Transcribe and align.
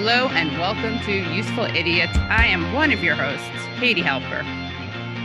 Hello 0.00 0.28
and 0.28 0.56
welcome 0.60 1.04
to 1.06 1.12
Useful 1.34 1.64
Idiots. 1.64 2.16
I 2.16 2.46
am 2.46 2.72
one 2.72 2.92
of 2.92 3.02
your 3.02 3.16
hosts, 3.16 3.50
Katie 3.80 4.00
Halper. 4.00 4.44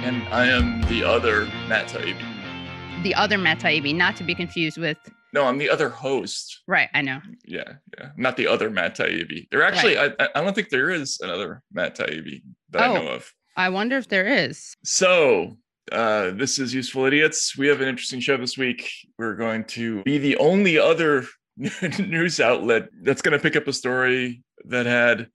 And 0.03 0.27
I 0.33 0.47
am 0.47 0.81
the 0.89 1.03
other 1.03 1.45
Matt 1.67 1.89
Taibbi. 1.89 3.03
The 3.03 3.13
other 3.13 3.37
Matt 3.37 3.59
Taibbi, 3.59 3.93
not 3.93 4.15
to 4.15 4.23
be 4.23 4.33
confused 4.33 4.79
with. 4.79 4.97
No, 5.31 5.45
I'm 5.45 5.59
the 5.59 5.69
other 5.69 5.89
host. 5.89 6.63
Right, 6.67 6.89
I 6.95 7.03
know. 7.03 7.19
Yeah, 7.45 7.73
yeah. 7.99 8.09
Not 8.17 8.35
the 8.35 8.47
other 8.47 8.71
Matt 8.71 8.97
Taibbi. 8.97 9.47
There 9.51 9.61
actually, 9.61 9.99
I, 9.99 10.09
I 10.19 10.41
don't 10.41 10.55
think 10.55 10.69
there 10.69 10.89
is 10.89 11.19
another 11.21 11.61
Matt 11.71 11.95
Taibbi 11.95 12.41
that 12.71 12.81
Oh. 12.81 12.95
I 12.95 12.99
know 12.99 13.07
of. 13.09 13.31
I 13.55 13.69
wonder 13.69 13.97
if 13.97 14.07
there 14.09 14.25
is. 14.25 14.75
So, 14.83 15.55
uh, 15.91 16.31
this 16.31 16.57
is 16.57 16.73
Useful 16.73 17.05
Idiots. 17.05 17.55
We 17.55 17.67
have 17.67 17.79
an 17.79 17.87
interesting 17.87 18.21
show 18.21 18.37
this 18.37 18.57
week. 18.57 18.89
We're 19.19 19.35
going 19.35 19.65
to 19.65 20.01
be 20.01 20.17
the 20.17 20.35
only 20.37 20.79
other 20.79 21.27
news 21.99 22.39
outlet 22.39 22.89
that's 23.01 23.21
going 23.21 23.37
to 23.37 23.41
pick 23.41 23.55
up 23.55 23.67
a 23.67 23.73
story 23.73 24.43
that 24.65 24.85
had, 24.85 25.27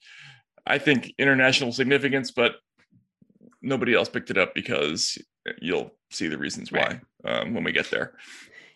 I 0.66 0.78
think, 0.78 1.12
international 1.18 1.72
significance, 1.72 2.30
but 2.30 2.56
nobody 3.62 3.94
else 3.94 4.08
picked 4.08 4.30
it 4.30 4.38
up 4.38 4.54
because 4.54 5.18
you'll 5.60 5.90
see 6.10 6.28
the 6.28 6.38
reasons 6.38 6.72
why 6.72 7.00
Right. 7.24 7.40
um, 7.42 7.54
when 7.54 7.64
we 7.64 7.72
get 7.72 7.90
there. 7.90 8.14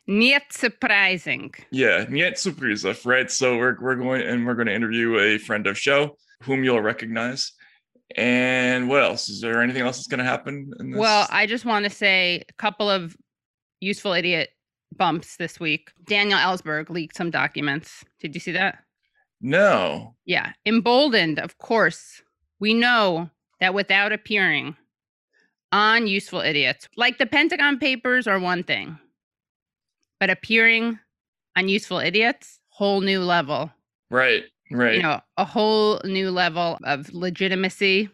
Niet 0.08 0.42
surprising. 0.50 1.52
Yeah, 1.70 2.06
Niet 2.08 2.36
Surprise, 2.36 2.84
right? 3.04 3.30
So 3.30 3.56
we're 3.56 3.76
we're 3.80 3.94
going 3.94 4.22
and 4.22 4.44
we're 4.44 4.54
going 4.56 4.66
to 4.66 4.74
interview 4.74 5.18
a 5.18 5.38
friend 5.38 5.64
of 5.68 5.78
show 5.78 6.16
whom 6.42 6.64
you'll 6.64 6.80
recognize. 6.82 7.52
And 8.16 8.88
what 8.88 9.02
else? 9.04 9.28
Is 9.28 9.40
there 9.40 9.62
anything 9.62 9.82
else 9.82 9.98
that's 9.98 10.08
going 10.08 10.18
to 10.18 10.24
happen? 10.24 10.72
In 10.80 10.90
this? 10.90 10.98
Well, 10.98 11.28
I 11.30 11.46
just 11.46 11.64
want 11.64 11.84
to 11.84 11.90
say 11.90 12.42
a 12.48 12.52
couple 12.54 12.90
of 12.90 13.16
useful 13.80 14.12
idiot 14.12 14.50
bumps 14.96 15.36
this 15.36 15.58
week. 15.60 15.90
Daniel 16.06 16.38
Ellsberg 16.38 16.90
leaked 16.90 17.16
some 17.16 17.30
documents. 17.30 18.04
Did 18.20 18.34
you 18.34 18.40
see 18.40 18.52
that? 18.52 18.78
no. 19.42 20.14
Yeah. 20.24 20.52
Emboldened, 20.64 21.38
of 21.38 21.58
course. 21.58 22.22
We 22.60 22.74
know 22.74 23.28
that 23.60 23.74
without 23.74 24.12
appearing 24.12 24.76
on 25.72 26.06
Useful 26.06 26.40
Idiots, 26.40 26.88
like 26.96 27.18
the 27.18 27.26
Pentagon 27.26 27.78
Papers 27.78 28.26
are 28.26 28.38
one 28.38 28.62
thing, 28.62 28.98
but 30.20 30.30
appearing 30.30 30.98
on 31.56 31.68
Useful 31.68 31.98
Idiots, 31.98 32.60
whole 32.68 33.00
new 33.00 33.20
level. 33.20 33.72
Right, 34.10 34.44
right. 34.70 34.96
You 34.96 35.02
know, 35.02 35.20
a 35.36 35.44
whole 35.44 36.00
new 36.04 36.30
level 36.30 36.78
of 36.84 37.12
legitimacy, 37.12 38.10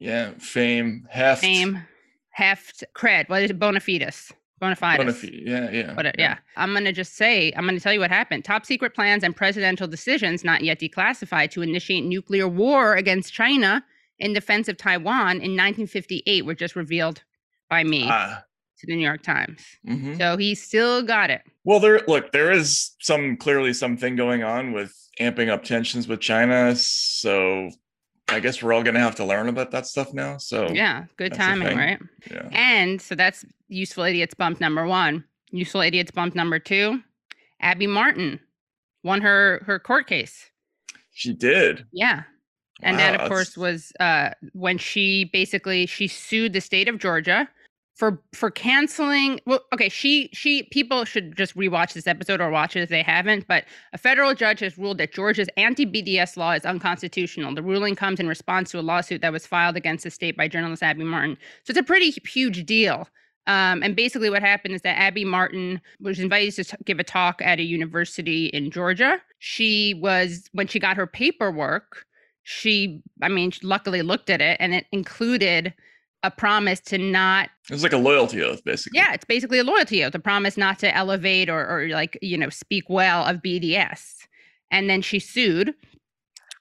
yeah, 0.00 0.32
fame, 0.38 1.06
heft, 1.08 1.42
fame, 1.42 1.86
heft, 2.30 2.82
cred. 2.96 3.28
What 3.28 3.42
is 3.42 3.50
it? 3.50 3.58
Bona 3.58 3.78
fides. 3.78 4.32
Bona 4.62 4.76
fides. 4.76 5.24
Yeah, 5.24 5.70
yeah. 5.72 5.92
But 5.92 6.06
uh, 6.06 6.12
yeah, 6.16 6.38
I'm 6.56 6.70
going 6.70 6.84
to 6.84 6.92
just 6.92 7.16
say, 7.16 7.52
I'm 7.56 7.64
going 7.64 7.74
to 7.74 7.82
tell 7.82 7.92
you 7.92 7.98
what 7.98 8.10
happened. 8.12 8.44
Top 8.44 8.64
secret 8.64 8.94
plans 8.94 9.24
and 9.24 9.34
presidential 9.34 9.88
decisions 9.88 10.44
not 10.44 10.62
yet 10.62 10.78
declassified 10.78 11.50
to 11.50 11.62
initiate 11.62 12.04
nuclear 12.04 12.46
war 12.46 12.94
against 12.94 13.32
China 13.32 13.84
in 14.20 14.32
defense 14.32 14.68
of 14.68 14.76
Taiwan 14.76 15.32
in 15.38 15.56
1958 15.56 16.46
were 16.46 16.54
just 16.54 16.76
revealed 16.76 17.24
by 17.68 17.82
me 17.82 18.06
to 18.06 18.86
the 18.86 18.94
New 18.94 19.04
York 19.04 19.22
Times. 19.22 19.64
mhm. 19.84 20.16
So 20.16 20.36
he 20.36 20.54
still 20.54 21.02
got 21.02 21.28
it. 21.30 21.42
Well, 21.64 21.80
there. 21.80 22.00
Look, 22.06 22.30
there 22.30 22.52
is 22.52 22.92
some 23.00 23.36
clearly 23.36 23.72
something 23.72 24.14
going 24.14 24.44
on 24.44 24.70
with 24.70 24.94
amping 25.18 25.48
up 25.48 25.64
tensions 25.64 26.06
with 26.06 26.20
China. 26.20 26.76
So 26.76 27.70
I 28.32 28.40
guess 28.40 28.62
we're 28.62 28.72
all 28.72 28.82
going 28.82 28.94
to 28.94 29.00
have 29.00 29.14
to 29.16 29.24
learn 29.24 29.48
about 29.48 29.70
that 29.72 29.86
stuff 29.86 30.12
now. 30.12 30.36
So 30.38 30.68
Yeah, 30.70 31.04
good 31.16 31.34
timing, 31.34 31.76
right? 31.76 32.00
yeah. 32.30 32.48
And 32.52 33.00
so 33.00 33.14
that's 33.14 33.44
useful 33.68 34.04
idiots 34.04 34.34
bump 34.34 34.60
number 34.60 34.86
one. 34.86 35.24
Useful 35.50 35.80
idiots 35.82 36.10
bump 36.10 36.34
number 36.34 36.58
two. 36.58 37.02
Abby 37.60 37.86
Martin 37.86 38.40
won 39.04 39.20
her 39.20 39.62
her 39.66 39.78
court 39.78 40.06
case. 40.06 40.50
she 41.12 41.32
did. 41.32 41.84
Yeah. 41.92 42.22
And 42.84 42.96
Wow, 42.96 43.02
that, 43.02 43.14
of 43.14 43.20
that's- 43.20 43.28
course, 43.28 43.56
was 43.56 43.92
uh, 44.00 44.30
when 44.52 44.78
she 44.78 45.26
basically 45.26 45.86
she 45.86 46.08
sued 46.08 46.52
the 46.52 46.60
state 46.60 46.88
of 46.88 46.98
Georgia 46.98 47.48
for 47.94 48.22
for 48.32 48.50
canceling. 48.50 49.40
Well, 49.46 49.60
okay, 49.72 49.88
she 49.88 50.30
she 50.32 50.64
people 50.64 51.04
should 51.04 51.36
just 51.36 51.56
rewatch 51.56 51.92
this 51.92 52.06
episode 52.06 52.40
or 52.40 52.50
watch 52.50 52.76
it 52.76 52.82
if 52.82 52.88
they 52.88 53.02
haven't. 53.02 53.46
But 53.46 53.64
a 53.92 53.98
federal 53.98 54.34
judge 54.34 54.60
has 54.60 54.78
ruled 54.78 54.98
that 54.98 55.12
Georgia's 55.12 55.48
anti-BDS 55.56 56.36
law 56.36 56.52
is 56.52 56.64
unconstitutional. 56.64 57.54
The 57.54 57.62
ruling 57.62 57.94
comes 57.94 58.20
in 58.20 58.28
response 58.28 58.70
to 58.70 58.80
a 58.80 58.82
lawsuit 58.82 59.20
that 59.20 59.32
was 59.32 59.46
filed 59.46 59.76
against 59.76 60.04
the 60.04 60.10
state 60.10 60.36
by 60.36 60.48
journalist 60.48 60.82
Abby 60.82 61.04
Martin. 61.04 61.36
So 61.64 61.72
it's 61.72 61.80
a 61.80 61.82
pretty 61.82 62.10
huge 62.10 62.64
deal. 62.64 63.08
Um, 63.46 63.82
and 63.82 63.96
basically, 63.96 64.30
what 64.30 64.42
happened 64.42 64.74
is 64.74 64.82
that 64.82 64.98
Abby 64.98 65.24
Martin 65.24 65.80
was 66.00 66.20
invited 66.20 66.54
to 66.54 66.64
t- 66.64 66.76
give 66.84 67.00
a 67.00 67.04
talk 67.04 67.42
at 67.42 67.58
a 67.58 67.64
university 67.64 68.46
in 68.46 68.70
Georgia. 68.70 69.20
She 69.40 69.94
was, 69.94 70.48
when 70.52 70.68
she 70.68 70.78
got 70.78 70.96
her 70.96 71.08
paperwork, 71.08 72.06
she, 72.44 73.02
I 73.20 73.28
mean, 73.28 73.52
luckily 73.62 74.02
looked 74.02 74.30
at 74.30 74.40
it 74.40 74.56
and 74.60 74.74
it 74.74 74.86
included 74.92 75.74
a 76.24 76.30
promise 76.30 76.80
to 76.80 76.98
not 76.98 77.50
it's 77.70 77.82
like 77.82 77.92
a 77.92 77.96
loyalty 77.98 78.42
oath, 78.42 78.62
basically. 78.64 78.98
yeah, 78.98 79.12
it's 79.12 79.24
basically 79.24 79.58
a 79.58 79.64
loyalty 79.64 80.04
oath, 80.04 80.14
a 80.14 80.18
promise 80.18 80.56
not 80.56 80.78
to 80.80 80.96
elevate 80.96 81.48
or, 81.48 81.66
or 81.68 81.88
like, 81.88 82.18
you 82.22 82.36
know, 82.36 82.48
speak 82.48 82.84
well 82.88 83.24
of 83.24 83.38
BDS. 83.38 84.16
And 84.70 84.88
then 84.88 85.02
she 85.02 85.18
sued 85.18 85.74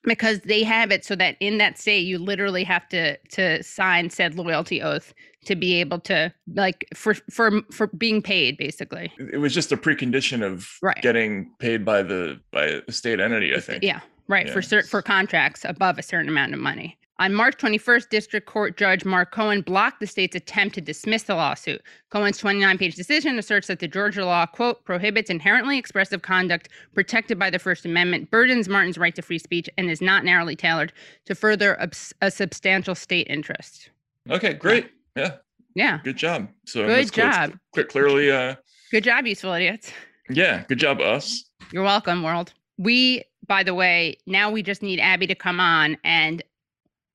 because 0.03 0.39
they 0.41 0.63
have 0.63 0.91
it 0.91 1.05
so 1.05 1.15
that 1.15 1.37
in 1.39 1.57
that 1.59 1.77
state 1.77 1.99
you 2.05 2.17
literally 2.17 2.63
have 2.63 2.87
to 2.89 3.15
to 3.29 3.61
sign 3.63 4.09
said 4.09 4.35
loyalty 4.35 4.81
oath 4.81 5.13
to 5.45 5.55
be 5.55 5.75
able 5.79 5.99
to 5.99 6.33
like 6.55 6.85
for 6.95 7.13
for 7.29 7.61
for 7.71 7.87
being 7.87 8.19
paid 8.21 8.57
basically 8.57 9.11
it 9.31 9.37
was 9.37 9.53
just 9.53 9.71
a 9.71 9.77
precondition 9.77 10.43
of 10.43 10.67
Right. 10.81 10.99
getting 11.03 11.51
paid 11.59 11.85
by 11.85 12.01
the 12.01 12.39
by 12.51 12.81
a 12.87 12.91
state 12.91 13.19
entity. 13.19 13.53
I 13.55 13.59
think. 13.59 13.83
yeah 13.83 13.99
right 14.27 14.49
for 14.49 14.59
Yeah. 14.59 14.65
cert 14.65 14.89
for 14.89 15.03
contracts 15.03 15.63
above 15.65 15.99
a 15.99 16.03
certain 16.03 16.29
amount 16.29 16.53
of 16.55 16.59
money 16.59 16.97
on 17.19 17.33
March 17.35 17.57
21st, 17.57 18.09
District 18.09 18.47
Court 18.47 18.77
Judge 18.77 19.05
Mark 19.05 19.31
Cohen 19.31 19.61
blocked 19.61 19.99
the 19.99 20.07
state's 20.07 20.35
attempt 20.35 20.73
to 20.75 20.81
dismiss 20.81 21.23
the 21.23 21.35
lawsuit. 21.35 21.81
Cohen's 22.09 22.37
29 22.39 22.77
page 22.79 22.95
decision 22.95 23.37
asserts 23.37 23.67
that 23.67 23.79
the 23.79 23.87
Georgia 23.87 24.25
law, 24.25 24.45
quote, 24.47 24.83
prohibits 24.85 25.29
inherently 25.29 25.77
expressive 25.77 26.23
conduct 26.23 26.69
protected 26.95 27.37
by 27.37 27.49
the 27.51 27.59
First 27.59 27.85
Amendment, 27.85 28.31
burdens 28.31 28.67
Martin's 28.67 28.97
right 28.97 29.13
to 29.15 29.21
free 29.21 29.37
speech, 29.37 29.69
and 29.77 29.89
is 29.89 30.01
not 30.01 30.25
narrowly 30.25 30.55
tailored 30.55 30.93
to 31.25 31.35
further 31.35 31.79
abs- 31.79 32.13
a 32.21 32.31
substantial 32.31 32.95
state 32.95 33.27
interest. 33.29 33.89
Okay, 34.29 34.53
great. 34.53 34.89
Yeah, 35.15 35.37
Yeah. 35.75 35.99
good 36.03 36.17
job. 36.17 36.47
So 36.65 36.87
Good 36.87 37.11
job. 37.13 37.57
clear- 37.73 37.85
clearly, 37.85 38.31
uh, 38.31 38.55
Good 38.91 39.03
job, 39.03 39.27
useful 39.27 39.53
idiots. 39.53 39.91
yeah, 40.29 40.63
good 40.67 40.79
job, 40.79 40.99
us. 41.01 41.43
You're 41.71 41.83
welcome, 41.83 42.23
world. 42.23 42.53
We, 42.77 43.23
by 43.47 43.61
the 43.63 43.75
way, 43.75 44.17
now 44.25 44.49
we 44.49 44.63
just 44.63 44.81
need 44.81 44.99
Abby 44.99 45.27
to 45.27 45.35
come 45.35 45.59
on 45.59 45.97
and 46.03 46.41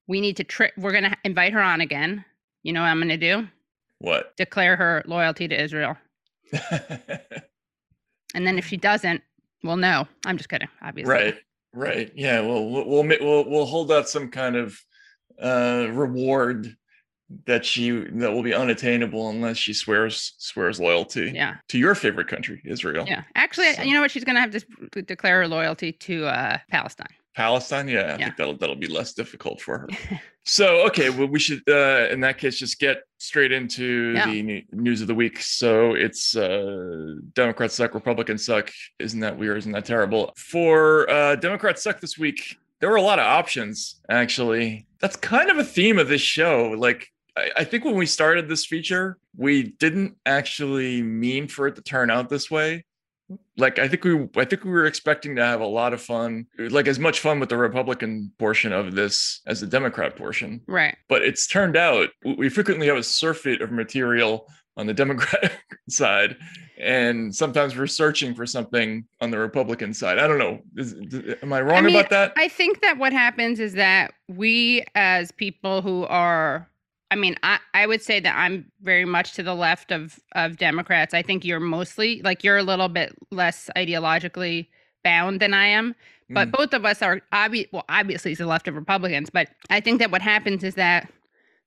we 0.08 0.20
need 0.20 0.36
to 0.38 0.44
tri- 0.44 0.72
we're 0.76 0.92
going 0.92 1.04
to 1.04 1.16
invite 1.24 1.52
her 1.52 1.60
on 1.60 1.80
again. 1.80 2.24
You 2.62 2.72
know 2.72 2.80
what 2.82 2.88
I'm 2.88 2.98
going 2.98 3.08
to 3.08 3.16
do? 3.16 3.48
What? 3.98 4.36
Declare 4.36 4.76
her 4.76 5.02
loyalty 5.06 5.48
to 5.48 5.60
Israel. 5.62 5.96
And 8.34 8.46
then 8.46 8.58
if 8.58 8.66
she 8.66 8.76
doesn't, 8.76 9.22
well, 9.64 9.76
no. 9.76 10.06
I'm 10.26 10.36
just 10.36 10.48
kidding, 10.50 10.68
obviously. 10.82 11.10
right, 11.12 11.34
right. 11.72 12.12
Yeah. 12.14 12.40
Well, 12.40 12.68
we'll 12.68 12.84
we'll 12.86 13.04
we'll 13.20 13.48
we'll 13.48 13.64
hold 13.64 13.90
out 13.90 14.08
some 14.08 14.30
kind 14.30 14.56
of 14.56 14.78
uh 15.42 15.86
reward 15.90 16.76
that 17.46 17.64
she 17.64 17.90
that 17.90 18.32
will 18.32 18.42
be 18.42 18.52
unattainable 18.52 19.30
unless 19.30 19.56
she 19.56 19.72
swears 19.72 20.34
swears 20.38 20.78
loyalty 20.78 21.32
Yeah. 21.34 21.56
to 21.68 21.78
your 21.78 21.94
favorite 21.94 22.28
country, 22.28 22.60
Israel. 22.66 23.04
Yeah. 23.08 23.22
Actually, 23.36 23.72
So- 23.72 23.82
you 23.82 23.94
know 23.94 24.00
what? 24.02 24.10
She's 24.10 24.24
going 24.24 24.36
to 24.36 24.40
have 24.40 24.90
to 24.92 25.02
declare 25.02 25.40
her 25.40 25.48
loyalty 25.48 25.92
to 25.92 26.26
uh, 26.26 26.58
Palestine. 26.70 27.06
Palestine, 27.36 27.86
yeah, 27.86 28.00
I 28.00 28.04
Yeah. 28.04 28.16
think 28.16 28.36
that'll 28.38 28.56
that'll 28.56 28.76
be 28.76 28.86
less 28.88 29.12
difficult 29.12 29.60
for 29.60 29.78
her. 29.78 29.88
so, 30.44 30.86
okay, 30.86 31.10
well, 31.10 31.28
we 31.28 31.38
should 31.38 31.62
uh, 31.68 32.08
in 32.10 32.20
that 32.20 32.38
case 32.38 32.58
just 32.58 32.78
get 32.80 33.02
straight 33.18 33.52
into 33.52 34.14
Yeah. 34.16 34.26
the 34.26 34.64
news 34.72 35.02
of 35.02 35.06
the 35.06 35.14
week. 35.14 35.40
So 35.40 35.94
it's 35.94 36.34
uh, 36.34 37.14
Democrats 37.34 37.74
suck, 37.74 37.94
Republicans 37.94 38.44
suck. 38.46 38.72
Isn't 38.98 39.20
that 39.20 39.36
weird? 39.38 39.58
Isn't 39.58 39.72
that 39.72 39.84
terrible? 39.84 40.32
For 40.36 41.08
uh, 41.10 41.36
Democrats 41.36 41.82
suck 41.82 42.00
this 42.00 42.16
week, 42.16 42.56
there 42.80 42.88
were 42.90 42.96
a 42.96 43.02
lot 43.02 43.18
of 43.18 43.26
options. 43.26 44.00
Actually, 44.08 44.86
that's 45.00 45.16
kind 45.16 45.50
of 45.50 45.58
a 45.58 45.64
theme 45.64 45.98
of 45.98 46.08
this 46.08 46.22
show. 46.22 46.70
Like, 46.76 47.06
I, 47.36 47.50
I 47.58 47.64
think 47.64 47.84
when 47.84 47.96
we 47.96 48.06
started 48.06 48.48
this 48.48 48.64
feature, 48.64 49.18
we 49.36 49.74
didn't 49.78 50.16
actually 50.24 51.02
mean 51.02 51.48
for 51.48 51.66
it 51.66 51.76
to 51.76 51.82
turn 51.82 52.10
out 52.10 52.30
this 52.30 52.50
way 52.50 52.84
like 53.56 53.78
I 53.78 53.88
think 53.88 54.04
we 54.04 54.28
I 54.36 54.44
think 54.44 54.64
we 54.64 54.70
were 54.70 54.86
expecting 54.86 55.36
to 55.36 55.44
have 55.44 55.60
a 55.60 55.66
lot 55.66 55.92
of 55.92 56.00
fun, 56.00 56.46
like 56.58 56.86
as 56.86 56.98
much 56.98 57.20
fun 57.20 57.40
with 57.40 57.48
the 57.48 57.56
Republican 57.56 58.32
portion 58.38 58.72
of 58.72 58.94
this 58.94 59.40
as 59.46 59.60
the 59.60 59.66
Democrat 59.66 60.16
portion. 60.16 60.60
Right. 60.66 60.96
But 61.08 61.22
it's 61.22 61.46
turned 61.46 61.76
out 61.76 62.10
we 62.36 62.48
frequently 62.48 62.86
have 62.86 62.96
a 62.96 63.02
surfeit 63.02 63.62
of 63.62 63.72
material 63.72 64.46
on 64.76 64.86
the 64.86 64.94
Democratic 64.94 65.52
side, 65.88 66.36
and 66.78 67.34
sometimes 67.34 67.76
we're 67.76 67.86
searching 67.86 68.34
for 68.34 68.46
something 68.46 69.06
on 69.20 69.30
the 69.30 69.38
Republican 69.38 69.94
side. 69.94 70.18
I 70.18 70.26
don't 70.26 70.38
know. 70.38 70.60
Is, 70.76 70.94
am 71.42 71.52
I 71.52 71.62
wrong 71.62 71.84
mean, 71.84 71.96
about 71.96 72.10
that? 72.10 72.32
I 72.36 72.48
think 72.48 72.82
that 72.82 72.98
what 72.98 73.12
happens 73.12 73.58
is 73.58 73.72
that 73.72 74.12
we, 74.28 74.84
as 74.94 75.32
people 75.32 75.80
who 75.80 76.04
are, 76.04 76.68
I 76.68 76.75
mean, 77.16 77.36
I, 77.42 77.58
I 77.74 77.86
would 77.86 78.02
say 78.02 78.20
that 78.20 78.34
I'm 78.36 78.70
very 78.82 79.04
much 79.04 79.32
to 79.34 79.42
the 79.42 79.54
left 79.54 79.90
of 79.90 80.18
of 80.32 80.56
Democrats. 80.58 81.12
I 81.14 81.22
think 81.22 81.44
you're 81.44 81.60
mostly 81.60 82.22
like 82.22 82.44
you're 82.44 82.56
a 82.58 82.62
little 82.62 82.88
bit 82.88 83.14
less 83.30 83.68
ideologically 83.76 84.68
bound 85.04 85.40
than 85.40 85.52
I 85.54 85.66
am. 85.66 85.94
But 86.30 86.48
Mm. 86.48 86.52
both 86.52 86.74
of 86.74 86.84
us 86.84 87.02
are 87.02 87.20
obvi- 87.32 87.68
well, 87.72 87.84
obviously 87.88 88.32
he's 88.32 88.38
the 88.38 88.46
left 88.46 88.66
of 88.66 88.74
Republicans, 88.74 89.30
but 89.30 89.48
I 89.70 89.78
think 89.80 90.00
that 90.00 90.10
what 90.10 90.22
happens 90.22 90.64
is 90.64 90.74
that 90.74 91.08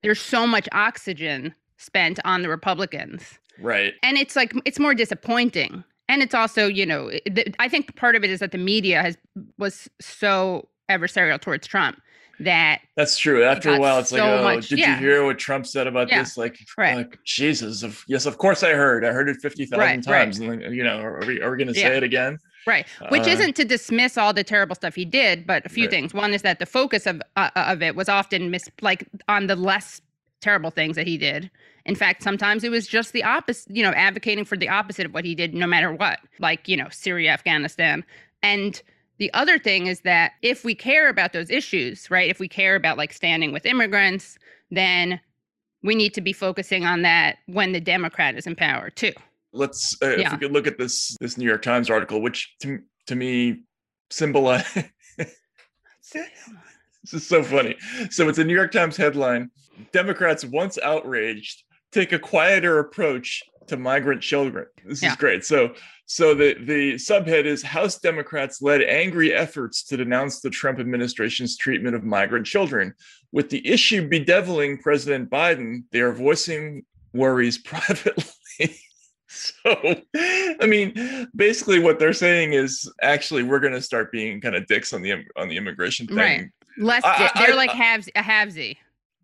there's 0.04 0.19
so 0.19 0.46
much 0.46 0.68
oxygen 0.74 1.54
spent 1.78 2.19
on 2.25 2.42
the 2.42 2.50
Republicans. 2.50 3.40
right. 3.62 3.94
And 4.04 4.18
it's 4.18 4.36
like 4.36 4.54
it's 4.66 4.80
more 4.80 4.94
disappointing. 4.94 5.84
And 6.10 6.22
it's 6.24 6.34
also, 6.34 6.68
you 6.68 6.86
know, 6.86 7.07
it- 7.10 7.36
the- 7.36 7.54
I 7.60 7.69
think 7.69 7.96
part 7.96 8.16
of 8.16 8.24
it 8.24 8.30
is 8.30 8.40
that 8.40 8.51
the 8.51 8.57
media 8.57 9.01
has 9.01 9.18
was 9.57 9.90
so 10.01 10.68
adversarial 10.90 11.40
towards 11.40 11.68
Trump 11.68 12.01
that 12.41 12.81
That's 12.95 13.18
true. 13.18 13.44
After 13.44 13.74
a 13.74 13.80
while, 13.80 14.00
it's 14.00 14.12
like, 14.12 14.21
oh, 14.21 14.44
much- 14.44 14.69
did 14.69 14.80
yeah. 14.80 14.94
you 15.00 15.06
hear 15.07 15.25
what 15.25 15.38
Trump 15.38 15.65
said 15.65 15.88
about 15.88 16.09
Yeah. 16.09 16.19
this? 16.19 16.38
Like, 16.38 16.57
Right. 16.77 16.95
like 16.95 17.18
Jesus, 17.24 17.83
of 17.83 18.03
yes, 18.07 18.25
of 18.25 18.38
course 18.38 18.63
I 18.63 18.71
heard. 18.71 19.03
I 19.06 19.12
heard 19.12 19.30
it 19.30 19.38
fifty 19.41 19.65
thousand 19.65 19.80
Right, 19.80 20.06
right. 20.07 20.24
times. 20.24 20.39
And 20.39 20.50
then, 20.62 20.74
you 20.74 20.83
know, 20.83 21.00
are 21.00 21.24
we 21.25 21.41
are 21.41 21.51
we 21.51 21.57
going 21.57 21.74
to 21.74 21.80
Yeah. 21.80 21.88
say 21.89 21.97
it 21.97 22.03
again? 22.03 22.38
Right. 22.68 22.86
Which 23.09 23.24
Uh, 23.27 23.31
isn't 23.31 23.56
to 23.56 23.65
dismiss 23.65 24.18
all 24.18 24.33
the 24.33 24.44
terrible 24.44 24.75
stuff 24.75 24.94
he 24.95 25.06
did, 25.06 25.47
but 25.47 25.65
a 25.65 25.69
few 25.69 25.83
Right. 25.86 25.91
things. 25.91 26.13
One 26.13 26.33
is 26.33 26.41
that 26.44 26.59
the 26.59 26.65
focus 26.65 27.06
of 27.07 27.21
uh, 27.36 27.50
of 27.56 27.81
it 27.81 27.95
was 27.95 28.09
often 28.09 28.51
mis 28.51 28.69
like 28.81 29.06
on 29.27 29.47
the 29.47 29.56
less 29.56 30.01
terrible 30.41 30.71
things 30.71 30.95
that 30.95 31.07
he 31.07 31.18
did. 31.18 31.50
In 31.86 31.95
fact, 31.95 32.21
sometimes 32.24 32.63
it 32.63 32.69
was 32.69 32.88
just 32.88 33.13
the 33.13 33.24
opposite, 33.24 33.75
you 33.75 33.81
know, 33.83 33.91
advocating 33.91 34.45
for 34.45 34.56
the 34.57 34.69
opposite 34.69 35.06
of 35.06 35.13
what 35.13 35.25
he 35.25 35.33
did 35.36 35.53
no 35.53 35.65
matter 35.68 35.91
what. 35.91 36.19
Like, 36.39 36.68
you 36.68 36.77
know, 36.77 36.88
Syria, 36.91 37.31
Afghanistan. 37.31 38.03
And 38.44 38.81
the 39.19 39.31
other 39.33 39.60
thing 39.60 39.88
is 39.88 40.01
that 40.01 40.31
if 40.42 40.63
we 40.63 40.74
care 40.74 41.10
about 41.10 41.33
those 41.33 41.50
issues, 41.50 42.10
right? 42.10 42.30
If 42.30 42.39
we 42.39 42.48
care 42.48 42.75
about 42.75 42.98
like 42.98 43.13
standing 43.13 43.51
with 43.51 43.66
immigrants, 43.66 44.38
then 44.71 45.19
we 45.83 45.94
need 45.94 46.13
to 46.13 46.21
be 46.21 46.33
focusing 46.33 46.86
on 46.86 47.01
that 47.04 47.38
when 47.45 47.74
the 47.74 47.81
Democrat 47.81 48.36
is 48.36 48.48
in 48.48 48.56
power 48.56 48.89
too. 48.89 49.12
Let's 49.51 49.95
uh, 50.01 50.07
if 50.07 50.19
Yeah. 50.19 50.31
we 50.33 50.39
could 50.39 50.51
look 50.54 50.68
at 50.68 50.77
this 50.77 51.16
this 51.19 51.38
New 51.38 51.45
York 51.45 51.62
Times 51.62 51.89
article, 51.89 52.21
which 52.21 52.56
to 52.62 52.80
to 53.07 53.16
me 53.16 53.63
symbolize. 54.10 54.66
this 55.18 57.13
is 57.13 57.27
so 57.27 57.44
funny. 57.44 57.75
So 58.10 58.30
it's 58.30 58.38
a 58.39 58.44
New 58.44 58.56
York 58.56 58.72
Times 58.72 58.95
headline: 58.95 59.51
Democrats 59.92 60.45
once 60.45 60.77
outraged 60.80 61.63
take 61.92 62.12
a 62.13 62.19
quieter 62.19 62.80
approach 62.80 63.42
to 63.68 63.75
migrant 63.75 64.22
children. 64.22 64.68
This 64.86 65.01
Yeah. 65.04 65.10
is 65.12 65.15
great. 65.15 65.44
So 65.44 65.74
so 66.11 66.33
the 66.33 66.56
the 66.56 66.95
subhead 66.95 67.45
is 67.45 67.61
House 67.61 68.00
Democrats 68.00 68.63
led 68.63 68.81
angry 68.81 69.31
efforts 69.31 69.83
to 69.83 69.95
denounce 69.95 70.39
the 70.41 70.50
Trump 70.50 70.79
administration's 70.79 71.56
treatment 71.56 71.95
of 71.95 72.03
migrant 72.03 72.47
children. 72.47 72.95
With 73.31 73.51
the 73.51 73.61
issue 73.67 74.07
bedeviling 74.07 74.79
President 74.79 75.29
Biden, 75.29 75.83
they 75.91 76.00
are 76.01 76.11
voicing 76.11 76.83
worries 77.13 77.57
privately. 77.71 78.75
so 79.27 79.61
I 80.15 80.65
mean, 80.65 81.27
basically 81.35 81.77
what 81.77 82.00
they're 82.00 82.13
saying 82.13 82.53
is 82.53 82.91
actually 83.03 83.44
we're 83.44 83.59
going 83.59 83.73
to 83.73 83.81
start 83.81 84.12
being 84.12 84.41
kind 84.41 84.55
of 84.55 84.65
dicks 84.65 84.94
on 84.94 85.03
the 85.03 85.13
on 85.38 85.47
the 85.47 85.57
immigration 85.57 86.07
thing. 86.07 86.17
Right. 86.17 86.45
Less, 86.79 87.03
I- 87.05 87.31
they're 87.38 87.51
I- 87.53 87.55
like 87.55 87.69
halves, 87.71 88.09
a 88.15 88.21
halvesy, 88.23 88.77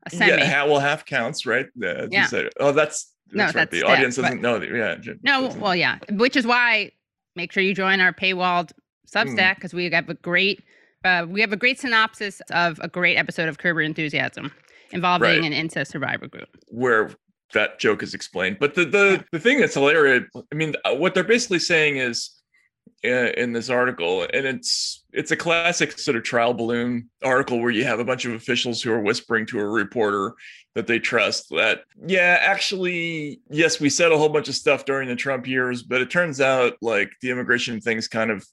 a 0.06 0.10
semi. 0.12 0.38
Yeah, 0.38 0.46
ha- 0.62 0.66
well, 0.68 0.80
half 0.80 1.04
counts, 1.06 1.48
right? 1.48 1.66
Uh, 1.84 2.08
Yeah. 2.12 2.28
said. 2.28 2.50
Oh, 2.60 2.72
that's 2.74 3.12
No, 3.36 3.44
that's 3.46 3.56
right. 3.56 3.70
the 3.72 3.80
that, 3.82 3.90
audience 3.90 4.16
doesn't 4.16 4.42
know 4.42 4.60
that. 4.60 4.70
Yeah. 4.70 5.14
No, 5.24 5.42
doesn't- 5.48 5.62
well, 5.62 5.76
yeah, 5.76 6.00
which 6.12 6.36
is 6.36 6.48
why 6.48 6.92
make 7.36 7.52
sure 7.52 7.62
you 7.64 7.74
join 7.74 8.00
our 8.02 8.14
paywalled 8.14 8.72
Hmm. 9.14 9.18
Substack 9.20 9.56
because 9.56 9.74
we 9.74 9.90
have 9.90 10.10
a 10.10 10.14
great, 10.16 10.64
uh, 11.04 11.26
we 11.30 11.40
have 11.42 11.54
a 11.54 11.58
great 11.58 11.80
synopsis 11.80 12.42
of 12.52 12.80
a 12.82 12.88
great 12.88 13.18
episode 13.18 13.48
of 13.48 13.58
Curb 13.60 13.76
Your 13.76 13.82
Enthusiasm 13.84 14.52
involving 14.92 15.30
Right. 15.30 15.44
an 15.44 15.54
incest 15.54 15.92
survivor 15.92 16.28
group. 16.28 16.50
where 16.70 17.12
that 17.54 17.80
joke 17.80 18.02
is 18.04 18.14
explained. 18.16 18.58
But 18.60 18.74
the 18.74 18.84
the 18.86 19.24
the 19.32 19.40
thing 19.40 19.60
that's 19.60 19.76
hilarious, 19.76 20.24
I 20.52 20.56
mean, 20.56 20.74
uh, 20.84 20.96
what 20.96 21.14
they're 21.14 21.24
basically 21.24 21.60
saying 21.60 21.98
is 21.98 22.32
uh, 23.06 23.32
in 23.38 23.54
this 23.54 23.70
article, 23.70 24.24
and 24.34 24.46
it's 24.48 25.04
it's 25.16 25.32
a 25.32 25.36
classic 25.36 25.98
sort 25.98 26.18
of 26.18 26.24
trial 26.24 26.54
balloon 26.54 27.10
article 27.24 27.60
where 27.60 27.72
you 27.72 27.84
have 27.84 28.00
a 28.00 28.06
bunch 28.06 28.26
of 28.26 28.34
officials 28.34 28.82
who 28.82 28.92
are 28.92 29.02
whispering 29.02 29.46
to 29.48 29.60
a 29.60 29.66
reporter 29.66 30.34
that 30.76 30.88
they 30.88 31.00
trust 31.00 31.50
that 31.50 31.82
yeah 32.06 32.38
actually 32.42 33.40
yes 33.50 33.80
we 33.80 33.90
said 33.90 34.12
a 34.12 34.18
whole 34.18 34.30
bunch 34.30 34.50
of 34.50 34.56
stuff 34.56 34.86
during 34.86 35.08
the 35.08 35.16
trump 35.16 35.48
years 35.48 35.84
but 35.84 36.02
it 36.02 36.10
turns 36.10 36.42
out 36.42 36.74
like 36.82 37.12
the 37.22 37.30
immigration 37.30 37.80
thing's 37.80 38.08
kind 38.08 38.30
of 38.30 38.46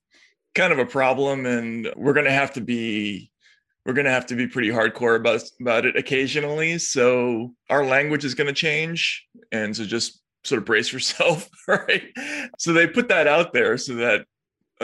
kind 0.55 0.73
of 0.73 0.79
a 0.79 0.87
problem 0.87 1.47
and 1.47 1.91
we're 1.97 2.13
going 2.13 2.27
to 2.27 2.33
have 2.33 2.53
to 2.53 2.61
be 2.61 3.31
we're 3.85 3.95
going 3.95 4.05
to 4.05 4.13
have 4.13 4.27
to 4.27 4.37
be 4.37 4.47
pretty 4.47 4.69
hardcore 4.69 5.17
about 5.17 5.43
about 5.61 5.87
it 5.87 5.97
occasionally. 5.97 6.79
So 6.79 7.55
our 7.69 7.85
language 7.85 8.25
is 8.25 8.35
going 8.35 8.47
to 8.47 8.53
change 8.53 9.27
and 9.51 9.77
so 9.77 9.85
just 9.85 10.21
sort 10.45 10.59
of 10.59 10.65
brace 10.65 10.93
yourself 10.93 11.49
right? 11.69 12.05
So 12.59 12.73
they 12.73 12.87
put 12.87 13.09
that 13.09 13.27
out 13.27 13.53
there 13.53 13.77
so 13.79 13.95
that 13.97 14.27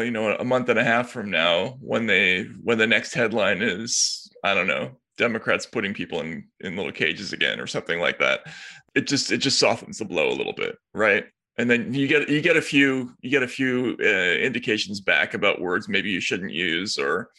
you 0.01 0.11
know 0.11 0.35
a 0.37 0.45
month 0.45 0.69
and 0.69 0.79
a 0.79 0.85
half 0.85 1.11
from 1.11 1.31
now 1.31 1.77
when 1.81 2.07
they 2.07 2.45
when 2.63 2.79
the 2.79 2.87
next 2.87 3.15
headline 3.15 3.63
is 3.63 4.31
i 4.45 4.55
don't 4.55 4.67
know 4.67 4.91
democrats 5.17 5.67
putting 5.67 5.95
people 5.95 6.21
in 6.21 6.47
in 6.61 6.77
little 6.77 6.93
cages 6.93 7.33
again 7.33 7.61
or 7.61 7.67
something 7.67 8.01
like 8.01 8.19
that 8.19 8.41
it 8.95 9.07
just 9.07 9.31
it 9.31 9.39
just 9.39 9.59
softens 9.59 9.99
the 9.99 10.05
blow 10.05 10.29
a 10.29 10.35
little 10.35 10.53
bit 10.53 10.77
right? 10.93 11.27
And 11.57 11.69
then 11.69 11.93
you 11.93 12.07
get 12.07 12.29
you 12.29 12.41
get 12.41 12.57
a 12.57 12.63
few 12.63 13.15
you 13.21 13.31
get 13.31 13.43
a 13.43 13.49
few 13.49 13.97
uh, 14.01 14.05
indications 14.05 15.01
back 15.01 15.35
about 15.35 15.61
words 15.61 15.89
maybe 15.89 16.11
you 16.11 16.21
shouldn't 16.21 16.53
use 16.53 16.99
or 16.99 17.31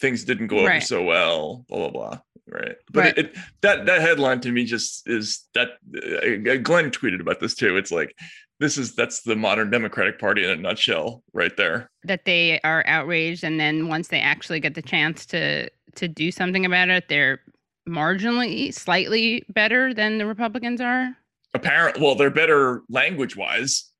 things 0.00 0.24
didn't 0.24 0.46
go 0.46 0.60
over 0.60 0.80
so 0.80 1.02
well 1.02 1.64
blah 1.68 1.78
blah 1.78 1.90
blah 1.90 2.18
right? 2.48 2.76
But 2.92 3.00
Right. 3.00 3.18
It, 3.18 3.26
it 3.26 3.36
that 3.62 3.86
that 3.86 4.00
headline 4.00 4.40
to 4.42 4.52
me 4.52 4.64
just 4.64 5.08
is 5.08 5.44
that 5.54 5.68
uh, 5.96 6.56
glenn 6.62 6.90
tweeted 6.90 7.20
about 7.20 7.40
this 7.40 7.54
too. 7.54 7.76
It's 7.76 7.92
like 7.92 8.16
this 8.60 8.78
is 8.78 8.94
that's 8.94 9.22
the 9.22 9.36
modern 9.36 9.70
democratic 9.70 10.18
party 10.18 10.44
in 10.44 10.50
a 10.50 10.56
nutshell 10.56 11.22
right 11.32 11.56
there 11.56 11.88
That 12.04 12.24
they 12.24 12.60
are 12.64 12.84
outraged, 12.86 13.44
and 13.44 13.58
then 13.60 13.88
once 13.88 14.08
they 14.08 14.20
actually 14.20 14.60
get 14.60 14.74
the 14.74 14.82
chance 14.82 15.26
to 15.26 15.68
to 15.94 16.08
do 16.08 16.30
something 16.30 16.66
about 16.66 16.88
it, 16.90 17.08
they're 17.08 17.40
marginally, 17.88 18.74
slightly 18.74 19.44
better 19.48 19.94
than 19.94 20.18
the 20.18 20.26
Republicans 20.26 20.80
are. 20.80 21.16
apparent 21.54 21.98
well 22.00 22.14
they're 22.14 22.30
better 22.30 22.82
language 22.88 23.36
wise 23.36 23.90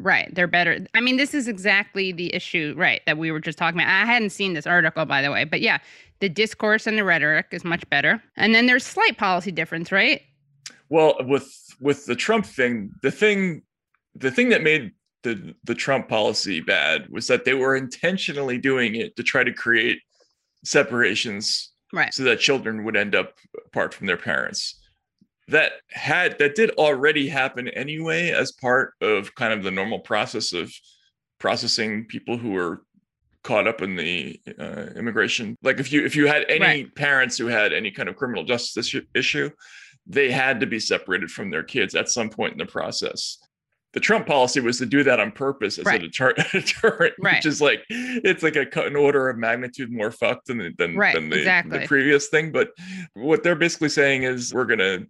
Right. 0.00 0.32
They're 0.32 0.46
better. 0.46 0.86
I 0.94 1.00
mean, 1.00 1.16
this 1.16 1.34
is 1.34 1.48
exactly 1.48 2.12
the 2.12 2.32
issue, 2.32 2.72
right, 2.76 3.00
that 3.06 3.18
we 3.18 3.32
were 3.32 3.40
just 3.40 3.58
talking 3.58 3.80
about. 3.80 3.90
I 3.90 4.06
hadn't 4.06 4.30
seen 4.30 4.52
this 4.54 4.64
article, 4.64 5.04
by 5.06 5.22
the 5.22 5.32
way, 5.32 5.42
but 5.42 5.60
yeah, 5.60 5.78
the 6.20 6.28
discourse 6.28 6.86
and 6.86 6.96
the 6.96 7.02
rhetoric 7.02 7.46
is 7.50 7.64
much 7.64 7.82
better. 7.90 8.22
And 8.36 8.54
then 8.54 8.66
there's 8.66 8.84
slight 8.86 9.18
policy 9.18 9.50
difference, 9.50 9.90
right? 9.90 10.22
well 10.88 11.16
with 11.26 11.52
with 11.80 12.06
the 12.06 12.14
trump 12.14 12.46
thing 12.46 12.90
the 13.02 13.10
thing 13.10 13.62
the 14.14 14.30
thing 14.30 14.48
that 14.50 14.62
made 14.62 14.92
the 15.22 15.54
the 15.64 15.74
trump 15.74 16.08
policy 16.08 16.60
bad 16.60 17.08
was 17.10 17.26
that 17.26 17.44
they 17.44 17.54
were 17.54 17.76
intentionally 17.76 18.58
doing 18.58 18.94
it 18.94 19.16
to 19.16 19.22
try 19.22 19.42
to 19.44 19.52
create 19.52 20.00
separations 20.64 21.72
Right. 21.90 22.12
so 22.12 22.22
that 22.24 22.38
children 22.38 22.84
would 22.84 22.96
end 22.96 23.14
up 23.14 23.34
apart 23.66 23.94
from 23.94 24.06
their 24.06 24.18
parents 24.18 24.78
that 25.48 25.72
had 25.90 26.38
that 26.38 26.54
did 26.54 26.70
already 26.72 27.28
happen 27.28 27.66
anyway 27.68 28.28
as 28.30 28.52
part 28.52 28.92
of 29.00 29.34
kind 29.34 29.54
of 29.54 29.62
the 29.62 29.70
normal 29.70 29.98
process 29.98 30.52
of 30.52 30.70
processing 31.38 32.04
people 32.04 32.36
who 32.36 32.50
were 32.50 32.82
caught 33.42 33.66
up 33.66 33.80
in 33.80 33.96
the 33.96 34.38
uh, 34.58 34.88
immigration 34.96 35.56
like 35.62 35.80
if 35.80 35.90
you 35.90 36.04
if 36.04 36.14
you 36.14 36.26
had 36.26 36.44
any 36.50 36.60
Right. 36.60 36.94
parents 36.94 37.38
who 37.38 37.46
had 37.46 37.72
any 37.72 37.90
kind 37.90 38.08
of 38.10 38.16
criminal 38.16 38.44
justice 38.44 38.76
issue, 38.76 39.06
issue 39.14 39.48
they 40.06 40.30
had 40.30 40.60
to 40.60 40.66
be 40.66 40.78
separated 40.80 41.30
from 41.30 41.50
their 41.50 41.62
kids 41.62 41.94
at 41.94 42.10
some 42.10 42.28
point 42.28 42.52
in 42.52 42.58
the 42.58 42.66
process 42.66 43.38
the 43.94 44.00
Trump 44.00 44.26
policy 44.26 44.60
was 44.60 44.78
to 44.78 44.86
do 44.86 45.02
that 45.04 45.18
on 45.20 45.32
purpose 45.32 45.78
as 45.78 45.84
Right. 45.86 46.02
a 46.02 46.08
deter- 46.08 46.34
deterrent, 46.52 47.14
Right. 47.20 47.36
which 47.36 47.46
is 47.46 47.60
like 47.60 47.84
it's 47.88 48.42
like 48.42 48.56
a 48.56 48.66
cut 48.66 48.86
an 48.86 48.96
order 48.96 49.28
of 49.28 49.38
magnitude 49.38 49.90
more 49.90 50.10
fucked 50.10 50.46
than 50.46 50.58
the- 50.58 50.74
than, 50.76 50.96
Right, 50.96 51.14
than 51.14 51.30
the, 51.30 51.38
exactly. 51.38 51.78
the 51.80 51.86
previous 51.86 52.28
thing. 52.28 52.52
But 52.52 52.70
what 53.14 53.42
they're 53.42 53.54
basically 53.56 53.88
saying 53.88 54.24
is 54.24 54.52
we're 54.52 54.64
gonna 54.66 55.06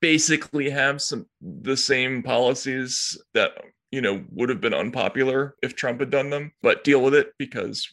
basically 0.00 0.70
have 0.70 1.00
some 1.00 1.26
the 1.40 1.76
same 1.76 2.22
policies 2.22 3.20
that 3.34 3.52
you 3.90 4.00
know 4.00 4.24
would 4.32 4.48
have 4.48 4.60
been 4.60 4.74
unpopular 4.74 5.54
if 5.62 5.74
Trump 5.76 6.00
had 6.00 6.10
done 6.10 6.30
them, 6.30 6.52
but 6.62 6.84
deal 6.84 7.02
with 7.02 7.14
it 7.14 7.32
because 7.38 7.88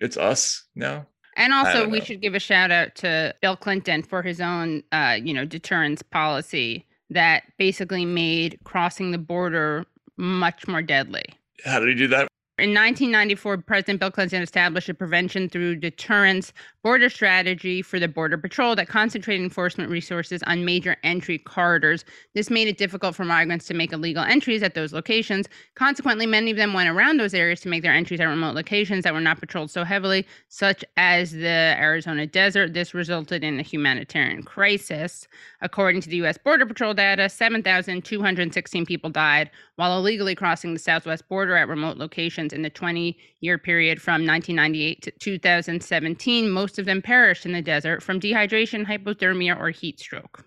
it's 0.00 0.16
us 0.16 0.66
now. 0.74 1.06
And 1.36 1.54
also, 1.54 1.88
we 1.88 2.00
should 2.00 2.20
give 2.20 2.34
a 2.34 2.40
shout 2.40 2.70
out 2.72 2.96
to 2.96 3.34
Bill 3.40 3.56
Clinton 3.56 4.02
for 4.02 4.20
his 4.20 4.40
own, 4.40 4.82
uh, 4.92 5.16
you 5.22 5.32
know, 5.32 5.44
deterrence 5.44 6.02
policy 6.02 6.86
that 7.10 7.42
basically 7.58 8.04
made 8.04 8.58
crossing 8.64 9.10
the 9.10 9.18
border 9.18 9.84
much 10.16 10.66
more 10.68 10.82
deadly. 10.82 11.24
How 11.64 11.80
did 11.80 11.88
he 11.88 11.94
do 11.94 12.08
that? 12.08 12.28
In 12.60 12.74
1994, 12.74 13.56
President 13.62 14.00
Bill 14.00 14.10
Clinton 14.10 14.42
established 14.42 14.90
a 14.90 14.94
prevention 14.94 15.48
through 15.48 15.76
deterrence 15.76 16.52
border 16.82 17.08
strategy 17.08 17.80
for 17.80 17.98
the 17.98 18.06
Border 18.06 18.36
Patrol 18.36 18.76
that 18.76 18.86
concentrated 18.86 19.42
enforcement 19.42 19.90
resources 19.90 20.42
on 20.42 20.66
major 20.66 20.96
entry 21.02 21.38
corridors. 21.38 22.04
This 22.34 22.50
made 22.50 22.68
it 22.68 22.76
difficult 22.76 23.16
for 23.16 23.24
migrants 23.24 23.66
to 23.68 23.74
make 23.74 23.94
illegal 23.94 24.22
entries 24.24 24.62
at 24.62 24.74
those 24.74 24.92
locations. 24.92 25.46
Consequently, 25.74 26.26
many 26.26 26.50
of 26.50 26.58
them 26.58 26.74
went 26.74 26.90
around 26.90 27.18
those 27.18 27.32
areas 27.32 27.60
to 27.60 27.70
make 27.70 27.82
their 27.82 27.94
entries 27.94 28.20
at 28.20 28.26
remote 28.26 28.54
locations 28.54 29.04
that 29.04 29.14
were 29.14 29.20
not 29.20 29.40
patrolled 29.40 29.70
so 29.70 29.82
heavily, 29.82 30.26
such 30.48 30.84
as 30.98 31.32
the 31.32 31.74
Arizona 31.78 32.26
desert. 32.26 32.74
This 32.74 32.92
resulted 32.92 33.42
in 33.42 33.58
a 33.58 33.62
humanitarian 33.62 34.42
crisis. 34.42 35.26
According 35.62 36.02
to 36.02 36.10
the 36.10 36.16
U.S. 36.16 36.36
Border 36.36 36.66
Patrol 36.66 36.92
data, 36.92 37.30
7,216 37.30 38.84
people 38.84 39.08
died 39.08 39.50
while 39.76 39.96
illegally 39.96 40.34
crossing 40.34 40.74
the 40.74 40.78
southwest 40.78 41.26
border 41.26 41.56
at 41.56 41.66
remote 41.66 41.96
locations 41.96 42.49
in 42.52 42.62
the 42.62 42.70
20 42.70 43.16
year 43.40 43.58
period 43.58 44.00
from 44.00 44.26
1998 44.26 45.02
to 45.02 45.10
2017. 45.12 46.50
Most 46.50 46.78
of 46.78 46.86
them 46.86 47.02
perished 47.02 47.46
in 47.46 47.52
the 47.52 47.62
desert 47.62 48.02
from 48.02 48.20
dehydration, 48.20 48.86
hypothermia, 48.86 49.58
or 49.58 49.70
heat 49.70 50.00
stroke. 50.00 50.44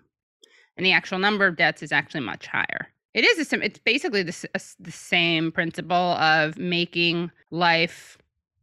And 0.78 0.86
the 0.86 0.92
actual 0.92 1.20
number 1.20 1.46
of 1.46 1.58
deaths 1.58 1.84
is 1.84 1.92
actually 1.92 2.22
much 2.22 2.48
higher. 2.48 2.90
It 3.14 3.26
is 3.26 3.54
a 3.54 3.64
it's 3.64 3.80
basically 3.80 4.24
the, 4.24 4.50
the 4.80 4.92
same 4.92 5.52
principle 5.52 5.96
of 5.96 6.58
making 6.58 7.30
life 7.52 8.18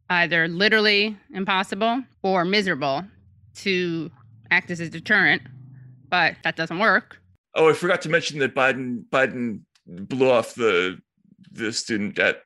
either 0.09 0.49
literally 0.49 1.17
impossible 1.33 2.03
or 2.21 2.43
miserable 2.43 3.03
to 3.55 4.11
act 4.51 4.69
as 4.69 4.81
a 4.81 4.89
deterrent, 4.89 5.41
but 6.09 6.35
that 6.43 6.57
doesn't 6.57 6.79
work. 6.79 7.21
Oh, 7.55 7.69
I 7.69 7.73
forgot 7.73 8.01
to 8.01 8.09
mention 8.09 8.39
that 8.39 8.53
Biden 8.53 9.05
Biden 9.09 9.61
blew 9.87 10.29
off 10.29 10.55
the 10.55 10.99
the 11.51 11.71
student 11.71 12.15
debt. 12.15 12.43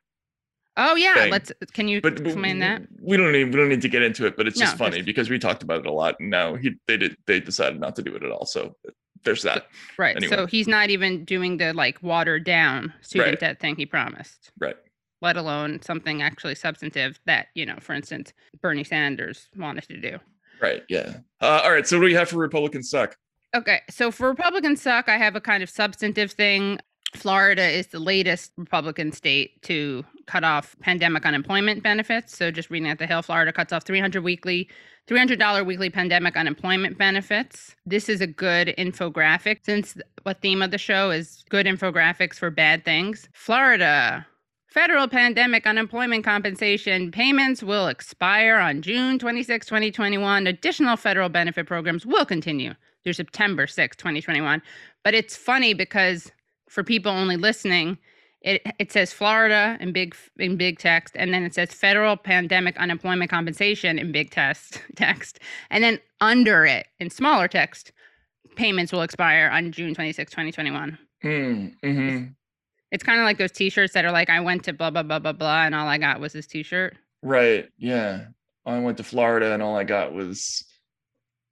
Oh 0.76 0.94
yeah, 0.94 1.14
Thing. 1.14 1.30
let's 1.30 1.52
can 1.72 1.88
you 1.88 2.00
But 2.00 2.20
explain 2.20 2.58
that? 2.58 2.82
we 3.00 3.16
don't 3.16 3.32
need 3.32 3.44
we 3.44 3.52
don't 3.52 3.68
need 3.68 3.82
to 3.82 3.88
get 3.88 4.02
into 4.02 4.26
it. 4.26 4.36
But 4.36 4.46
it's 4.46 4.58
No, 4.58 4.66
just 4.66 4.76
funny 4.76 5.02
because 5.02 5.30
we 5.30 5.38
talked 5.38 5.62
about 5.62 5.80
it 5.80 5.86
a 5.86 5.92
lot, 5.92 6.16
and 6.20 6.28
now 6.30 6.54
he 6.54 6.72
they 6.86 6.96
did 6.96 7.16
they 7.26 7.40
decided 7.40 7.80
not 7.80 7.96
to 7.96 8.02
do 8.02 8.14
it 8.14 8.22
at 8.22 8.30
all. 8.30 8.44
So 8.46 8.76
there's 9.24 9.42
that. 9.42 9.66
Right. 9.98 10.16
anyway. 10.16 10.36
So 10.36 10.46
he's 10.46 10.68
not 10.68 10.90
even 10.90 11.24
doing 11.24 11.56
the 11.56 11.72
like 11.72 12.02
watered 12.02 12.44
down 12.44 12.92
student 13.00 13.30
Right. 13.32 13.40
debt 13.40 13.60
thing 13.60 13.74
he 13.76 13.86
promised, 13.86 14.52
Right. 14.60 14.76
let 15.22 15.36
alone 15.36 15.80
something 15.82 16.22
actually 16.22 16.54
substantive 16.54 17.18
that, 17.26 17.48
you 17.54 17.66
know, 17.66 17.76
for 17.80 17.92
instance, 17.94 18.32
Bernie 18.62 18.84
Sanders 18.84 19.48
wanted 19.56 19.88
to 19.88 20.00
do. 20.00 20.18
Right. 20.60 20.82
Yeah. 20.88 21.14
Uh, 21.40 21.62
all 21.64 21.72
right. 21.72 21.86
So 21.86 21.98
what 21.98 22.04
do 22.04 22.10
you 22.10 22.18
have 22.18 22.28
for 22.28 22.36
Republicans 22.36 22.88
suck? 22.90 23.16
Okay. 23.54 23.80
So 23.90 24.10
for 24.10 24.28
Republicans 24.28 24.82
suck, 24.82 25.08
I 25.08 25.16
have 25.16 25.34
a 25.36 25.40
kind 25.40 25.62
of 25.62 25.70
substantive 25.70 26.32
thing. 26.32 26.78
Florida 27.16 27.68
is 27.68 27.88
the 27.88 27.98
latest 27.98 28.52
Republican 28.56 29.12
state 29.12 29.60
to 29.62 30.04
cut 30.26 30.44
off 30.44 30.76
pandemic 30.80 31.26
unemployment 31.26 31.82
benefits. 31.82 32.36
So 32.36 32.50
just 32.50 32.70
reading 32.70 32.88
at 32.88 32.98
the 32.98 33.06
Hill, 33.06 33.22
Florida 33.22 33.52
cuts 33.52 33.72
off 33.72 33.84
300 33.84 34.22
weekly, 34.22 34.68
$300 35.08 35.66
weekly 35.66 35.90
pandemic 35.90 36.36
unemployment 36.36 36.98
benefits. 36.98 37.74
This 37.84 38.08
is 38.08 38.20
a 38.20 38.26
good 38.26 38.74
infographic 38.78 39.58
since 39.64 39.96
what 40.22 40.40
theme 40.40 40.62
of 40.62 40.70
the 40.70 40.78
show 40.78 41.10
is 41.10 41.44
good 41.48 41.66
infographics 41.66 42.34
for 42.34 42.50
bad 42.50 42.84
things. 42.84 43.28
Florida 43.32 44.26
Federal 44.76 45.08
pandemic 45.08 45.66
unemployment 45.66 46.22
compensation 46.22 47.10
payments 47.10 47.62
will 47.62 47.86
expire 47.88 48.56
on 48.56 48.82
June 48.82 49.18
26, 49.18 49.64
2021. 49.64 50.46
Additional 50.46 50.98
federal 50.98 51.30
benefit 51.30 51.66
programs 51.66 52.04
will 52.04 52.26
continue 52.26 52.74
through 53.02 53.14
September 53.14 53.66
6, 53.66 53.96
2021. 53.96 54.60
But 55.02 55.14
it's 55.14 55.34
funny 55.34 55.72
because 55.72 56.30
for 56.68 56.82
people 56.82 57.10
only 57.12 57.36
listening, 57.36 57.98
it, 58.42 58.62
it 58.78 58.92
says 58.92 59.12
Florida 59.12 59.76
in 59.80 59.92
big 59.92 60.14
in 60.38 60.56
big 60.56 60.78
text, 60.78 61.14
and 61.16 61.32
then 61.32 61.42
it 61.42 61.54
says 61.54 61.72
federal 61.72 62.16
pandemic 62.16 62.76
unemployment 62.76 63.30
compensation 63.30 63.98
in 63.98 64.12
big 64.12 64.30
text 64.30 64.80
text, 64.96 65.40
and 65.70 65.82
then 65.82 65.98
under 66.20 66.64
it 66.64 66.86
in 67.00 67.10
smaller 67.10 67.48
text, 67.48 67.92
payments 68.54 68.92
will 68.92 69.02
expire 69.02 69.50
on 69.52 69.72
June 69.72 69.94
26, 69.94 70.30
2021. 70.30 70.98
Hmm. 71.22 71.66
hmm 71.82 72.24
It's 72.92 73.02
kind 73.02 73.18
of 73.18 73.24
like 73.24 73.38
those 73.38 73.52
T-shirts 73.52 73.94
that 73.94 74.04
are 74.04 74.12
like, 74.12 74.30
"I 74.30 74.40
went 74.40 74.64
to 74.64 74.72
blah 74.72 74.90
blah 74.90 75.02
blah 75.02 75.18
blah 75.18 75.32
blah," 75.32 75.64
and 75.64 75.74
all 75.74 75.88
I 75.88 75.98
got 75.98 76.20
was 76.20 76.32
this 76.32 76.46
T-shirt. 76.46 76.96
Right. 77.22 77.68
Yeah. 77.78 78.26
I 78.64 78.78
went 78.80 78.96
to 78.98 79.04
Florida 79.04 79.52
and 79.52 79.62
all 79.62 79.76
I 79.76 79.84
got 79.84 80.12
was 80.12 80.64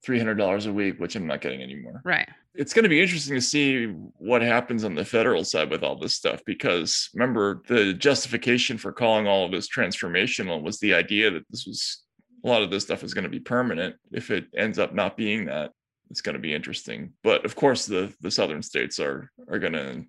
three 0.05 0.19
hundred 0.19 0.35
dollars 0.35 0.67
a 0.67 0.73
week, 0.73 0.99
which 0.99 1.17
I'm 1.17 1.27
not 1.27 1.41
getting 1.41 1.63
anymore. 1.63 2.03
Right. 2.05 2.29
It's 2.55 2.73
going 2.73 2.85
to 2.85 2.89
be 2.89 3.03
interesting 3.03 3.35
to 3.35 3.41
see 3.41 3.87
what 4.19 4.43
happens 4.43 4.85
on 4.85 4.95
the 4.95 5.05
federal 5.05 5.45
side 5.45 5.71
with 5.71 5.83
all 5.83 5.97
this 5.97 6.15
stuff 6.15 6.41
because 6.47 7.11
remember 7.13 7.63
the 7.69 7.95
justification 7.95 8.79
for 8.79 8.93
calling 8.93 9.27
all 9.27 9.45
of 9.45 9.53
this 9.53 9.69
transformational 9.69 10.63
was 10.63 10.79
the 10.79 10.95
idea 10.95 11.31
that 11.31 11.49
this 11.51 11.67
was 11.67 12.05
a 12.45 12.49
lot 12.49 12.63
of 12.63 12.71
this 12.71 12.85
stuff 12.85 13.03
is 13.03 13.15
going 13.15 13.25
to 13.25 13.31
be 13.31 13.41
permanent. 13.41 13.97
If 14.13 14.31
it 14.31 14.47
ends 14.57 14.79
up 14.79 14.95
not 14.95 15.17
being 15.17 15.47
that, 15.47 15.73
it's 16.11 16.21
going 16.21 16.35
to 16.35 16.41
be 16.41 16.55
interesting. 16.55 17.13
But 17.23 17.45
of 17.45 17.57
course, 17.57 17.87
the 17.87 18.13
the 18.21 18.31
southern 18.31 18.63
states 18.63 19.01
are 19.01 19.31
are 19.49 19.59
going 19.59 19.73
to 19.73 20.05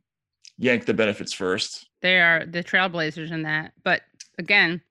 yank 0.57 0.85
the 0.85 0.93
benefits 0.93 1.33
first. 1.33 1.87
They 2.01 2.19
are 2.19 2.45
the 2.45 2.63
trailblazers 2.63 3.31
in 3.31 3.43
that. 3.43 3.73
But 3.83 4.01
again, 4.37 4.81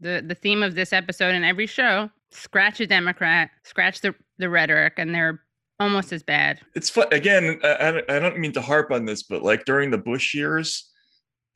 the 0.00 0.24
the 0.26 0.34
theme 0.34 0.62
of 0.62 0.74
this 0.74 0.92
episode 0.92 1.34
and 1.34 1.44
every 1.44 1.66
show: 1.66 2.10
scratch 2.30 2.80
a 2.80 2.86
Democrat, 2.86 3.50
scratch 3.62 4.00
the 4.00 4.14
the 4.38 4.48
rhetoric, 4.48 4.94
and 4.96 5.14
they're 5.14 5.43
almost 5.80 6.12
as 6.12 6.22
bad. 6.22 6.60
it's 6.74 6.88
fun 6.90 7.06
again 7.12 7.58
I, 7.64 8.02
I 8.08 8.18
don't- 8.18 8.38
mean 8.38 8.52
to 8.52 8.60
harp 8.60 8.90
on 8.92 9.04
this 9.04 9.22
but 9.24 9.42
like 9.42 9.64
during 9.64 9.90
the 9.90 9.98
bush 9.98 10.34
years 10.34 10.90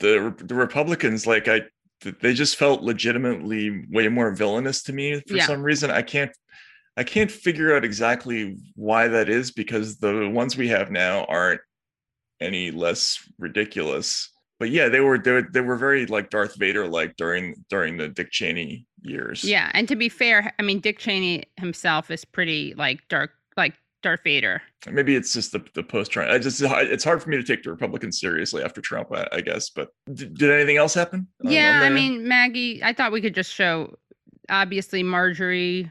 the 0.00 0.34
the 0.38 0.54
republicans 0.54 1.26
like 1.26 1.48
i 1.48 1.62
they 2.20 2.32
just 2.34 2.56
felt 2.56 2.82
legitimately 2.82 3.84
way 3.90 4.08
more 4.08 4.30
villainous 4.34 4.82
to 4.84 4.92
me 4.92 5.20
for 5.26 5.34
Yeah. 5.36 5.46
some 5.46 5.62
reason 5.62 5.90
i 5.90 6.02
can't 6.02 6.30
i 6.96 7.04
can't 7.04 7.30
figure 7.30 7.74
out 7.76 7.84
exactly 7.84 8.56
why 8.74 9.08
that 9.08 9.28
is 9.28 9.50
because 9.52 9.98
the 9.98 10.28
ones 10.28 10.56
we 10.56 10.68
have 10.68 10.90
now 10.90 11.24
aren't 11.24 11.60
any 12.40 12.70
less 12.70 13.18
ridiculous 13.38 14.30
but 14.60 14.70
yeah 14.70 14.88
they 14.88 15.00
were 15.00 15.18
they 15.18 15.32
were, 15.32 15.48
they 15.52 15.60
were 15.60 15.76
very 15.76 16.06
like 16.06 16.30
darth 16.30 16.56
vader 16.56 16.86
like 16.86 17.16
during 17.16 17.54
during 17.70 17.96
the 17.96 18.08
dick 18.08 18.30
cheney 18.30 18.84
years 19.02 19.44
Yeah, 19.44 19.70
and 19.74 19.86
to 19.88 19.94
be 19.96 20.08
fair, 20.08 20.52
I 20.58 20.62
mean 20.62 20.80
Dick 20.80 20.98
Cheney 20.98 21.44
himself 21.56 22.10
is 22.10 22.24
pretty 22.24 22.74
like 22.76 22.98
dark, 23.08 23.30
Darth 24.02 24.20
Vader. 24.24 24.62
maybe 24.90 25.16
it's 25.16 25.32
just 25.32 25.52
the, 25.52 25.64
the 25.74 25.82
post 25.82 26.10
Trump. 26.12 26.30
I 26.30 26.38
just 26.38 26.62
it's 26.62 27.04
hard 27.04 27.22
for 27.22 27.30
me 27.30 27.36
to 27.36 27.42
take 27.42 27.62
the 27.62 27.70
Republicans 27.70 28.20
seriously 28.20 28.62
after 28.62 28.80
Trump, 28.80 29.08
I, 29.12 29.26
I 29.32 29.40
guess. 29.40 29.70
But 29.70 29.90
d- 30.12 30.26
did 30.26 30.50
anything 30.50 30.76
else 30.76 30.94
happen? 30.94 31.26
yeah, 31.42 31.80
I 31.82 31.90
mean 31.90 32.26
Maggie. 32.26 32.82
I 32.82 32.92
thought 32.92 33.12
we 33.12 33.20
could 33.20 33.34
just 33.34 33.52
show, 33.52 33.96
obviously 34.48 35.02
Marjorie, 35.02 35.90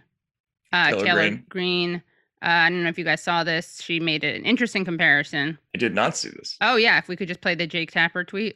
uh, 0.72 0.92
Taylor 0.92 1.06
Taylor, 1.06 1.22
Greene. 1.30 1.46
Green. 1.50 2.04
Uh, 2.42 2.50
I 2.50 2.70
don't 2.70 2.84
know 2.84 2.90
if 2.90 3.00
you 3.00 3.04
guys 3.04 3.24
saw 3.24 3.44
this. 3.44 3.82
She 3.82 4.00
made 4.00 4.24
an 4.24 4.46
interesting 4.46 4.86
comparison. 4.86 5.58
I 5.74 5.80
did 5.80 5.96
not 5.96 6.16
see 6.16 6.30
this. 6.30 6.56
Oh 6.62 6.76
yeah, 6.76 7.00
if 7.00 7.08
we 7.08 7.16
could 7.16 7.28
just 7.28 7.42
play 7.42 7.56
the 7.56 7.66
Jake 7.68 7.92
Tapper 7.92 8.24
tweet. 8.24 8.56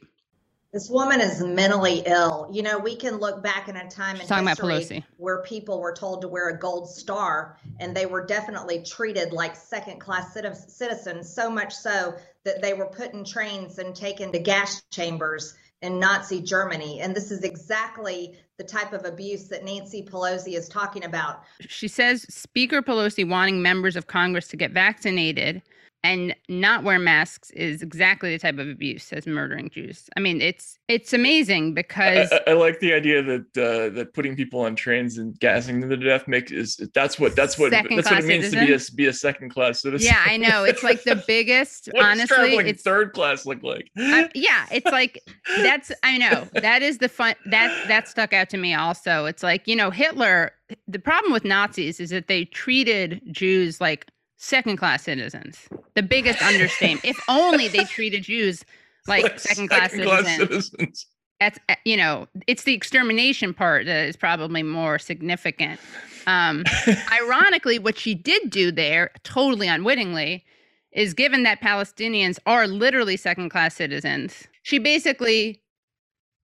This 0.72 0.88
woman 0.88 1.20
is 1.20 1.42
mentally 1.42 2.02
ill. 2.06 2.48
You 2.50 2.62
know, 2.62 2.78
we 2.78 2.96
can 2.96 3.18
look 3.18 3.42
back 3.42 3.68
in 3.68 3.76
a 3.76 3.90
time 3.90 4.16
She's 4.16 4.30
in 4.30 4.46
history 4.46 4.74
Pelosi. 4.74 5.04
where 5.18 5.42
people 5.42 5.80
were 5.80 5.92
told 5.92 6.22
to 6.22 6.28
wear 6.28 6.48
a 6.48 6.58
gold 6.58 6.88
star 6.88 7.58
and 7.78 7.94
they 7.94 8.06
were 8.06 8.24
definitely 8.24 8.82
treated 8.82 9.34
like 9.34 9.54
second 9.54 10.00
class 10.00 10.32
citizens, 10.32 11.28
so 11.32 11.50
much 11.50 11.74
so 11.74 12.14
that 12.44 12.62
they 12.62 12.72
were 12.72 12.86
put 12.86 13.12
in 13.12 13.22
trains 13.22 13.78
and 13.78 13.94
taken 13.94 14.32
to 14.32 14.38
gas 14.38 14.82
chambers 14.90 15.54
in 15.82 15.98
Nazi 15.98 16.40
Germany. 16.40 17.00
And 17.00 17.14
this 17.14 17.30
is 17.30 17.42
exactly 17.42 18.38
the 18.56 18.64
type 18.64 18.94
of 18.94 19.04
abuse 19.04 19.48
that 19.48 19.64
Nancy 19.64 20.02
Pelosi 20.02 20.56
is 20.56 20.70
talking 20.70 21.04
about. 21.04 21.42
She 21.68 21.88
says 21.88 22.22
Speaker 22.34 22.80
Pelosi 22.80 23.28
wanting 23.28 23.60
members 23.60 23.94
of 23.94 24.06
Congress 24.06 24.48
to 24.48 24.56
get 24.56 24.70
vaccinated 24.70 25.60
and 26.04 26.34
not 26.48 26.82
wear 26.82 26.98
masks 26.98 27.50
is 27.50 27.80
exactly 27.80 28.32
the 28.32 28.38
type 28.38 28.58
of 28.58 28.68
abuse 28.68 29.12
as 29.12 29.26
murdering 29.26 29.70
Jews. 29.70 30.08
I 30.16 30.20
mean, 30.20 30.40
it's 30.40 30.78
it's 30.88 31.12
amazing 31.12 31.74
because 31.74 32.32
I, 32.32 32.40
I 32.48 32.52
like 32.54 32.80
the 32.80 32.92
idea 32.92 33.22
that 33.22 33.56
uh, 33.56 33.94
that 33.94 34.12
putting 34.12 34.34
people 34.34 34.60
on 34.60 34.74
trains 34.74 35.18
and 35.18 35.38
gassing 35.38 35.80
them 35.80 35.90
to 35.90 35.96
death 35.96 36.26
makes 36.26 36.50
is 36.50 36.76
that's 36.92 37.20
what 37.20 37.36
that's 37.36 37.56
what 37.58 37.70
that's 37.70 37.88
what 37.88 38.18
it 38.18 38.24
means 38.24 38.50
to 38.50 38.66
be 38.66 38.72
a 38.72 38.78
be 38.96 39.06
a 39.06 39.12
second 39.12 39.50
class 39.50 39.82
citizen. 39.82 40.06
yeah, 40.06 40.22
I 40.26 40.36
know 40.36 40.64
it's 40.64 40.82
like 40.82 41.04
the 41.04 41.16
biggest. 41.26 41.88
Honestly, 41.98 42.56
it's 42.56 42.82
third 42.82 43.12
class 43.12 43.46
look 43.46 43.62
like? 43.62 43.90
I- 43.96 44.30
yeah, 44.34 44.66
it's 44.72 44.86
like 44.86 45.22
that's 45.58 45.92
I 46.02 46.18
know 46.18 46.48
that 46.54 46.82
is 46.82 46.98
the 46.98 47.08
fun 47.08 47.34
that 47.46 47.86
that 47.86 48.08
stuck 48.08 48.32
out 48.32 48.50
to 48.50 48.56
me 48.56 48.74
also. 48.74 49.24
It's 49.26 49.42
like 49.42 49.68
you 49.68 49.76
know 49.76 49.90
Hitler. 49.90 50.52
The 50.88 50.98
problem 50.98 51.34
with 51.34 51.44
Nazis 51.44 52.00
is 52.00 52.10
that 52.10 52.28
they 52.28 52.46
treated 52.46 53.20
Jews 53.30 53.78
like 53.78 54.06
second 54.42 54.76
class 54.76 55.04
citizens. 55.04 55.68
The 55.94 56.02
biggest 56.02 56.42
understatement. 56.42 57.04
if 57.04 57.16
only 57.28 57.68
they 57.68 57.84
treated 57.96 58.24
Jews 58.24 58.64
like, 59.06 59.38
second 59.38 59.68
class 59.68 59.92
citizens. 59.92 60.36
citizens. 60.70 61.06
That's 61.40 61.58
uh, 61.68 61.74
you 61.84 61.96
know 61.96 62.28
it's 62.46 62.64
the 62.64 62.74
extermination 62.74 63.52
part 63.54 63.86
that 63.86 64.06
is 64.08 64.16
probably 64.16 64.62
more 64.62 64.98
significant. 64.98 65.80
Um, 66.26 66.64
ironically, 67.12 67.78
what 67.78 67.98
she 67.98 68.14
did 68.14 68.50
do 68.50 68.70
there, 68.70 69.10
totally 69.24 69.66
unwittingly, 69.68 70.44
is 70.92 71.14
given 71.14 71.42
that 71.42 71.60
Palestinians 71.60 72.38
are 72.46 72.66
literally 72.68 73.16
second 73.16 73.48
class 73.50 73.74
citizens, 73.74 74.46
she 74.62 74.78
basically 74.78 75.60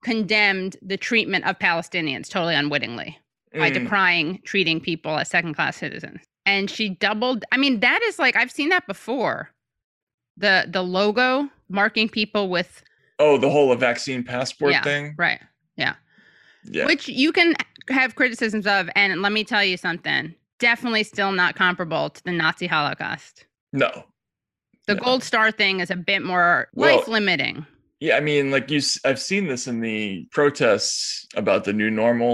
condemned 0.03 0.75
the 0.81 0.97
treatment 0.97 1.45
of 1.45 1.59
Palestinians 1.59 2.29
totally 2.29 2.55
unwittingly 2.55 3.17
by 3.53 3.69
Mm. 3.71 3.73
decrying 3.73 4.41
treating 4.43 4.79
people 4.81 5.17
as 5.17 5.29
second 5.29 5.53
class 5.53 5.77
citizens. 5.77 6.19
And 6.49 6.69
she 6.69 6.89
doubled 6.89 7.43
I 7.51 7.57
mean, 7.57 7.79
that 7.81 8.01
is 8.03 8.17
like 8.19 8.35
I've 8.35 8.51
seen 8.51 8.69
that 8.69 8.87
before. 8.87 9.49
The 10.37 10.65
the 10.67 10.81
logo 10.81 11.49
marking 11.69 12.09
people 12.09 12.49
with 12.49 12.81
Oh, 13.19 13.37
the 13.37 13.49
whole 13.49 13.71
uh, 13.71 13.75
vaccine 13.75 14.23
passport 14.23 14.71
Yeah, 14.71 14.83
thing. 14.83 15.15
right. 15.17 15.41
Yeah. 15.75 15.95
yeah 16.63 16.85
which 16.85 17.07
you 17.07 17.31
can 17.31 17.55
have 17.89 18.15
criticisms 18.15 18.65
of 18.67 18.89
and 18.95 19.21
let 19.21 19.31
me 19.31 19.43
tell 19.43 19.63
you 19.63 19.77
something 19.77 20.33
definitely 20.59 21.03
still 21.03 21.31
not 21.31 21.55
comparable 21.55 22.09
to 22.09 22.23
the 22.23 22.31
nazi 22.31 22.67
holocaust 22.67 23.45
no. 23.71 23.89
the 24.87 24.95
No. 24.95 25.01
gold 25.01 25.23
star 25.23 25.51
thing 25.51 25.79
is 25.79 25.89
a 25.89 25.95
bit 25.95 26.21
more 26.21 26.67
Well- 26.73 26.97
life 26.97 27.07
limiting 27.07 27.65
Yeah, 28.01 28.15
I 28.17 28.19
mean, 28.21 28.51
like 28.51 28.69
you, 28.71 28.81
I've 29.05 29.19
seen 29.21 29.47
this 29.47 29.67
in 29.67 29.81
the 29.81 30.25
protests 30.31 31.25
about 31.35 31.63
the 31.65 31.73
new 31.73 31.89
normal. 31.91 32.33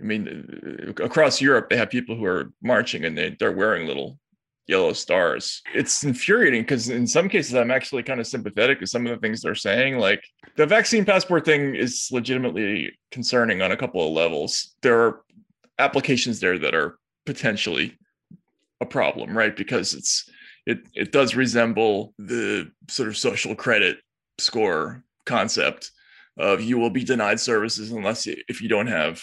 I 0.00 0.04
mean, 0.04 0.94
uh, 0.98 1.04
across 1.04 1.40
Europe, 1.40 1.68
they 1.68 1.76
have 1.76 1.90
people 1.90 2.16
who 2.16 2.24
are 2.24 2.52
marching 2.62 3.04
and 3.04 3.16
they 3.16 3.36
they're 3.38 3.52
wearing 3.52 3.86
little 3.86 4.18
yellow 4.66 4.92
stars. 4.92 5.62
It's 5.74 6.04
infuriating 6.04 6.62
because 6.62 6.88
in 6.88 7.06
some 7.06 7.28
cases 7.28 7.54
I'm 7.54 7.72
actually 7.72 8.04
kind 8.04 8.20
of 8.20 8.26
sympathetic 8.26 8.78
to 8.80 8.86
some 8.86 9.06
of 9.06 9.10
the 9.12 9.18
things 9.18 9.42
they're 9.42 9.54
saying. 9.54 9.98
Like 9.98 10.24
the 10.56 10.64
vaccine 10.64 11.04
passport 11.04 11.44
thing 11.44 11.74
is 11.74 12.08
legitimately 12.12 12.96
concerning 13.10 13.62
on 13.62 13.72
a 13.72 13.76
couple 13.76 14.06
of 14.06 14.12
levels. 14.12 14.76
There 14.82 15.00
are 15.00 15.22
applications 15.78 16.40
there 16.40 16.58
that 16.58 16.74
are 16.74 16.98
potentially 17.26 17.98
a 18.80 18.86
problem, 18.86 19.36
right? 19.36 19.54
Because 19.54 19.92
it's 19.92 20.30
it 20.66 20.78
it 20.94 21.12
does 21.12 21.34
resemble 21.34 22.14
the 22.18 22.70
sort 22.88 23.08
of 23.08 23.16
social 23.16 23.54
credit 23.54 23.98
score 24.38 25.02
concept 25.26 25.90
of 26.38 26.62
you 26.62 26.78
will 26.78 26.90
be 26.90 27.04
denied 27.04 27.40
services 27.40 27.90
unless 27.90 28.26
if 28.26 28.62
you 28.62 28.68
don't 28.68 28.86
have 28.86 29.22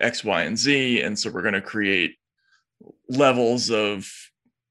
X, 0.00 0.24
Y, 0.24 0.42
and 0.42 0.58
Z. 0.58 1.02
And 1.02 1.18
so 1.18 1.30
we're 1.30 1.42
going 1.42 1.54
to 1.54 1.60
create 1.60 2.16
levels 3.08 3.70
of 3.70 4.10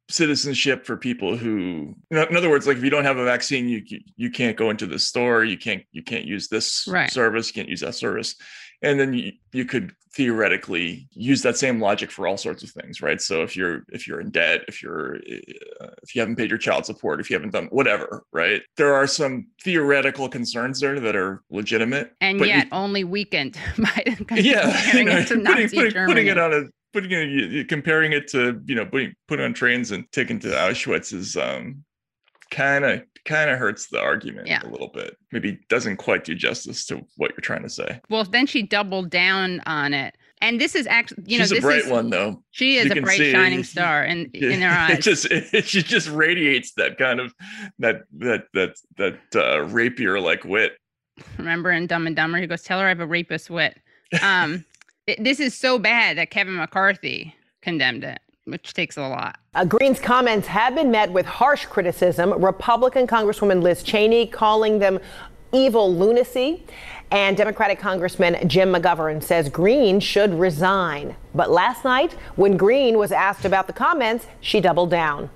citizenship 0.10 0.86
for 0.86 0.98
people 0.98 1.38
who 1.38 1.96
in 2.10 2.36
other 2.36 2.50
words 2.50 2.66
like 2.66 2.78
if 2.78 2.84
you 2.84 2.90
don't 2.90 3.06
have 3.06 3.18
a 3.18 3.26
vaccine 3.26 3.70
you 3.70 3.84
you 4.16 4.32
can't 4.32 4.58
go 4.58 4.72
into 4.72 4.88
the 4.88 4.98
store 4.98 5.44
you 5.44 5.56
can't 5.56 5.84
you 5.92 6.02
can't 6.02 6.26
use 6.26 6.48
this 6.48 6.88
right. 6.88 7.12
service 7.12 7.48
you 7.48 7.54
can't 7.54 7.70
use 7.70 7.82
that 7.82 7.94
service 7.94 8.36
and 8.82 9.00
then 9.00 9.14
you, 9.14 9.32
you 9.52 9.66
could 9.66 9.94
theoretically 10.12 11.08
use 11.12 11.44
that 11.44 11.56
same 11.56 11.80
logic 11.80 12.10
for 12.10 12.28
all 12.28 12.38
sorts 12.38 12.64
of 12.64 12.70
things 12.72 13.02
right? 13.02 13.22
So 13.22 13.44
if 13.44 13.56
you're 13.56 13.84
if 13.90 14.08
you're 14.08 14.20
in 14.20 14.32
debt 14.32 14.62
if 14.68 14.82
you're 14.82 15.18
uh, 15.18 15.90
if 16.02 16.16
you 16.16 16.22
haven't 16.22 16.36
paid 16.36 16.50
your 16.50 16.58
child 16.58 16.86
support 16.86 17.20
if 17.20 17.30
you 17.30 17.36
haven't 17.36 17.52
done 17.52 17.68
whatever 17.68 18.24
right? 18.32 18.62
There 18.76 18.94
are 18.94 19.08
some 19.08 19.48
theoretical 19.64 20.28
concerns 20.28 20.80
there 20.80 21.00
that 21.00 21.16
are 21.16 21.44
legitimate 21.50 22.14
and 22.22 22.40
yet 22.40 22.66
you, 22.66 22.70
only 22.72 23.04
weakened 23.04 23.58
by 23.78 24.16
yeah 24.36 24.94
you 24.94 25.04
know, 25.04 25.24
putting, 25.24 25.46
putting, 25.70 26.06
putting, 26.06 26.28
it 26.28 26.38
on 26.40 26.54
a 26.54 26.64
putting 26.92 27.12
it 27.12 27.70
comparing 27.70 28.14
it 28.14 28.28
to 28.30 28.62
you 28.66 28.76
know 28.76 28.86
putting 28.86 29.14
put 29.28 29.40
on 29.40 29.54
trains 29.54 29.92
and 29.92 30.12
taken 30.12 30.40
to 30.40 30.48
auschwitz 30.48 31.14
is 31.14 31.38
um 31.38 31.84
kind 32.52 32.86
of 32.86 33.04
kind 33.26 33.50
of 33.50 33.60
hurts 33.60 33.88
the 33.88 34.02
argument 34.02 34.48
yeah. 34.48 34.66
a 34.66 34.70
little 34.70 34.88
bit. 34.88 35.18
Maybe 35.32 35.60
doesn't 35.70 35.98
quite 35.98 36.24
do 36.24 36.36
justice 36.36 36.86
to 36.88 37.06
what 37.18 37.32
you're 37.32 37.42
trying 37.42 37.64
to 37.64 37.70
say. 37.70 38.02
Well, 38.10 38.24
then 38.24 38.48
she 38.48 38.64
doubled 38.64 39.10
down 39.10 39.62
on 39.66 39.94
it. 39.94 40.16
And 40.42 40.60
this 40.60 40.74
is 40.74 40.88
actually, 40.88 41.24
you 41.28 41.40
She's 41.40 41.52
know, 41.52 41.58
a 41.58 41.62
bright 41.62 41.86
is, 41.86 41.92
one 41.92 42.10
though. 42.10 42.42
She 42.52 42.78
is 42.78 42.90
a 42.92 43.02
bright 43.02 43.18
see, 43.18 43.32
shining 43.32 43.64
star 43.64 44.06
in 44.06 44.26
in 44.34 44.62
her 44.62 44.70
eyes. 44.70 45.00
It 45.00 45.02
just 45.02 45.26
it, 45.26 45.66
she 45.66 45.84
just 45.84 46.10
radiates 46.10 46.74
that 46.78 46.98
kind 46.98 47.20
of 47.20 47.34
that 47.80 48.04
that 48.20 48.46
that 48.54 48.76
that 48.98 49.20
uh, 49.36 49.62
rapier 49.66 50.20
like 50.20 50.46
wit. 50.46 50.74
Remember 51.38 51.72
in 51.72 51.88
Dumb 51.88 52.08
and 52.08 52.16
Dumber, 52.16 52.38
he 52.38 52.48
goes, 52.48 52.64
"Tell 52.64 52.80
her 52.80 52.86
I 52.86 52.90
have 52.90 53.02
a 53.02 53.06
rapist 53.06 53.50
wit." 53.50 53.78
Um, 54.22 54.64
it, 55.08 55.22
this 55.22 55.42
is 55.42 55.54
so 55.54 55.78
bad 55.78 56.18
that 56.18 56.32
Kevin 56.32 56.56
McCarthy 56.56 57.36
condemned 57.62 58.06
it 58.06 58.22
which 58.50 58.74
takes 58.74 58.98
a 58.98 59.08
lot. 59.08 59.40
Uh, 59.60 59.66
Greene's 59.66 60.00
comments 60.00 60.48
have 60.48 60.74
been 60.74 60.90
met 60.90 61.12
with 61.12 61.26
harsh 61.26 61.66
criticism. 61.66 62.32
Republican 62.42 63.06
Congresswoman 63.06 63.62
Liz 63.62 63.84
Cheney 63.84 64.26
calling 64.26 64.80
them 64.80 64.98
evil 65.52 65.94
lunacy. 65.94 66.64
And 67.12 67.36
Democratic 67.36 67.78
Congressman 67.78 68.48
Jim 68.48 68.72
McGovern 68.72 69.22
says 69.22 69.50
Greene 69.50 70.00
should 70.00 70.34
resign. 70.34 71.14
But 71.36 71.52
last 71.52 71.84
night, 71.84 72.14
when 72.38 72.56
Greene 72.56 72.98
was 72.98 73.12
asked 73.12 73.44
about 73.44 73.68
the 73.68 73.74
comments, 73.74 74.28
she 74.40 74.62
doubled 74.62 74.92
down. 74.92 75.30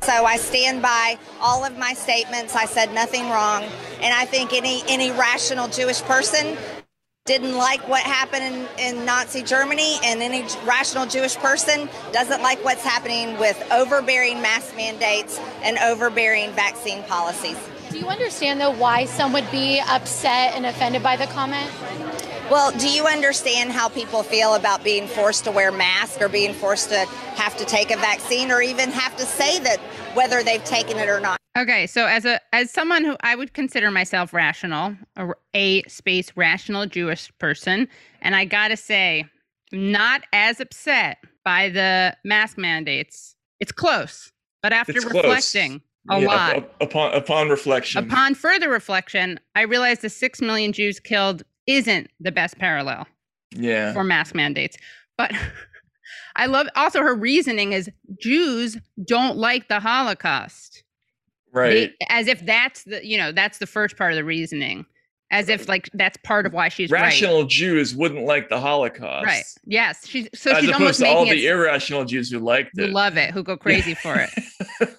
So 0.00 0.24
I 0.24 0.38
stand 0.38 0.80
by 0.80 1.18
all 1.42 1.62
of 1.62 1.76
my 1.76 1.92
statements. 1.92 2.56
I 2.56 2.64
said 2.64 2.94
nothing 2.94 3.28
wrong. 3.28 3.64
And 4.00 4.14
I 4.14 4.24
think 4.24 4.54
any, 4.54 4.82
any 4.88 5.10
rational 5.10 5.68
Jewish 5.68 6.00
person 6.00 6.56
didn't 7.26 7.56
like 7.56 7.86
what 7.86 8.02
happened 8.02 8.42
in, 8.78 8.96
in, 8.96 9.04
Nazi 9.04 9.42
Germany, 9.42 9.98
and 10.02 10.20
any 10.20 10.42
rational 10.64 11.06
Jewish 11.06 11.36
person 11.36 11.88
doesn't 12.12 12.42
like 12.42 12.64
what's 12.64 12.82
happening 12.82 13.38
with 13.38 13.62
overbearing 13.70 14.42
mask 14.42 14.74
mandates 14.74 15.38
and 15.62 15.78
overbearing 15.78 16.50
vaccine 16.52 17.04
policies. 17.04 17.56
Do 17.90 17.98
you 17.98 18.06
understand, 18.06 18.60
though, 18.60 18.72
why 18.72 19.04
some 19.04 19.32
would 19.32 19.48
be 19.52 19.80
upset 19.80 20.54
and 20.54 20.66
offended 20.66 21.04
by 21.04 21.16
the 21.16 21.26
comment? 21.26 21.70
Well, 22.50 22.72
do 22.72 22.88
you 22.88 23.06
understand 23.06 23.70
how 23.70 23.88
people 23.88 24.24
feel 24.24 24.56
about 24.56 24.82
being 24.82 25.06
forced 25.06 25.44
to 25.44 25.52
wear 25.52 25.70
masks 25.70 26.20
or 26.20 26.28
being 26.28 26.52
forced 26.52 26.88
to 26.88 27.06
have 27.36 27.56
to 27.58 27.64
take 27.64 27.92
a 27.92 27.96
vaccine 27.96 28.50
or 28.50 28.60
even 28.60 28.90
have 28.90 29.16
to 29.18 29.24
say 29.24 29.60
that 29.60 29.78
whether 30.14 30.42
they've 30.42 30.64
taken 30.64 30.96
it 30.98 31.08
or 31.08 31.20
not? 31.20 31.38
Okay, 31.56 31.86
so 31.86 32.06
as 32.06 32.24
a 32.24 32.40
as 32.52 32.72
someone 32.72 33.04
who 33.04 33.16
I 33.20 33.36
would 33.36 33.54
consider 33.54 33.92
myself 33.92 34.32
rational, 34.32 34.96
a, 35.14 35.28
a 35.54 35.84
space 35.84 36.32
rational 36.34 36.86
Jewish 36.86 37.30
person, 37.38 37.86
and 38.20 38.34
I 38.34 38.46
got 38.46 38.68
to 38.68 38.76
say, 38.76 39.26
not 39.70 40.22
as 40.32 40.58
upset 40.58 41.18
by 41.44 41.68
the 41.68 42.16
mask 42.24 42.58
mandates. 42.58 43.36
It's 43.60 43.70
close, 43.70 44.32
but 44.60 44.72
after 44.72 44.96
it's 44.96 45.04
reflecting 45.04 45.82
close. 46.08 46.18
a 46.18 46.22
yeah, 46.22 46.26
lot, 46.26 46.72
upon 46.80 47.14
upon 47.14 47.48
reflection, 47.48 48.04
upon 48.04 48.34
further 48.34 48.68
reflection, 48.68 49.38
I 49.54 49.62
realized 49.62 50.02
the 50.02 50.10
six 50.10 50.40
million 50.40 50.72
Jews 50.72 50.98
killed 50.98 51.44
isn't 51.76 52.10
the 52.20 52.32
best 52.32 52.58
parallel. 52.58 53.06
Yeah, 53.52 53.92
for 53.92 54.04
mask 54.04 54.34
mandates, 54.34 54.76
but. 55.16 55.32
I 56.36 56.46
love 56.46 56.68
also 56.76 57.02
her 57.02 57.14
reasoning 57.14 57.72
is 57.72 57.90
Jews 58.20 58.78
don't 59.04 59.36
like 59.36 59.68
the 59.68 59.80
Holocaust 59.80 60.84
right 61.52 61.92
they, 61.98 62.06
as 62.08 62.28
if 62.28 62.44
that's 62.46 62.84
the 62.84 63.04
you 63.04 63.18
know 63.18 63.32
that's 63.32 63.58
the 63.58 63.66
first 63.66 63.96
part 63.96 64.12
of 64.12 64.16
the 64.16 64.24
reasoning 64.24 64.86
as 65.30 65.48
if 65.48 65.68
like 65.68 65.88
that's 65.94 66.16
part 66.24 66.46
of 66.46 66.52
why 66.52 66.68
she's 66.68 66.90
rational 66.90 67.42
right. 67.42 67.48
Jews 67.48 67.94
wouldn't 67.94 68.24
like 68.24 68.48
the 68.48 68.60
Holocaust. 68.60 69.26
Right. 69.26 69.44
Yes. 69.64 70.06
She's 70.06 70.28
so 70.34 70.50
as 70.50 70.60
she's 70.60 70.70
opposed 70.70 70.80
almost 70.80 71.00
to 71.00 71.06
all 71.06 71.24
the 71.24 71.46
it, 71.46 71.50
irrational 71.50 72.04
Jews 72.04 72.30
who 72.30 72.40
liked 72.40 72.76
it, 72.76 72.86
who 72.86 72.92
love 72.92 73.16
it, 73.16 73.30
who 73.30 73.42
go 73.42 73.56
crazy 73.56 73.94
for 73.94 74.16
it. 74.16 74.30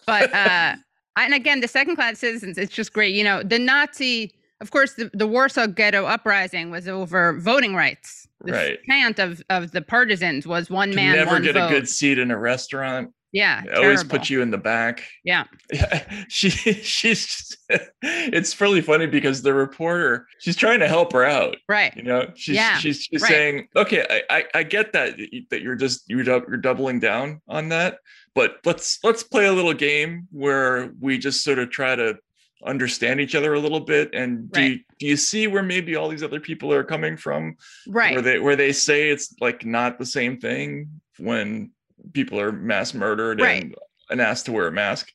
but 0.05 0.33
uh, 0.33 0.75
and 1.17 1.33
again, 1.33 1.59
the 1.59 1.67
second 1.67 1.95
class 1.95 2.19
citizens, 2.19 2.57
it's 2.57 2.73
just 2.73 2.93
great. 2.93 3.13
You 3.13 3.23
know, 3.23 3.43
the 3.43 3.59
Nazi, 3.59 4.33
of 4.61 4.71
course, 4.71 4.93
the, 4.93 5.09
the 5.13 5.27
Warsaw 5.27 5.67
Ghetto 5.67 6.05
uprising 6.05 6.69
was 6.69 6.87
over 6.87 7.39
voting 7.39 7.75
rights. 7.75 8.27
The 8.43 8.51
right. 8.51 8.79
chant 8.87 9.19
of 9.19 9.41
of 9.49 9.71
the 9.71 9.81
partisans 9.81 10.47
was 10.47 10.69
one 10.69 10.95
man, 10.95 11.15
never 11.15 11.31
one 11.31 11.43
get 11.43 11.55
vote. 11.55 11.67
a 11.67 11.69
good 11.69 11.89
seat 11.89 12.17
in 12.17 12.31
a 12.31 12.37
restaurant. 12.37 13.13
Yeah. 13.33 13.63
always 13.75 14.03
put 14.03 14.29
you 14.29 14.41
in 14.41 14.51
the 14.51 14.57
back. 14.57 15.03
Yeah. 15.23 15.45
Yeah. 15.71 16.03
She 16.27 16.49
she's 16.49 17.25
just, 17.25 17.57
it's 18.01 18.59
really 18.59 18.81
funny 18.81 19.07
because 19.07 19.41
the 19.41 19.53
reporter, 19.53 20.27
she's 20.39 20.55
trying 20.55 20.79
to 20.79 20.87
help 20.87 21.13
her 21.13 21.23
out. 21.23 21.57
Right. 21.67 21.95
You 21.95 22.03
know, 22.03 22.31
she's 22.35 22.55
yeah. 22.55 22.77
she's, 22.77 23.01
she's 23.01 23.21
right. 23.21 23.29
saying, 23.29 23.67
okay, 23.75 24.05
I, 24.09 24.37
I, 24.37 24.45
I 24.55 24.63
get 24.63 24.93
that 24.93 25.17
that 25.49 25.61
you're 25.61 25.75
just 25.75 26.03
you're 26.07 26.23
you're 26.23 26.57
doubling 26.57 26.99
down 26.99 27.41
on 27.47 27.69
that. 27.69 27.99
But 28.33 28.57
let's 28.65 28.99
let's 29.03 29.23
play 29.23 29.45
a 29.45 29.53
little 29.53 29.73
game 29.73 30.27
where 30.31 30.93
we 30.99 31.17
just 31.17 31.43
sort 31.43 31.59
of 31.59 31.69
try 31.69 31.95
to 31.95 32.17
understand 32.65 33.19
each 33.19 33.35
other 33.35 33.53
a 33.53 33.59
little 33.59 33.79
bit 33.79 34.13
and 34.13 34.51
do 34.51 34.59
right. 34.59 34.71
you, 34.71 34.79
do 34.99 35.05
you 35.07 35.17
see 35.17 35.47
where 35.47 35.63
maybe 35.63 35.95
all 35.95 36.09
these 36.09 36.23
other 36.23 36.39
people 36.39 36.71
are 36.71 36.83
coming 36.83 37.17
from 37.17 37.55
right 37.87 38.13
where 38.13 38.21
they 38.21 38.39
where 38.39 38.55
they 38.55 38.71
say 38.71 39.09
it's 39.09 39.33
like 39.41 39.65
not 39.65 39.97
the 39.97 40.05
same 40.05 40.37
thing 40.37 40.89
when 41.17 41.71
people 42.13 42.39
are 42.39 42.51
mass 42.51 42.93
murdered 42.93 43.41
right. 43.41 43.63
and, 43.63 43.75
and 44.11 44.21
asked 44.21 44.45
to 44.45 44.51
wear 44.51 44.67
a 44.67 44.71
mask 44.71 45.11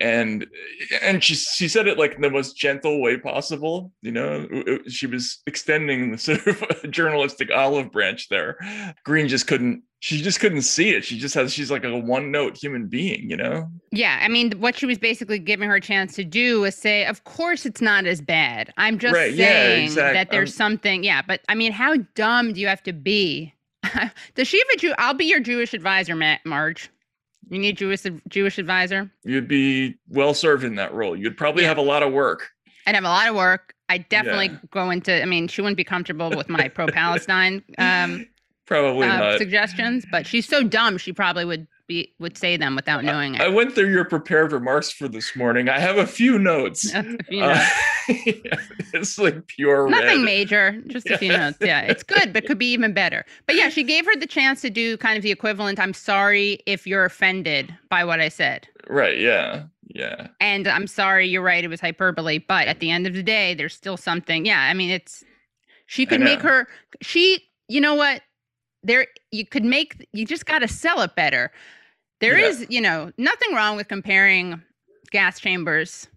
and 0.00 0.46
and 1.02 1.24
she 1.24 1.34
she 1.34 1.68
said 1.68 1.86
it 1.86 1.98
like 1.98 2.14
in 2.14 2.20
the 2.20 2.30
most 2.30 2.56
gentle 2.56 3.00
way 3.00 3.16
possible 3.16 3.92
you 4.02 4.12
know 4.12 4.46
she 4.86 5.06
was 5.06 5.38
extending 5.46 6.12
the 6.12 6.18
sort 6.18 6.46
of 6.46 6.90
journalistic 6.90 7.50
olive 7.54 7.90
branch 7.90 8.28
there 8.28 8.56
green 9.04 9.28
just 9.28 9.46
couldn't 9.46 9.82
she 10.00 10.20
just 10.22 10.40
couldn't 10.40 10.62
see 10.62 10.90
it 10.90 11.04
she 11.04 11.18
just 11.18 11.34
has 11.34 11.52
she's 11.52 11.70
like 11.70 11.84
a 11.84 11.98
one 11.98 12.30
note 12.30 12.56
human 12.56 12.86
being 12.86 13.28
you 13.30 13.36
know 13.36 13.68
yeah 13.90 14.18
i 14.22 14.28
mean 14.28 14.52
what 14.60 14.76
she 14.76 14.86
was 14.86 14.98
basically 14.98 15.38
giving 15.38 15.68
her 15.68 15.76
a 15.76 15.80
chance 15.80 16.14
to 16.14 16.24
do 16.24 16.60
was 16.60 16.74
say 16.74 17.04
of 17.06 17.24
course 17.24 17.64
it's 17.64 17.80
not 17.80 18.06
as 18.06 18.20
bad 18.20 18.72
i'm 18.76 18.98
just 18.98 19.14
right, 19.14 19.34
saying 19.34 19.38
yeah, 19.38 19.84
exactly. 19.84 20.12
that 20.12 20.30
there's 20.30 20.52
um, 20.52 20.70
something 20.70 21.02
yeah 21.02 21.22
but 21.26 21.40
i 21.48 21.54
mean 21.54 21.72
how 21.72 21.96
dumb 22.14 22.52
do 22.52 22.60
you 22.60 22.68
have 22.68 22.82
to 22.82 22.92
be 22.92 23.54
Does 24.34 24.48
she 24.48 24.58
have 24.58 24.66
a 24.74 24.76
Jew? 24.76 24.94
I'll 24.98 25.14
be 25.14 25.24
your 25.24 25.40
Jewish 25.40 25.72
advisor, 25.74 26.14
Matt 26.14 26.44
Marge. 26.44 26.90
You 27.50 27.58
need 27.58 27.76
Jewish 27.76 28.02
Jewish 28.28 28.58
advisor. 28.58 29.10
You'd 29.24 29.48
be 29.48 29.96
well 30.08 30.34
served 30.34 30.64
in 30.64 30.76
that 30.76 30.92
role. 30.92 31.16
You'd 31.16 31.36
probably 31.36 31.62
yeah. 31.62 31.68
have 31.68 31.78
a 31.78 31.82
lot 31.82 32.02
of 32.02 32.12
work. 32.12 32.50
I'd 32.86 32.94
have 32.94 33.04
a 33.04 33.08
lot 33.08 33.28
of 33.28 33.36
work. 33.36 33.74
I 33.88 33.98
definitely 33.98 34.48
yeah. 34.48 34.58
go 34.70 34.90
into. 34.90 35.22
I 35.22 35.24
mean, 35.24 35.48
she 35.48 35.60
wouldn't 35.60 35.76
be 35.76 35.84
comfortable 35.84 36.30
with 36.30 36.48
my 36.48 36.68
pro-Palestine 36.68 37.62
um, 37.78 38.26
probably 38.66 39.08
uh, 39.08 39.38
suggestions, 39.38 40.04
but 40.10 40.26
she's 40.26 40.46
so 40.46 40.62
dumb. 40.62 40.98
She 40.98 41.12
probably 41.12 41.44
would 41.44 41.66
be 41.88 42.14
would 42.20 42.38
say 42.38 42.56
them 42.56 42.76
without 42.76 43.02
knowing 43.02 43.34
it. 43.34 43.40
I 43.40 43.48
went 43.48 43.74
through 43.74 43.90
your 43.90 44.04
prepared 44.04 44.52
remarks 44.52 44.90
for 44.90 45.08
this 45.08 45.34
morning. 45.34 45.68
I 45.68 45.78
have 45.78 45.96
a 45.96 46.06
few 46.06 46.38
notes. 46.38 46.92
a 46.94 47.02
few 47.24 47.40
notes. 47.40 47.64
Uh, 48.08 48.56
it's 48.94 49.18
like 49.18 49.46
pure 49.48 49.86
nothing 49.90 50.20
red. 50.20 50.24
major, 50.24 50.80
just 50.86 51.10
a 51.10 51.18
few 51.18 51.28
notes. 51.28 51.58
Yeah, 51.60 51.82
it's 51.82 52.02
good, 52.02 52.32
but 52.32 52.46
could 52.46 52.56
be 52.56 52.72
even 52.72 52.94
better. 52.94 53.26
But 53.46 53.56
yeah, 53.56 53.68
she 53.68 53.84
gave 53.84 54.06
her 54.06 54.16
the 54.16 54.26
chance 54.26 54.62
to 54.62 54.70
do 54.70 54.96
kind 54.96 55.18
of 55.18 55.22
the 55.22 55.30
equivalent. 55.30 55.78
I'm 55.78 55.92
sorry 55.92 56.60
if 56.64 56.86
you're 56.86 57.04
offended 57.04 57.76
by 57.90 58.04
what 58.04 58.18
I 58.18 58.30
said. 58.30 58.66
Right. 58.88 59.18
Yeah. 59.18 59.64
Yeah. 59.88 60.28
And 60.40 60.66
I'm 60.66 60.86
sorry, 60.86 61.28
you're 61.28 61.42
right, 61.42 61.62
it 61.62 61.68
was 61.68 61.80
hyperbole, 61.80 62.38
but 62.38 62.66
at 62.66 62.80
the 62.80 62.90
end 62.90 63.06
of 63.06 63.12
the 63.12 63.22
day, 63.22 63.52
there's 63.52 63.74
still 63.74 63.98
something. 63.98 64.46
Yeah, 64.46 64.60
I 64.60 64.72
mean, 64.72 64.90
it's 64.90 65.22
she 65.86 66.06
could 66.06 66.20
make 66.20 66.40
her 66.40 66.68
she 67.02 67.42
you 67.68 67.80
know 67.80 67.94
what? 67.94 68.22
There 68.82 69.06
you 69.32 69.44
could 69.44 69.64
make 69.64 70.06
you 70.12 70.24
just 70.24 70.46
got 70.46 70.60
to 70.60 70.68
sell 70.68 71.00
it 71.02 71.14
better. 71.14 71.50
There 72.20 72.38
Yeah. 72.38 72.46
is, 72.48 72.66
you 72.68 72.80
know, 72.80 73.12
nothing 73.18 73.54
wrong 73.54 73.76
with 73.76 73.88
comparing 73.88 74.62
gas 75.10 75.40
chambers 75.40 76.08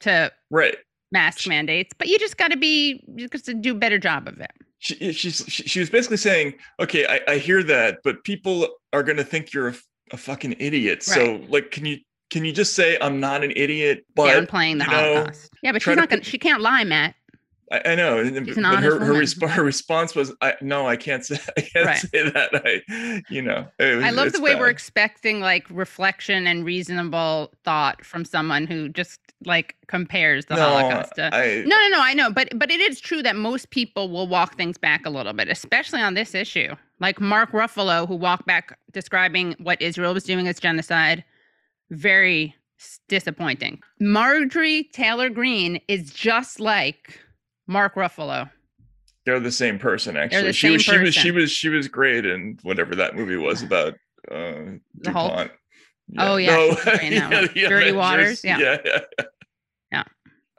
to 0.00 0.32
Right. 0.50 0.76
mask 1.10 1.46
mandates, 1.46 1.92
but 1.96 2.08
you 2.08 2.18
just 2.18 2.36
got 2.36 2.50
to 2.50 2.56
be 2.56 3.04
you 3.16 3.28
just 3.28 3.44
to 3.46 3.54
do 3.54 3.72
a 3.72 3.78
better 3.78 3.98
job 3.98 4.28
of 4.28 4.40
it. 4.40 4.52
She, 4.78 5.00
eh, 5.00 5.12
she's, 5.12 5.44
she, 5.46 5.62
she 5.64 5.78
was 5.80 5.90
basically 5.90 6.16
saying, 6.16 6.54
okay, 6.80 7.06
I, 7.06 7.34
I 7.34 7.38
hear 7.38 7.62
that, 7.64 7.98
but 8.02 8.24
people 8.24 8.68
are 8.92 9.02
going 9.02 9.18
to 9.18 9.24
think 9.24 9.52
you're 9.52 9.68
a, 9.68 9.74
a 10.10 10.16
fucking 10.16 10.56
idiot. 10.58 11.02
So, 11.02 11.40
like, 11.48 11.70
can 11.70 11.86
you 11.86 11.98
can 12.30 12.44
you 12.46 12.52
just 12.52 12.74
say 12.74 12.96
I'm 13.00 13.20
not 13.20 13.44
an 13.44 13.52
idiot? 13.54 14.06
But 14.16 14.48
downplaying 14.48 14.78
the 14.78 14.84
you 14.84 14.90
know, 14.90 15.14
Holocaust. 15.14 15.52
Yeah, 15.62 15.72
but 15.72 15.82
she's 15.82 15.92
to 15.92 15.96
not 15.96 16.08
gonna. 16.08 16.24
She 16.24 16.38
can't 16.38 16.62
lie, 16.62 16.82
Matt. 16.82 17.14
I, 17.72 17.92
I 17.92 17.94
know, 17.94 18.18
and- 18.18 18.46
She's 18.46 18.56
an 18.58 18.64
but 18.64 18.82
her 18.82 19.02
her, 19.02 19.14
resp- 19.14 19.48
her 19.48 19.64
response 19.64 20.14
was, 20.14 20.32
I, 20.42 20.54
"No, 20.60 20.86
I 20.86 20.96
can't 20.96 21.24
say 21.24 21.38
I 21.56 21.60
can't 21.62 21.86
Right. 21.86 21.96
say 21.98 22.28
that." 22.30 22.50
I, 22.54 23.22
you 23.30 23.40
know, 23.40 23.66
was- 23.78 24.04
I 24.04 24.10
love 24.10 24.32
the 24.32 24.40
way 24.42 24.54
we're 24.54 24.68
expecting 24.68 25.40
like 25.40 25.66
reflection 25.70 26.46
and 26.46 26.64
reasonable 26.64 27.52
thought 27.64 28.04
from 28.04 28.24
someone 28.24 28.66
who 28.66 28.88
just 28.90 29.18
like 29.44 29.74
compares 29.88 30.44
the 30.46 30.54
no, 30.56 30.62
Holocaust 30.68 31.14
to. 31.16 31.34
I, 31.34 31.62
no, 31.66 31.76
no, 31.76 31.88
no. 31.88 32.00
I 32.02 32.12
know, 32.14 32.30
but 32.30 32.50
but 32.58 32.70
it 32.70 32.80
is 32.80 33.00
true 33.00 33.22
that 33.22 33.36
most 33.36 33.70
people 33.70 34.10
will 34.10 34.28
walk 34.28 34.56
things 34.56 34.76
back 34.76 35.06
a 35.06 35.10
little 35.10 35.32
bit, 35.32 35.48
especially 35.48 36.00
on 36.02 36.14
this 36.14 36.34
issue. 36.34 36.74
Like 37.00 37.20
Mark 37.20 37.52
Ruffalo, 37.52 38.06
who 38.06 38.14
walked 38.14 38.46
back 38.46 38.78
describing 38.92 39.56
what 39.58 39.80
Israel 39.80 40.12
was 40.14 40.24
doing 40.24 40.46
as 40.46 40.60
genocide. 40.60 41.24
Very 41.90 42.54
disappointing. 43.08 43.80
Marjorie 44.00 44.84
Taylor 44.92 45.28
Greene 45.30 45.80
is 45.88 46.10
just 46.12 46.60
like 46.60 47.18
Mark 47.66 47.94
Ruffalo. 47.94 48.50
they're 49.24 49.40
the 49.40 49.52
same 49.52 49.78
person. 49.78 50.16
Actually, 50.16 50.42
the 50.48 50.52
she 50.52 50.70
was 50.70 50.84
same 50.84 50.94
she 50.94 50.98
was 51.04 51.14
she 51.14 51.20
person. 51.30 51.34
was 51.36 51.50
she 51.52 51.68
was 51.68 51.88
great 51.88 52.26
in 52.26 52.58
whatever 52.62 52.94
that 52.96 53.14
movie 53.16 53.36
was 53.36 53.62
about. 53.68 53.94
Uh, 54.30 54.78
The 55.00 55.10
Hulk? 55.12 55.30
DuPont. 55.32 55.50
Oh, 56.18 56.36
yeah, 56.36 56.56
was 56.66 56.82
great 56.82 57.02
in 57.12 57.14
that 57.30 57.30
one. 57.54 57.54
Dirty 57.54 57.92
Waters, 57.92 58.44
yeah. 58.44 58.58
yeah, 58.58 58.78
yeah. 58.84 58.98
Yeah. 59.92 60.02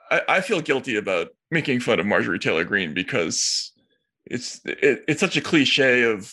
I, 0.09 0.21
I 0.29 0.41
feel 0.41 0.61
guilty 0.61 0.95
about 0.95 1.29
making 1.51 1.79
fun 1.81 1.99
of 1.99 2.05
Marjorie 2.05 2.39
Taylor 2.39 2.63
Greene 2.63 2.93
because 2.93 3.71
it's 4.25 4.61
it, 4.65 5.03
it's 5.07 5.19
such 5.19 5.35
a 5.37 5.41
cliche 5.41 6.03
of 6.03 6.31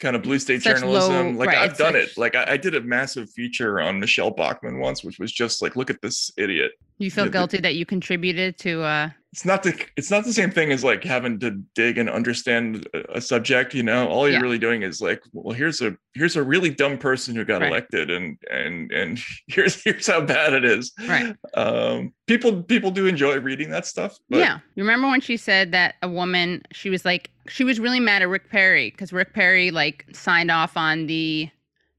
kind 0.00 0.14
of 0.14 0.22
blue 0.22 0.38
state 0.38 0.62
Such 0.62 0.76
journalism. 0.78 1.32
low- 1.34 1.38
like 1.40 1.48
right, 1.48 1.58
I've 1.58 1.76
done 1.76 1.94
such- 1.94 2.02
it. 2.12 2.18
Like 2.18 2.34
I, 2.36 2.52
I 2.52 2.56
did 2.56 2.74
a 2.76 2.80
massive 2.80 3.30
feature 3.30 3.80
on 3.80 3.98
Michele 3.98 4.30
Bachmann 4.30 4.78
once, 4.78 5.02
which 5.02 5.18
was 5.18 5.32
just 5.32 5.60
like, 5.62 5.74
look 5.74 5.90
at 5.90 6.00
this 6.02 6.30
idiot. 6.36 6.72
You 6.98 7.10
feel 7.10 7.24
Yeah, 7.24 7.30
the- 7.30 7.32
guilty 7.38 7.58
that 7.58 7.74
you 7.74 7.84
contributed 7.86 8.58
to 8.58 8.82
uh 8.82 9.10
It's 9.32 9.44
not 9.44 9.62
the 9.62 9.78
it's 9.96 10.10
not 10.10 10.24
the 10.24 10.32
same 10.32 10.50
thing 10.50 10.72
as 10.72 10.82
like 10.82 11.04
having 11.04 11.38
to 11.40 11.50
dig 11.74 11.98
and 11.98 12.08
understand 12.08 12.88
a- 13.14 13.20
subject. 13.20 13.74
You 13.74 13.82
know, 13.82 14.08
all 14.08 14.26
you're 14.26 14.38
Yeah. 14.38 14.40
really 14.42 14.58
doing 14.58 14.80
is 14.82 15.02
like, 15.02 15.20
well, 15.34 15.54
here's 15.54 15.82
a 15.82 15.94
here's 16.14 16.34
a 16.36 16.42
really 16.42 16.70
dumb 16.70 16.96
person 16.96 17.36
who 17.36 17.44
got 17.44 17.60
Right. 17.60 17.70
elected, 17.70 18.10
and 18.10 18.38
and 18.50 18.90
and 18.90 19.20
here's 19.46 19.82
here's 19.84 20.06
how 20.06 20.22
bad 20.22 20.54
it 20.54 20.64
is. 20.64 20.92
Right. 21.06 21.36
Um, 21.52 22.14
people 22.26 22.62
people 22.62 22.90
do 22.90 23.06
enjoy 23.06 23.38
reading 23.38 23.68
that 23.70 23.84
stuff. 23.84 24.16
But 24.30 24.38
yeah. 24.38 24.60
You 24.76 24.82
remember 24.82 25.08
when 25.08 25.20
she 25.20 25.36
said 25.36 25.72
that 25.72 25.96
a 26.02 26.08
woman, 26.08 26.62
she 26.72 26.88
was 26.88 27.04
like, 27.04 27.30
she 27.48 27.64
was 27.64 27.78
really 27.78 28.00
mad 28.00 28.22
at 28.22 28.28
Rick 28.28 28.48
Perry 28.48 28.90
because 28.90 29.12
Rick 29.12 29.34
Perry 29.34 29.70
like 29.70 30.06
signed 30.14 30.50
off 30.50 30.74
on 30.74 31.06
the 31.06 31.50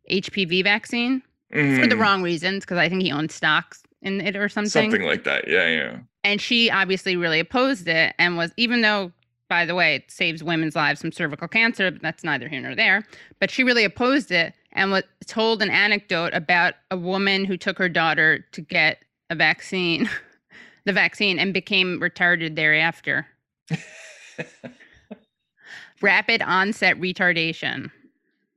HPV 0.09 0.63
vaccine 0.63 1.21
for 1.51 1.57
the 1.61 1.95
mhm, 1.95 1.99
wrong 1.99 2.23
reasons 2.23 2.65
because 2.65 2.79
I 2.79 2.89
think 2.89 3.03
he 3.03 3.11
owned 3.11 3.31
stocks 3.31 3.83
in 4.01 4.19
it 4.21 4.35
or 4.35 4.49
something. 4.49 4.69
something 4.69 5.03
like 5.03 5.25
that. 5.25 5.47
Yeah, 5.47 5.67
yeah. 5.67 5.97
And 6.23 6.41
she 6.41 6.69
obviously 6.69 7.15
really 7.15 7.39
opposed 7.39 7.87
it 7.87 8.13
and 8.19 8.37
was, 8.37 8.51
even 8.57 8.81
though, 8.81 9.11
by 9.47 9.65
the 9.65 9.75
way, 9.75 9.95
it 9.95 10.11
saves 10.11 10.43
women's 10.43 10.75
lives 10.75 11.01
from 11.01 11.11
cervical 11.11 11.47
cancer, 11.47 11.91
but 11.91 12.01
that's 12.01 12.23
neither 12.23 12.47
here 12.47 12.61
nor 12.61 12.75
there. 12.75 13.05
But 13.39 13.49
she 13.49 13.63
really 13.63 13.83
opposed 13.83 14.31
it 14.31 14.53
and 14.73 14.91
was 14.91 15.03
told 15.25 15.61
an 15.61 15.69
anecdote 15.69 16.33
about 16.33 16.75
a 16.91 16.97
woman 16.97 17.45
who 17.45 17.57
took 17.57 17.77
her 17.77 17.89
daughter 17.89 18.45
to 18.51 18.61
get 18.61 19.03
a 19.29 19.35
vaccine, 19.35 20.09
the 20.85 20.93
vaccine, 20.93 21.39
and 21.39 21.53
became 21.53 21.99
retarded 21.99 22.55
thereafter. 22.55 23.27
Rapid 26.01 26.41
onset 26.41 26.97
retardation. 26.99 27.91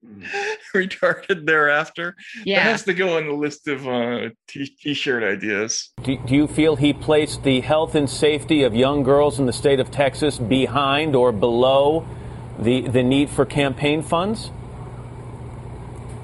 Retarded 0.74 1.46
thereafter. 1.46 2.16
That 2.38 2.46
Yeah. 2.46 2.60
has 2.60 2.84
to 2.84 2.94
go 2.94 3.16
on 3.16 3.26
the 3.26 3.34
list 3.34 3.68
of 3.68 3.86
uh, 3.86 4.30
t- 4.48 4.66
t-shirt 4.66 5.22
ideas. 5.22 5.90
Do, 6.02 6.16
do 6.18 6.34
you 6.34 6.46
feel 6.46 6.76
he 6.76 6.92
placed 6.92 7.42
the 7.44 7.60
health 7.60 7.94
and 7.94 8.08
safety 8.08 8.62
of 8.62 8.74
young 8.74 9.02
girls 9.02 9.38
in 9.38 9.46
the 9.46 9.52
state 9.52 9.80
of 9.80 9.90
Texas 9.90 10.38
behind 10.38 11.14
or 11.14 11.32
below 11.32 12.06
the, 12.58 12.82
the 12.82 13.02
need 13.02 13.30
for 13.30 13.44
campaign 13.44 14.02
funds? 14.02 14.50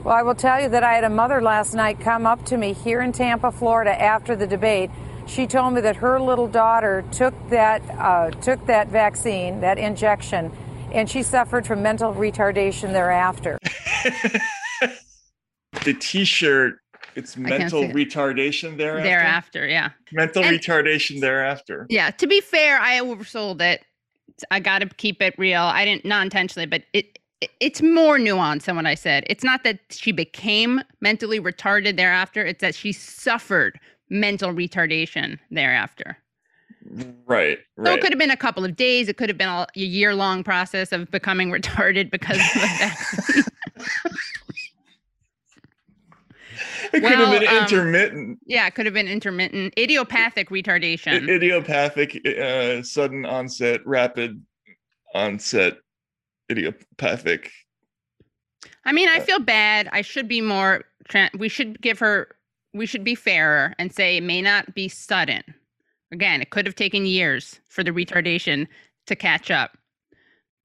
Well, 0.05 0.15
I 0.15 0.23
will 0.23 0.35
tell 0.35 0.61
you 0.63 0.69
that 0.71 0.83
I 0.83 0.95
had 0.95 1.05
a 1.05 1.11
mother 1.11 1.43
last 1.43 1.75
night 1.75 2.01
come 2.01 2.27
up 2.27 2.45
to 2.47 2.57
me 2.57 2.73
here 2.73 3.01
in 3.03 3.13
Tampa, 3.13 3.53
Florida, 3.53 4.01
after 4.01 4.35
the 4.35 4.47
debate. 4.47 4.91
She 5.27 5.47
told 5.47 5.75
me 5.75 5.83
that 5.83 5.97
her 5.97 6.19
little 6.19 6.49
daughter 6.49 7.05
took 7.13 7.35
that 7.51 7.83
uh, 7.91 8.31
took 8.31 8.65
that 8.67 8.89
vaccine, 8.89 9.61
that 9.61 9.77
injection, 9.77 10.51
and 10.93 11.09
she 11.09 11.23
suffered 11.23 11.67
from 11.67 11.83
mental 11.83 12.13
retardation 12.15 12.93
thereafter. 12.93 13.59
The 15.85 15.95
t-shirt. 15.95 16.79
It's 17.15 17.37
mental 17.37 17.83
see 17.83 17.89
it. 17.89 17.95
retardation 17.95 18.77
thereafter. 18.77 19.03
Thereafter, 19.09 19.67
yeah. 19.67 19.91
Mental 20.13 20.45
And- 20.45 20.59
retardation 20.59 21.21
thereafter. 21.21 21.87
Yeah, 21.89 22.11
to 22.13 22.27
be 22.27 22.41
fair, 22.41 22.79
I 22.81 23.01
oversold 23.01 23.61
it. 23.61 23.83
I 24.51 24.61
got 24.61 24.81
to 24.81 24.87
keep 24.87 25.21
it 25.21 25.35
real. 25.39 25.63
I 25.63 25.85
didn't 25.85 26.05
not 26.05 26.23
intentionally, 26.25 26.67
but 26.67 26.83
it, 26.93 27.19
it 27.41 27.51
it's 27.61 27.83
more 27.83 28.19
nuanced 28.19 28.65
than 28.65 28.77
what 28.77 28.87
I 28.87 28.95
said. 28.95 29.25
It's 29.29 29.43
not 29.45 29.65
that 29.65 29.79
she 29.91 30.13
became 30.13 30.81
mentally 31.01 31.41
retarded 31.41 31.97
thereafter, 31.97 32.45
it's 32.45 32.61
that 32.61 32.75
she 32.75 32.93
suffered 32.93 33.79
mental 34.11 34.53
retardation 34.53 35.39
thereafter. 35.51 36.17
Right. 37.27 37.59
So 37.85 37.93
it 37.93 38.01
could 38.01 38.13
have 38.13 38.19
been 38.19 38.31
a 38.31 38.37
couple 38.37 38.65
of 38.65 38.75
days, 38.77 39.09
it 39.09 39.17
could 39.17 39.29
have 39.29 39.39
been 39.39 39.49
a 39.49 39.67
year 39.75 40.15
long 40.15 40.43
process 40.45 40.93
of 40.93 41.11
becoming 41.11 41.51
retarded 41.53 42.11
because 42.11 42.37
of 42.39 42.45
the 42.55 42.61
vaccine. 42.61 43.45
it 46.93 47.01
could 47.01 47.03
have 47.03 47.19
well, 47.29 47.39
been 47.39 47.49
um, 47.49 47.57
intermittent, 47.63 48.39
yeah, 48.47 48.67
it 48.67 48.75
could 48.75 48.87
have 48.87 48.95
been 48.95 49.09
intermittent 49.09 49.75
idiopathic 49.79 50.51
i- 50.51 50.55
retardation. 50.55 51.29
idiopathic, 51.29 52.27
uh, 52.27 52.83
sudden 52.83 53.25
onset, 53.27 53.81
rapid 53.87 54.43
onset, 55.15 55.79
idiopathic. 56.51 57.51
I 58.85 58.93
mean, 58.93 59.09
I 59.09 59.17
Uh, 59.19 59.21
feel 59.25 59.39
bad. 59.41 59.89
I 59.93 60.01
should 60.03 60.29
be 60.29 60.41
more. 60.41 60.85
Tra- 61.09 61.31
we 61.37 61.49
should 61.49 61.81
give 61.81 61.99
her. 61.99 62.35
We 62.75 62.87
should 62.87 63.05
be 63.05 63.15
fairer 63.15 63.75
and 63.79 63.93
say 63.93 64.17
it 64.19 64.23
may 64.23 64.41
not 64.43 64.75
be 64.75 64.89
sudden. 64.89 65.43
Again, 66.13 66.41
it 66.41 66.51
could 66.51 66.67
have 66.67 66.75
taken 66.75 67.05
years 67.07 67.61
for 67.69 67.85
the 67.85 67.91
retardation 67.91 68.67
to 69.07 69.15
catch 69.17 69.51
up, 69.51 69.77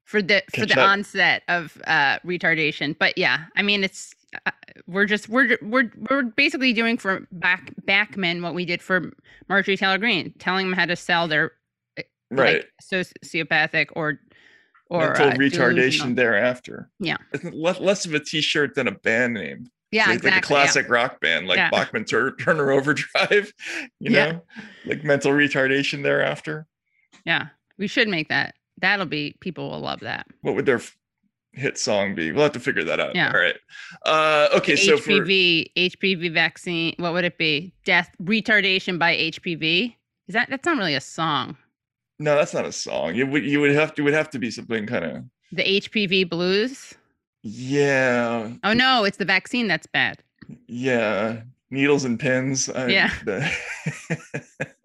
for 0.06 0.22
the 0.22 0.42
for 0.56 0.66
the 0.66 0.80
up. 0.80 0.90
onset 0.90 1.44
of 1.48 1.82
uh, 1.86 2.20
retardation. 2.20 2.98
But 2.98 3.18
yeah, 3.18 3.46
I 3.58 3.62
mean, 3.62 3.84
it's 3.84 4.14
uh, 4.46 4.52
we're 4.88 5.06
just 5.06 5.28
we're 5.30 5.58
we're 5.62 5.92
we're 6.10 6.24
basically 6.24 6.74
doing 6.74 6.98
for 6.98 7.28
back 7.32 7.74
Bachmann 7.86 8.42
what 8.42 8.54
we 8.56 8.66
did 8.66 8.82
for 8.82 9.12
Marjorie 9.50 9.78
Taylor 9.78 9.98
Greene, 9.98 10.34
telling 10.40 10.68
them 10.70 10.78
how 10.78 10.86
to 10.86 10.96
sell 10.96 11.28
their 11.28 11.52
Right. 12.32 12.64
like 12.66 12.70
sociopathic 13.22 13.90
or 13.94 14.20
or 14.90 15.10
Mental 15.10 15.28
uh, 15.28 15.32
retardation 15.34 15.76
delusional. 15.76 16.16
thereafter. 16.16 16.90
Yeah. 17.00 17.18
Less, 17.52 17.80
less 17.80 18.06
of 18.06 18.14
a 18.16 18.20
t-shirt 18.20 18.74
than 18.76 18.88
a 18.88 18.92
band 18.92 19.36
name. 19.36 19.68
Yeah, 19.94 20.08
like, 20.08 20.16
exactly. 20.18 20.30
like 20.32 20.34
a 20.34 20.36
yeah. 20.38 20.42
classic 20.64 20.90
rock 20.90 21.22
band, 21.22 21.48
like 21.48 21.58
Yeah. 21.58 21.70
Bachman 21.72 22.06
Tur- 22.06 22.36
Turner 22.40 22.72
Overdrive. 22.72 23.54
You 24.00 24.12
Yeah. 24.12 24.32
know, 24.34 24.42
like 24.86 25.04
mental 25.04 25.32
retardation 25.32 26.04
thereafter. 26.04 26.68
Yeah, 27.26 27.48
we 27.78 27.88
should 27.88 28.08
make 28.10 28.30
that. 28.30 28.56
That'll 28.82 29.06
be 29.06 29.36
people 29.40 29.70
will 29.70 29.80
love 29.80 30.02
that. 30.02 30.28
What 30.42 30.56
would 30.56 30.66
their 30.66 30.78
f- 30.78 30.98
hit 31.54 31.78
song 31.78 32.16
be? 32.16 32.32
We'll 32.32 32.44
have 32.44 32.52
to 32.54 32.60
figure 32.60 32.84
that 32.84 33.00
out. 33.00 33.16
Yeah. 33.16 33.32
All 33.34 33.40
right. 33.40 33.56
Uh, 34.06 34.50
okay. 34.58 34.76
So 34.76 34.98
for 34.98 35.12
HPV, 35.12 35.72
HPV 35.78 36.34
vaccine. 36.34 36.96
What 36.98 37.14
would 37.14 37.24
it 37.24 37.38
be? 37.38 37.74
Death 37.86 38.10
retardation 38.22 38.98
by 39.00 39.16
HPV. 39.16 39.96
Is 40.28 40.34
that 40.34 40.50
that's 40.50 40.66
not 40.66 40.78
really 40.78 40.96
a 40.96 41.02
song? 41.02 41.56
no, 42.20 42.36
that's 42.36 42.54
not 42.54 42.66
a 42.66 42.72
song. 42.72 43.16
You 43.16 43.28
would 43.28 43.44
you 43.46 43.60
would 43.62 43.72
have 43.72 43.94
to 43.96 44.02
would 44.04 44.14
have 44.14 44.30
to 44.32 44.40
be 44.40 44.50
something 44.52 44.86
kind 44.88 45.06
of 45.06 45.24
The 45.52 45.64
HPV 45.82 46.30
blues. 46.30 46.94
Yeah 47.44 48.52
Oh 48.64 48.74
no, 48.74 49.04
it's 49.04 49.18
the 49.18 49.26
vaccine 49.26 49.68
that's 49.68 49.88
bad. 49.88 50.18
yeah 50.68 51.42
needles 51.70 52.04
and 52.06 52.20
pins. 52.20 52.70
I- 52.70 52.88
Yeah. 52.88 53.12
the- 53.26 53.52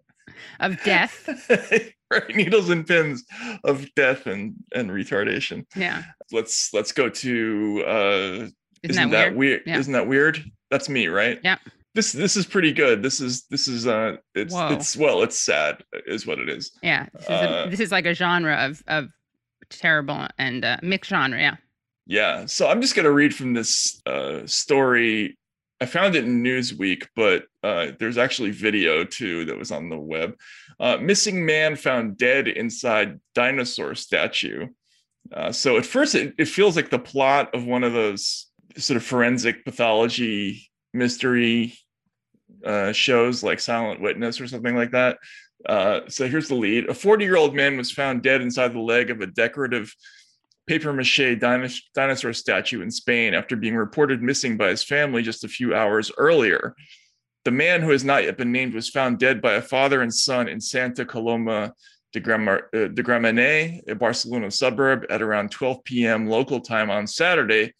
Of 0.61 0.81
death. 0.83 1.25
right, 2.11 2.35
needles 2.35 2.69
and 2.69 2.85
pins 2.85 3.23
of 3.63 3.87
death 3.95 4.25
and 4.27 4.55
and 4.75 4.89
retardation. 4.89 5.65
Yeah, 5.73 6.03
Let's 6.33 6.73
let's 6.73 6.91
go 6.91 7.07
to 7.07 7.83
uh 7.87 8.47
isn't, 8.83 9.09
that 9.11 9.35
weird? 9.37 9.61
Yeah. 9.65 9.77
Isn't 9.77 9.93
that 9.93 10.07
weird? 10.07 10.43
That's 10.69 10.89
me, 10.89 11.07
right? 11.07 11.39
Yeah. 11.45 11.59
this 11.95 12.11
this 12.11 12.35
is 12.35 12.45
pretty 12.45 12.73
good. 12.73 13.01
This 13.03 13.21
is 13.21 13.45
this 13.49 13.69
is 13.69 13.87
uh 13.87 14.17
it's 14.35 14.53
Whoa. 14.53 14.73
it's 14.73 14.97
well 14.97 15.23
it's 15.23 15.39
sad 15.39 15.81
is 16.07 16.27
what 16.27 16.39
it 16.39 16.49
is. 16.49 16.71
Yeah, 16.83 17.07
this 17.13 17.23
is, 17.23 17.29
Uh, 17.29 17.63
a, 17.65 17.69
this 17.69 17.79
is 17.79 17.91
like 17.93 18.05
a 18.05 18.13
genre 18.13 18.55
of 18.55 18.83
of 18.87 19.09
terrible 19.69 20.27
and 20.37 20.65
uh, 20.65 20.77
mixed 20.83 21.09
genre. 21.09 21.39
Yeah. 21.39 21.55
Yeah. 22.09 22.47
So 22.47 22.67
I'm 22.67 22.81
just 22.81 22.95
gonna 22.95 23.11
read 23.11 23.35
from 23.35 23.53
this 23.53 24.01
uh 24.07 24.45
story. 24.47 25.37
I 25.79 25.85
found 25.85 26.15
it 26.15 26.25
in 26.25 26.43
Newsweek, 26.43 27.05
but 27.15 27.45
uh, 27.63 27.91
there's 27.99 28.17
actually 28.17 28.49
video 28.51 29.05
too 29.05 29.45
that 29.45 29.57
was 29.57 29.71
on 29.71 29.87
the 29.87 29.97
web. 29.97 30.35
Uh, 30.77 30.97
missing 30.97 31.45
man 31.45 31.77
found 31.77 32.17
dead 32.17 32.49
inside 32.49 33.19
dinosaur 33.33 33.95
statue. 33.95 34.67
Uh, 35.31 35.53
so 35.53 35.77
at 35.77 35.85
first, 35.85 36.15
it, 36.15 36.33
it 36.37 36.49
feels 36.49 36.75
like 36.75 36.89
the 36.89 36.99
plot 36.99 37.55
of 37.55 37.63
one 37.63 37.85
of 37.85 37.93
those 37.93 38.47
sort 38.75 38.97
of 38.97 39.05
forensic 39.05 39.63
pathology 39.63 40.69
mystery 40.93 41.77
uh, 42.65 42.91
shows 42.91 43.41
like 43.41 43.61
Silent 43.61 44.01
Witness 44.01 44.41
or 44.41 44.47
something 44.47 44.75
like 44.75 44.91
that. 44.91 45.17
Uh, 45.65 46.01
so 46.09 46.27
here's 46.27 46.49
the 46.49 46.55
lead. 46.55 46.89
A 46.89 46.93
40 46.93 47.23
year 47.23 47.37
old 47.37 47.55
man 47.55 47.77
was 47.77 47.91
found 47.91 48.21
dead 48.21 48.41
inside 48.41 48.73
the 48.73 48.79
leg 48.79 49.11
of 49.11 49.21
a 49.21 49.27
decorative 49.27 49.93
paper 50.69 50.93
mache 50.93 51.35
dinosaur 51.95 52.31
statue 52.31 52.83
in 52.83 52.91
Spain 52.91 53.33
after 53.33 53.55
being 53.55 53.75
reported 53.75 54.21
missing 54.21 54.55
by 54.55 54.69
his 54.69 54.83
family 54.83 55.23
just 55.23 55.43
a 55.43 55.47
few 55.47 55.73
hours 55.73 56.11
earlier. 56.19 56.75
The 57.43 57.49
man, 57.49 57.81
who 57.81 57.89
has 57.89 58.03
not 58.03 58.23
yet 58.23 58.37
been 58.37 58.51
named, 58.51 58.75
was 58.75 58.87
found 58.87 59.17
dead 59.17 59.41
by 59.41 59.53
a 59.53 59.63
father 59.63 60.03
and 60.03 60.13
son 60.13 60.47
in 60.47 60.61
Santa 60.61 61.05
Coloma 61.05 61.73
de, 62.13 62.19
Grama- 62.19 62.61
uh, 62.75 62.87
de 62.87 63.01
Gramenet, 63.01 63.81
a 63.89 63.95
Barcelona 63.95 64.51
suburb, 64.51 65.07
at 65.09 65.23
around 65.23 65.49
12 65.49 65.83
p.m. 65.85 66.27
local 66.27 66.59
time 66.59 66.91
on 66.91 67.07
Saturday, 67.07 67.73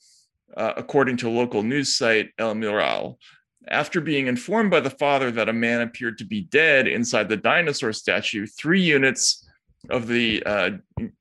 uh, 0.57 0.73
according 0.75 1.17
to 1.17 1.29
local 1.29 1.61
news 1.61 1.95
site 1.95 2.31
El 2.39 2.55
Mural. 2.55 3.19
After 3.67 4.01
being 4.01 4.25
informed 4.25 4.71
by 4.71 4.79
the 4.79 4.89
father 4.89 5.29
that 5.29 5.47
a 5.49 5.53
man 5.53 5.81
appeared 5.81 6.17
to 6.17 6.25
be 6.25 6.41
dead 6.41 6.87
inside 6.87 7.29
the 7.29 7.37
dinosaur 7.37 7.93
statue, 7.93 8.47
three 8.47 8.81
units 8.81 9.47
of 9.89 10.07
the 10.07 10.43
uh, 10.45 10.71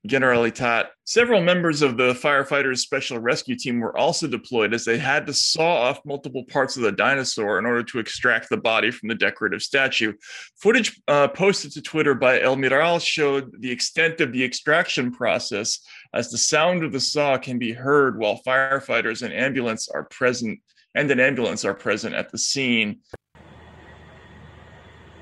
Generalitat, 0.06 0.88
several 1.04 1.40
members 1.40 1.80
of 1.80 1.96
the 1.96 2.12
firefighters' 2.12 2.78
special 2.78 3.18
rescue 3.18 3.54
team 3.54 3.78
were 3.78 3.96
also 3.96 4.26
deployed 4.26 4.74
as 4.74 4.84
they 4.84 4.98
had 4.98 5.26
to 5.26 5.32
saw 5.32 5.82
off 5.82 6.04
multiple 6.04 6.44
parts 6.44 6.76
of 6.76 6.82
the 6.82 6.92
dinosaur 6.92 7.58
in 7.58 7.66
order 7.66 7.84
to 7.84 8.00
extract 8.00 8.48
the 8.50 8.56
body 8.56 8.90
from 8.90 9.08
the 9.08 9.14
decorative 9.14 9.62
statue. 9.62 10.12
Footage 10.60 11.00
uh, 11.06 11.28
posted 11.28 11.72
to 11.72 11.82
Twitter 11.82 12.14
by 12.14 12.40
El 12.40 12.56
Mural 12.56 12.98
showed 12.98 13.52
the 13.60 13.70
extent 13.70 14.20
of 14.20 14.32
the 14.32 14.42
extraction 14.42 15.12
process 15.12 15.78
as 16.12 16.30
the 16.30 16.38
sound 16.38 16.82
of 16.82 16.92
the 16.92 17.00
saw 17.00 17.38
can 17.38 17.58
be 17.58 17.72
heard 17.72 18.18
while 18.18 18.40
firefighters 18.46 19.22
and 19.22 19.32
ambulance 19.32 19.88
are 19.88 20.04
present 20.04 20.58
and 20.94 21.10
an 21.10 21.20
ambulance 21.20 21.64
are 21.64 21.74
present 21.74 22.14
at 22.14 22.32
the 22.32 22.38
scene. 22.38 22.98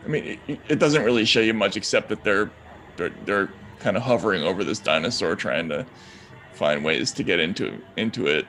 I 0.05 0.09
mean, 0.09 0.39
it, 0.47 0.61
it 0.69 0.79
doesn't 0.79 1.05
really 1.05 1.25
show 1.25 1.41
you 1.41 1.53
much 1.53 1.77
except 1.77 2.09
that 2.09 2.25
they're 2.25 2.51
they're, 2.97 3.13
they're 3.25 3.51
kind 3.79 3.97
of 3.97 4.03
hovering 4.03 4.43
over 4.43 4.65
this 4.65 4.79
dinosaur, 4.79 5.37
trying 5.37 5.69
to 5.69 5.87
find 6.53 6.85
ways 6.85 7.13
to 7.13 7.23
get 7.23 7.39
into 7.39 7.81
into 7.97 8.27
it. 8.27 8.47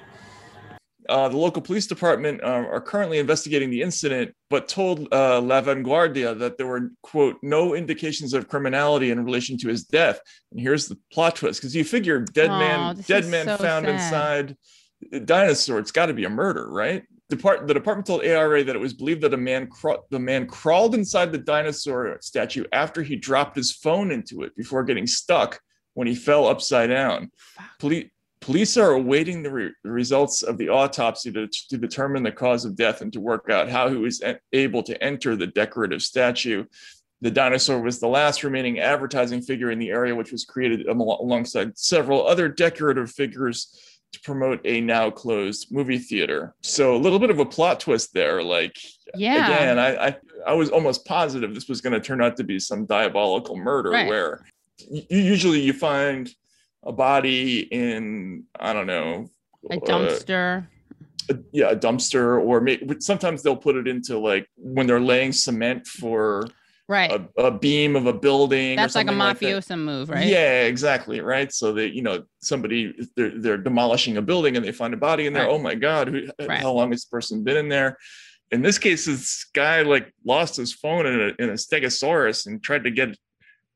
Uh, 1.10 1.30
the 1.30 1.38
local 1.38 1.62
police 1.62 1.88
department 1.88 2.44
uh, 2.44 2.48
are 2.48 2.82
currently 2.82 3.18
investigating 3.18 3.70
the 3.70 3.82
incident, 3.82 4.34
but 4.50 4.68
told 4.68 5.08
uh, 5.14 5.40
La 5.40 5.62
Vanguardia 5.62 6.38
that 6.38 6.58
there 6.58 6.68
were 6.68 6.90
quote 7.02 7.38
no 7.42 7.74
indications 7.74 8.34
of 8.34 8.50
criminality 8.50 9.10
in 9.10 9.24
relation 9.24 9.58
to 9.58 9.70
his 9.70 9.86
death. 9.86 10.20
And 10.52 10.60
here's 10.60 10.88
the 10.88 10.98
plot 11.14 11.38
twist: 11.38 11.62
because 11.62 11.76
you 11.76 11.86
figure 11.86 12.20
dead 12.20 12.50
man, 12.50 12.98
dead 13.08 13.26
man 13.28 13.46
so 13.46 13.58
found 13.58 13.86
sad. 13.86 13.96
inside 13.96 15.26
dinosaur, 15.26 15.80
it's 15.80 15.92
got 15.92 16.08
to 16.08 16.14
be 16.14 16.26
a 16.26 16.30
murder, 16.30 16.70
right? 16.70 17.04
Depart- 17.30 17.68
the 17.68 17.74
department 17.74 18.06
told 18.08 18.24
ARA 18.24 18.64
that 18.64 18.76
it 18.76 18.80
was 18.80 18.94
believed 18.94 19.22
that 19.22 19.34
a 19.34 19.38
man 19.38 19.68
craw- 19.68 20.02
the 20.10 20.20
man 20.20 20.48
crawled 20.48 20.96
inside 20.96 21.32
the 21.32 21.38
dinosaur 21.38 22.18
statue 22.22 22.64
after 22.72 23.04
he 23.04 23.16
dropped 23.16 23.56
his 23.56 23.72
phone 23.72 24.12
into 24.12 24.44
it 24.44 24.56
before 24.56 24.84
getting 24.84 25.08
stuck 25.08 25.60
when 25.94 26.08
he 26.08 26.16
fell 26.16 26.48
upside 26.48 26.90
down. 26.90 27.32
Police 27.80 28.10
police 28.40 28.78
are 28.78 28.92
awaiting 28.92 29.44
the 29.44 29.52
re- 29.52 29.74
results 29.84 30.42
of 30.44 30.58
the 30.58 30.70
autopsy 30.70 31.32
to, 31.32 31.48
to 31.48 31.78
determine 31.78 32.24
the 32.24 32.32
cause 32.32 32.64
of 32.66 32.76
death 32.76 33.02
and 33.02 33.12
to 33.12 33.20
work 33.20 33.50
out 33.50 33.68
how 33.68 33.90
he 33.90 33.98
was 33.98 34.22
en- 34.22 34.40
able 34.54 34.84
to 34.84 35.04
enter 35.04 35.36
the 35.36 35.48
decorative 35.48 36.02
statue. 36.02 36.64
The 37.22 37.32
dinosaur 37.32 37.82
was 37.82 38.00
the 38.00 38.08
last 38.08 38.44
remaining 38.44 38.80
advertising 38.80 39.42
figure 39.42 39.72
in 39.72 39.80
the 39.80 39.90
area, 39.90 40.16
which 40.16 40.32
was 40.32 40.46
created 40.46 40.88
alongside 40.88 41.78
several 41.78 42.28
other 42.28 42.48
decorative 42.48 43.12
figures 43.12 43.97
to 44.14 44.20
promote 44.22 44.62
a 44.66 44.82
now 44.82 45.10
closed 45.10 45.72
movie 45.72 45.98
theater. 45.98 46.56
So 46.62 46.96
a 46.96 46.98
little 46.98 47.20
bit 47.20 47.30
of 47.30 47.40
a 47.40 47.46
plot 47.46 47.80
twist 47.80 48.14
there. 48.14 48.42
Like 48.42 48.76
Yeah. 49.16 49.46
again, 49.46 49.80
I, 49.80 50.08
I 50.08 50.16
I 50.46 50.54
was 50.54 50.70
almost 50.70 51.06
positive 51.06 51.54
this 51.54 51.68
was 51.68 51.82
going 51.82 51.94
to 51.94 52.00
turn 52.00 52.22
out 52.22 52.38
to 52.38 52.44
be 52.44 52.60
some 52.60 52.86
diabolical 52.86 53.58
murder 53.58 53.90
Right. 53.92 54.08
where 54.08 54.46
you, 54.90 55.04
usually 55.10 55.60
you 55.60 55.74
find 55.74 56.30
a 56.84 56.92
body 56.92 57.60
in 57.60 58.44
I 58.60 58.74
don't 58.74 58.88
know 58.88 59.28
A 59.72 59.76
uh, 59.76 59.80
dumpster. 59.80 60.68
a- 61.30 61.38
yeah, 61.52 61.70
a 61.72 61.76
dumpster, 61.76 62.42
or 62.42 62.62
may, 62.62 62.80
sometimes 63.00 63.44
they'll 63.44 63.58
put 63.58 63.76
it 63.76 63.88
into 63.88 64.18
like 64.18 64.48
when 64.56 64.88
they're 64.88 65.02
laying 65.02 65.34
cement 65.34 65.86
for 65.86 66.48
right. 66.88 67.12
a, 67.12 67.44
a 67.44 67.52
beam 67.52 67.96
of 67.96 68.06
a 68.06 68.14
building. 68.14 68.76
That's 68.76 68.96
like 68.96 69.08
a 69.08 69.14
mafioso 69.14 69.78
move, 69.78 70.10
right? 70.10 70.26
Yeah, 70.26 70.64
exactly. 70.64 71.22
Right. 71.22 71.52
So 71.52 71.74
that 71.74 71.94
you 71.96 72.02
know 72.02 72.24
somebody 72.40 72.96
they're 73.16 73.40
they're 73.40 73.58
demolishing 73.58 74.18
a 74.18 74.22
building 74.22 74.56
and 74.56 74.66
they 74.66 74.72
find 74.72 74.94
a 74.94 74.98
body 74.98 75.28
in 75.28 75.34
there. 75.34 75.46
Right. 75.46 75.52
Oh 75.52 75.60
my 75.60 75.76
god, 75.76 76.08
who, 76.08 76.28
uh, 76.40 76.48
Right. 76.48 76.62
how 76.62 76.72
long 76.72 76.92
has 76.92 77.02
this 77.02 77.06
person 77.06 77.44
been 77.44 77.58
in 77.58 77.70
there? 77.70 77.98
In 78.52 78.62
this 78.62 78.78
case, 78.78 79.06
this 79.06 79.46
guy 79.54 79.82
like 79.82 80.14
lost 80.26 80.56
his 80.56 80.74
phone 80.74 81.06
in 81.06 81.20
a 81.20 81.44
in 81.44 81.50
a 81.50 81.54
stegosaurus 81.54 82.48
and 82.48 82.64
tried 82.64 82.86
to 82.86 82.92
get 82.92 83.18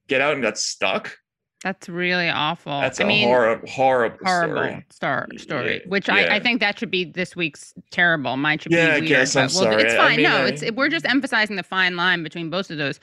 get 0.07 0.21
out 0.21 0.33
and 0.33 0.41
got 0.41 0.57
stuck. 0.57 1.17
That's 1.63 1.87
really 1.87 2.27
awful. 2.29 2.81
That's 2.81 2.99
I 2.99 3.03
a 3.03 3.07
mean, 3.07 3.27
horrible 3.27 3.67
horrible 3.69 4.17
horrible 4.25 4.55
story. 4.55 4.85
star 4.89 5.27
story. 5.37 5.73
yeah, 5.83 5.89
Which 5.89 6.09
I, 6.09 6.21
yeah. 6.25 6.33
I 6.33 6.39
think 6.39 6.59
that 6.59 6.79
should 6.79 6.89
be 6.89 7.03
this 7.05 7.35
week's 7.35 7.73
terrible. 7.91 8.35
Mine 8.35 8.57
should 8.57 8.71
Yeah, 8.71 8.93
I 8.93 8.99
be 8.99 9.01
weird. 9.01 9.07
guess, 9.09 9.35
I'm 9.35 9.41
we'll- 9.53 9.77
It's 9.79 9.93
sorry. 9.93 9.93
I 9.93 9.97
fine. 9.97 10.15
mean, 10.17 10.23
no, 10.23 10.37
I- 10.37 10.47
it's 10.47 10.71
we're 10.71 10.89
just 10.89 11.05
emphasizing 11.05 11.55
the 11.57 11.63
fine 11.63 11.95
line 11.95 12.23
between 12.23 12.49
both 12.49 12.71
of 12.71 12.77
those. 12.77 12.99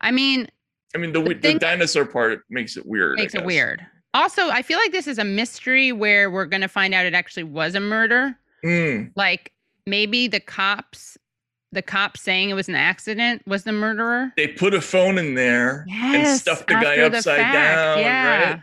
I 0.00 0.12
mean, 0.12 0.46
I 0.94 0.98
mean, 0.98 1.12
the, 1.12 1.20
The 1.22 1.34
the, 1.34 1.54
dinosaur 1.58 2.06
part 2.06 2.44
makes 2.48 2.76
it 2.76 2.86
weird. 2.86 3.18
Makes 3.18 3.34
it 3.34 3.44
weird. 3.44 3.84
Also, 4.14 4.48
I 4.48 4.62
feel 4.62 4.78
like 4.78 4.92
this 4.92 5.06
is 5.06 5.18
a 5.18 5.24
mystery 5.24 5.92
where 5.92 6.30
we're 6.30 6.46
going 6.46 6.62
to 6.62 6.68
find 6.68 6.94
out 6.94 7.04
it 7.04 7.14
actually 7.14 7.42
was 7.42 7.74
a 7.74 7.80
murder. 7.80 8.34
Mm, 8.64 9.10
Like 9.16 9.52
maybe 9.86 10.28
the 10.28 10.40
cops, 10.40 11.18
the 11.72 11.82
cop 11.82 12.16
saying 12.16 12.50
it 12.50 12.54
was 12.54 12.68
an 12.68 12.74
accident 12.74 13.42
was 13.46 13.64
the 13.64 13.72
murderer. 13.72 14.32
they 14.36 14.46
put 14.48 14.72
a 14.74 14.80
phone 14.80 15.18
in 15.18 15.34
there 15.34 15.84
and 15.90 16.26
stuffed 16.38 16.66
the 16.68 16.74
guy 16.74 16.96
after 16.96 17.08
the 17.10 17.16
upside 17.18 17.38
down, 17.52 17.98
Yeah. 17.98 18.50
right? 18.52 18.62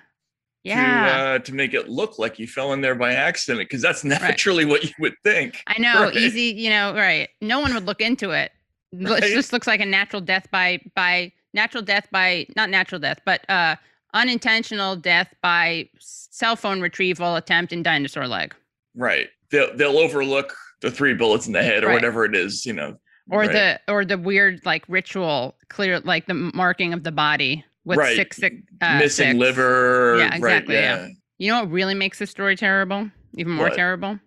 Yeah. 0.63 1.05
To 1.05 1.13
uh, 1.13 1.39
to 1.39 1.53
make 1.53 1.75
it 1.75 1.89
look 1.89 2.17
like 2.17 2.39
you 2.39 2.47
fell 2.47 2.73
in 2.73 2.81
there 2.81 2.95
by 2.95 3.13
accident, 3.13 3.69
because 3.69 3.83
that's 3.83 4.03
naturally 4.03 4.65
what 4.65 4.83
you 4.83 4.89
would 4.99 5.13
think. 5.23 5.61
I 5.67 5.79
know, 5.79 6.05
Right. 6.05 6.15
easy, 6.15 6.53
you 6.59 6.71
know, 6.71 6.95
right. 6.95 7.29
No 7.41 7.59
one 7.59 7.73
would 7.75 7.85
look 7.85 8.01
into 8.01 8.31
it. 8.31 8.51
Right. 8.91 9.23
It 9.23 9.33
just 9.35 9.53
looks 9.53 9.67
like 9.67 9.81
a 9.81 9.85
natural 9.85 10.21
death 10.21 10.47
by 10.51 10.79
by 10.95 11.31
natural 11.53 11.83
death 11.83 12.07
by 12.11 12.47
not 12.55 12.69
natural 12.71 12.99
death, 12.99 13.19
but 13.25 13.47
uh 13.49 13.75
unintentional 14.15 14.95
death 14.95 15.33
by 15.43 15.87
cell 15.99 16.55
phone 16.55 16.81
retrieval 16.81 17.35
attempt 17.35 17.71
in 17.71 17.83
dinosaur 17.83 18.27
leg. 18.27 18.55
Right. 18.95 19.27
They'll 19.51 19.75
they'll 19.77 19.97
overlook 19.99 20.55
the 20.81 20.91
three 20.91 21.13
bullets 21.13 21.47
in 21.47 21.53
the 21.53 21.63
head 21.63 21.83
or 21.83 21.87
Right. 21.87 21.93
whatever 21.95 22.25
it 22.25 22.35
is, 22.35 22.65
you 22.65 22.73
know. 22.73 22.97
Or 23.29 23.41
Right. 23.41 23.51
the 23.51 23.91
or 23.91 24.05
the 24.05 24.17
weird 24.17 24.61
like 24.65 24.83
ritual 24.87 25.55
clear 25.69 25.99
like 26.01 26.27
the 26.27 26.33
marking 26.35 26.93
of 26.93 27.03
the 27.03 27.11
body 27.11 27.65
with 27.83 27.97
Right. 27.97 28.15
six 28.15 28.37
six 28.37 28.55
uh, 28.81 28.99
missing 28.99 29.29
six. 29.31 29.39
liver. 29.39 30.17
Yeah, 30.19 30.23
right, 30.25 30.33
exactly, 30.35 30.75
yeah. 30.75 31.05
yeah. 31.07 31.07
You 31.37 31.51
know 31.51 31.61
what 31.63 31.71
really 31.71 31.95
makes 31.95 32.19
this 32.19 32.29
story 32.29 32.55
terrible? 32.55 33.09
Even 33.37 33.53
more 33.53 33.65
What? 33.69 33.75
terrible? 33.75 34.19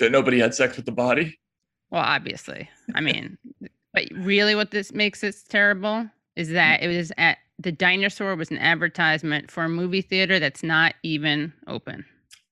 That 0.00 0.10
nobody 0.12 0.38
had 0.40 0.54
sex 0.54 0.76
with 0.76 0.86
the 0.86 0.92
body. 0.92 1.38
Well, 1.90 2.02
obviously. 2.02 2.68
I 2.94 3.00
mean, 3.02 3.38
but 3.94 4.04
really 4.12 4.54
what 4.54 4.70
this 4.72 4.92
makes 4.92 5.22
it 5.22 5.36
terrible 5.48 6.08
is 6.36 6.48
that 6.50 6.82
it 6.82 6.88
was 6.88 7.12
at 7.18 7.38
the 7.58 7.70
dinosaur 7.72 8.34
was 8.34 8.50
an 8.50 8.58
advertisement 8.58 9.50
for 9.50 9.62
a 9.64 9.68
movie 9.68 10.02
theater 10.02 10.40
that's 10.40 10.62
not 10.64 10.94
even 11.04 11.52
open. 11.68 12.04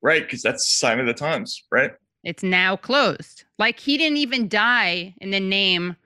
Right, 0.03 0.23
because 0.23 0.41
that's 0.43 0.71
sign 0.79 1.01
of 1.01 1.07
the 1.07 1.15
times, 1.15 1.65
right? 1.73 1.91
It's 2.25 2.43
now 2.43 2.77
closed. 2.77 3.45
Like 3.59 3.79
he 3.81 3.97
didn't 3.97 4.19
even 4.19 4.49
die 4.49 5.15
in 5.21 5.31
the 5.31 5.41
name 5.41 5.97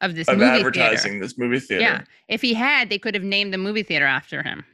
of 0.00 0.14
this 0.14 0.28
Of 0.28 0.38
movie 0.38 0.58
advertising 0.58 1.12
theater. 1.12 1.24
this 1.24 1.38
movie 1.38 1.60
theater. 1.60 1.82
Yeah. 1.82 2.02
If 2.28 2.42
he 2.42 2.52
had, 2.54 2.90
they 2.90 2.98
could 2.98 3.14
have 3.14 3.22
named 3.24 3.54
the 3.54 3.58
movie 3.58 3.82
theater 3.82 4.06
after 4.06 4.42
him. 4.42 4.64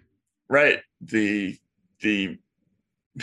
Right. 0.49 0.81
The 1.01 1.59
the 2.01 2.39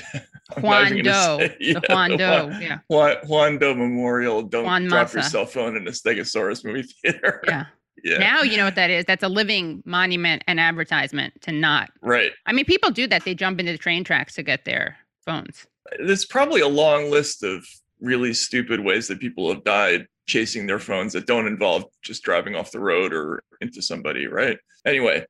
Juan 0.59 1.03
Doe. 1.03 1.49
The 1.59 1.81
Juan 1.89 2.17
Doe. 2.17 2.51
Yeah. 2.61 2.79
Juan, 2.87 3.15
Juan 3.25 3.57
Doe 3.57 3.73
Memorial. 3.73 4.43
Don't 4.43 4.65
Juan 4.65 4.85
drop 4.85 5.11
your 5.13 5.23
cell 5.23 5.45
phone 5.45 5.75
in 5.75 5.87
a 5.87 5.91
Stegosaurus 5.91 6.63
movie 6.63 6.83
theater. 6.83 7.41
Yeah. 7.47 7.65
yeah. 8.03 8.17
Now 8.19 8.41
you 8.43 8.57
know 8.57 8.65
what 8.65 8.75
that 8.75 8.89
is. 8.91 9.05
That's 9.05 9.23
a 9.23 9.27
living 9.29 9.81
monument 9.85 10.43
and 10.47 10.59
advertisement 10.59 11.41
to 11.41 11.51
not. 11.51 11.89
right. 12.01 12.31
I 12.45 12.53
mean, 12.53 12.65
people 12.65 12.91
do 12.91 13.07
that. 13.07 13.25
They 13.25 13.33
jump 13.35 13.59
into 13.59 13.71
the 13.71 13.77
train 13.77 14.03
tracks 14.03 14.35
to 14.35 14.43
get 14.43 14.65
their 14.65 14.97
phones. 15.25 15.65
There's 15.97 16.25
probably 16.25 16.61
a 16.61 16.67
long 16.67 17.09
list 17.09 17.43
of 17.43 17.65
really 17.99 18.33
stupid 18.33 18.79
ways 18.79 19.07
that 19.07 19.19
people 19.19 19.51
have 19.53 19.63
died 19.63 20.07
chasing 20.25 20.67
their 20.67 20.79
phones 20.79 21.13
that 21.13 21.25
don't 21.25 21.47
involve 21.47 21.85
just 22.01 22.23
driving 22.23 22.55
off 22.55 22.71
the 22.71 22.79
road 22.79 23.13
or 23.13 23.43
into 23.61 23.81
somebody, 23.81 24.27
right? 24.27 24.57
Anyway, 24.85 25.25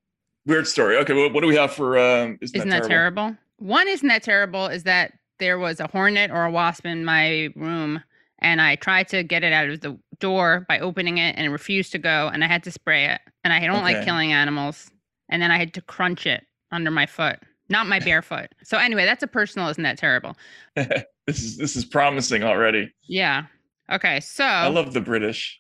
weird 0.45 0.67
story. 0.67 0.98
Okay, 0.98 1.13
what, 1.13 1.34
what 1.34 1.41
do 1.41 1.48
we 1.48 1.56
have 1.56 1.72
for? 1.72 1.98
Um, 1.98 2.38
isn't, 2.41 2.56
Isn't 2.56 2.69
that 2.69 2.84
terrible? 2.84 3.36
One 3.58 3.88
isn't 3.88 4.08
that 4.08 4.24
terrible 4.24 4.67
is 4.67 4.84
that 4.84 5.13
there 5.39 5.58
was 5.58 5.80
a 5.80 5.88
hornet 5.88 6.32
or 6.32 6.45
a 6.45 6.52
wasp 6.52 6.86
in 6.86 7.06
my 7.06 7.50
room 7.56 8.04
and 8.39 8.62
I 8.62 8.76
tried 8.76 9.08
to 9.10 9.24
get 9.24 9.43
it 9.43 9.54
out 9.54 9.69
of 9.69 9.82
the 9.82 9.98
door 10.19 10.65
by 10.67 10.80
opening 10.80 11.17
it 11.17 11.36
and 11.38 11.45
it 11.45 11.50
refused 11.50 11.91
to 11.93 11.98
go 11.98 12.30
and 12.32 12.43
I 12.43 12.48
had 12.48 12.63
to 12.63 12.72
spray 12.72 13.06
it. 13.06 13.22
And 13.43 13.54
I 13.54 13.65
don't 13.65 13.84
like 13.84 14.04
killing 14.04 14.34
animals. 14.34 14.91
And 15.30 15.41
then 15.41 15.52
I 15.52 15.58
had 15.58 15.74
to 15.76 15.82
crunch 15.82 16.26
it 16.26 16.45
under 16.72 16.91
my 16.91 17.06
foot, 17.06 17.39
not 17.69 17.88
my 17.88 17.99
barefoot. 17.99 18.47
So 18.63 18.77
anyway, 18.77 19.05
that's 19.05 19.23
a 19.23 19.27
personal 19.27 19.69
isn't 19.69 19.84
that 19.84 19.97
terrible. 19.97 20.36
this 20.75 21.41
is 21.41 21.58
this 21.58 21.75
is 21.75 21.86
promising 21.86 22.43
already. 22.43 22.91
Yeah. 23.08 23.45
Okay, 23.91 24.19
so 24.19 24.43
I 24.43 24.67
love 24.67 24.93
the 24.93 25.01
British, 25.01 25.60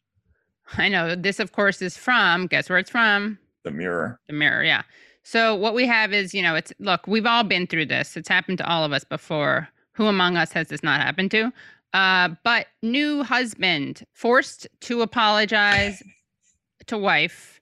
I 0.77 0.89
know 0.89 1.15
this 1.15 1.39
of 1.39 1.51
course 1.51 1.81
is 1.81 1.97
from 1.97 2.47
guess 2.47 2.69
where 2.69 2.79
it's 2.79 2.89
from? 2.89 3.39
the 3.63 3.71
mirror. 3.71 4.19
The 4.27 4.33
mirror, 4.33 4.63
yeah. 4.63 4.83
So 5.23 5.53
what 5.53 5.73
we 5.73 5.85
have 5.85 6.13
is, 6.13 6.33
you 6.33 6.41
know, 6.41 6.55
it's 6.55 6.71
look, 6.79 7.05
we've 7.07 7.25
all 7.25 7.43
been 7.43 7.67
through 7.67 7.87
this. 7.87 8.15
It's 8.15 8.29
happened 8.29 8.57
to 8.59 8.69
all 8.69 8.83
of 8.83 8.93
us 8.93 9.03
before. 9.03 9.67
Who 9.93 10.07
among 10.07 10.37
us 10.37 10.51
has 10.53 10.69
this 10.69 10.81
not 10.81 11.01
happened 11.01 11.31
to? 11.31 11.51
Uh, 11.93 12.29
but 12.43 12.67
new 12.81 13.23
husband 13.23 14.05
forced 14.13 14.67
to 14.81 15.01
apologize 15.01 16.01
to 16.87 16.97
wife 16.97 17.59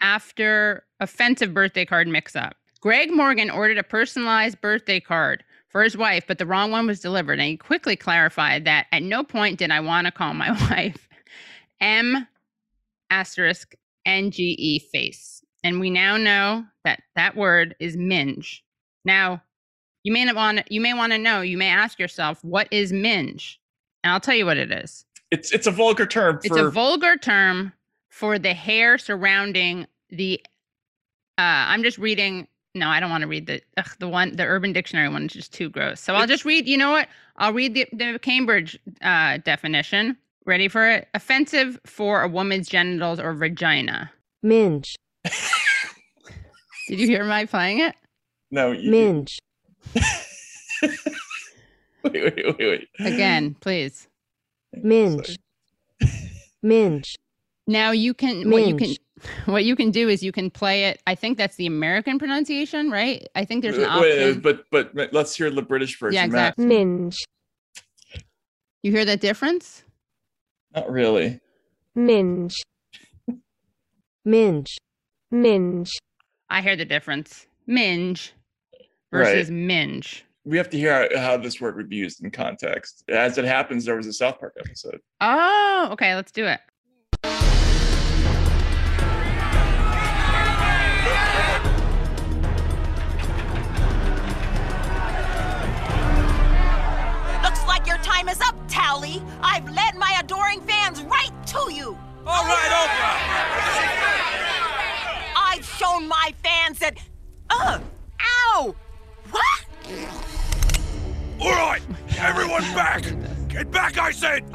after 0.00 0.84
offensive 1.00 1.54
birthday 1.54 1.84
card 1.84 2.08
mix 2.08 2.34
up. 2.34 2.56
Greg 2.80 3.12
Morgan 3.12 3.50
ordered 3.50 3.78
a 3.78 3.82
personalized 3.82 4.60
birthday 4.60 5.00
card 5.00 5.42
for 5.68 5.82
his 5.82 5.96
wife, 5.96 6.24
but 6.26 6.38
the 6.38 6.46
wrong 6.46 6.70
one 6.70 6.86
was 6.86 7.00
delivered. 7.00 7.38
And 7.38 7.48
he 7.48 7.56
quickly 7.56 7.96
clarified 7.96 8.64
that 8.64 8.86
at 8.92 9.02
no 9.02 9.24
point 9.24 9.58
did 9.58 9.70
I 9.70 9.80
want 9.80 10.06
to 10.06 10.12
call 10.12 10.34
my 10.34 10.50
wife 10.70 11.08
M 11.80 12.26
asterisk 13.10 13.74
NGE 14.06 14.82
face. 14.82 15.42
And 15.64 15.80
we 15.80 15.90
now 15.90 16.16
know 16.16 16.64
that 16.84 17.02
that 17.16 17.36
word 17.36 17.74
is 17.80 17.96
minge. 17.96 18.64
Now, 19.04 19.42
you 20.04 20.12
may 20.12 20.24
not 20.24 20.36
want 20.36 20.70
you 20.70 20.80
may 20.80 20.94
want 20.94 21.12
to 21.12 21.18
know, 21.18 21.40
you 21.40 21.58
may 21.58 21.68
ask 21.68 21.98
yourself, 21.98 22.42
what 22.44 22.68
is 22.70 22.92
minge? 22.92 23.60
And 24.02 24.12
I'll 24.12 24.20
tell 24.20 24.36
you 24.36 24.46
what 24.46 24.56
it 24.56 24.70
is. 24.70 25.04
It's 25.30 25.52
it's 25.52 25.66
a 25.66 25.70
vulgar 25.70 26.06
term 26.06 26.40
It's 26.42 26.56
a 26.56 26.70
vulgar 26.70 27.16
term 27.16 27.72
for 28.08 28.38
the 28.38 28.54
hair 28.54 28.98
surrounding 28.98 29.86
the 30.10 30.40
uh 31.36 31.66
I'm 31.68 31.82
just 31.82 31.98
reading 31.98 32.46
no, 32.74 32.88
I 32.88 33.00
don't 33.00 33.10
want 33.10 33.22
to 33.22 33.28
read 33.28 33.46
the 33.46 33.60
ugh, 33.76 33.88
the 33.98 34.08
one 34.08 34.36
the 34.36 34.44
urban 34.44 34.72
dictionary 34.72 35.08
one 35.08 35.24
is 35.26 35.32
just 35.32 35.52
too 35.52 35.68
gross. 35.70 36.00
So 36.00 36.14
I'll 36.14 36.26
just 36.26 36.44
read, 36.44 36.66
you 36.68 36.76
know 36.76 36.90
what? 36.90 37.08
I'll 37.36 37.52
read 37.52 37.74
the, 37.74 37.86
the 37.92 38.18
Cambridge 38.20 38.78
uh 39.02 39.38
definition. 39.38 40.16
Ready 40.46 40.68
for 40.68 40.88
it? 40.88 41.08
Offensive 41.14 41.78
for 41.84 42.22
a 42.22 42.28
woman's 42.28 42.68
genitals 42.68 43.20
or 43.20 43.34
vagina. 43.34 44.10
Minge, 44.42 44.96
Did 46.88 47.00
you 47.00 47.06
hear 47.06 47.24
my 47.24 47.44
playing 47.44 47.80
it? 47.80 47.94
no. 48.50 48.72
You, 48.72 48.90
minge, 48.90 49.38
Wait, 52.04 52.12
wait, 52.14 52.36
wait, 52.36 52.58
wait. 52.60 52.88
Again, 53.00 53.56
please. 53.60 54.08
minge, 54.72 55.38
minge, 56.62 57.16
Now 57.66 57.90
you 57.90 58.14
can 58.14 58.50
what 58.50 58.62
you 58.66 58.76
can 58.76 58.88
Minge. 58.88 58.98
What 59.46 59.64
you 59.64 59.74
can 59.76 59.90
do 59.90 60.08
is 60.08 60.22
you 60.22 60.32
can 60.32 60.50
play 60.50 60.84
it. 60.84 61.00
I 61.06 61.14
think 61.14 61.38
that's 61.38 61.56
the 61.56 61.66
American 61.66 62.18
pronunciation, 62.18 62.90
right? 62.90 63.26
I 63.34 63.44
think 63.44 63.62
there's 63.62 63.78
an 63.78 63.84
uh, 63.84 64.00
Wait, 64.00 64.16
wait, 64.18 64.28
option. 64.28 64.40
but 64.40 64.64
but 64.70 64.94
but 64.94 65.12
let's 65.12 65.34
hear 65.34 65.50
the 65.50 65.62
British 65.62 65.98
version. 65.98 66.14
Yeah, 66.14 66.26
Matt. 66.26 66.54
exactly. 66.54 66.66
minge, 66.66 67.16
You 68.82 68.92
hear 68.92 69.04
that 69.04 69.20
difference? 69.20 69.84
Not 70.74 70.90
really. 70.90 71.40
minge, 71.94 72.54
minge, 74.24 74.76
minge, 75.30 75.90
I 76.50 76.60
hear 76.62 76.76
the 76.76 76.84
difference. 76.84 77.46
Minge 77.66 78.32
versus 79.12 79.50
minge. 79.50 80.24
We 80.44 80.56
have 80.56 80.70
to 80.70 80.78
hear 80.78 81.08
how, 81.14 81.20
how 81.20 81.36
this 81.36 81.60
word 81.60 81.76
would 81.76 81.88
be 81.90 81.96
used 81.96 82.24
in 82.24 82.30
context. 82.30 83.04
As 83.10 83.36
it 83.36 83.44
happens, 83.44 83.84
there 83.84 83.96
was 83.96 84.06
a 84.06 84.12
South 84.12 84.38
Park 84.40 84.56
episode. 84.58 85.00
Oh, 85.20 85.88
okay, 85.92 86.14
let's 86.14 86.32
do 86.32 86.46
it. 86.46 86.60
Towley. 99.08 99.22
I've 99.42 99.68
led 99.70 99.96
my 99.96 100.16
adoring 100.20 100.60
fans 100.62 101.02
right 101.02 101.30
to 101.46 101.72
you. 101.72 101.98
All 102.26 102.44
right, 102.44 102.68
I've 105.36 105.64
shown 105.64 106.06
my 106.08 106.34
fans 106.42 106.78
that. 106.80 106.98
Ugh! 107.50 107.80
Ow! 108.20 108.74
What? 109.30 109.66
All 111.40 111.52
right, 111.52 111.80
everyone 112.18 112.62
back. 112.74 113.02
Get 113.48 113.70
back, 113.70 113.96
I 113.96 114.10
said. 114.10 114.42
What 114.42 114.52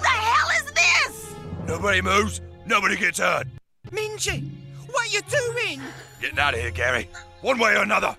the 0.00 0.08
hell 0.08 0.50
is 0.58 0.64
this? 0.72 1.34
Nobody 1.66 2.00
moves. 2.00 2.40
Nobody 2.66 2.96
gets 2.96 3.18
hurt. 3.18 3.48
Minji, 3.90 4.48
what 4.92 5.08
are 5.08 5.10
you 5.10 5.22
doing? 5.22 5.80
Getting 6.20 6.38
out 6.38 6.54
of 6.54 6.60
here, 6.60 6.70
Gary. 6.70 7.08
One 7.40 7.58
way 7.58 7.74
or 7.74 7.82
another. 7.82 8.16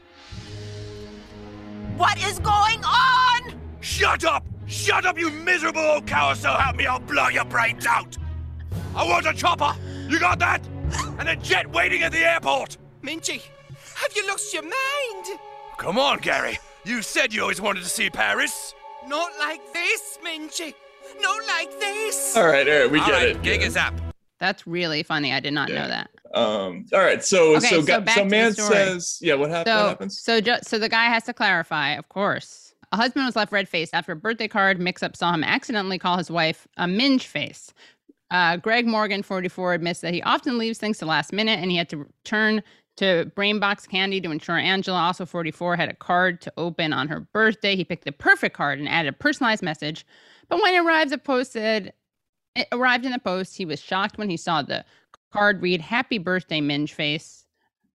What 2.02 2.18
is 2.18 2.40
going 2.40 2.84
on? 2.84 3.54
Shut 3.80 4.24
up! 4.24 4.44
Shut 4.66 5.06
up, 5.06 5.20
you 5.20 5.30
miserable 5.30 5.82
old 5.82 6.08
coward! 6.08 6.38
So 6.38 6.50
help 6.50 6.76
me, 6.76 6.88
I'll 6.88 7.00
blow 7.00 7.28
your 7.28 7.46
brains 7.46 7.86
out. 7.86 8.18
I 8.96 9.08
want 9.08 9.28
a 9.28 9.34
chopper. 9.34 9.76
You 10.10 10.20
got 10.20 10.40
that? 10.40 10.68
And 11.20 11.30
a 11.30 11.36
jet 11.36 11.70
waiting 11.70 12.02
at 12.02 12.12
the 12.12 12.28
airport. 12.28 12.78
Minji, 13.04 13.44
have 13.94 14.16
you 14.16 14.28
lost 14.28 14.52
your 14.52 14.64
mind? 14.64 15.40
Come 15.78 16.00
on, 16.00 16.18
Gary. 16.22 16.58
You 16.86 17.04
said 17.04 17.36
you 17.36 17.44
always 17.44 17.62
wanted 17.62 17.84
to 17.84 17.90
see 17.90 18.10
Paris. 18.10 18.74
Not 19.06 19.34
like 19.38 19.62
this, 19.72 20.18
Minji. 20.26 20.74
Not 21.22 21.46
like 21.46 21.70
this. 21.80 22.36
All 22.36 22.48
right, 22.48 22.68
all 22.68 22.80
right, 22.80 22.92
we 22.92 23.00
All 23.00 23.06
get 23.06 23.14
right, 23.14 23.28
it. 23.28 23.44
Gig 23.44 23.62
yeah. 23.62 23.68
is 23.68 23.78
up. 23.78 23.94
That's 24.40 24.66
really 24.66 25.04
funny. 25.04 25.34
I 25.34 25.40
did 25.40 25.54
not 25.54 25.70
know 25.70 25.88
that. 25.88 26.10
Um. 26.34 26.86
All 26.94 27.00
right. 27.00 27.24
So 27.24 27.56
Okay, 27.58 27.68
so 27.68 27.82
so 27.82 28.04
so 28.06 28.26
man 28.26 28.54
says, 28.54 29.20
yeah. 29.22 29.36
What, 29.36 29.50
hap- 29.50 29.68
what 29.68 29.76
happens? 29.76 30.22
so, 30.22 30.40
ju- 30.42 30.60
so 30.64 30.78
the 30.80 30.90
guy 30.90 31.06
has 31.06 31.24
to 31.24 31.34
clarify, 31.34 31.92
of 31.92 32.08
course. 32.10 32.74
A 32.92 32.98
husband 32.98 33.26
was 33.26 33.36
left 33.36 33.52
red 33.52 33.70
faced 33.70 33.94
after 33.94 34.12
a 34.12 34.16
birthday 34.16 34.48
card 34.48 34.80
mix 34.80 35.02
up 35.02 35.16
saw 35.16 35.34
him 35.34 35.44
accidentally 35.44 35.98
call 35.98 36.18
his 36.18 36.30
wife 36.30 36.68
a 36.78 36.88
minge 36.88 37.28
face. 37.28 37.74
Uh, 38.32 38.58
Greg 38.58 38.88
Morgan, 38.88 39.24
44, 39.24 39.74
admits 39.74 40.00
that 40.02 40.14
he 40.14 40.22
often 40.24 40.58
leaves 40.58 40.78
things 40.78 40.98
to 41.00 41.06
last 41.06 41.34
minute 41.34 41.60
and 41.60 41.70
he 41.70 41.78
had 41.78 41.90
to 41.90 42.06
turn 42.24 42.64
to 42.98 43.32
Brainbox 43.36 43.88
Candy 43.88 44.22
to 44.22 44.32
ensure 44.32 44.58
Angela, 44.58 45.00
also 45.00 45.26
44, 45.26 45.76
had 45.76 45.90
a 45.90 45.94
card 45.96 46.42
to 46.42 46.54
open 46.58 46.94
on 46.94 47.08
her 47.08 47.20
birthday. 47.20 47.76
He 47.76 47.84
picked 47.84 48.06
the 48.06 48.12
perfect 48.12 48.56
card 48.56 48.80
and 48.80 48.88
added 48.88 49.14
a 49.14 49.18
personalized 49.18 49.64
message. 49.64 50.06
But 50.50 50.62
when 50.62 50.74
it 50.74 50.80
arrived, 50.80 51.12
the 51.12 51.18
post 51.18 51.54
said, 51.54 51.94
it 52.56 52.68
arrived 52.72 53.06
in 53.06 53.12
the 53.12 53.20
post, 53.20 53.56
he 53.56 53.66
was 53.66 53.82
shocked 53.82 54.18
when 54.18 54.30
he 54.30 54.38
saw 54.38 54.62
the 54.62 54.84
card 55.32 55.62
read 55.62 55.82
Happy 55.82 56.18
Birthday 56.18 56.62
Minge 56.62 56.94
Face. 56.94 57.46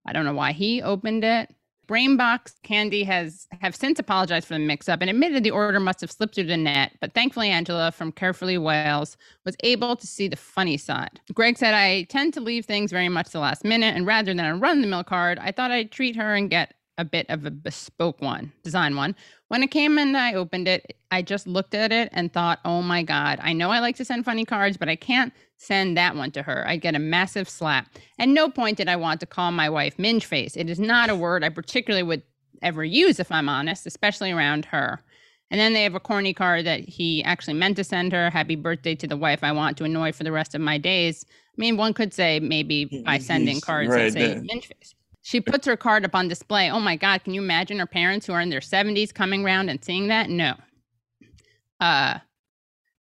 I 0.06 0.12
don't 0.12 0.24
know 0.24 0.34
why 0.34 0.52
he 0.52 0.82
opened 0.82 1.24
it. 1.24 1.54
Brainbox 1.88 2.54
Candy 2.64 3.04
has 3.04 3.46
have 3.60 3.76
since 3.76 4.00
apologized 4.00 4.48
for 4.48 4.54
the 4.54 4.60
mix-up 4.60 5.00
and 5.00 5.08
admitted 5.08 5.44
the 5.44 5.52
order 5.52 5.78
must 5.78 6.00
have 6.00 6.10
slipped 6.10 6.34
through 6.34 6.44
the 6.44 6.56
net, 6.56 6.92
but 7.00 7.14
thankfully 7.14 7.48
Angela 7.50 7.92
from 7.92 8.10
Caerphilly 8.10 8.58
Wales 8.58 9.16
was 9.44 9.56
able 9.62 9.94
to 9.94 10.06
see 10.06 10.26
the 10.26 10.34
funny 10.36 10.76
side. 10.76 11.20
Greg 11.32 11.56
said, 11.56 11.74
"I 11.74 12.02
tend 12.04 12.34
to 12.34 12.40
leave 12.40 12.64
things 12.64 12.90
very 12.90 13.08
much 13.08 13.30
the 13.30 13.38
last 13.38 13.64
minute, 13.64 13.94
and 13.94 14.04
rather 14.04 14.34
than 14.34 14.44
a 14.44 14.56
run-of-the-mill 14.56 15.04
card, 15.04 15.38
I 15.38 15.52
thought 15.52 15.70
I'd 15.70 15.92
treat 15.92 16.16
her 16.16 16.34
and 16.34 16.50
get 16.50 16.74
a 16.98 17.04
bit 17.04 17.26
of 17.28 17.44
a 17.44 17.52
bespoke 17.52 18.20
one, 18.20 18.52
design 18.64 18.96
one. 18.96 19.14
When 19.48 19.62
it 19.62 19.70
came 19.70 19.96
and 19.98 20.16
I 20.16 20.34
opened 20.34 20.66
it, 20.66 20.96
I 21.12 21.22
just 21.22 21.46
looked 21.46 21.74
at 21.74 21.92
it 21.92 22.08
and 22.10 22.32
thought, 22.32 22.58
oh 22.64 22.82
my 22.82 23.04
God, 23.04 23.38
I 23.42 23.52
know 23.52 23.70
I 23.70 23.78
like 23.78 23.96
to 23.96 24.04
send 24.04 24.24
funny 24.24 24.44
cards, 24.44 24.76
but 24.76 24.88
I 24.88 24.96
can't 24.96 25.32
send 25.58 25.96
that 25.96 26.14
one 26.16 26.30
to 26.32 26.42
her. 26.42 26.66
I'd 26.66 26.80
get 26.80 26.94
a 26.94 27.00
massive 27.00 27.48
slap. 27.48 27.88
At 28.18 28.28
no 28.28 28.48
point 28.48 28.76
did 28.76 28.88
I 28.88 28.96
want 28.96 29.20
to 29.20 29.26
call 29.26 29.52
my 29.52 29.68
wife 29.68 29.98
minge 29.98 30.26
face. 30.26 30.56
It 30.56 30.68
is 30.68 30.78
not 30.78 31.10
a 31.10 31.16
word 31.16 31.44
I 31.44 31.48
particularly 31.48 32.02
would 32.02 32.22
ever 32.62 32.84
use, 32.84 33.18
if 33.20 33.30
I'm 33.32 33.48
honest, 33.48 33.86
especially 33.86 34.32
around 34.32 34.64
her. 34.66 35.00
And 35.50 35.60
then 35.60 35.74
they 35.74 35.84
have 35.84 35.94
a 35.94 36.00
corny 36.00 36.34
card 36.34 36.66
that 36.66 36.80
he 36.80 37.22
actually 37.22 37.54
meant 37.54 37.76
to 37.76 37.84
send 37.84 38.12
her. 38.12 38.30
Happy 38.30 38.56
birthday 38.56 38.94
to 38.96 39.06
the 39.06 39.16
wife 39.16 39.44
I 39.44 39.52
want 39.52 39.76
to 39.78 39.84
annoy 39.84 40.12
for 40.12 40.24
the 40.24 40.32
rest 40.32 40.54
of 40.54 40.60
my 40.60 40.76
days. 40.76 41.24
I 41.28 41.60
mean, 41.60 41.76
one 41.76 41.94
could 41.94 42.12
say 42.12 42.40
maybe 42.40 43.02
by 43.04 43.18
sending 43.18 43.60
cards 43.60 43.88
right 43.88 44.12
that 44.12 44.36
say 44.36 44.40
minge 44.42 44.66
face. 44.66 44.94
She 45.22 45.40
puts 45.40 45.66
her 45.66 45.76
card 45.76 46.04
up 46.04 46.14
on 46.14 46.28
display. 46.28 46.70
Oh 46.70 46.80
my 46.80 46.96
God, 46.96 47.24
can 47.24 47.34
you 47.34 47.42
imagine 47.42 47.78
her 47.78 47.86
parents 47.86 48.26
who 48.26 48.32
are 48.32 48.40
in 48.40 48.50
their 48.50 48.60
70s 48.60 49.12
coming 49.12 49.44
around 49.44 49.68
and 49.68 49.84
seeing 49.84 50.08
that? 50.08 50.30
No. 50.30 50.54
Uh, 51.80 52.18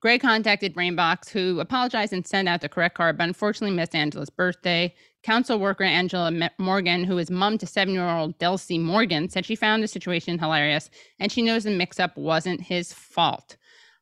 Greg 0.04 0.20
contacted 0.20 0.74
Brainbox, 0.74 1.30
who 1.30 1.60
apologized 1.60 2.12
and 2.12 2.26
sent 2.26 2.46
out 2.46 2.60
the 2.60 2.68
correct 2.68 2.94
card, 2.94 3.16
but 3.16 3.24
unfortunately 3.24 3.74
missed 3.74 3.94
Angela's 3.94 4.28
birthday. 4.28 4.94
Council 5.22 5.58
worker 5.58 5.82
Angela 5.82 6.50
Morgan, 6.58 7.04
who 7.04 7.16
is 7.16 7.30
mom 7.30 7.56
to 7.56 7.66
seven 7.66 7.94
year 7.94 8.06
old 8.06 8.38
Delcy 8.38 8.78
Morgan, 8.78 9.30
said 9.30 9.46
she 9.46 9.56
found 9.56 9.82
the 9.82 9.88
situation 9.88 10.38
hilarious 10.38 10.90
and 11.18 11.32
she 11.32 11.40
knows 11.40 11.64
the 11.64 11.70
mix 11.70 11.98
up 11.98 12.18
wasn't 12.18 12.60
his 12.60 12.92
fault. 12.92 13.56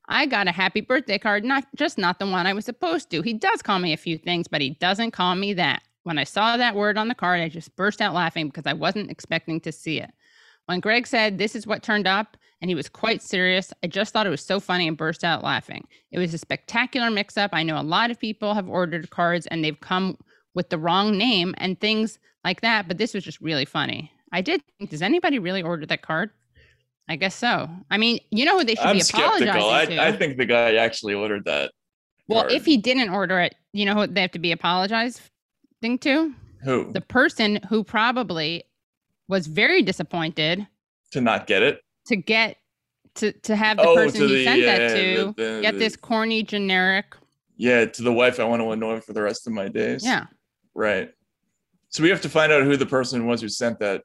I 0.08 0.26
got 0.26 0.48
a 0.48 0.50
happy 0.50 0.80
birthday 0.80 1.18
card, 1.18 1.44
not 1.44 1.68
just 1.76 1.98
not 1.98 2.18
the 2.18 2.26
one 2.26 2.48
I 2.48 2.52
was 2.52 2.64
supposed 2.64 3.08
to. 3.12 3.22
He 3.22 3.34
does 3.34 3.62
call 3.62 3.78
me 3.78 3.92
a 3.92 3.96
few 3.96 4.18
things, 4.18 4.48
but 4.48 4.60
he 4.60 4.70
doesn't 4.70 5.12
call 5.12 5.36
me 5.36 5.54
that. 5.54 5.82
When 6.02 6.18
I 6.18 6.24
saw 6.24 6.56
that 6.56 6.74
word 6.74 6.98
on 6.98 7.06
the 7.06 7.14
card, 7.14 7.40
I 7.40 7.48
just 7.48 7.76
burst 7.76 8.00
out 8.00 8.12
laughing 8.12 8.48
because 8.48 8.66
I 8.66 8.72
wasn't 8.72 9.12
expecting 9.12 9.60
to 9.60 9.70
see 9.70 10.00
it. 10.00 10.10
When 10.66 10.80
Greg 10.80 11.06
said 11.06 11.38
this 11.38 11.54
is 11.54 11.64
what 11.64 11.84
turned 11.84 12.08
up, 12.08 12.36
and 12.62 12.70
he 12.70 12.76
was 12.76 12.88
quite 12.88 13.20
serious, 13.20 13.72
I 13.82 13.88
just 13.88 14.12
thought 14.12 14.26
it 14.26 14.30
was 14.30 14.40
so 14.40 14.60
funny 14.60 14.86
and 14.86 14.96
burst 14.96 15.24
out 15.24 15.42
laughing. 15.42 15.84
It 16.12 16.20
was 16.20 16.32
a 16.32 16.38
spectacular 16.38 17.10
mix 17.10 17.36
up. 17.36 17.50
I 17.52 17.64
know 17.64 17.78
a 17.78 17.82
lot 17.82 18.12
of 18.12 18.20
people 18.20 18.54
have 18.54 18.68
ordered 18.68 19.10
cards 19.10 19.48
and 19.48 19.64
they've 19.64 19.80
come 19.80 20.16
with 20.54 20.70
the 20.70 20.78
wrong 20.78 21.18
name 21.18 21.56
and 21.58 21.78
things 21.80 22.20
like 22.44 22.60
that, 22.60 22.86
but 22.86 22.98
this 22.98 23.14
was 23.14 23.24
just 23.24 23.40
really 23.40 23.64
funny. 23.64 24.12
I 24.30 24.42
did 24.42 24.62
think, 24.78 24.90
does 24.90 25.02
anybody 25.02 25.40
really 25.40 25.60
order 25.60 25.84
that 25.86 26.02
card? 26.02 26.30
I 27.08 27.16
guess 27.16 27.34
so. 27.34 27.68
I 27.90 27.98
mean, 27.98 28.20
you 28.30 28.44
know 28.44 28.58
who 28.58 28.64
they 28.64 28.76
should 28.76 28.86
I'm 28.86 28.96
be 28.96 29.02
apologizing 29.02 29.48
skeptical. 29.48 29.96
to? 29.96 30.00
I, 30.00 30.08
I 30.08 30.12
think 30.12 30.36
the 30.36 30.46
guy 30.46 30.76
actually 30.76 31.14
ordered 31.14 31.44
that. 31.46 31.72
well, 32.28 32.42
card. 32.42 32.52
if 32.52 32.64
he 32.64 32.76
didn't 32.76 33.10
order 33.10 33.40
it, 33.40 33.56
you 33.72 33.84
know 33.84 33.94
who 33.94 34.06
they 34.06 34.20
have 34.20 34.30
to 34.30 34.38
be 34.38 34.52
apologizing 34.52 35.20
to? 35.82 36.32
who 36.62 36.92
The 36.92 37.00
person 37.00 37.58
who 37.68 37.82
probably 37.82 38.62
was 39.26 39.48
very 39.48 39.82
disappointed 39.82 40.64
to 41.10 41.20
not 41.20 41.48
get 41.48 41.62
it. 41.62 41.80
To 42.06 42.16
get 42.16 42.56
to 43.16 43.32
to 43.32 43.56
have 43.56 43.76
the 43.76 43.84
Oh, 43.86 43.94
person 43.94 44.28
he 44.28 44.34
the- 44.36 44.44
sent 44.44 44.60
yeah, 44.60 44.78
that 44.78 44.96
to 44.96 45.34
the- 45.36 45.42
the- 45.56 45.58
get 45.62 45.78
this 45.78 45.96
corny 45.96 46.42
generic. 46.42 47.14
Yeah, 47.56 47.84
to 47.84 48.02
the 48.02 48.12
wife 48.12 48.40
I 48.40 48.44
want 48.44 48.62
to 48.62 48.70
annoy 48.70 49.00
for 49.00 49.12
the 49.12 49.22
rest 49.22 49.46
of 49.46 49.52
my 49.52 49.68
days. 49.68 50.04
Yeah. 50.04 50.26
Right. 50.74 51.10
So 51.90 52.02
we 52.02 52.08
have 52.08 52.22
to 52.22 52.28
find 52.28 52.50
out 52.50 52.64
who 52.64 52.76
the 52.76 52.86
person 52.86 53.26
was 53.26 53.42
who 53.42 53.48
sent 53.48 53.78
that 53.80 54.02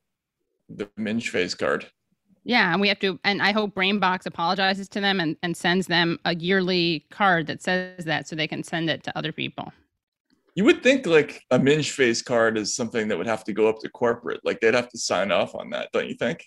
the 0.69 0.89
Minge 0.97 1.29
face 1.29 1.55
card. 1.55 1.87
Yeah, 2.43 2.71
and 2.71 2.79
we 2.81 2.87
have 2.89 2.99
to, 2.99 3.19
and 3.23 3.41
I 3.41 3.51
hope 3.53 3.73
Brainbox 3.75 4.25
apologizes 4.25 4.87
to 4.89 5.01
them 5.01 5.19
and, 5.19 5.35
and 5.43 5.55
sends 5.55 5.87
them 5.87 6.19
a 6.25 6.35
yearly 6.35 7.05
card 7.09 7.47
that 7.47 7.61
says 7.61 8.05
that 8.05 8.27
so 8.27 8.35
they 8.35 8.47
can 8.47 8.63
send 8.63 8.89
it 8.89 9.03
to 9.03 9.17
other 9.17 9.31
people. 9.31 9.71
You 10.55 10.63
would 10.65 10.83
think 10.83 11.05
like 11.05 11.43
a 11.51 11.59
Minge 11.59 11.91
face 11.91 12.21
card 12.21 12.57
is 12.57 12.75
something 12.75 13.07
that 13.07 13.17
would 13.17 13.27
have 13.27 13.43
to 13.45 13.53
go 13.53 13.67
up 13.69 13.79
to 13.79 13.89
corporate. 13.89 14.41
Like 14.43 14.59
they'd 14.59 14.73
have 14.73 14.89
to 14.89 14.97
sign 14.97 15.31
off 15.31 15.55
on 15.55 15.69
that, 15.71 15.89
don't 15.93 16.07
you 16.09 16.15
think? 16.15 16.43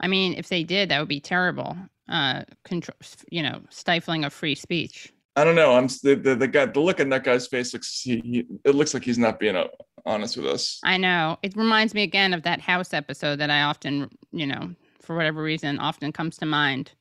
I 0.00 0.08
mean, 0.08 0.34
if 0.34 0.48
they 0.48 0.64
did, 0.64 0.88
that 0.88 0.98
would 1.00 1.08
be 1.08 1.20
terrible. 1.20 1.76
Uh, 2.08 2.42
control, 2.64 2.96
you 3.30 3.42
know, 3.42 3.60
stifling 3.70 4.24
of 4.24 4.32
free 4.32 4.54
speech. 4.54 5.12
I 5.36 5.44
don't 5.44 5.54
know. 5.54 5.74
I'm 5.74 5.86
the, 6.02 6.14
the, 6.14 6.34
the 6.34 6.48
guy. 6.48 6.66
The 6.66 6.80
look 6.80 7.00
on 7.00 7.10
that 7.10 7.24
guy's 7.24 7.46
face 7.46 7.72
looks. 7.72 8.00
He, 8.00 8.20
he, 8.24 8.46
it 8.64 8.74
looks 8.74 8.94
like 8.94 9.04
he's 9.04 9.18
not 9.18 9.38
being 9.38 9.56
uh, 9.56 9.66
honest 10.06 10.36
with 10.36 10.46
us. 10.46 10.80
I 10.84 10.96
know. 10.96 11.38
It 11.42 11.56
reminds 11.56 11.94
me 11.94 12.02
again 12.02 12.32
of 12.32 12.42
that 12.42 12.60
house 12.60 12.92
episode 12.94 13.36
that 13.36 13.50
I 13.50 13.62
often, 13.62 14.08
you 14.32 14.46
know, 14.46 14.74
for 15.00 15.16
whatever 15.16 15.42
reason, 15.42 15.78
often 15.78 16.12
comes 16.12 16.38
to 16.38 16.46
mind. 16.46 16.92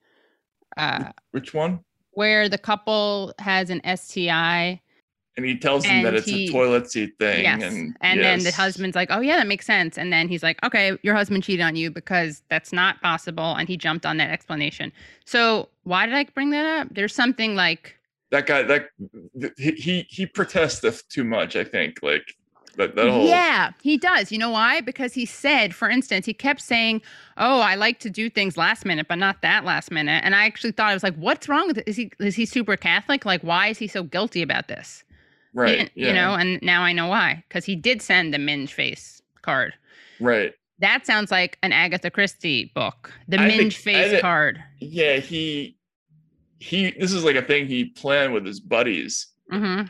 Uh, 0.75 1.11
Which 1.31 1.53
one? 1.53 1.79
where 2.17 2.49
the 2.49 2.57
couple 2.57 3.31
has 3.37 3.69
an 3.69 3.79
STI. 3.95 4.81
And 5.37 5.45
he 5.45 5.55
tells 5.55 5.85
him 5.85 6.03
that 6.03 6.15
it's 6.15 6.25
he- 6.25 6.47
a 6.47 6.51
toilet 6.51 6.91
seat 6.91 7.13
thing. 7.19 7.43
Yes. 7.43 7.61
And, 7.61 7.95
And 8.01 8.19
then 8.19 8.43
the 8.43 8.51
husband's 8.51 8.95
like, 8.95 9.09
oh, 9.11 9.21
yeah, 9.21 9.37
that 9.37 9.45
makes 9.47 9.67
sense. 9.67 9.95
And 9.97 10.11
then 10.11 10.27
he's 10.27 10.41
like, 10.41 10.57
okay, 10.65 10.97
your 11.03 11.13
husband 11.13 11.43
cheated 11.43 11.63
on 11.63 11.75
you 11.75 11.91
because 11.91 12.41
that's 12.49 12.73
not 12.73 12.99
possible. 13.01 13.53
And 13.55 13.69
he 13.69 13.77
jumped 13.77 14.05
on 14.05 14.17
that 14.17 14.31
explanation. 14.31 14.91
So 15.25 15.69
why 15.83 16.07
did 16.07 16.15
I 16.15 16.23
bring 16.25 16.49
that 16.49 16.65
up? 16.65 16.87
There's 16.91 17.13
something 17.13 17.55
like, 17.55 17.93
that 18.31 18.45
guy 18.45 18.63
that 18.63 18.89
he 19.57 20.05
he 20.09 20.25
protesteth 20.25 21.07
too 21.07 21.23
much. 21.23 21.55
I 21.55 21.63
think 21.63 21.99
like 22.01 22.35
that 22.75 22.95
that 22.95 23.09
whole 23.09 23.25
yeah, 23.25 23.71
he 23.81 23.97
does. 23.97 24.31
You 24.31 24.37
know 24.37 24.49
why? 24.49 24.81
Because 24.81 25.13
he 25.13 25.25
said, 25.25 25.73
for 25.73 25.89
instance, 25.89 26.25
he 26.25 26.33
kept 26.33 26.61
saying, 26.61 27.01
"Oh, 27.37 27.61
I 27.61 27.75
like 27.75 27.99
to 27.99 28.09
do 28.09 28.29
things 28.29 28.57
last 28.57 28.85
minute, 28.85 29.07
but 29.07 29.15
not 29.15 29.41
that 29.43 29.63
last 29.63 29.91
minute." 29.91 30.25
And 30.25 30.35
I 30.35 30.45
actually 30.45 30.71
thought 30.71 30.89
I 30.89 30.93
was 30.93 31.03
like, 31.03 31.15
"What's 31.15 31.47
wrong 31.47 31.67
with 31.67 31.77
it? 31.77 31.85
Is 31.87 31.95
he 31.95 32.11
is 32.19 32.35
he 32.35 32.45
super 32.45 32.75
Catholic? 32.75 33.23
Like, 33.25 33.41
why 33.43 33.67
is 33.67 33.77
he 33.77 33.87
so 33.87 34.03
guilty 34.03 34.41
about 34.41 34.67
this?" 34.67 35.05
Right. 35.57 35.89
Yeah. 35.95 36.07
You 36.09 36.13
know, 36.13 36.33
and 36.35 36.61
now 36.61 36.83
I 36.83 36.93
know 36.93 37.07
why. 37.07 37.43
Because 37.47 37.65
he 37.65 37.75
did 37.75 38.01
send 38.01 38.33
the 38.33 38.37
Minge 38.37 38.71
face 38.73 39.21
card. 39.41 39.73
right. 40.19 40.53
That 40.79 41.07
sounds 41.07 41.31
like 41.31 41.57
an 41.63 41.73
Agatha 41.73 42.11
Christie 42.11 42.71
book. 42.75 43.11
The 43.27 43.39
I 43.39 43.47
Minge 43.47 43.75
I 43.77 43.81
face 43.81 44.11
thi- 44.11 44.19
card. 44.21 44.63
Yeah. 44.79 45.17
He 45.17 45.75
he. 46.59 46.91
This 46.91 47.11
is 47.11 47.23
like 47.23 47.35
a 47.35 47.41
thing 47.41 47.65
he 47.65 47.85
planned 47.85 48.33
with 48.33 48.45
his 48.45 48.59
buddies. 48.59 49.27
hmm 49.49 49.81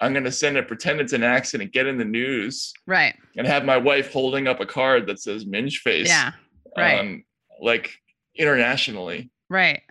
I'm 0.00 0.12
gonna 0.12 0.30
send 0.30 0.56
it, 0.56 0.68
pretend 0.68 1.00
it's 1.00 1.12
an 1.14 1.22
accident, 1.24 1.72
get 1.72 1.86
in 1.86 1.96
the 1.98 2.04
news, 2.04 2.72
Right. 2.86 3.14
and 3.36 3.46
have 3.46 3.64
my 3.64 3.76
wife 3.78 4.12
holding 4.12 4.46
up 4.46 4.60
a 4.60 4.66
card 4.66 5.06
that 5.06 5.18
says 5.18 5.46
Minge 5.46 5.78
face. 5.80 6.08
Yeah. 6.08 6.32
Right. 6.76 7.00
Um, 7.00 7.24
like 7.60 7.90
internationally. 8.36 9.30
Right. 9.48 9.82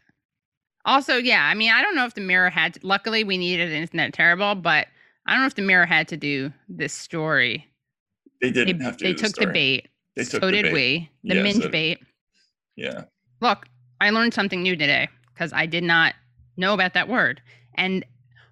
Also, 0.85 1.15
yeah, 1.17 1.43
I 1.45 1.53
mean, 1.53 1.71
I 1.71 1.81
don't 1.81 1.95
know 1.95 2.05
if 2.05 2.13
the 2.13 2.21
mirror 2.21 2.49
had. 2.49 2.75
To, 2.75 2.79
luckily, 2.83 3.23
we 3.23 3.37
needed 3.37 3.69
an 3.71 3.81
internet 3.81 4.13
terrible, 4.13 4.53
but 4.55 4.87
I 5.25 5.33
don't 5.33 5.41
know 5.41 5.47
if 5.47 5.55
the 5.55 5.61
mirror 5.61 5.85
had 5.85 6.07
to 6.09 6.17
do 6.17 6.51
this 6.67 6.93
story. 6.93 7.67
They 8.41 8.51
They, 8.51 8.65
didn't 8.65 8.81
have 8.81 8.97
to. 8.97 9.05
they 9.05 9.13
the 9.13 9.17
took 9.19 9.29
the 9.35 9.41
story. 9.43 9.53
bait. 9.53 9.87
They 10.15 10.23
so 10.23 10.39
took 10.39 10.49
the 10.49 10.51
did 10.51 10.63
bait. 10.65 10.73
we. 10.73 11.09
The 11.23 11.35
Yeah, 11.35 11.43
minge 11.43 11.63
so- 11.63 11.69
bait. 11.69 11.99
Yeah. 12.75 13.03
Look, 13.41 13.65
I 14.01 14.09
learned 14.09 14.33
something 14.33 14.61
new 14.61 14.75
today 14.75 15.07
because 15.33 15.53
I 15.53 15.65
did 15.65 15.83
not 15.83 16.13
know 16.57 16.73
about 16.73 16.93
that 16.93 17.07
word. 17.07 17.41
And 17.75 18.05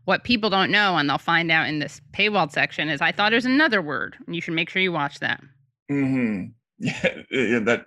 what 0.05 0.23
people 0.23 0.49
don't 0.49 0.71
know, 0.71 0.97
and 0.97 1.09
they'll 1.09 1.17
find 1.17 1.51
out 1.51 1.67
in 1.67 1.79
this 1.79 2.01
paywall 2.13 2.49
section, 2.51 2.89
is 2.89 3.01
I 3.01 3.11
thought 3.11 3.31
there's 3.31 3.45
another 3.45 3.81
word. 3.81 4.15
And 4.25 4.35
you 4.35 4.41
should 4.41 4.53
make 4.53 4.69
sure 4.69 4.81
you 4.81 4.91
watch 4.91 5.19
that. 5.19 5.41
hmm 5.89 6.45
Yeah, 6.79 7.21
yeah, 7.29 7.59
that 7.59 7.85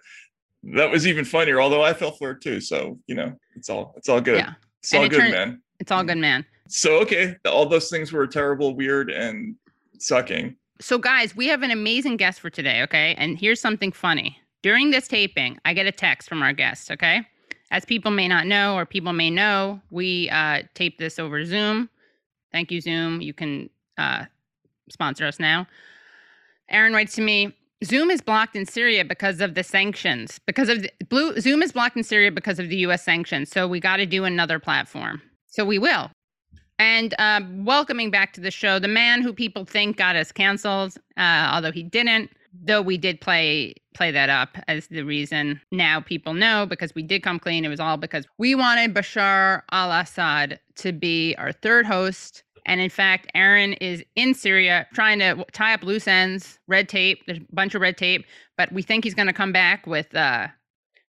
that 0.74 0.90
was 0.90 1.06
even 1.06 1.24
funnier. 1.24 1.60
Although 1.60 1.82
I 1.82 1.92
fell 1.94 2.12
for 2.12 2.30
it 2.32 2.40
too, 2.40 2.60
so 2.60 2.98
you 3.08 3.14
know, 3.16 3.34
it's 3.56 3.68
all 3.68 3.92
it's 3.96 4.08
all 4.08 4.20
good. 4.20 4.38
Yeah. 4.38 4.52
It's 4.80 4.92
And 4.92 5.00
all 5.00 5.06
it 5.06 5.08
good, 5.08 5.18
turned- 5.18 5.32
man. 5.32 5.62
It's 5.80 5.90
all 5.90 6.04
good, 6.04 6.18
man. 6.18 6.44
So 6.68 6.98
okay, 7.00 7.36
all 7.44 7.66
those 7.66 7.90
things 7.90 8.12
were 8.12 8.26
terrible, 8.26 8.74
weird, 8.74 9.10
and 9.10 9.56
sucking. 9.98 10.56
So, 10.80 10.98
guys, 10.98 11.36
we 11.36 11.46
have 11.48 11.62
an 11.62 11.70
amazing 11.70 12.16
guest 12.16 12.40
for 12.40 12.50
today, 12.50 12.82
okay? 12.82 13.14
And 13.16 13.38
here's 13.38 13.60
something 13.60 13.92
funny. 13.92 14.38
During 14.62 14.90
this 14.90 15.06
taping, 15.06 15.58
I 15.64 15.72
get 15.72 15.86
a 15.86 15.92
text 15.92 16.28
from 16.28 16.42
our 16.42 16.52
guest, 16.52 16.90
okay? 16.90 17.26
As 17.70 17.84
people 17.84 18.10
may 18.10 18.28
not 18.28 18.46
know, 18.46 18.76
or 18.76 18.84
people 18.84 19.12
may 19.12 19.30
know, 19.30 19.80
we 19.90 20.28
uh, 20.30 20.62
tape 20.74 20.98
this 20.98 21.18
over 21.18 21.44
Zoom. 21.44 21.88
Thank 22.50 22.70
you, 22.70 22.80
Zoom. 22.80 23.20
You 23.20 23.32
can 23.32 23.70
uh, 23.98 24.24
sponsor 24.88 25.26
us 25.26 25.38
now. 25.38 25.66
Aaron 26.70 26.92
writes 26.92 27.14
to 27.16 27.22
me 27.22 27.54
Zoom 27.84 28.10
is 28.10 28.20
blocked 28.20 28.56
in 28.56 28.64
Syria 28.66 29.04
because 29.04 29.40
of 29.40 29.54
the 29.54 29.62
sanctions. 29.62 30.40
Because 30.46 30.68
of 30.68 30.82
the, 30.82 30.90
Blue, 31.08 31.38
Zoom 31.40 31.62
is 31.62 31.72
blocked 31.72 31.96
in 31.96 32.02
Syria 32.02 32.30
because 32.32 32.58
of 32.58 32.68
the 32.68 32.76
US 32.78 33.04
sanctions. 33.04 33.50
So 33.50 33.68
we 33.68 33.80
got 33.80 33.96
to 33.98 34.06
do 34.06 34.24
another 34.24 34.58
platform. 34.58 35.20
So 35.48 35.64
we 35.64 35.78
will. 35.78 36.10
And 36.78 37.14
uh, 37.18 37.40
welcoming 37.58 38.10
back 38.10 38.32
to 38.34 38.40
the 38.40 38.50
show, 38.50 38.78
the 38.78 38.88
man 38.88 39.22
who 39.22 39.32
people 39.32 39.64
think 39.64 39.96
got 39.96 40.16
us 40.16 40.32
canceled, 40.32 40.96
uh, 41.16 41.50
although 41.52 41.72
he 41.72 41.82
didn't. 41.82 42.30
Though 42.66 42.82
we 42.82 42.98
did 42.98 43.20
play 43.20 43.74
play 43.94 44.12
that 44.12 44.28
up 44.28 44.56
as 44.68 44.86
the 44.86 45.02
reason. 45.02 45.60
Now 45.72 46.00
people 46.00 46.34
know 46.34 46.66
because 46.66 46.94
we 46.94 47.02
did 47.02 47.22
come 47.22 47.40
clean. 47.40 47.64
It 47.64 47.68
was 47.68 47.80
all 47.80 47.96
because 47.96 48.26
we 48.38 48.54
wanted 48.54 48.94
Bashar 48.94 49.62
al-Assad 49.72 50.60
to 50.76 50.92
be 50.92 51.34
our 51.36 51.50
third 51.52 51.84
host. 51.84 52.44
And 52.66 52.80
in 52.80 52.90
fact, 52.90 53.30
Aaron 53.34 53.74
is 53.74 54.04
in 54.16 54.34
Syria 54.34 54.86
trying 54.94 55.18
to 55.18 55.44
tie 55.52 55.74
up 55.74 55.82
loose 55.82 56.08
ends, 56.08 56.58
red 56.68 56.88
tape. 56.88 57.22
There's 57.26 57.38
a 57.38 57.54
bunch 57.54 57.74
of 57.74 57.82
red 57.82 57.96
tape, 57.96 58.24
but 58.56 58.72
we 58.72 58.82
think 58.82 59.04
he's 59.04 59.14
going 59.14 59.26
to 59.26 59.34
come 59.34 59.52
back 59.52 59.86
with 59.86 60.14
uh, 60.14 60.48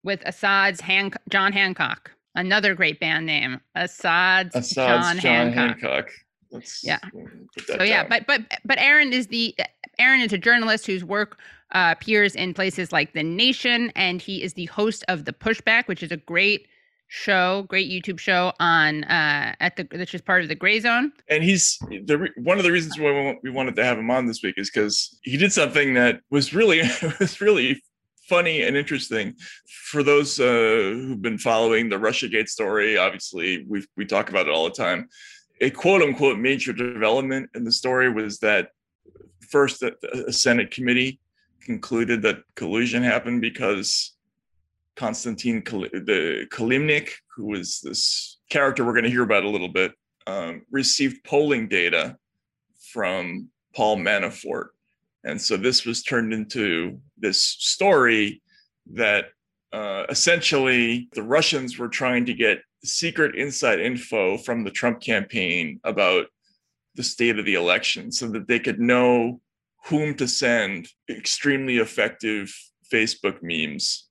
with 0.05 0.23
Assad's 0.25 0.81
Han- 0.81 1.13
John 1.29 1.53
Hancock, 1.53 2.13
another 2.35 2.75
great 2.75 3.01
band 3.01 3.27
name, 3.27 3.61
Assad's, 3.75 4.55
Assad's 4.55 4.75
John, 4.75 5.19
John, 5.21 5.53
Hancock. 5.53 5.81
Hancock. 5.83 6.11
Let's 6.51 6.85
Yeah. 6.85 6.99
So 7.67 7.83
yeah, 7.83 8.07
but 8.07 8.27
but 8.27 8.43
but 8.65 8.79
Aaron 8.79 9.13
is 9.13 9.29
the 9.29 9.55
Aaron 9.99 10.21
is 10.21 10.33
a 10.33 10.39
journalist 10.39 10.87
whose 10.87 11.05
work 11.05 11.39
uh, 11.73 11.95
appears 11.97 12.35
in 12.35 12.53
places 12.55 12.93
like 12.93 13.15
The 13.15 13.23
Nation, 13.23 13.91
and 13.97 14.21
he 14.21 14.43
is 14.43 14.55
the 14.55 14.67
host 14.67 15.05
of 15.09 15.25
the 15.25 15.33
Pushback, 15.33 15.89
which 15.89 16.03
is 16.03 16.13
a 16.13 16.19
great 16.19 16.67
show, 17.09 17.65
great 17.69 17.91
YouTube 17.91 18.19
show 18.19 18.53
on 18.59 19.05
uh, 19.05 19.55
at 19.61 19.77
the 19.77 19.87
which 19.93 20.15
is 20.15 20.21
part 20.21 20.43
of 20.43 20.49
the 20.49 20.57
Grayzone. 20.57 21.11
and 21.29 21.43
he's 21.43 21.79
the 21.89 22.29
one 22.37 22.59
of 22.59 22.65
the 22.65 22.73
reasons 22.73 22.99
why 22.99 23.39
we 23.43 23.51
wanted 23.51 23.77
to 23.77 23.85
have 23.85 23.99
him 23.99 24.11
on 24.11 24.27
this 24.27 24.43
week 24.43 24.55
is 24.57 24.71
because 24.71 25.19
he 25.23 25.37
did 25.37 25.53
something 25.53 25.95
that 25.95 26.21
was 26.31 26.55
really 26.55 26.83
was 27.21 27.41
really 27.41 27.83
funny 28.33 28.63
and 28.63 28.79
interesting 28.79 29.35
for 29.91 30.03
those 30.03 30.41
uh, 30.41 30.45
who've 30.45 31.21
been 31.21 31.37
following 31.37 31.91
the 31.91 31.97
RussiaGate 31.97 32.49
story. 32.49 32.97
Obviously, 32.97 33.67
we 33.69 33.85
we 33.95 34.07
talk 34.07 34.31
about 34.31 34.47
it 34.47 34.53
all 34.55 34.65
the 34.65 34.71
time. 34.87 35.07
A 35.61 35.69
quote 35.69 36.01
unquote 36.01 36.39
major 36.39 36.73
development 36.73 37.51
in 37.55 37.63
the 37.63 37.71
story 37.71 38.11
was 38.11 38.39
that 38.39 38.71
first 39.51 39.83
a, 39.83 40.33
Senate 40.33 40.71
committee 40.71 41.21
concluded 41.61 42.23
that 42.23 42.39
collusion 42.57 43.03
happened 43.03 43.43
because 43.43 44.15
Konstantin 44.97 45.61
Kal- 45.61 45.93
the 46.11 46.47
Kilimnik, 46.51 47.11
who 47.37 47.45
was 47.49 47.83
this 47.83 48.39
character 48.49 48.83
we're 48.83 48.99
going 48.99 49.05
to 49.05 49.11
hear 49.11 49.25
about 49.25 49.45
a 49.45 49.51
little 49.51 49.69
bit, 49.69 49.93
um, 50.27 50.63
received 50.71 51.23
polling 51.25 51.69
data 51.69 52.17
from 52.95 53.51
Paul 53.77 53.99
Manafort. 53.99 54.69
And 55.25 55.41
so 55.41 55.57
this 55.57 55.85
was 55.85 56.03
turned 56.03 56.33
into 56.33 56.99
this 57.23 57.43
story 57.43 58.43
that 58.93 59.27
uh, 59.73 60.05
essentially 60.11 61.09
the 61.15 61.23
Russians 61.23 61.79
were 61.79 61.89
trying 61.89 62.27
to 62.27 62.35
get 62.35 62.61
secret 62.85 63.35
inside 63.37 63.81
info 63.81 64.37
from 64.37 64.65
the 64.65 64.71
Trump 64.71 65.01
campaign 65.01 65.81
about 65.85 66.27
the 66.95 67.03
state 67.03 67.39
of 67.39 67.47
the 67.47 67.55
election 67.55 68.13
so 68.13 68.29
that 68.29 68.49
they 68.49 68.59
could 68.59 68.79
know 68.79 69.41
whom 69.87 70.15
to 70.17 70.29
send 70.29 70.89
extremely 71.09 71.79
effective 71.79 72.55
Facebook 72.93 73.39
memes 73.43 74.09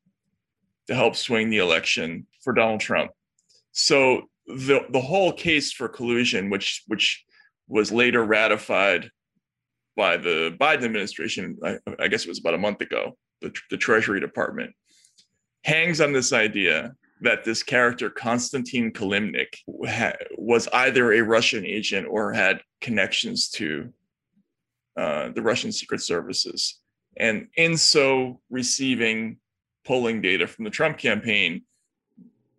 to 0.87 0.95
help 0.95 1.15
swing 1.15 1.49
the 1.49 1.59
election 1.59 2.25
for 2.43 2.53
Donald 2.53 2.79
Trump. 2.79 3.11
So 3.71 4.23
the 4.47 4.81
the 4.89 4.99
whole 4.99 5.31
case 5.31 5.71
for 5.71 5.87
collusion, 5.87 6.49
which 6.49 6.83
which 6.87 7.23
was 7.67 7.91
later 7.91 8.23
ratified 8.23 9.11
by 9.95 10.17
the 10.17 10.55
Biden 10.59 10.83
administration, 10.83 11.57
I, 11.63 11.77
I 11.99 12.07
guess 12.07 12.23
it 12.23 12.29
was 12.29 12.39
about 12.39 12.53
a 12.53 12.59
month 12.59 12.81
ago, 12.81 13.17
the, 13.41 13.53
the 13.69 13.77
Treasury 13.77 14.19
Department, 14.19 14.73
hangs 15.63 16.01
on 16.01 16.11
this 16.13 16.33
idea 16.33 16.95
that 17.21 17.43
this 17.43 17.61
character 17.61 18.09
Konstantin 18.09 18.91
Kilimnik 18.91 19.57
ha- 19.87 20.13
was 20.37 20.67
either 20.73 21.13
a 21.13 21.21
Russian 21.21 21.65
agent 21.65 22.07
or 22.09 22.33
had 22.33 22.61
connections 22.79 23.49
to 23.51 23.93
uh, 24.97 25.29
the 25.29 25.41
Russian 25.41 25.71
secret 25.71 26.01
services, 26.01 26.79
and 27.17 27.47
in 27.55 27.77
so 27.77 28.41
receiving 28.49 29.37
polling 29.85 30.21
data 30.21 30.47
from 30.47 30.65
the 30.65 30.71
Trump 30.71 30.97
campaign 30.97 31.63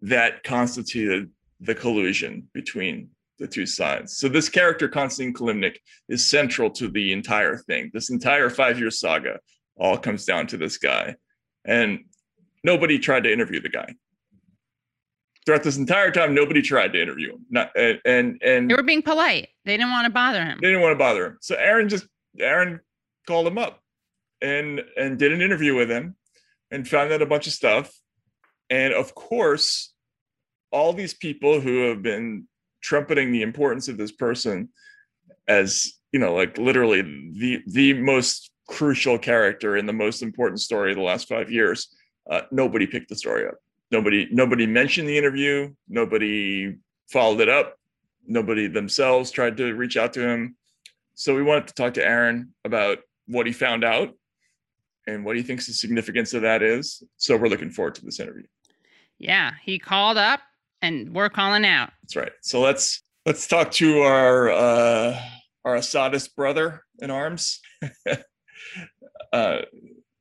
that 0.00 0.42
constituted 0.42 1.30
the 1.60 1.74
collusion 1.74 2.48
between 2.52 3.10
the 3.42 3.48
two 3.48 3.66
sides. 3.66 4.16
So 4.16 4.28
this 4.28 4.48
character, 4.48 4.88
Konstantin 4.88 5.34
Kilimnik, 5.34 5.76
is 6.08 6.30
central 6.30 6.70
to 6.70 6.88
the 6.88 7.12
entire 7.12 7.58
thing. 7.58 7.90
This 7.92 8.08
entire 8.08 8.48
five-year 8.48 8.90
saga 8.92 9.40
all 9.76 9.98
comes 9.98 10.24
down 10.24 10.46
to 10.46 10.56
this 10.56 10.78
guy, 10.78 11.16
and 11.64 12.04
nobody 12.62 12.98
tried 13.00 13.24
to 13.24 13.32
interview 13.32 13.60
the 13.60 13.68
guy. 13.68 13.94
Throughout 15.44 15.64
this 15.64 15.76
entire 15.76 16.12
time, 16.12 16.36
nobody 16.36 16.62
tried 16.62 16.92
to 16.92 17.02
interview 17.02 17.32
him. 17.32 17.44
Not 17.50 17.72
and 17.76 17.98
and, 18.04 18.40
and 18.42 18.70
They 18.70 18.74
were 18.74 18.84
being 18.84 19.02
polite. 19.02 19.48
They 19.64 19.76
didn't 19.76 19.90
want 19.90 20.06
to 20.06 20.12
bother 20.12 20.44
him. 20.44 20.58
they 20.62 20.68
didn't 20.68 20.82
want 20.82 20.92
to 20.92 20.98
bother 20.98 21.26
him. 21.26 21.38
So 21.40 21.56
Aaron 21.56 21.88
just 21.88 22.06
Aaron 22.38 22.78
called 23.26 23.48
him 23.48 23.58
up 23.58 23.80
and 24.40 24.82
and 24.96 25.18
did 25.18 25.32
an 25.32 25.42
interview 25.42 25.74
with 25.74 25.90
him 25.90 26.14
and 26.70 26.86
found 26.86 27.12
out 27.12 27.22
a 27.22 27.26
bunch 27.26 27.48
of 27.48 27.52
stuff. 27.52 27.92
And 28.70 28.94
of 28.94 29.16
course, 29.16 29.92
all 30.70 30.92
these 30.92 31.12
people 31.12 31.60
who 31.60 31.88
have 31.88 32.02
been 32.02 32.46
trumpeting 32.82 33.32
the 33.32 33.42
importance 33.42 33.88
of 33.88 33.96
this 33.96 34.12
person 34.12 34.68
as 35.48 35.94
you 36.12 36.20
know, 36.20 36.34
like 36.34 36.58
literally 36.58 37.02
the 37.02 37.62
the 37.66 37.94
most 37.94 38.50
crucial 38.68 39.18
character 39.18 39.76
in 39.76 39.86
the 39.86 39.92
most 39.92 40.22
important 40.22 40.60
story 40.60 40.92
of 40.92 40.96
the 40.96 41.02
last 41.02 41.28
five 41.28 41.50
years. 41.50 41.88
Uh, 42.30 42.42
nobody 42.50 42.86
picked 42.86 43.08
the 43.08 43.16
story 43.16 43.46
up. 43.46 43.54
Nobody 43.90 44.28
nobody 44.30 44.66
mentioned 44.66 45.08
the 45.08 45.18
interview. 45.18 45.72
Nobody 45.88 46.76
followed 47.10 47.40
it 47.40 47.48
up. 47.48 47.76
Nobody 48.26 48.68
themselves 48.68 49.30
tried 49.30 49.56
to 49.56 49.74
reach 49.74 49.96
out 49.96 50.12
to 50.14 50.20
him. 50.20 50.56
So 51.14 51.34
we 51.34 51.42
wanted 51.42 51.68
to 51.68 51.74
talk 51.74 51.94
to 51.94 52.06
Aaron 52.06 52.54
about 52.64 52.98
what 53.26 53.46
he 53.46 53.52
found 53.52 53.84
out 53.84 54.14
and 55.06 55.24
what 55.24 55.36
he 55.36 55.42
thinks 55.42 55.66
the 55.66 55.72
significance 55.72 56.32
of 56.32 56.42
that 56.42 56.62
is. 56.62 57.02
So 57.16 57.36
we're 57.36 57.48
looking 57.48 57.70
forward 57.70 57.96
to 57.96 58.04
this 58.04 58.20
interview. 58.20 58.46
Yeah, 59.18 59.52
he 59.62 59.78
called 59.78 60.16
up 60.16 60.40
and 60.82 61.14
we're 61.14 61.30
calling 61.30 61.64
out. 61.64 61.90
That's 62.02 62.16
right. 62.16 62.32
So 62.42 62.60
let's 62.60 63.02
let's 63.24 63.46
talk 63.46 63.70
to 63.72 64.00
our 64.00 64.50
uh 64.50 65.18
our 65.64 65.76
Assadist 65.76 66.36
brother 66.36 66.82
in 66.98 67.10
arms. 67.10 67.60
uh 69.32 69.58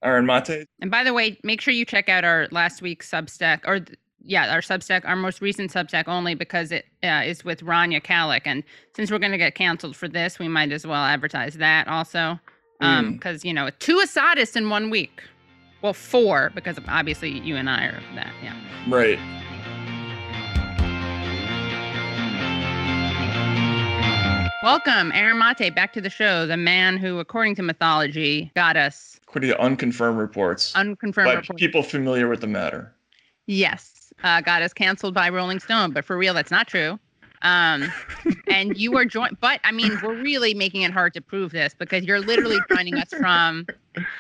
Aaron 0.03 0.26
Maté. 0.26 0.66
And 0.80 0.89
by 0.89 1.03
the 1.03 1.14
way, 1.14 1.38
make 1.43 1.62
sure 1.62 1.74
you 1.74 1.86
check 1.86 2.09
out 2.09 2.24
our 2.24 2.47
last 2.51 2.82
week's 2.82 3.09
Substack 3.09 3.62
or 3.66 3.82
th- 3.82 3.97
yeah, 4.24 4.53
our 4.53 4.62
Substack, 4.62 5.03
our 5.05 5.16
most 5.16 5.41
recent 5.41 5.72
Substack 5.72 6.07
only 6.07 6.36
because 6.36 6.72
it 6.72 6.86
uh, 7.03 7.24
is 7.26 7.43
with 7.43 7.62
Rania 7.62 8.03
Khalek. 8.03 8.41
And 8.45 8.64
since 8.95 9.12
we're 9.12 9.20
going 9.20 9.32
to 9.32 9.38
get 9.38 9.55
canceled 9.55 9.95
for 9.95 10.07
this, 10.07 10.38
we 10.38 10.47
might 10.47 10.72
as 10.72 10.86
well 10.86 11.03
advertise 11.03 11.55
that 11.55 11.88
also. 11.88 12.39
Um, 12.82 13.14
because 13.14 13.45
you 13.45 13.53
know, 13.53 13.70
two 13.80 14.01
Assadists 14.03 14.55
in 14.55 14.70
one 14.70 14.89
week. 14.89 15.22
Well, 15.84 15.93
four 15.93 16.51
because 16.53 16.78
obviously 16.88 17.39
you 17.39 17.55
and 17.55 17.70
I 17.70 17.86
are 17.86 18.01
that. 18.16 18.34
Yeah. 18.43 18.55
Right. 18.88 19.20
Welcome, 24.64 25.12
Aaron 25.16 25.38
Maté, 25.38 25.74
back 25.74 25.91
to 25.93 26.01
the 26.01 26.09
show. 26.12 26.45
The 26.45 26.55
man 26.55 26.97
who, 26.97 27.18
according 27.18 27.55
to 27.55 27.64
mythology, 27.64 28.51
got 28.55 28.78
us 28.78 29.20
According 29.28 29.49
to 29.49 29.59
unconfirmed 29.59 30.20
reports. 30.20 30.76
unconfirmed. 30.76 31.26
by 31.26 31.34
reports. 31.34 31.59
people 31.59 31.82
familiar 31.82 32.28
with 32.28 32.41
the 32.41 32.47
matter. 32.47 32.93
Yes, 33.47 34.14
uh, 34.24 34.39
got 34.41 34.62
us 34.62 34.72
canceled 34.72 35.16
by 35.16 35.30
Rolling 35.30 35.59
Stone, 35.59 35.93
but 35.93 36.05
for 36.05 36.16
real, 36.16 36.36
that's 36.36 36.51
not 36.51 36.68
true. 36.68 36.99
Um, 37.41 37.91
and 38.47 38.78
you 38.78 38.95
are 38.97 39.05
joined, 39.05 39.38
but 39.41 39.59
I 39.64 39.72
mean, 39.72 39.97
we're 40.03 40.22
really 40.22 40.53
making 40.53 40.84
it 40.84 40.91
hard 40.91 41.16
to 41.16 41.22
prove 41.22 41.51
this 41.51 41.74
because 41.74 42.03
you're 42.03 42.22
literally 42.22 42.59
joining 42.70 42.93
us 42.95 43.09
from 43.09 43.66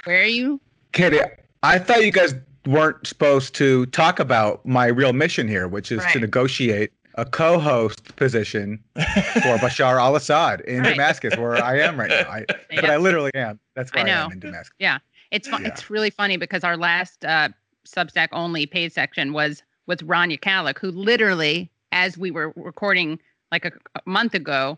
where 0.05 0.23
are 0.23 0.25
you? 0.25 0.59
Katie, 0.91 1.19
I 1.61 1.77
thought 1.77 2.03
you 2.03 2.11
guys 2.11 2.33
weren't 2.65 3.05
supposed 3.05 3.53
to 3.55 3.85
talk 3.87 4.19
about 4.19 4.65
my 4.65 4.87
real 4.87 5.13
mission 5.13 5.47
here, 5.47 5.67
which 5.67 5.91
is 5.91 6.03
to 6.13 6.19
negotiate 6.19 6.91
a 7.15 7.25
co-host 7.25 8.15
position 8.15 8.83
for 8.95 9.57
Bashar 9.57 9.99
al-Assad 9.99 10.61
in 10.61 10.81
Right. 10.81 10.91
Damascus, 10.91 11.35
where 11.37 11.61
I 11.63 11.79
am 11.79 11.99
right 11.99 12.09
now. 12.09 12.29
I, 12.29 12.45
But 12.75 12.85
I 12.89 12.97
literally 12.97 13.31
am. 13.35 13.59
That's 13.75 13.91
I 13.93 13.97
where 13.97 14.05
I, 14.05 14.07
know. 14.07 14.25
am 14.25 14.31
in 14.31 14.39
Damascus. 14.39 14.75
Yeah, 14.79 14.99
it's 15.31 15.47
fun. 15.47 15.63
Yeah. 15.63 15.69
It's 15.69 15.89
really 15.89 16.09
funny 16.09 16.37
because 16.37 16.63
our 16.63 16.77
last 16.77 17.25
uh, 17.25 17.49
Substack 17.87 18.29
only 18.31 18.65
paid 18.65 18.93
section 18.93 19.33
was 19.33 19.63
with 19.87 20.05
Rania 20.07 20.39
Khalek, 20.39 20.77
who 20.79 20.91
literally, 20.91 21.69
as 21.91 22.17
we 22.17 22.31
were 22.31 22.53
recording 22.55 23.19
like 23.51 23.65
a, 23.65 23.71
a 23.95 24.01
month 24.05 24.33
ago, 24.33 24.77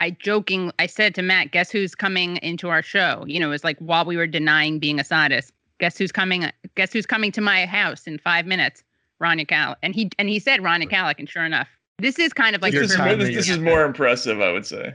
I 0.00 0.10
joking, 0.10 0.70
I 0.78 0.86
said 0.86 1.14
to 1.16 1.22
Matt, 1.22 1.50
"Guess 1.50 1.70
who's 1.72 1.94
coming 1.96 2.36
into 2.36 2.68
our 2.68 2.82
show?" 2.82 3.24
You 3.26 3.40
know, 3.40 3.48
it 3.48 3.50
was 3.50 3.64
like 3.64 3.78
while 3.78 4.04
we 4.04 4.16
were 4.16 4.28
denying 4.28 4.78
being 4.78 5.00
a 5.00 5.04
sadist. 5.04 5.52
Guess 5.80 5.98
who's 5.98 6.12
coming? 6.12 6.44
Guess 6.76 6.92
who's 6.92 7.06
coming 7.06 7.32
to 7.32 7.40
my 7.40 7.66
house 7.66 8.06
in 8.06 8.18
five 8.18 8.46
minutes? 8.46 8.84
Rania 9.22 9.46
Khalek, 9.46 9.76
and 9.82 9.94
he 9.94 10.10
and 10.18 10.28
he 10.28 10.38
said 10.38 10.60
Rania 10.60 10.90
Khalek, 10.90 11.14
and 11.18 11.28
sure 11.28 11.44
enough, 11.44 11.68
this 11.98 12.18
is 12.18 12.32
kind 12.32 12.54
of 12.54 12.62
like 12.62 12.72
this, 12.72 12.90
is, 12.92 12.96
this, 12.96 13.28
is- 13.28 13.34
this 13.34 13.48
is 13.50 13.58
more 13.58 13.84
impressive, 13.84 14.40
I 14.40 14.52
would 14.52 14.66
say. 14.66 14.94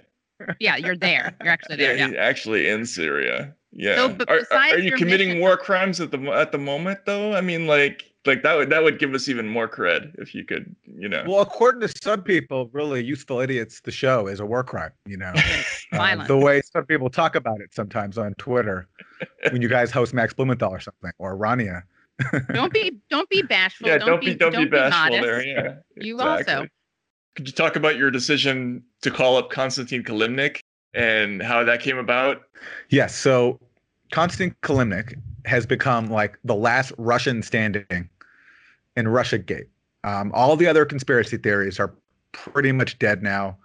yeah, 0.59 0.75
you're 0.77 0.95
there. 0.97 1.35
You're 1.43 1.51
actually 1.53 1.77
there. 1.77 1.91
Yeah, 1.95 1.99
Yeah. 1.99 2.07
he's 2.07 2.17
actually 2.17 2.67
in 2.69 2.85
Syria. 2.85 3.53
Yeah. 3.71 3.95
So, 3.95 4.09
but 4.09 4.29
are, 4.29 4.41
are- 4.51 4.57
are 4.57 4.79
you 4.79 4.91
committing 4.93 5.29
mission- 5.29 5.41
war 5.41 5.57
crimes 5.57 5.99
at 5.99 6.11
the 6.11 6.19
at 6.31 6.51
the 6.51 6.57
moment 6.57 6.99
though? 7.05 7.33
I 7.33 7.41
mean, 7.41 7.67
like 7.67 8.03
like 8.25 8.41
that 8.43 8.55
would 8.55 8.69
that 8.69 8.81
would 8.83 8.99
give 8.99 9.13
us 9.13 9.27
even 9.27 9.47
more 9.49 9.67
cred 9.67 10.13
if 10.17 10.33
you 10.33 10.45
could, 10.45 10.73
you 10.85 11.09
know. 11.09 11.23
Well, 11.27 11.41
according 11.41 11.81
to 11.81 11.93
some 12.01 12.21
people, 12.23 12.69
really 12.71 13.03
useful 13.03 13.39
idiots, 13.41 13.81
the 13.81 13.91
show 13.91 14.27
is 14.27 14.39
a 14.39 14.45
war 14.45 14.63
crime. 14.63 14.91
You 15.05 15.17
know, 15.17 15.33
Uh, 15.91 16.25
the 16.25 16.35
way 16.37 16.59
some 16.71 16.83
people 16.87 17.07
talk 17.09 17.35
about 17.35 17.59
it 17.61 17.71
sometimes 17.73 18.17
on 18.17 18.33
Twitter 18.39 18.87
when 19.51 19.61
you 19.61 19.67
guys 19.67 19.91
host 19.91 20.11
Max 20.13 20.33
Blumenthal 20.33 20.71
or 20.71 20.79
something 20.79 21.11
or 21.19 21.37
Rania. 21.37 21.83
Don't 22.53 22.73
be 22.73 22.97
don't 23.09 23.29
be 23.29 23.41
bashful. 23.41 23.87
yeah, 23.87 23.97
don't, 23.97 24.21
be 24.21 24.35
don't, 24.35 24.55
be 24.55 24.65
bashful 24.65 25.17
modest. 25.17 25.23
there. 25.23 25.45
Yeah. 25.45 25.75
You 25.95 26.19
also. 26.19 26.67
Could 27.35 27.47
you 27.47 27.53
talk 27.53 27.75
about 27.75 27.97
your 27.97 28.11
decision 28.11 28.83
to 29.01 29.09
call 29.09 29.37
up 29.37 29.49
Konstantin 29.49 30.03
Kilimnik 30.03 30.59
and 30.93 31.41
how 31.41 31.63
that 31.63 31.81
came 31.81 31.97
about? 31.97 32.43
Yes. 32.89 33.15
So 33.15 33.59
Konstantin 34.11 34.55
Kilimnik 34.61 35.15
has 35.45 35.65
become 35.65 36.11
like 36.11 36.37
the 36.43 36.55
last 36.55 36.93
Russian 36.97 37.41
standing 37.41 38.09
in 38.95 39.07
Russia 39.07 39.37
Gate. 39.39 39.67
Um, 40.03 40.31
all 40.33 40.55
the 40.55 40.67
other 40.67 40.85
conspiracy 40.85 41.37
theories 41.37 41.79
are 41.79 41.93
pretty 42.33 42.71
much 42.71 42.99
dead 42.99 43.23
now. 43.23 43.57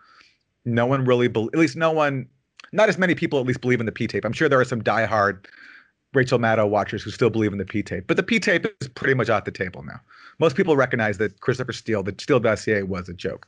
No 0.65 0.87
one 0.87 1.05
really, 1.05 1.29
bel 1.29 1.49
at 1.53 1.59
least 1.59 1.77
no 1.77 1.91
one, 1.91 2.27
not 2.73 2.89
as 2.89 2.99
many 2.99 3.15
people 3.15 3.39
at 3.39 3.47
least 3.47 3.61
believe 3.61 3.81
in 3.81 3.87
the 3.87 3.93
P 3.93 4.07
tape. 4.07 4.25
I'm 4.25 4.33
sure 4.33 4.49
there 4.49 4.61
are 4.61 4.65
some 4.65 4.83
diehard 4.83 5.47
Rachel 6.15 6.39
Maddow 6.39 6.69
watchers 6.69 7.03
who 7.03 7.11
still 7.11 7.31
believe 7.31 7.53
in 7.53 7.59
the 7.59 7.65
P 7.65 7.83
tape, 7.83 8.05
but 8.07 8.17
the 8.17 8.23
P 8.23 8.41
tape 8.41 8.67
is 8.81 8.89
pretty 8.89 9.15
much 9.15 9.29
off 9.29 9.45
the 9.45 9.51
table 9.51 9.83
now. 9.83 10.01
Most 10.39 10.57
people 10.57 10.77
recognize 10.77 11.19
that 11.19 11.41
Christopher 11.41 11.73
Steele, 11.73 12.03
the 12.03 12.15
Steele 12.19 12.41
dossier, 12.41 12.83
was 12.83 13.09
a 13.09 13.15
joke, 13.15 13.47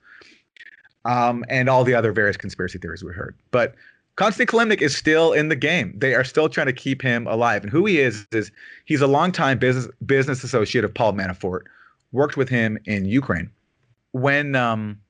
um, 1.04 1.44
and 1.48 1.68
all 1.68 1.84
the 1.84 1.94
other 1.94 2.12
various 2.12 2.36
conspiracy 2.36 2.78
theories 2.78 3.02
we 3.02 3.12
heard. 3.12 3.34
But 3.50 3.74
Konstantin 4.16 4.54
Kilimnik 4.54 4.82
is 4.82 4.94
still 4.94 5.32
in 5.32 5.48
the 5.48 5.56
game. 5.56 5.94
They 5.96 6.14
are 6.14 6.24
still 6.24 6.50
trying 6.50 6.66
to 6.66 6.74
keep 6.74 7.00
him 7.00 7.26
alive. 7.26 7.62
And 7.62 7.72
who 7.72 7.86
he 7.86 8.00
is 8.00 8.26
is 8.32 8.52
he's 8.84 9.00
a 9.00 9.06
longtime 9.06 9.58
business 9.58 9.88
business 10.04 10.44
associate 10.44 10.84
of 10.84 10.92
Paul 10.92 11.14
Manafort. 11.14 11.62
Worked 12.12 12.36
with 12.36 12.48
him 12.48 12.76
in 12.84 13.06
Ukraine. 13.06 13.50
When 14.12 14.56
um, 14.56 15.00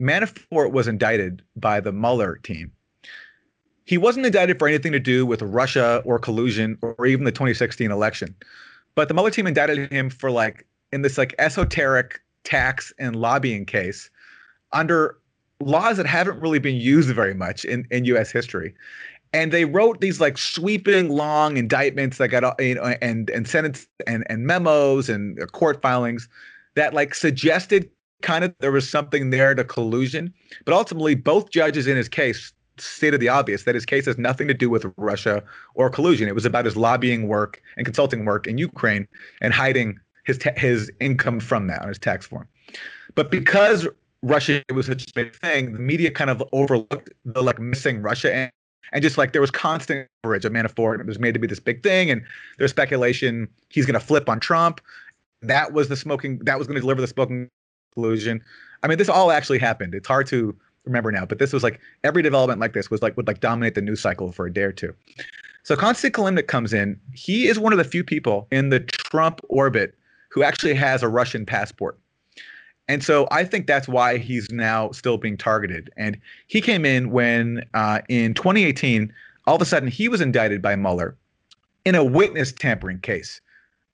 Manafort 0.00 0.72
was 0.72 0.88
indicted 0.88 1.42
by 1.54 1.80
the 1.80 1.92
Mueller 1.92 2.36
team, 2.42 2.72
he 3.86 3.96
wasn't 3.96 4.26
indicted 4.26 4.58
for 4.58 4.68
anything 4.68 4.92
to 4.92 5.00
do 5.00 5.24
with 5.24 5.40
Russia 5.42 6.02
or 6.04 6.18
collusion 6.18 6.76
or 6.82 7.06
even 7.06 7.24
the 7.24 7.32
2016 7.32 7.90
election. 7.90 8.34
But 8.96 9.08
the 9.08 9.14
Mueller 9.14 9.30
team 9.30 9.46
indicted 9.46 9.90
him 9.90 10.10
for 10.10 10.30
like 10.30 10.66
in 10.92 11.02
this 11.02 11.16
like 11.16 11.34
esoteric 11.38 12.20
tax 12.44 12.92
and 12.98 13.16
lobbying 13.16 13.64
case 13.64 14.10
under 14.72 15.16
laws 15.60 15.96
that 15.96 16.06
haven't 16.06 16.40
really 16.40 16.58
been 16.58 16.76
used 16.76 17.08
very 17.10 17.34
much 17.34 17.64
in, 17.64 17.86
in 17.90 18.04
US 18.06 18.30
history. 18.30 18.74
And 19.32 19.52
they 19.52 19.64
wrote 19.64 20.00
these 20.00 20.20
like 20.20 20.36
sweeping 20.36 21.08
long 21.08 21.56
indictments 21.56 22.18
that 22.18 22.28
got 22.28 22.42
uh, 22.42 22.54
you 22.58 22.74
know 22.74 22.94
and 23.02 23.30
and 23.30 23.46
senate 23.46 23.86
and, 24.06 24.24
and 24.28 24.46
memos 24.46 25.08
and 25.08 25.40
uh, 25.40 25.46
court 25.46 25.82
filings 25.82 26.28
that 26.74 26.94
like 26.94 27.14
suggested 27.14 27.90
kind 28.22 28.44
of 28.44 28.54
there 28.60 28.72
was 28.72 28.88
something 28.88 29.30
there 29.30 29.54
to 29.54 29.62
collusion. 29.62 30.32
But 30.64 30.74
ultimately, 30.74 31.14
both 31.14 31.50
judges 31.50 31.86
in 31.86 31.96
his 31.96 32.08
case 32.08 32.52
stated 32.78 33.20
the 33.20 33.28
obvious 33.28 33.64
that 33.64 33.74
his 33.74 33.86
case 33.86 34.06
has 34.06 34.18
nothing 34.18 34.48
to 34.48 34.54
do 34.54 34.68
with 34.70 34.86
Russia 34.96 35.42
or 35.74 35.90
collusion. 35.90 36.28
It 36.28 36.34
was 36.34 36.44
about 36.44 36.64
his 36.64 36.76
lobbying 36.76 37.28
work 37.28 37.62
and 37.76 37.84
consulting 37.84 38.24
work 38.24 38.46
in 38.46 38.58
Ukraine 38.58 39.06
and 39.40 39.52
hiding 39.52 39.98
his 40.24 40.38
ta- 40.38 40.50
his 40.56 40.90
income 41.00 41.40
from 41.40 41.66
that 41.68 41.82
on 41.82 41.88
his 41.88 41.98
tax 41.98 42.26
form. 42.26 42.48
But 43.14 43.30
because 43.30 43.86
Russia 44.22 44.62
was 44.74 44.86
such 44.86 45.08
a 45.08 45.12
big 45.14 45.34
thing, 45.36 45.72
the 45.72 45.78
media 45.78 46.10
kind 46.10 46.30
of 46.30 46.42
overlooked 46.52 47.10
the 47.24 47.42
like 47.42 47.58
missing 47.58 48.02
Russia 48.02 48.34
and, 48.34 48.50
and 48.92 49.02
just 49.02 49.18
like 49.18 49.32
there 49.32 49.40
was 49.40 49.50
constant 49.50 50.08
coverage 50.22 50.44
of 50.44 50.52
Manafort. 50.52 50.92
And 50.92 51.00
it 51.00 51.06
was 51.06 51.18
made 51.18 51.34
to 51.34 51.40
be 51.40 51.46
this 51.46 51.60
big 51.60 51.82
thing, 51.82 52.10
and 52.10 52.22
there's 52.58 52.70
speculation 52.70 53.48
he's 53.68 53.86
going 53.86 53.98
to 53.98 54.04
flip 54.04 54.28
on 54.28 54.40
Trump. 54.40 54.80
That 55.42 55.72
was 55.72 55.88
the 55.88 55.96
smoking. 55.96 56.38
That 56.40 56.58
was 56.58 56.66
going 56.66 56.76
to 56.76 56.80
deliver 56.80 57.00
the 57.00 57.06
smoking 57.06 57.48
collusion. 57.94 58.42
I 58.82 58.88
mean, 58.88 58.98
this 58.98 59.08
all 59.08 59.30
actually 59.30 59.58
happened. 59.58 59.94
It's 59.94 60.08
hard 60.08 60.26
to 60.28 60.54
remember 60.86 61.12
now, 61.12 61.26
but 61.26 61.38
this 61.38 61.52
was 61.52 61.62
like 61.62 61.80
every 62.04 62.22
development 62.22 62.60
like 62.60 62.72
this 62.72 62.90
was 62.90 63.02
like 63.02 63.16
would 63.16 63.26
like 63.26 63.40
dominate 63.40 63.74
the 63.74 63.82
news 63.82 64.00
cycle 64.00 64.32
for 64.32 64.46
a 64.46 64.52
day 64.52 64.62
or 64.62 64.72
two. 64.72 64.94
So 65.62 65.76
Konstantin 65.76 66.22
Kilimnik 66.22 66.46
comes 66.46 66.72
in. 66.72 66.98
He 67.12 67.48
is 67.48 67.58
one 67.58 67.72
of 67.72 67.78
the 67.78 67.84
few 67.84 68.04
people 68.04 68.46
in 68.50 68.70
the 68.70 68.80
Trump 68.80 69.40
orbit 69.48 69.94
who 70.30 70.42
actually 70.42 70.74
has 70.74 71.02
a 71.02 71.08
Russian 71.08 71.44
passport. 71.44 71.98
And 72.88 73.02
so 73.02 73.26
I 73.32 73.44
think 73.44 73.66
that's 73.66 73.88
why 73.88 74.18
he's 74.18 74.50
now 74.50 74.92
still 74.92 75.18
being 75.18 75.36
targeted. 75.36 75.90
And 75.96 76.18
he 76.46 76.60
came 76.60 76.84
in 76.84 77.10
when 77.10 77.64
uh, 77.74 78.00
in 78.08 78.32
2018, 78.34 79.12
all 79.46 79.56
of 79.56 79.62
a 79.62 79.64
sudden 79.64 79.88
he 79.88 80.08
was 80.08 80.20
indicted 80.20 80.62
by 80.62 80.76
Mueller 80.76 81.16
in 81.84 81.94
a 81.94 82.04
witness 82.04 82.52
tampering 82.52 83.00
case 83.00 83.40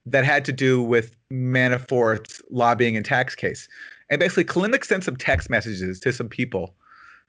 that 0.05 0.25
had 0.25 0.45
to 0.45 0.51
do 0.51 0.81
with 0.83 1.15
Manafort's 1.31 2.41
lobbying 2.51 2.95
and 2.95 3.05
tax 3.05 3.33
case. 3.33 3.67
And 4.09 4.19
basically, 4.19 4.43
Kilimnik 4.43 4.85
sent 4.85 5.03
some 5.03 5.15
text 5.15 5.49
messages 5.49 5.99
to 6.01 6.11
some 6.11 6.29
people 6.29 6.75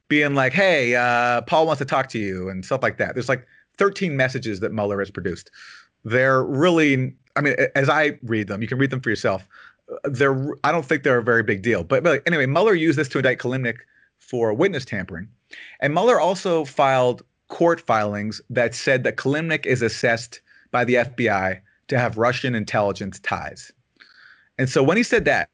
being 0.09 0.35
like, 0.35 0.53
hey, 0.53 0.95
uh, 0.95 1.43
Paul 1.43 1.67
wants 1.67 1.79
to 1.79 1.85
talk 1.85 2.09
to 2.11 2.19
you 2.19 2.49
and 2.49 2.65
stuff 2.65 2.83
like 2.83 2.99
that. 2.99 3.15
There's 3.15 3.29
like 3.29 3.47
13 3.79 4.17
messages 4.17 4.61
that 4.61 4.73
Mueller 4.73 4.99
has 4.99 5.11
produced. 5.11 5.51
They're 6.05 6.45
really, 6.45 7.15
I 7.37 7.41
mean, 7.41 7.55
as 7.75 7.89
I 7.89 8.19
read 8.23 8.49
them, 8.49 8.63
you 8.63 8.69
can 8.69 8.79
read 8.79 8.91
them 8.91 9.01
for 9.01 9.11
yourself. 9.11 9.47
They're, 10.05 10.55
I 10.65 10.73
don't 10.73 10.85
think 10.85 11.03
they're 11.03 11.19
a 11.19 11.25
very 11.25 11.43
big 11.43 11.63
deal. 11.63 11.85
But, 11.85 12.23
anyway, 12.27 12.47
Mueller 12.47 12.75
used 12.75 12.99
this 12.99 13.09
to 13.11 13.19
indict 13.19 13.39
Kilimnik 13.39 13.79
for 14.19 14.53
witness 14.53 14.85
tampering. 14.85 15.29
And 15.81 15.95
Mueller 15.95 16.21
also 16.21 16.65
filed 16.65 17.23
court 17.49 17.81
filings 17.81 18.41
that 18.51 18.75
said 18.75 19.05
that 19.05 19.17
Kilimnik 19.17 19.67
is 19.67 19.83
assessed 19.83 20.41
by 20.71 20.85
the 20.85 20.95
FBI 20.95 21.61
to 21.89 21.99
have 21.99 22.19
Russian 22.19 22.55
intelligence 22.55 23.21
ties. 23.21 23.73
And 24.59 24.69
so 24.69 24.83
when 24.83 24.97
he 24.97 25.03
said 25.03 25.25
that, 25.27 25.49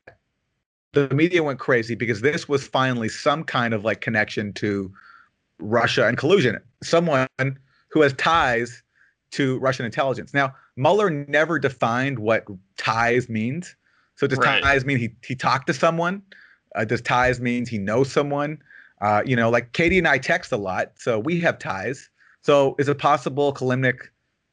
the 0.93 1.09
media 1.15 1.43
went 1.43 1.59
crazy 1.59 1.95
because 1.95 2.21
this 2.21 2.49
was 2.49 2.67
finally 2.67 3.09
some 3.09 3.45
kind 3.45 3.75
of 3.75 3.85
like 3.85 4.01
connection 4.01 4.53
to 4.55 4.93
Russia 5.59 6.07
and 6.07 6.17
collusion. 6.17 6.59
Someone 6.83 7.29
who 7.91 8.03
has 8.03 8.13
ties 8.15 8.83
to 9.33 9.59
Russian 9.59 9.87
intelligence. 9.87 10.35
Now, 10.35 10.55
Mueller 10.77 11.11
never 11.11 11.59
defined 11.59 12.19
what 12.19 12.45
ties 12.77 13.29
means. 13.29 13.77
So 14.17 14.27
does 14.27 14.39
right. 14.39 14.63
ties 14.63 14.85
mean 14.85 14.99
he 14.99 15.11
he 15.25 15.35
talked 15.35 15.67
to 15.69 15.75
someone? 15.75 16.23
Uh, 16.75 16.85
does 16.85 17.01
ties 17.01 17.41
means 17.41 17.69
he 17.69 17.79
knows 17.79 18.11
someone? 18.13 18.59
Uh, 19.01 19.23
you 19.25 19.35
know, 19.35 19.49
like 19.49 19.73
Katie 19.73 19.99
and 19.99 20.09
I 20.09 20.19
text 20.19 20.53
a 20.53 20.57
lot, 20.57 20.93
so 20.97 21.19
we 21.19 21.41
have 21.41 21.59
ties. 21.59 22.11
So 22.43 22.75
is 22.79 22.89
it 22.89 22.99
possible 22.99 23.53
Kilimnik? 23.55 24.09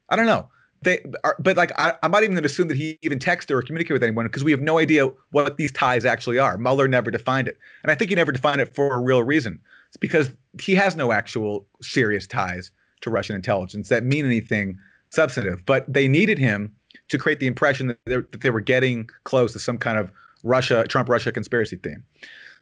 I 0.09 0.15
don't 0.15 0.25
know 0.25 0.49
they 0.87 1.03
are, 1.25 1.35
but 1.39 1.57
like 1.57 1.77
I, 1.77 1.93
am 2.01 2.11
not 2.11 2.23
even 2.23 2.33
going 2.33 2.43
to 2.43 2.47
assume 2.47 2.69
that 2.69 2.77
he 2.77 2.97
even 3.01 3.19
texted 3.19 3.51
or 3.51 3.61
communicated 3.61 3.93
with 3.93 4.03
anyone 4.03 4.25
because 4.25 4.43
we 4.43 4.51
have 4.51 4.61
no 4.61 4.77
idea 4.77 5.11
what 5.31 5.57
these 5.57 5.71
ties 5.71 6.05
actually 6.05 6.39
are. 6.39 6.57
Mueller 6.57 6.87
never 6.87 7.11
defined 7.11 7.49
it, 7.49 7.57
and 7.83 7.91
I 7.91 7.95
think 7.95 8.09
he 8.09 8.15
never 8.15 8.31
defined 8.31 8.61
it 8.61 8.73
for 8.73 8.93
a 8.93 8.99
real 8.99 9.21
reason. 9.21 9.59
It's 9.89 9.97
because 9.97 10.31
he 10.61 10.75
has 10.75 10.95
no 10.95 11.11
actual 11.11 11.67
serious 11.81 12.25
ties 12.25 12.71
to 13.01 13.09
Russian 13.09 13.35
intelligence 13.35 13.89
that 13.89 14.03
mean 14.03 14.25
anything 14.25 14.77
substantive. 15.09 15.65
But 15.65 15.91
they 15.91 16.07
needed 16.07 16.39
him 16.39 16.73
to 17.09 17.17
create 17.17 17.39
the 17.39 17.47
impression 17.47 17.87
that, 17.87 18.31
that 18.31 18.41
they 18.41 18.49
were 18.49 18.61
getting 18.61 19.09
close 19.25 19.53
to 19.53 19.59
some 19.59 19.77
kind 19.77 19.97
of 19.97 20.09
Russia 20.43 20.85
Trump 20.87 21.09
Russia 21.09 21.33
conspiracy 21.33 21.75
theme. 21.75 22.03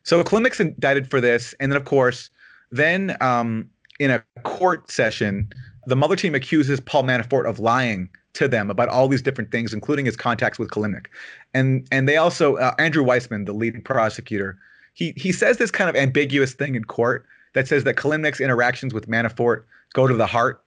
So 0.02 0.24
Kilimnik's 0.24 0.60
indicted 0.60 1.12
for 1.12 1.22
this, 1.22 1.54
and 1.60 1.72
then 1.72 1.78
of 1.78 1.86
course, 1.86 2.32
then 2.72 3.16
um, 3.22 3.70
in 4.00 4.10
a 4.10 4.24
court 4.44 4.90
session 4.90 5.52
the 5.86 5.96
Mueller 5.96 6.16
team 6.16 6.36
accuses 6.36 6.80
Paul 6.80 7.04
Manafort 7.04 7.48
of 7.48 7.60
lying 7.60 8.10
to 8.34 8.48
them 8.48 8.70
about 8.70 8.90
all 8.90 9.08
these 9.08 9.22
different 9.22 9.52
things, 9.52 9.74
including 9.74 10.06
his 10.06 10.16
contacts 10.16 10.60
with 10.60 10.70
Kilimnik. 10.70 11.08
And 11.54 11.88
and 11.92 12.08
they 12.08 12.18
also 12.18 12.58
uh, 12.58 12.74
Andrew 12.78 13.04
Weissmann, 13.04 13.46
the 13.46 13.54
lead 13.54 13.84
prosecutor, 13.86 14.58
he 14.94 15.14
he 15.16 15.32
says 15.32 15.58
this 15.58 15.72
kind 15.72 15.90
of 15.90 15.96
ambiguous 15.96 16.54
thing 16.54 16.76
in 16.76 16.84
court 16.84 17.26
that 17.54 17.68
says 17.68 17.84
that 17.86 17.96
Kilimnik's 17.96 18.40
interactions 18.40 18.94
with 18.94 19.08
Manafort 19.08 19.64
go 19.94 20.08
to 20.08 20.16
the 20.16 20.28
heart 20.28 20.62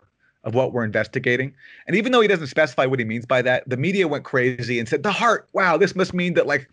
of 0.45 0.55
what 0.55 0.73
we're 0.73 0.85
investigating. 0.85 1.53
And 1.87 1.97
even 1.97 2.13
though 2.13 2.21
he 2.21 2.29
doesn't 2.29 2.47
specify 2.47 2.87
what 2.87 2.99
he 2.99 3.05
means 3.05 3.27
by 3.27 3.43
that, 3.43 3.69
the 3.69 3.77
media 3.77 4.09
went 4.09 4.25
crazy 4.25 4.79
and 4.79 4.89
said 4.89 5.03
the 5.03 5.13
heart. 5.13 5.49
Wow, 5.53 5.77
this 5.77 5.95
must 5.95 6.15
mean 6.15 6.35
that 6.35 6.47
like 6.47 6.69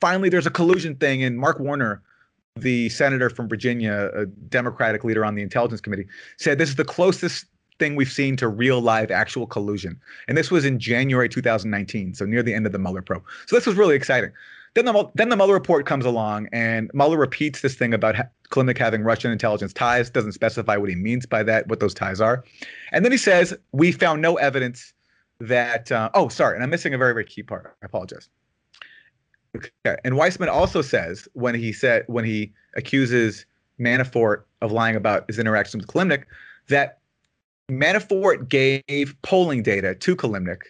finally 0.00 0.28
there's 0.28 0.46
a 0.46 0.50
collusion 0.50 0.96
thing. 0.96 1.22
And 1.22 1.38
Mark 1.38 1.60
Warner, 1.60 2.02
the 2.56 2.88
senator 2.88 3.30
from 3.30 3.48
Virginia, 3.48 4.10
a 4.14 4.26
Democratic 4.26 5.04
leader 5.04 5.24
on 5.24 5.36
the 5.36 5.42
Intelligence 5.42 5.80
Committee, 5.80 6.06
said 6.38 6.58
this 6.58 6.70
is 6.70 6.76
the 6.76 6.84
closest 6.84 7.46
thing 7.82 7.96
we've 7.96 8.12
seen 8.12 8.36
to 8.36 8.46
real 8.46 8.80
live 8.80 9.10
actual 9.10 9.44
collusion. 9.44 10.00
And 10.28 10.38
this 10.38 10.52
was 10.52 10.64
in 10.64 10.78
January 10.78 11.28
2019, 11.28 12.14
so 12.14 12.24
near 12.24 12.40
the 12.40 12.54
end 12.54 12.64
of 12.64 12.70
the 12.70 12.78
Mueller 12.78 13.02
probe. 13.02 13.24
So 13.46 13.56
this 13.56 13.66
was 13.66 13.74
really 13.74 13.96
exciting. 13.96 14.30
Then 14.74 14.84
the 14.84 15.10
then 15.16 15.30
the 15.30 15.36
Mueller 15.36 15.54
report 15.54 15.84
comes 15.84 16.04
along, 16.04 16.48
and 16.52 16.90
Mueller 16.94 17.18
repeats 17.18 17.60
this 17.60 17.74
thing 17.74 17.92
about 17.92 18.14
ha- 18.14 18.72
having 18.78 19.02
Russian 19.02 19.32
intelligence 19.32 19.72
ties. 19.72 20.08
Doesn't 20.10 20.32
specify 20.32 20.76
what 20.76 20.90
he 20.90 20.94
means 20.94 21.26
by 21.26 21.42
that, 21.42 21.66
what 21.66 21.80
those 21.80 21.92
ties 21.92 22.20
are, 22.20 22.44
and 22.92 23.04
then 23.04 23.10
he 23.10 23.18
says 23.18 23.52
we 23.72 23.90
found 23.90 24.22
no 24.22 24.36
evidence 24.36 24.94
that. 25.40 25.90
Uh, 25.90 26.08
oh, 26.14 26.28
sorry, 26.28 26.54
and 26.54 26.62
I'm 26.62 26.70
missing 26.70 26.94
a 26.94 26.98
very 26.98 27.12
very 27.12 27.26
key 27.26 27.42
part. 27.42 27.76
I 27.82 27.86
apologize. 27.86 28.28
Okay, 29.56 29.96
and 30.04 30.14
Weissmann 30.14 30.48
also 30.48 30.80
says 30.80 31.28
when 31.34 31.54
he 31.54 31.72
said 31.72 32.04
when 32.06 32.24
he 32.24 32.52
accuses 32.76 33.44
Manafort 33.78 34.44
of 34.62 34.72
lying 34.72 34.96
about 34.96 35.26
his 35.26 35.38
interactions 35.38 35.84
with 35.84 35.94
Kilimnik 35.94 36.24
that 36.68 37.01
Manafort 37.70 38.48
gave 38.48 39.14
polling 39.22 39.62
data 39.62 39.94
to 39.94 40.16
Kilimnik, 40.16 40.62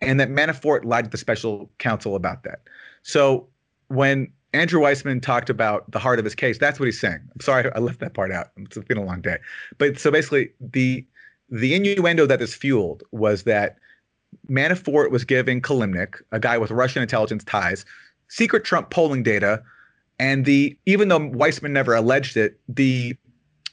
and 0.00 0.18
that 0.20 0.30
Manafort 0.30 0.84
lied 0.84 1.04
to 1.04 1.10
the 1.10 1.16
special 1.18 1.70
counsel 1.78 2.14
about 2.14 2.42
that. 2.44 2.60
So 3.02 3.46
when 3.88 4.32
Andrew 4.52 4.80
Weissmann 4.80 5.20
talked 5.20 5.50
about 5.50 5.90
the 5.90 5.98
heart 5.98 6.18
of 6.18 6.24
his 6.24 6.34
case, 6.34 6.58
that's 6.58 6.80
what 6.80 6.86
he's 6.86 7.00
saying. 7.00 7.20
I'm 7.34 7.40
sorry 7.40 7.70
I 7.74 7.78
left 7.78 8.00
that 8.00 8.14
part 8.14 8.32
out. 8.32 8.48
It's 8.56 8.78
been 8.78 8.98
a 8.98 9.04
long 9.04 9.20
day. 9.20 9.38
But 9.76 9.98
so 9.98 10.10
basically, 10.10 10.50
the 10.60 11.04
the 11.50 11.74
innuendo 11.74 12.26
that 12.26 12.38
this 12.38 12.54
fueled 12.54 13.02
was 13.10 13.44
that 13.44 13.78
Manafort 14.50 15.10
was 15.10 15.24
giving 15.24 15.60
Kilimnik, 15.60 16.16
a 16.32 16.40
guy 16.40 16.58
with 16.58 16.70
Russian 16.70 17.02
intelligence 17.02 17.44
ties, 17.44 17.84
secret 18.28 18.64
Trump 18.64 18.90
polling 18.90 19.22
data, 19.22 19.62
and 20.18 20.44
the 20.44 20.76
even 20.86 21.08
though 21.08 21.20
Weissmann 21.20 21.70
never 21.70 21.94
alleged 21.94 22.36
it, 22.36 22.58
the 22.68 23.16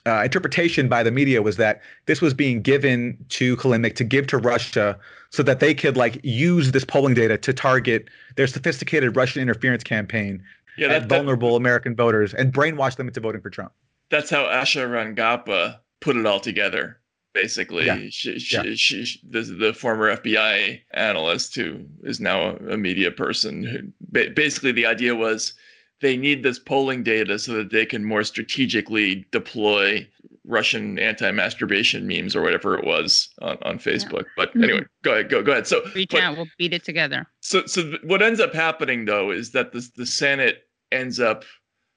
uh, 0.05 0.21
interpretation 0.23 0.87
by 0.87 1.03
the 1.03 1.11
media 1.11 1.41
was 1.41 1.57
that 1.57 1.81
this 2.05 2.21
was 2.21 2.33
being 2.33 2.61
given 2.61 3.17
to 3.29 3.57
Kilimnik 3.57 3.95
to 3.95 4.03
give 4.03 4.27
to 4.27 4.37
Russia 4.37 4.97
so 5.31 5.43
that 5.43 5.59
they 5.59 5.73
could 5.73 5.97
like 5.97 6.19
use 6.23 6.71
this 6.71 6.85
polling 6.85 7.13
data 7.13 7.37
to 7.37 7.53
target 7.53 8.07
their 8.35 8.47
sophisticated 8.47 9.15
Russian 9.15 9.41
interference 9.41 9.83
campaign 9.83 10.43
yeah, 10.77 10.89
that, 10.89 11.03
at 11.03 11.09
vulnerable 11.09 11.51
that, 11.51 11.57
American 11.57 11.95
voters 11.95 12.33
and 12.33 12.53
brainwash 12.53 12.95
them 12.95 13.07
into 13.07 13.19
voting 13.19 13.41
for 13.41 13.49
Trump. 13.49 13.71
That's 14.09 14.29
how 14.29 14.43
Asha 14.43 14.87
Rangappa 14.87 15.79
put 16.01 16.15
it 16.15 16.25
all 16.25 16.39
together. 16.39 16.99
Basically, 17.33 17.85
yeah. 17.85 17.97
she, 18.09 18.39
she, 18.39 18.55
yeah. 18.55 18.63
she, 18.75 19.03
she, 19.03 19.19
the, 19.29 19.41
the 19.41 19.73
former 19.73 20.15
FBI 20.15 20.79
analyst 20.91 21.53
who 21.55 21.81
is 22.03 22.21
now 22.21 22.55
a 22.69 22.77
media 22.77 23.11
person. 23.11 23.61
Who, 23.61 24.29
basically, 24.29 24.71
the 24.71 24.85
idea 24.85 25.15
was 25.15 25.53
they 26.01 26.17
need 26.17 26.43
this 26.43 26.59
polling 26.59 27.03
data 27.03 27.39
so 27.39 27.53
that 27.53 27.71
they 27.71 27.85
can 27.85 28.03
more 28.03 28.23
strategically 28.23 29.25
deploy 29.31 30.07
Russian 30.47 30.99
anti-masturbation 30.99 32.05
memes 32.05 32.35
or 32.35 32.41
whatever 32.41 32.77
it 32.77 32.85
was 32.85 33.29
on, 33.41 33.57
on 33.63 33.79
Facebook. 33.79 34.23
Yeah. 34.23 34.33
But 34.37 34.49
mm-hmm. 34.49 34.63
anyway, 34.63 34.85
go 35.03 35.13
ahead, 35.13 35.29
go 35.29 35.41
go 35.41 35.53
ahead. 35.53 35.67
So 35.67 35.83
reach 35.95 36.11
but, 36.11 36.21
out, 36.21 36.37
we'll 36.37 36.47
beat 36.57 36.73
it 36.73 36.83
together. 36.83 37.25
So 37.41 37.65
so 37.65 37.93
what 38.03 38.21
ends 38.21 38.39
up 38.39 38.53
happening 38.53 39.05
though 39.05 39.31
is 39.31 39.51
that 39.51 39.71
the 39.71 39.87
the 39.95 40.05
Senate 40.05 40.63
ends 40.91 41.19
up 41.19 41.43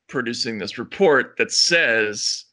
producing 0.08 0.58
this 0.58 0.78
report 0.78 1.34
that 1.36 1.52
says 1.52 2.44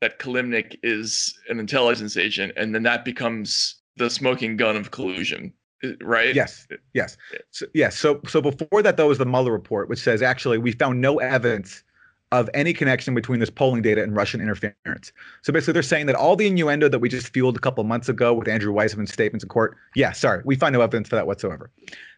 that 0.00 0.18
Kilimnik 0.18 0.76
is 0.82 1.32
an 1.48 1.60
intelligence 1.60 2.16
agent, 2.16 2.52
and 2.56 2.74
then 2.74 2.82
that 2.82 3.04
becomes 3.04 3.76
the 3.96 4.10
smoking 4.10 4.56
gun 4.56 4.76
of 4.76 4.90
collusion 4.90 5.52
right? 6.02 6.34
Yes, 6.34 6.66
yes, 6.94 7.16
so, 7.50 7.66
yes. 7.74 7.98
So, 7.98 8.20
so 8.26 8.40
before 8.40 8.82
that, 8.82 8.96
though, 8.96 9.08
was 9.08 9.18
the 9.18 9.26
Mueller 9.26 9.52
report, 9.52 9.88
which 9.88 10.00
says 10.00 10.22
actually 10.22 10.58
we 10.58 10.72
found 10.72 11.00
no 11.00 11.18
evidence 11.18 11.82
of 12.32 12.48
any 12.54 12.72
connection 12.72 13.14
between 13.14 13.40
this 13.40 13.50
polling 13.50 13.82
data 13.82 14.02
and 14.02 14.16
Russian 14.16 14.40
interference. 14.40 15.12
So 15.42 15.52
basically, 15.52 15.74
they're 15.74 15.82
saying 15.82 16.06
that 16.06 16.16
all 16.16 16.34
the 16.34 16.46
innuendo 16.46 16.88
that 16.88 16.98
we 16.98 17.10
just 17.10 17.28
fueled 17.32 17.56
a 17.56 17.60
couple 17.60 17.84
months 17.84 18.08
ago 18.08 18.32
with 18.32 18.48
Andrew 18.48 18.72
Weissmann's 18.72 19.12
statements 19.12 19.44
in 19.44 19.48
court, 19.48 19.76
yeah, 19.94 20.12
sorry, 20.12 20.42
we 20.46 20.56
find 20.56 20.72
no 20.72 20.80
evidence 20.80 21.10
for 21.10 21.16
that 21.16 21.26
whatsoever. 21.26 21.70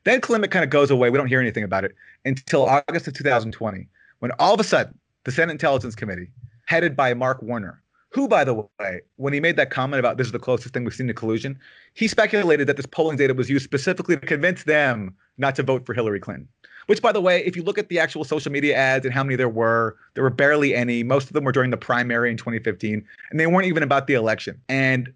Then 0.05 0.21
Kilimnik 0.21 0.53
kind 0.53 0.63
of 0.63 0.71
goes 0.71 0.91
away. 0.91 1.11
We 1.11 1.19
don't 1.19 1.27
hear 1.27 1.41
anything 1.41 1.65
about 1.65 1.85
it 1.85 1.97
until 2.25 2.67
August 2.67 3.09
of 3.09 3.15
2020, 3.15 3.89
when 4.21 4.31
all 4.39 4.55
of 4.55 4.61
a 4.61 4.65
sudden 4.65 4.97
the 5.25 5.33
Senate 5.33 5.53
Intelligence 5.53 5.97
Committee, 5.97 6.31
headed 6.67 6.95
by 6.95 7.13
Mark 7.13 7.43
Warner, 7.43 7.83
who, 8.15 8.29
by 8.29 8.45
the 8.45 8.55
way, 8.55 9.01
when 9.17 9.33
he 9.33 9.41
made 9.41 9.57
that 9.57 9.71
comment 9.71 9.99
about 9.99 10.19
this 10.19 10.29
is 10.29 10.33
the 10.33 10.39
closest 10.39 10.73
thing 10.73 10.85
we've 10.85 10.95
seen 10.95 11.09
to 11.09 11.15
collusion, 11.15 11.59
he 11.95 12.07
speculated 12.07 12.69
that 12.69 12.77
this 12.77 12.87
polling 12.87 13.17
data 13.17 13.35
was 13.35 13.51
used 13.51 13.65
specifically 13.65 14.17
to 14.17 14.25
convince 14.25 14.63
them 14.63 15.17
not 15.37 15.57
to 15.57 15.65
vote 15.65 15.85
for 15.85 15.95
Hillary 15.95 16.21
Clinton. 16.21 16.47
Which, 16.87 17.03
by 17.03 17.11
the 17.11 17.21
way, 17.21 17.45
if 17.45 17.57
you 17.57 17.65
look 17.65 17.77
at 17.77 17.89
the 17.89 17.99
actual 17.99 18.23
social 18.23 18.53
media 18.53 18.77
ads 18.77 19.05
and 19.05 19.13
how 19.13 19.25
many 19.25 19.35
there 19.35 19.49
were, 19.49 19.97
there 20.15 20.23
were 20.23 20.31
barely 20.31 20.77
any. 20.77 21.03
Most 21.03 21.27
of 21.27 21.33
them 21.33 21.43
were 21.43 21.51
during 21.51 21.71
the 21.71 21.77
primary 21.77 22.31
in 22.31 22.37
2015, 22.37 23.05
and 23.31 23.41
they 23.41 23.49
weren't 23.49 23.67
even 23.67 23.83
about 23.83 24.07
the 24.07 24.15
election. 24.15 24.61
And 24.69 25.13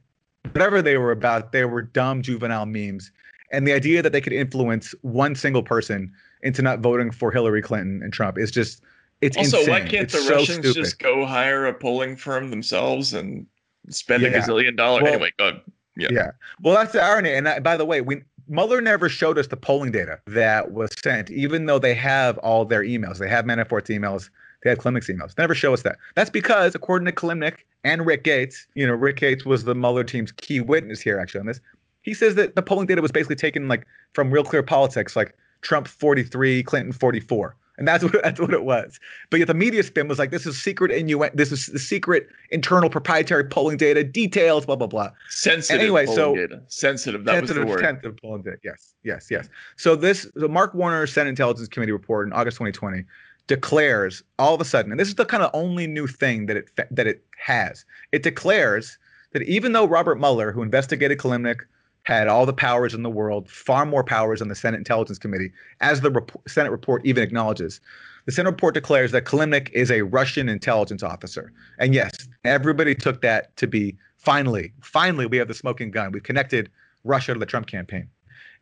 whatever 0.50 0.82
they 0.82 0.96
were 0.96 1.12
about, 1.12 1.52
they 1.52 1.64
were 1.66 1.82
dumb 1.82 2.22
juvenile 2.22 2.66
memes. 2.66 3.12
And 3.52 3.64
the 3.64 3.74
idea 3.74 4.02
that 4.02 4.10
they 4.10 4.20
could 4.20 4.32
influence 4.32 4.92
one 5.02 5.36
single 5.36 5.62
person 5.62 6.12
into 6.42 6.62
not 6.62 6.80
voting 6.80 7.12
for 7.12 7.30
Hillary 7.30 7.62
Clinton 7.62 8.02
and 8.02 8.12
Trump 8.12 8.38
is 8.38 8.50
just 8.50 8.82
it's 9.20 9.36
also 9.36 9.58
insane. 9.58 9.72
why 9.72 9.80
can't 9.80 10.04
it's 10.04 10.12
the 10.14 10.20
so 10.20 10.34
Russians 10.36 10.58
stupid. 10.58 10.74
just 10.74 10.98
go 10.98 11.26
hire 11.26 11.66
a 11.66 11.74
polling 11.74 12.16
firm 12.16 12.50
themselves 12.50 13.12
and 13.12 13.46
spend 13.88 14.22
a 14.24 14.30
gazillion 14.30 14.76
dollars? 14.76 15.02
Well, 15.02 15.14
anyway, 15.14 15.32
go. 15.38 15.60
Yeah. 15.96 16.08
Yeah. 16.10 16.30
Well, 16.62 16.74
that's 16.74 16.92
the 16.92 17.02
irony. 17.02 17.32
And 17.32 17.48
uh, 17.48 17.60
by 17.60 17.76
the 17.76 17.84
way, 17.84 18.00
we 18.00 18.22
Mueller 18.48 18.80
never 18.80 19.08
showed 19.08 19.38
us 19.38 19.48
the 19.48 19.56
polling 19.56 19.90
data 19.90 20.20
that 20.26 20.72
was 20.72 20.90
sent, 21.02 21.30
even 21.30 21.66
though 21.66 21.78
they 21.78 21.94
have 21.94 22.38
all 22.38 22.64
their 22.64 22.82
emails. 22.82 23.18
They 23.18 23.28
have 23.28 23.44
Manafort's 23.44 23.90
emails. 23.90 24.30
They 24.62 24.70
have 24.70 24.78
Kilimnik's 24.78 25.08
emails. 25.08 25.34
They 25.34 25.42
never 25.42 25.54
show 25.54 25.74
us 25.74 25.82
that. 25.82 25.98
That's 26.14 26.30
because, 26.30 26.74
according 26.74 27.06
to 27.06 27.12
Klimnik 27.12 27.58
and 27.84 28.06
Rick 28.06 28.24
Gates, 28.24 28.66
you 28.74 28.86
know, 28.86 28.94
Rick 28.94 29.16
Gates 29.16 29.44
was 29.44 29.64
the 29.64 29.74
Mueller 29.74 30.02
team's 30.02 30.32
key 30.32 30.60
witness 30.60 31.00
here, 31.00 31.18
actually, 31.18 31.40
on 31.40 31.46
this. 31.46 31.60
He 32.02 32.14
says 32.14 32.34
that 32.36 32.56
the 32.56 32.62
polling 32.62 32.86
data 32.86 33.02
was 33.02 33.12
basically 33.12 33.36
taken 33.36 33.68
like 33.68 33.86
from 34.14 34.30
Real 34.30 34.44
Clear 34.44 34.62
Politics, 34.62 35.14
like 35.14 35.36
Trump 35.60 35.86
43, 35.86 36.62
Clinton 36.62 36.92
44. 36.92 37.54
And 37.78 37.88
that's 37.88 38.04
what 38.04 38.12
that's 38.22 38.40
what 38.40 38.52
it 38.52 38.64
was. 38.64 39.00
But 39.30 39.38
yet 39.38 39.46
the 39.46 39.54
media 39.54 39.82
spin 39.82 40.08
was 40.08 40.18
like, 40.18 40.30
this 40.30 40.46
is 40.46 40.60
secret 40.62 40.90
innu- 40.90 41.30
this 41.34 41.52
is 41.52 41.66
the 41.66 41.78
secret 41.78 42.28
internal 42.50 42.90
proprietary 42.90 43.44
polling 43.44 43.76
data, 43.76 44.04
details, 44.04 44.66
blah, 44.66 44.76
blah, 44.76 44.86
blah. 44.86 45.10
Sensitive 45.30 45.74
And 45.74 45.82
anyway, 45.82 46.06
polling 46.06 46.16
so 46.16 46.34
data. 46.34 46.62
Sensitive. 46.68 47.24
That 47.24 47.40
was 47.40 47.48
the 47.48 47.54
sensitive, 47.54 47.68
word. 47.68 47.80
sensitive 47.80 48.16
polling 48.18 48.42
data. 48.42 48.58
Yes, 48.64 48.94
yes, 49.04 49.28
yes. 49.30 49.48
So 49.76 49.96
this 49.96 50.26
the 50.34 50.48
Mark 50.48 50.74
Warner 50.74 51.06
Senate 51.06 51.30
Intelligence 51.30 51.68
Committee 51.68 51.92
report 51.92 52.26
in 52.26 52.32
August 52.32 52.56
2020 52.58 53.04
declares 53.46 54.22
all 54.38 54.54
of 54.54 54.60
a 54.60 54.64
sudden, 54.64 54.90
and 54.90 55.00
this 55.00 55.08
is 55.08 55.14
the 55.14 55.24
kind 55.24 55.42
of 55.42 55.50
only 55.54 55.86
new 55.86 56.06
thing 56.06 56.46
that 56.46 56.56
it 56.56 56.70
that 56.90 57.06
it 57.06 57.24
has. 57.38 57.84
It 58.12 58.22
declares 58.22 58.98
that 59.32 59.42
even 59.42 59.72
though 59.72 59.86
Robert 59.86 60.18
Mueller, 60.18 60.52
who 60.52 60.62
investigated 60.62 61.18
Kilimnik, 61.18 61.60
had 62.08 62.26
all 62.26 62.46
the 62.46 62.54
powers 62.54 62.94
in 62.94 63.02
the 63.02 63.10
world, 63.10 63.50
far 63.50 63.84
more 63.84 64.02
powers 64.02 64.38
than 64.38 64.48
the 64.48 64.54
Senate 64.54 64.78
Intelligence 64.78 65.18
Committee, 65.18 65.52
as 65.82 66.00
the 66.00 66.10
rep- 66.10 66.32
Senate 66.48 66.70
report 66.70 67.04
even 67.04 67.22
acknowledges. 67.22 67.82
The 68.24 68.32
Senate 68.32 68.48
report 68.48 68.72
declares 68.72 69.12
that 69.12 69.26
Kilimnik 69.26 69.68
is 69.74 69.90
a 69.90 70.00
Russian 70.00 70.48
intelligence 70.48 71.02
officer. 71.02 71.52
And 71.78 71.94
yes, 71.94 72.26
everybody 72.44 72.94
took 72.94 73.20
that 73.20 73.54
to 73.58 73.66
be 73.66 73.94
finally, 74.16 74.72
finally, 74.80 75.26
we 75.26 75.36
have 75.36 75.48
the 75.48 75.54
smoking 75.54 75.90
gun. 75.90 76.10
We've 76.10 76.22
connected 76.22 76.70
Russia 77.04 77.34
to 77.34 77.38
the 77.38 77.44
Trump 77.44 77.66
campaign. 77.66 78.08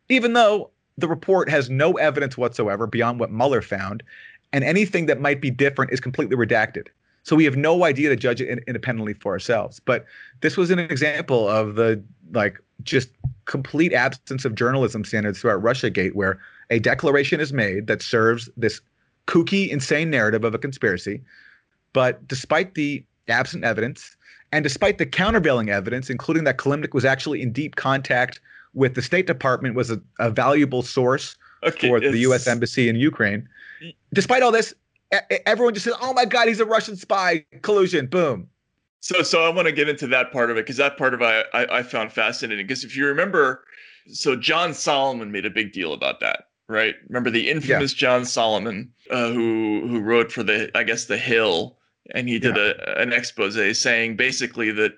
Even 0.09 0.33
though 0.33 0.69
the 0.97 1.07
report 1.07 1.49
has 1.49 1.69
no 1.69 1.93
evidence 1.93 2.37
whatsoever 2.37 2.85
beyond 2.85 3.17
what 3.17 3.31
Mueller 3.31 3.61
found, 3.61 4.03
and 4.51 4.65
anything 4.65 5.05
that 5.05 5.21
might 5.21 5.39
be 5.39 5.51
different 5.51 5.93
is 5.93 6.01
completely 6.01 6.35
redacted. 6.35 6.87
So 7.23 7.33
we 7.33 7.45
have 7.45 7.55
no 7.55 7.85
idea 7.85 8.09
to 8.09 8.17
judge 8.17 8.41
it 8.41 8.49
in- 8.49 8.61
independently 8.67 9.13
for 9.13 9.31
ourselves. 9.31 9.79
But 9.79 10.05
this 10.41 10.57
was 10.57 10.69
an 10.69 10.79
example 10.79 11.47
of 11.47 11.75
the 11.75 12.03
like 12.33 12.59
just 12.83 13.09
complete 13.45 13.93
absence 13.93 14.45
of 14.45 14.55
journalism 14.55 15.03
standards 15.03 15.39
throughout 15.39 15.61
RussiaGate, 15.61 16.13
where 16.13 16.39
a 16.69 16.79
declaration 16.79 17.39
is 17.39 17.53
made 17.53 17.87
that 17.87 18.01
serves 18.01 18.49
this 18.57 18.81
kooky, 19.25 19.69
insane 19.69 20.09
narrative 20.09 20.43
of 20.43 20.53
a 20.53 20.57
conspiracy. 20.57 21.21
But 21.93 22.27
despite 22.27 22.75
the 22.75 23.03
absent 23.27 23.63
evidence, 23.63 24.15
and 24.51 24.63
despite 24.63 24.97
the 24.97 25.05
countervailing 25.05 25.69
evidence, 25.69 26.09
including 26.09 26.43
that 26.45 26.57
Kilimnik 26.57 26.93
was 26.93 27.05
actually 27.05 27.41
in 27.41 27.51
deep 27.51 27.75
contact 27.75 28.39
with 28.73 28.95
the 28.95 29.01
State 29.01 29.27
Department, 29.27 29.75
was 29.75 29.91
a, 29.91 30.01
a 30.19 30.29
valuable 30.29 30.81
source 30.81 31.35
Okay, 31.63 31.87
for 31.87 31.99
the 31.99 32.19
U.S. 32.19 32.47
embassy 32.47 32.87
in 32.87 32.95
Ukraine. 32.95 33.47
Despite 34.13 34.43
all 34.43 34.51
this, 34.51 34.73
everyone 35.45 35.73
just 35.73 35.85
says, 35.85 35.95
"Oh 36.01 36.13
my 36.13 36.25
God, 36.25 36.47
he's 36.47 36.59
a 36.59 36.65
Russian 36.65 36.95
spy! 36.95 37.45
Collusion! 37.61 38.07
Boom!" 38.07 38.49
So, 39.07 39.23
so 39.23 39.45
I 39.45 39.47
want 39.47 39.67
to 39.67 39.71
get 39.71 39.87
into 39.87 40.05
that 40.07 40.33
part 40.33 40.51
of 40.51 40.57
it 40.57 40.65
because 40.65 40.75
that 40.75 40.97
part 40.97 41.13
of 41.13 41.21
it 41.21 41.45
I, 41.53 41.63
I, 41.63 41.77
I 41.77 41.83
found 41.83 42.11
fascinating. 42.11 42.67
Because 42.67 42.83
if 42.83 42.93
you 42.93 43.05
remember, 43.05 43.63
so 44.07 44.35
John 44.35 44.73
Solomon 44.73 45.31
made 45.31 45.45
a 45.45 45.49
big 45.49 45.71
deal 45.71 45.93
about 45.93 46.19
that, 46.19 46.49
right? 46.67 46.93
Remember 47.07 47.29
the 47.29 47.49
infamous 47.49 47.93
John 47.93 48.25
Solomon, 48.25 48.91
uh, 49.09 49.31
who 49.31 49.87
who 49.87 50.01
wrote 50.01 50.29
for 50.29 50.43
the 50.43 50.69
I 50.75 50.83
guess 50.83 51.05
the 51.05 51.15
Hill, 51.15 51.77
and 52.13 52.27
he 52.27 52.37
did 52.37 52.57
a, 52.57 52.99
an 53.01 53.13
expose 53.13 53.79
saying 53.79 54.17
basically 54.17 54.71
that 54.71 54.97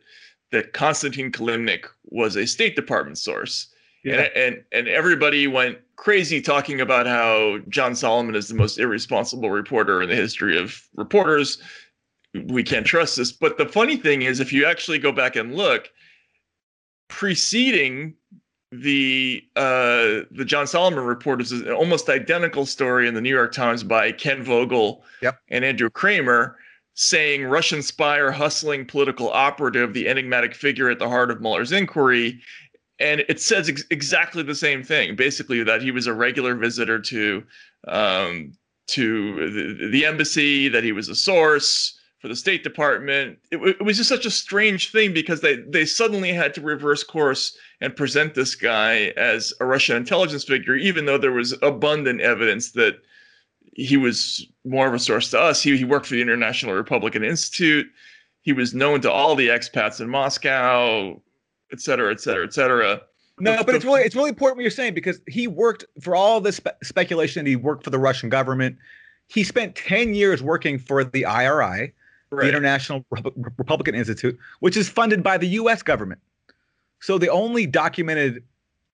that 0.51 0.73
Konstantin 0.73 1.31
Kilimnik 1.31 1.85
was 2.05 2.35
a 2.35 2.47
State 2.47 2.75
Department 2.75 3.19
source. 3.19 3.67
Yeah. 4.03 4.21
And, 4.21 4.31
and 4.35 4.63
and 4.71 4.87
everybody 4.87 5.45
went 5.45 5.77
crazy 5.97 6.41
talking 6.41 6.81
about 6.81 7.05
how 7.05 7.59
John 7.69 7.93
Solomon 7.93 8.33
is 8.33 8.47
the 8.47 8.55
most 8.55 8.79
irresponsible 8.79 9.51
reporter 9.51 10.01
in 10.01 10.09
the 10.09 10.15
history 10.15 10.57
of 10.57 10.81
reporters. 10.95 11.61
We 12.33 12.63
can't 12.63 12.85
trust 12.85 13.17
this. 13.17 13.31
But 13.31 13.57
the 13.57 13.65
funny 13.65 13.97
thing 13.97 14.21
is, 14.21 14.39
if 14.39 14.53
you 14.53 14.65
actually 14.65 14.99
go 14.99 15.11
back 15.11 15.35
and 15.35 15.55
look, 15.55 15.89
preceding 17.07 18.13
the 18.71 19.43
uh, 19.55 20.29
the 20.31 20.45
John 20.45 20.67
Solomon 20.67 21.03
report 21.03 21.41
is 21.41 21.51
an 21.51 21.71
almost 21.71 22.07
identical 22.07 22.65
story 22.65 23.07
in 23.07 23.15
the 23.15 23.21
New 23.21 23.33
York 23.33 23.51
Times 23.51 23.83
by 23.83 24.11
Ken 24.11 24.43
Vogel 24.43 25.03
Yep. 25.21 25.39
and 25.49 25.65
Andrew 25.65 25.89
Kramer 25.89 26.57
saying 26.93 27.45
Russian 27.45 27.81
spy 27.81 28.17
or 28.17 28.29
hustling 28.29 28.85
political 28.85 29.29
operative, 29.31 29.93
the 29.93 30.07
enigmatic 30.07 30.53
figure 30.53 30.89
at 30.89 30.99
the 30.99 31.07
heart 31.07 31.31
of 31.31 31.39
Mueller's 31.41 31.71
inquiry. 31.71 32.41
And 32.99 33.21
it 33.29 33.39
says 33.39 33.69
ex- 33.69 33.85
exactly 33.89 34.43
the 34.43 34.53
same 34.53 34.83
thing, 34.83 35.15
basically 35.15 35.63
that 35.63 35.81
he 35.81 35.91
was 35.91 36.07
a 36.07 36.13
regular 36.13 36.55
visitor 36.55 36.99
to 36.99 37.43
um, 37.87 38.51
to 38.87 39.77
the, 39.79 39.87
the 39.87 40.05
embassy, 40.05 40.67
that 40.67 40.83
he 40.83 40.91
was 40.91 41.09
a 41.09 41.15
source 41.15 41.98
for 42.19 42.27
the 42.27 42.35
State 42.35 42.63
Department. 42.63 43.37
It, 43.51 43.57
w- 43.57 43.75
it 43.79 43.83
was 43.83 43.97
just 43.97 44.09
such 44.09 44.25
a 44.25 44.31
strange 44.31 44.91
thing 44.91 45.13
because 45.13 45.41
they 45.41 45.57
they 45.57 45.85
suddenly 45.85 46.33
had 46.33 46.53
to 46.55 46.61
reverse 46.61 47.03
course 47.03 47.57
and 47.81 47.95
present 47.95 48.35
this 48.35 48.55
guy 48.55 49.13
as 49.17 49.53
a 49.59 49.65
Russian 49.65 49.95
intelligence 49.95 50.43
figure, 50.43 50.75
even 50.75 51.05
though 51.05 51.17
there 51.17 51.31
was 51.31 51.55
abundant 51.61 52.21
evidence 52.21 52.71
that 52.71 53.01
he 53.73 53.95
was 53.95 54.45
more 54.65 54.87
of 54.87 54.93
a 54.93 54.99
source 54.99 55.29
to 55.31 55.39
us. 55.39 55.63
He, 55.63 55.77
he 55.77 55.85
worked 55.85 56.07
for 56.07 56.15
the 56.15 56.21
International 56.21 56.73
Republican 56.73 57.23
Institute. 57.23 57.87
He 58.41 58.51
was 58.51 58.73
known 58.73 58.99
to 59.01 59.11
all 59.11 59.35
the 59.35 59.47
expats 59.47 60.01
in 60.01 60.09
Moscow, 60.09 61.21
et 61.71 61.79
cetera, 61.79 62.11
et 62.11 62.19
cetera, 62.19 62.45
et 62.45 62.53
cetera. 62.53 63.01
No, 63.39 63.63
but 63.63 63.75
it's 63.75 63.85
really 63.85 64.01
it's 64.01 64.15
really 64.15 64.29
important 64.29 64.57
what 64.57 64.63
you're 64.63 64.71
saying 64.71 64.93
because 64.93 65.21
he 65.27 65.47
worked 65.47 65.85
for 66.01 66.13
all 66.15 66.41
this 66.41 66.57
spe- 66.57 66.83
speculation. 66.83 67.45
He 67.45 67.55
worked 67.55 67.85
for 67.85 67.89
the 67.89 67.99
Russian 67.99 68.27
government. 68.27 68.77
He 69.27 69.45
spent 69.45 69.75
ten 69.75 70.13
years 70.13 70.43
working 70.43 70.77
for 70.77 71.05
the 71.05 71.25
IRI, 71.25 71.93
Right. 72.31 72.43
the 72.43 72.49
International 72.49 73.03
Repu- 73.13 73.33
Republican 73.57 73.95
Institute, 73.95 74.37
which 74.59 74.77
is 74.77 74.87
funded 74.87 75.23
by 75.23 75.37
the 75.37 75.47
U.S. 75.47 75.81
government. 75.81 76.21
So 76.99 77.17
the 77.17 77.29
only 77.29 77.65
documented 77.65 78.43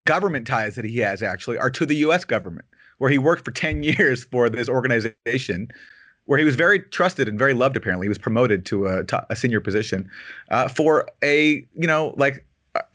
government 0.06 0.48
ties 0.48 0.76
that 0.76 0.86
he 0.86 1.00
has 1.00 1.22
actually 1.22 1.58
are 1.58 1.70
to 1.72 1.86
the 1.86 1.96
U.S. 1.98 2.24
government, 2.24 2.66
where 3.00 3.10
he 3.10 3.18
worked 3.18 3.44
for 3.44 3.52
ten 3.52 3.84
years 3.84 4.24
for 4.26 4.50
this 4.50 4.70
organization, 4.70 5.68
where 6.26 6.40
he 6.40 6.46
was 6.46 6.56
very 6.56 6.80
trusted 6.80 7.28
and 7.28 7.38
very 7.38 7.54
loved. 7.54 7.76
Apparently, 7.76 8.06
he 8.06 8.10
was 8.10 8.18
promoted 8.18 8.66
to 8.68 8.88
a, 8.88 9.04
to 9.04 9.26
a 9.30 9.36
senior 9.36 9.60
position 9.60 10.10
uh, 10.50 10.70
for 10.70 11.10
a 11.22 11.66
you 11.74 11.88
know 11.88 12.14
like 12.18 12.46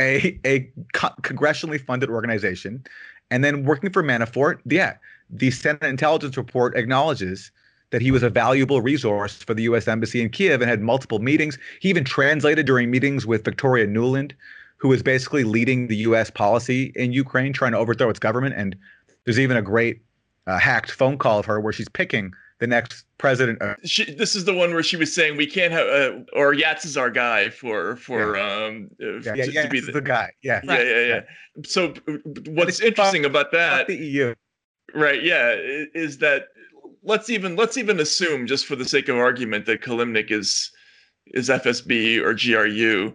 a 0.00 0.38
a 0.46 0.70
co- 0.94 1.14
congressionally 1.20 1.84
funded 1.84 2.08
organization, 2.08 2.82
and 3.30 3.44
then 3.44 3.64
working 3.64 3.90
for 3.90 4.02
Manafort. 4.02 4.60
Yeah, 4.64 4.96
the 5.28 5.50
Senate 5.50 5.84
intelligence 5.84 6.38
report 6.38 6.76
acknowledges 6.76 7.50
that 7.90 8.00
he 8.02 8.10
was 8.10 8.22
a 8.22 8.30
valuable 8.30 8.80
resource 8.80 9.42
for 9.42 9.54
the 9.54 9.62
U.S. 9.64 9.88
Embassy 9.88 10.20
in 10.22 10.28
Kiev 10.30 10.60
and 10.60 10.70
had 10.70 10.80
multiple 10.80 11.18
meetings. 11.18 11.58
He 11.80 11.88
even 11.88 12.04
translated 12.04 12.66
during 12.66 12.90
meetings 12.90 13.26
with 13.26 13.44
Victoria 13.44 13.86
Nuland, 13.86 14.32
who 14.76 14.88
was 14.88 15.02
basically 15.02 15.44
leading 15.44 15.88
the 15.88 15.96
U.S. 15.96 16.30
policy 16.30 16.92
in 16.94 17.12
Ukraine, 17.12 17.52
trying 17.52 17.72
to 17.72 17.78
overthrow 17.78 18.08
its 18.08 18.18
government. 18.18 18.54
And 18.56 18.76
there's 19.24 19.38
even 19.38 19.56
a 19.56 19.62
great 19.62 20.00
uh, 20.46 20.58
hacked 20.58 20.90
phone 20.90 21.18
call 21.18 21.38
of 21.38 21.46
her 21.46 21.60
where 21.60 21.72
she's 21.72 21.88
picking 21.88 22.32
the 22.60 22.66
next 22.66 23.04
president. 23.18 23.60
Of- 23.60 23.76
She, 23.84 24.04
this 24.14 24.36
is 24.36 24.44
the 24.44 24.54
one 24.54 24.72
where 24.72 24.82
she 24.82 24.96
was 24.96 25.14
saying 25.14 25.36
we 25.36 25.46
can't 25.46 25.72
have, 25.72 25.86
uh, 25.86 26.18
or 26.34 26.54
Yats 26.54 26.84
is 26.84 26.96
our 26.96 27.10
guy 27.10 27.50
for 27.50 27.96
for 27.96 28.38
um 28.38 28.90
uh, 29.02 29.18
yeah, 29.20 29.34
to, 29.34 29.52
yeah, 29.52 29.62
to 29.62 29.68
be 29.68 29.80
the, 29.80 29.92
the 29.92 30.00
guy. 30.00 30.30
Yeah, 30.42 30.60
yeah, 30.64 30.82
yeah, 30.82 31.06
yeah. 31.06 31.20
So 31.64 31.94
uh, 32.08 32.12
what's 32.48 32.80
interesting 32.80 33.24
about 33.24 33.50
that, 33.52 33.86
the 33.86 33.96
EU. 33.96 34.34
right? 34.94 35.22
Yeah, 35.22 35.54
is 35.58 36.18
that 36.18 36.48
let's 37.02 37.30
even 37.30 37.56
let's 37.56 37.76
even 37.76 38.00
assume, 38.00 38.46
just 38.46 38.66
for 38.66 38.76
the 38.76 38.84
sake 38.84 39.08
of 39.08 39.16
argument, 39.16 39.66
that 39.66 39.82
Kilimnik 39.82 40.30
is 40.30 40.70
is 41.28 41.48
FSB 41.48 42.18
or 42.20 42.34
GRU. 42.34 43.14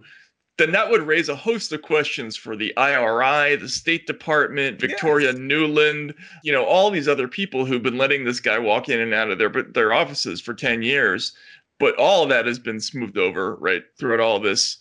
Then 0.57 0.71
that 0.71 0.89
would 0.89 1.01
raise 1.01 1.27
a 1.27 1.36
host 1.36 1.73
of 1.73 1.81
questions 1.81 2.38
for 2.38 2.55
the 2.55 2.73
IRI, 2.77 3.57
the 3.57 3.67
State 3.67 4.07
Department, 4.07 4.79
Victoria 4.79 5.33
Nuland, 5.33 6.13
you 6.43 6.53
know, 6.53 6.63
all 6.63 6.89
these 6.89 7.09
other 7.09 7.27
people 7.27 7.65
who've 7.65 7.83
been 7.83 7.97
letting 7.97 8.23
this 8.23 8.39
guy 8.39 8.57
walk 8.57 8.88
in 8.88 9.01
and 9.01 9.13
out 9.13 9.29
of 9.29 9.38
their 9.38 9.49
their 9.49 9.91
offices 9.91 10.39
for 10.39 10.53
10 10.53 10.81
years. 10.81 11.33
But 11.77 11.97
all 11.97 12.23
of 12.23 12.29
that 12.29 12.45
has 12.45 12.57
been 12.57 12.79
smoothed 12.79 13.17
over, 13.17 13.55
right, 13.55 13.83
throughout 13.99 14.21
all 14.21 14.39
this. 14.39 14.77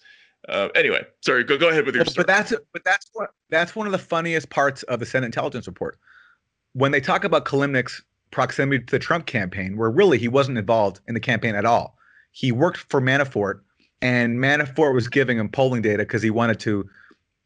Uh, 0.48 0.68
anyway, 0.76 1.04
sorry, 1.22 1.42
go 1.42 1.58
go 1.58 1.70
ahead 1.70 1.86
with 1.86 1.96
your 1.96 2.04
But, 2.04 2.12
story. 2.12 2.24
but 2.24 2.26
that's 2.28 2.52
but 2.72 2.84
that's 2.84 3.10
what 3.12 3.30
that's 3.50 3.74
one 3.74 3.86
of 3.86 3.92
the 3.92 3.98
funniest 3.98 4.50
parts 4.50 4.84
of 4.84 5.00
the 5.00 5.06
Senate 5.06 5.26
intelligence 5.26 5.66
report. 5.66 5.98
When 6.74 6.92
they 6.92 7.00
talk 7.00 7.24
about 7.24 7.46
Kilimnik's 7.46 8.00
proximity 8.34 8.84
to 8.84 8.90
the 8.90 8.98
Trump 8.98 9.24
campaign, 9.26 9.78
where 9.78 9.90
really 9.90 10.18
he 10.18 10.28
wasn't 10.28 10.58
involved 10.58 11.00
in 11.08 11.14
the 11.14 11.20
campaign 11.20 11.54
at 11.54 11.64
all. 11.64 11.96
He 12.32 12.52
worked 12.52 12.78
for 12.90 13.00
Manafort, 13.00 13.60
and 14.02 14.38
Manafort 14.38 14.92
was 14.92 15.08
giving 15.08 15.38
him 15.38 15.48
polling 15.48 15.80
data 15.80 15.98
because 15.98 16.22
he 16.22 16.30
wanted 16.30 16.60
to 16.60 16.88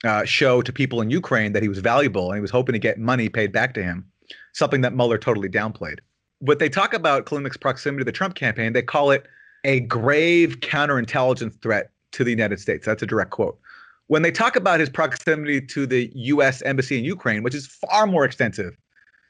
uh, 0.05 0.25
show 0.25 0.63
to 0.63 0.73
people 0.73 1.01
in 1.01 1.11
Ukraine 1.11 1.53
that 1.53 1.63
he 1.63 1.69
was 1.69 1.79
valuable 1.79 2.31
and 2.31 2.39
he 2.39 2.41
was 2.41 2.51
hoping 2.51 2.73
to 2.73 2.79
get 2.79 2.99
money 2.99 3.29
paid 3.29 3.53
back 3.53 3.75
to 3.75 3.83
him, 3.83 4.05
something 4.53 4.81
that 4.81 4.95
Mueller 4.95 5.19
totally 5.19 5.49
downplayed. 5.49 5.99
When 6.41 6.59
they 6.59 6.69
talk 6.69 6.95
about 6.95 7.27
Kilimnik's 7.27 7.57
proximity 7.57 8.01
to 8.01 8.05
the 8.05 8.13
Trump 8.13 8.35
campaign, 8.35 8.73
they 8.73 8.83
call 8.83 9.11
it 9.11 9.27
a 9.65 9.81
grave 9.81 10.61
counterintelligence 10.61 11.61
threat 11.61 11.91
to 12.13 12.25
the 12.25 12.31
United 12.31 12.61
States. 12.61 12.87
That's 12.87 13.03
a 13.03 13.07
direct 13.07 13.31
quote. 13.31 13.59
When 14.07 14.23
they 14.23 14.31
talk 14.31 14.57
about 14.57 14.81
his 14.81 14.89
proximity 14.89 15.61
to 15.61 15.87
the 15.87 16.11
U.S. 16.15 16.63
embassy 16.63 16.97
in 16.97 17.05
Ukraine, 17.05 17.43
which 17.43 17.55
is 17.55 17.67
far 17.67 18.07
more 18.07 18.25
extensive 18.25 18.75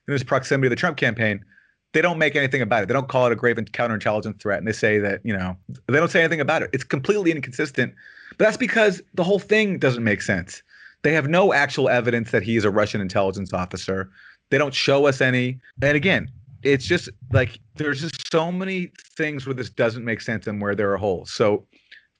than 0.09 0.15
this 0.15 0.25
proximity 0.25 0.67
to 0.67 0.71
the 0.71 0.77
Trump 0.77 0.97
campaign, 0.97 1.45
they 1.93 2.01
don't 2.01 2.19
make 2.19 2.35
anything 2.35 2.63
about 2.63 2.83
it. 2.83 2.87
They 2.89 2.95
don't 2.95 3.09
call 3.09 3.27
it 3.27 3.33
a 3.33 3.37
grave 3.37 3.57
counterintelligence 3.57 4.41
threat, 4.41 4.59
and 4.59 4.67
they 4.67 4.73
say 4.73 4.99
that 4.99 5.21
you 5.23 5.37
know 5.37 5.57
they 5.87 5.99
don't 5.99 6.11
say 6.11 6.21
anything 6.21 6.41
about 6.41 6.63
it. 6.63 6.71
It's 6.73 6.85
completely 6.85 7.31
inconsistent. 7.31 7.95
But 8.37 8.47
that's 8.47 8.57
because 8.57 9.03
the 9.15 9.25
whole 9.25 9.39
thing 9.39 9.79
doesn't 9.79 10.05
make 10.05 10.23
sense. 10.23 10.63
They 11.03 11.13
have 11.13 11.29
no 11.29 11.53
actual 11.53 11.89
evidence 11.89 12.31
that 12.31 12.43
he 12.43 12.57
is 12.57 12.65
a 12.65 12.71
Russian 12.71 13.01
intelligence 13.01 13.53
officer. 13.53 14.11
They 14.51 14.59
don't 14.59 14.75
show 14.75 15.07
us 15.07 15.21
any. 15.21 15.61
And 15.83 15.97
again, 15.97 16.29
it's 16.63 16.87
just 16.87 17.09
like 17.33 17.59
there's 17.77 18.01
just 18.01 18.31
so 18.33 18.51
many 18.51 18.91
things 19.17 19.47
where 19.47 19.55
this 19.55 19.71
doesn't 19.71 20.05
make 20.05 20.21
sense 20.21 20.47
and 20.47 20.61
where 20.61 20.75
there 20.75 20.93
are 20.93 20.97
holes. 20.97 21.31
So 21.31 21.67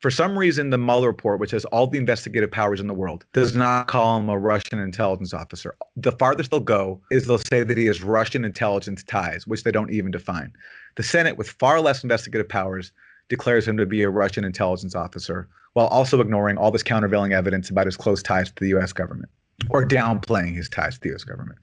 for 0.01 0.11
some 0.11 0.39
reason, 0.39 0.71
the 0.71 0.79
Mueller 0.79 1.09
report, 1.09 1.41
which 1.41 1.51
has 1.51 1.65
all 1.67 1.87
the 1.89 1.99
investigative 1.99 2.51
powers 2.51 2.81
in 2.81 2.87
the 2.87 2.95
world, 2.95 3.25
does 3.33 3.57
not 3.57 3.89
call 3.89 4.19
him 4.19 4.29
a 4.29 4.39
Russian 4.39 4.79
intelligence 4.79 5.35
officer. 5.35 5.75
The 5.97 6.13
farthest 6.13 6.51
they'll 6.51 6.61
go 6.61 7.01
is 7.11 7.27
they'll 7.27 7.39
say 7.39 7.65
that 7.65 7.77
he 7.77 7.87
has 7.87 8.03
Russian 8.03 8.45
intelligence 8.45 9.03
ties, 9.03 9.47
which 9.47 9.65
they 9.65 9.73
don't 9.73 9.91
even 9.91 10.13
define. 10.13 10.53
The 10.97 11.03
Senate, 11.03 11.37
with 11.37 11.51
far 11.51 11.81
less 11.81 12.05
investigative 12.05 12.49
powers, 12.49 12.93
declares 13.29 13.67
him 13.67 13.77
to 13.77 13.87
be 13.87 14.03
a 14.03 14.11
Russian 14.11 14.45
intelligence 14.45 14.95
officer 14.95 15.49
while 15.73 15.89
also 15.89 16.21
ignoring 16.21 16.59
all 16.59 16.71
this 16.71 16.83
countervailing 16.83 17.33
evidence 17.33 17.69
about 17.69 17.87
his 17.87 17.97
close 17.97 18.23
ties 18.23 18.51
to 18.53 18.65
the 18.65 18.77
US 18.79 18.93
government 18.93 19.31
or 19.71 19.85
downplaying 19.85 20.55
his 20.55 20.69
ties 20.69 20.95
to 20.95 21.01
the 21.01 21.15
US 21.15 21.25
government. 21.25 21.59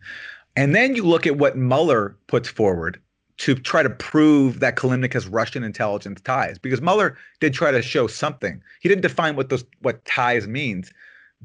And 0.57 0.75
then 0.75 0.95
you 0.95 1.03
look 1.03 1.25
at 1.25 1.37
what 1.37 1.57
Mueller 1.57 2.17
puts 2.27 2.49
forward 2.49 2.99
to 3.37 3.55
try 3.55 3.83
to 3.83 3.89
prove 3.89 4.59
that 4.59 4.77
Kilimnik 4.77 5.13
has 5.13 5.27
Russian 5.27 5.63
intelligence 5.63 6.21
ties, 6.21 6.57
because 6.57 6.81
Mueller 6.81 7.17
did 7.39 7.53
try 7.53 7.71
to 7.71 7.81
show 7.81 8.07
something. 8.07 8.61
He 8.79 8.89
didn't 8.89 9.01
define 9.01 9.35
what 9.35 9.49
those 9.49 9.65
what 9.81 10.03
ties 10.05 10.47
means, 10.47 10.91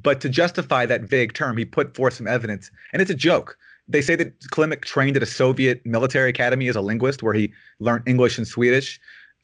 but 0.01 0.21
to 0.21 0.29
justify 0.29 0.87
that 0.87 1.03
vague 1.03 1.33
term, 1.35 1.57
he 1.57 1.65
put 1.65 1.97
forth 1.97 2.15
some 2.15 2.29
evidence, 2.29 2.71
and 2.93 3.03
it's 3.03 3.11
a 3.11 3.15
joke. 3.15 3.57
They 3.89 4.03
say 4.03 4.15
that 4.17 4.39
Kilimnik 4.53 4.85
trained 4.85 5.17
at 5.17 5.23
a 5.23 5.27
Soviet 5.27 5.85
military 5.85 6.31
academy 6.31 6.69
as 6.69 6.77
a 6.77 6.81
linguist, 6.81 7.23
where 7.23 7.35
he 7.35 7.53
learned 7.81 8.05
English 8.07 8.39
and 8.39 8.47
Swedish. 8.47 9.01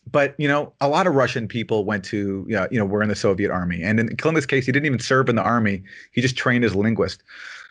But 0.08 0.36
you 0.38 0.46
know, 0.46 0.72
a 0.80 0.88
lot 0.88 1.08
of 1.08 1.16
Russian 1.16 1.48
people 1.48 1.84
went 1.84 2.04
to 2.04 2.46
you 2.48 2.54
know, 2.54 2.68
you 2.70 2.78
know 2.78 2.84
were 2.84 3.02
in 3.02 3.08
the 3.08 3.16
Soviet 3.16 3.50
army, 3.50 3.82
and 3.82 3.98
in 3.98 4.08
Kilimnik's 4.10 4.46
case, 4.46 4.66
he 4.66 4.72
didn't 4.72 4.86
even 4.86 5.00
serve 5.00 5.28
in 5.28 5.34
the 5.34 5.42
army. 5.42 5.82
He 6.12 6.20
just 6.20 6.36
trained 6.36 6.64
as 6.64 6.74
a 6.74 6.78
linguist. 6.78 7.24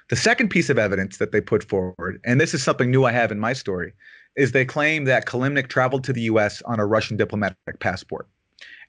The 0.09 0.15
second 0.17 0.49
piece 0.49 0.69
of 0.69 0.78
evidence 0.78 1.17
that 1.17 1.32
they 1.32 1.41
put 1.41 1.63
forward, 1.63 2.19
and 2.26 2.39
this 2.39 2.53
is 2.53 2.61
something 2.61 2.91
new 2.91 3.05
I 3.05 3.11
have 3.11 3.32
in 3.32 3.39
my 3.39 3.53
story, 3.53 3.93
is 4.36 4.51
they 4.51 4.65
claim 4.65 5.05
that 5.05 5.25
Kilimnik 5.25 5.67
traveled 5.67 6.03
to 6.05 6.13
the 6.13 6.21
US 6.21 6.61
on 6.63 6.79
a 6.79 6.86
Russian 6.86 7.17
diplomatic 7.17 7.57
passport. 7.79 8.27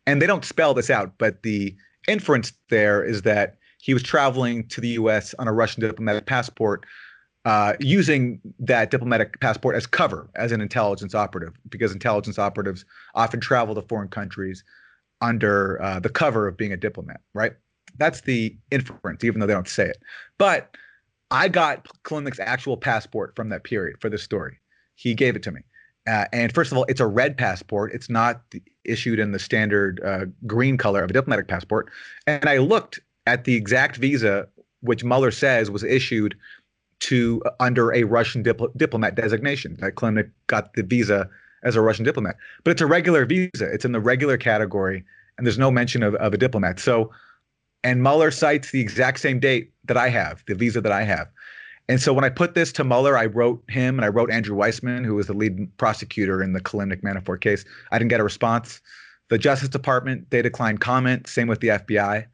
And 0.07 0.21
they 0.21 0.27
don't 0.27 0.45
spell 0.45 0.75
this 0.75 0.91
out, 0.91 1.13
but 1.19 1.43
the 1.43 1.75
inference 2.09 2.53
there 2.71 3.05
is 3.05 3.23
that 3.23 3.57
he 3.79 3.95
was 3.95 4.03
traveling 4.03 4.67
to 4.69 4.81
the 4.81 4.89
US 4.91 5.35
on 5.39 5.49
a 5.49 5.53
Russian 5.53 5.81
diplomatic 5.81 6.27
passport 6.27 6.85
uh, 7.45 7.75
using 7.79 8.41
that 8.59 8.91
diplomatic 8.91 9.39
passport 9.41 9.77
as 9.77 9.87
cover 9.87 10.29
as 10.35 10.51
an 10.51 10.61
intelligence 10.61 11.15
operative, 11.15 11.55
because 11.69 11.93
intelligence 11.93 12.41
operatives 12.41 12.85
often 13.15 13.39
travel 13.39 13.75
to 13.75 13.83
foreign 13.83 14.09
countries 14.09 14.65
under 15.21 15.81
uh, 15.81 16.01
the 16.01 16.09
cover 16.09 16.49
of 16.49 16.57
being 16.57 16.73
a 16.73 16.77
diplomat, 16.77 17.21
right? 17.35 17.53
That's 17.99 18.23
the 18.23 18.57
inference, 18.73 19.23
even 19.23 19.41
though 19.41 19.47
they 19.47 19.55
don't 19.55 19.69
say 19.69 19.87
it. 19.87 19.99
But 20.39 20.77
I 21.31 21.49
got 21.49 21.87
Kilimnik's 22.03 22.41
actual 22.41 22.77
passport 22.77 23.35
from 23.37 23.49
that 23.51 23.63
period 23.63 23.97
for 24.01 24.11
this 24.11 24.25
story. 24.25 24.59
He 24.97 25.15
gave 25.15 25.37
it 25.37 25.43
to 25.45 25.53
me. 25.53 25.61
Uh, 26.07 26.25
and 26.33 26.53
first 26.53 26.73
of 26.73 26.79
all, 26.79 26.85
it's 26.89 27.01
a 27.01 27.07
red 27.07 27.37
passport. 27.37 27.93
It's 27.93 28.11
not 28.11 28.43
issued 28.85 29.19
in 29.19 29.33
the 29.33 29.39
standard 29.39 30.01
uh, 30.05 30.27
green 30.47 30.77
color 30.77 31.03
of 31.03 31.11
a 31.11 31.13
diplomatic 31.13 31.49
passport. 31.49 31.89
And 32.27 32.49
I 32.49 32.59
looked 32.59 33.01
at 33.27 33.45
the 33.45 33.55
exact 33.55 33.97
visa 33.97 34.49
which 34.81 35.05
Mueller 35.05 35.31
says 35.31 35.71
was 35.71 35.83
issued 35.83 36.37
to 37.01 37.43
uh, 37.45 37.51
under 37.61 37.93
a 37.93 38.05
Russian 38.05 38.43
dipl- 38.43 38.75
diplomat 38.77 39.15
designation. 39.15 39.77
That 39.81 39.97
Kilimnik 39.97 40.31
got 40.47 40.75
the 40.75 40.83
visa 40.83 41.29
as 41.63 41.77
a 41.77 41.81
Russian 41.81 42.05
diplomat, 42.05 42.37
but 42.65 42.71
it's 42.71 42.81
a 42.81 42.87
regular 42.87 43.27
visa. 43.27 43.51
It's 43.73 43.85
in 43.85 43.93
the 43.93 44.01
regular 44.01 44.37
category, 44.37 45.05
and 45.37 45.47
there's 45.47 45.59
no 45.59 45.71
mention 45.71 46.03
of, 46.03 46.15
of 46.17 46.33
a 46.33 46.39
diplomat. 46.39 46.79
So, 46.79 47.11
and 47.83 48.03
Mueller 48.03 48.31
cites 48.31 48.71
the 48.71 48.81
exact 48.81 49.21
same 49.21 49.41
date 49.41 49.73
that 49.85 49.97
I 49.97 50.09
have, 50.09 50.45
the 50.47 50.55
visa 50.55 50.81
that 50.81 50.93
I 50.93 51.03
have. 51.03 51.29
And 51.89 52.01
so 52.01 52.13
when 52.13 52.25
I 52.25 52.31
put 52.31 52.55
this 52.55 52.73
to 52.73 52.85
Mueller, 52.85 53.17
I 53.17 53.27
wrote 53.27 53.63
him 53.69 53.99
and 53.99 54.05
I 54.05 54.09
wrote 54.09 54.31
Andrew 54.31 54.57
Weissmann, 54.57 55.05
who 55.05 55.15
was 55.15 55.29
the 55.29 55.35
lead 55.35 55.75
prosecutor 55.77 56.43
in 56.43 56.53
the 56.53 56.61
Kilimnik 56.61 57.03
Manafort 57.03 57.41
case. 57.41 57.65
I 57.93 57.99
didn't 57.99 58.11
get 58.11 58.21
a 58.21 58.25
response. 58.25 58.81
The 59.29 59.39
Justice 59.39 59.69
Department 59.69 60.31
they 60.31 60.43
declined 60.43 60.81
comment. 60.81 61.29
Same 61.29 61.49
with 61.49 61.61
the 61.61 61.69
FBI, 61.69 62.27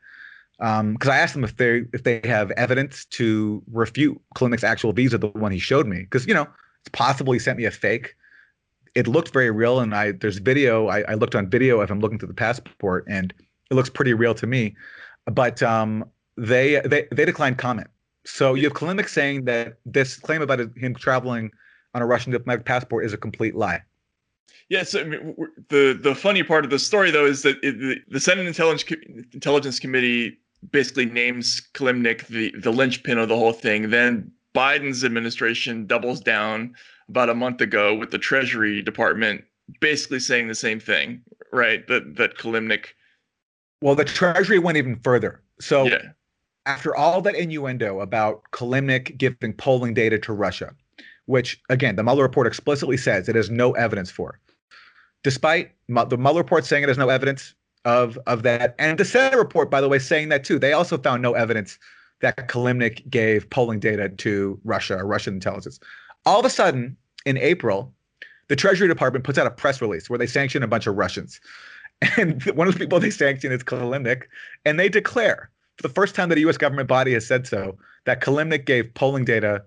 because 0.59 0.81
um, 0.81 0.97
I 1.11 1.17
asked 1.17 1.35
them 1.35 1.45
if 1.45 1.57
they 1.57 1.85
if 1.93 2.03
they 2.03 2.21
have 2.25 2.51
evidence 2.53 3.05
to 3.07 3.63
refute 3.73 4.21
Kilimnik's 4.37 4.65
actual 4.65 4.93
visa, 4.93 5.19
the 5.19 5.29
one 5.29 5.53
he 5.53 5.59
showed 5.59 5.87
me. 5.87 6.01
Because 6.01 6.27
you 6.27 6.35
know 6.35 6.47
it's 6.81 6.91
possible 6.93 7.33
he 7.33 7.39
sent 7.39 7.59
me 7.59 7.65
a 7.65 7.71
fake. 7.71 8.15
It 8.95 9.07
looked 9.07 9.33
very 9.33 9.51
real, 9.51 9.81
and 9.81 9.95
I 9.95 10.13
there's 10.13 10.39
video. 10.39 10.89
I, 10.89 11.01
I 11.03 11.15
looked 11.15 11.35
on 11.35 11.49
video 11.49 11.81
of 11.81 11.91
him 11.91 12.01
looking 12.01 12.19
through 12.19 12.29
the 12.29 12.35
passport, 12.35 13.05
and 13.09 13.33
it 13.71 13.75
looks 13.75 13.89
pretty 13.89 14.13
real 14.13 14.35
to 14.35 14.47
me. 14.47 14.77
But 15.27 15.63
um, 15.63 16.05
they 16.37 16.83
they 16.85 17.07
they 17.11 17.25
declined 17.25 17.57
comment. 17.57 17.89
So 18.25 18.55
you 18.55 18.65
have 18.65 18.75
Kilimnik 18.75 19.09
saying 19.09 19.45
that 19.47 19.79
this 19.85 20.17
claim 20.17 20.43
about 20.43 20.61
him 20.77 20.95
traveling 20.95 21.51
on 21.95 22.03
a 22.03 22.07
Russian 22.07 22.33
diplomatic 22.33 22.65
passport 22.65 23.05
is 23.05 23.13
a 23.13 23.19
complete 23.19 23.55
lie. 23.55 23.83
Yes, 24.69 24.95
I 24.95 25.05
mean, 25.05 25.35
the 25.69 25.99
the 26.01 26.15
funny 26.15 26.43
part 26.43 26.65
of 26.65 26.71
the 26.71 26.79
story 26.79 27.11
though 27.11 27.27
is 27.27 27.43
that 27.43 27.57
it, 27.63 27.79
the, 27.79 27.97
the 28.09 28.21
Senate 28.21 28.47
Intelligence 28.47 28.85
Intelligence 29.33 29.79
Committee 29.79 30.39
basically 30.71 31.07
names 31.07 31.61
Kilimnik 31.75 32.27
the 32.29 32.55
the 32.59 32.73
linchpin 32.73 33.19
of 33.19 33.29
the 33.29 33.37
whole 33.37 33.53
thing. 33.53 33.91
Then 33.91 34.31
Biden's 34.55 35.05
administration 35.05 35.87
doubles 35.87 36.21
down 36.21 36.75
about 37.09 37.29
a 37.29 37.35
month 37.35 37.61
ago 37.61 37.95
with 37.95 38.11
the 38.11 38.19
Treasury 38.19 38.83
Department 38.83 39.45
basically 39.81 40.21
saying 40.21 40.49
the 40.49 40.55
same 40.55 40.81
thing, 40.81 41.23
right? 41.53 41.87
That 41.89 42.17
that 42.17 42.39
Kilimnik. 42.39 42.87
Well, 43.81 43.95
the 43.95 44.05
Treasury 44.05 44.59
went 44.59 44.79
even 44.79 44.97
further. 45.01 45.43
So 45.61 45.85
Yeah. 45.85 46.13
After 46.65 46.95
all 46.95 47.21
that 47.23 47.35
innuendo 47.35 48.01
about 48.01 48.43
Kilimnik 48.53 49.19
giving 49.19 49.53
polling 49.53 49.95
data 49.95 50.19
to 50.21 50.33
Russia, 50.33 50.75
which 51.27 51.61
again 51.69 51.97
the 51.97 52.05
Mueller 52.05 52.23
report 52.23 52.47
explicitly 52.47 52.97
says 52.97 53.29
it 53.29 53.35
has 53.35 53.51
no 53.51 53.73
evidence 53.73 54.11
for, 54.11 54.39
despite 55.23 55.73
the 55.89 56.17
Mueller 56.17 56.41
report 56.43 56.65
saying 56.65 56.85
it 56.85 56.89
has 56.89 56.99
no 56.99 57.09
evidence 57.09 57.55
of 57.85 58.19
of 58.27 58.43
that, 58.45 58.75
and 58.79 58.99
the 58.99 59.05
Senate 59.05 59.37
report, 59.37 59.71
by 59.71 59.81
the 59.81 59.89
way, 59.89 59.99
saying 59.99 60.29
that 60.29 60.45
too. 60.45 60.59
They 60.59 60.73
also 60.73 60.99
found 60.99 61.21
no 61.23 61.33
evidence 61.35 61.79
that 62.21 62.49
Kilimnik 62.49 63.09
gave 63.11 63.51
polling 63.51 63.81
data 63.81 64.09
to 64.09 64.61
Russia 64.65 64.99
or 64.99 65.07
Russian 65.07 65.35
intelligence. 65.35 65.81
All 66.25 66.39
of 66.39 66.47
a 66.47 66.51
sudden, 66.51 66.97
in 67.27 67.37
April, 67.37 67.93
the 68.49 68.57
Treasury 68.57 68.89
Department 68.89 69.25
puts 69.25 69.39
out 69.39 69.47
a 69.47 69.51
press 69.51 69.81
release 69.81 70.09
where 70.09 70.19
they 70.19 70.27
sanction 70.27 70.63
a 70.63 70.69
bunch 70.69 70.87
of 70.87 70.97
Russians. 70.97 71.41
And 72.17 72.43
one 72.57 72.67
of 72.67 72.75
the 72.75 72.81
people 72.81 72.99
they 72.99 73.11
sanction 73.11 73.53
is 73.53 73.63
Kilimnik, 73.63 74.25
and 74.65 74.79
they 74.79 74.89
declare 74.89 75.51
for 75.77 75.83
the 75.83 75.93
first 75.93 76.15
time 76.15 76.29
that 76.29 76.39
a 76.39 76.43
U.S. 76.43 76.57
government 76.57 76.89
body 76.89 77.13
has 77.15 77.27
said 77.27 77.47
so 77.47 77.77
that 78.05 78.21
Kilimnik 78.21 78.67
gave 78.67 78.93
polling 78.95 79.25
data 79.25 79.65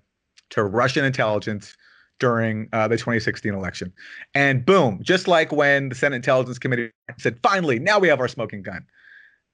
to 0.51 0.63
Russian 0.63 1.05
intelligence 1.05 1.75
during 2.19 2.69
uh, 2.71 2.87
the 2.87 2.97
2016 2.97 3.53
election. 3.53 3.91
And 4.33 4.65
boom, 4.65 4.99
just 5.01 5.27
like 5.27 5.51
when 5.51 5.89
the 5.89 5.95
Senate 5.95 6.17
Intelligence 6.17 6.59
Committee 6.59 6.91
said, 7.17 7.39
finally, 7.43 7.79
now 7.79 7.99
we 7.99 8.07
have 8.07 8.19
our 8.19 8.27
smoking 8.27 8.61
gun. 8.61 8.85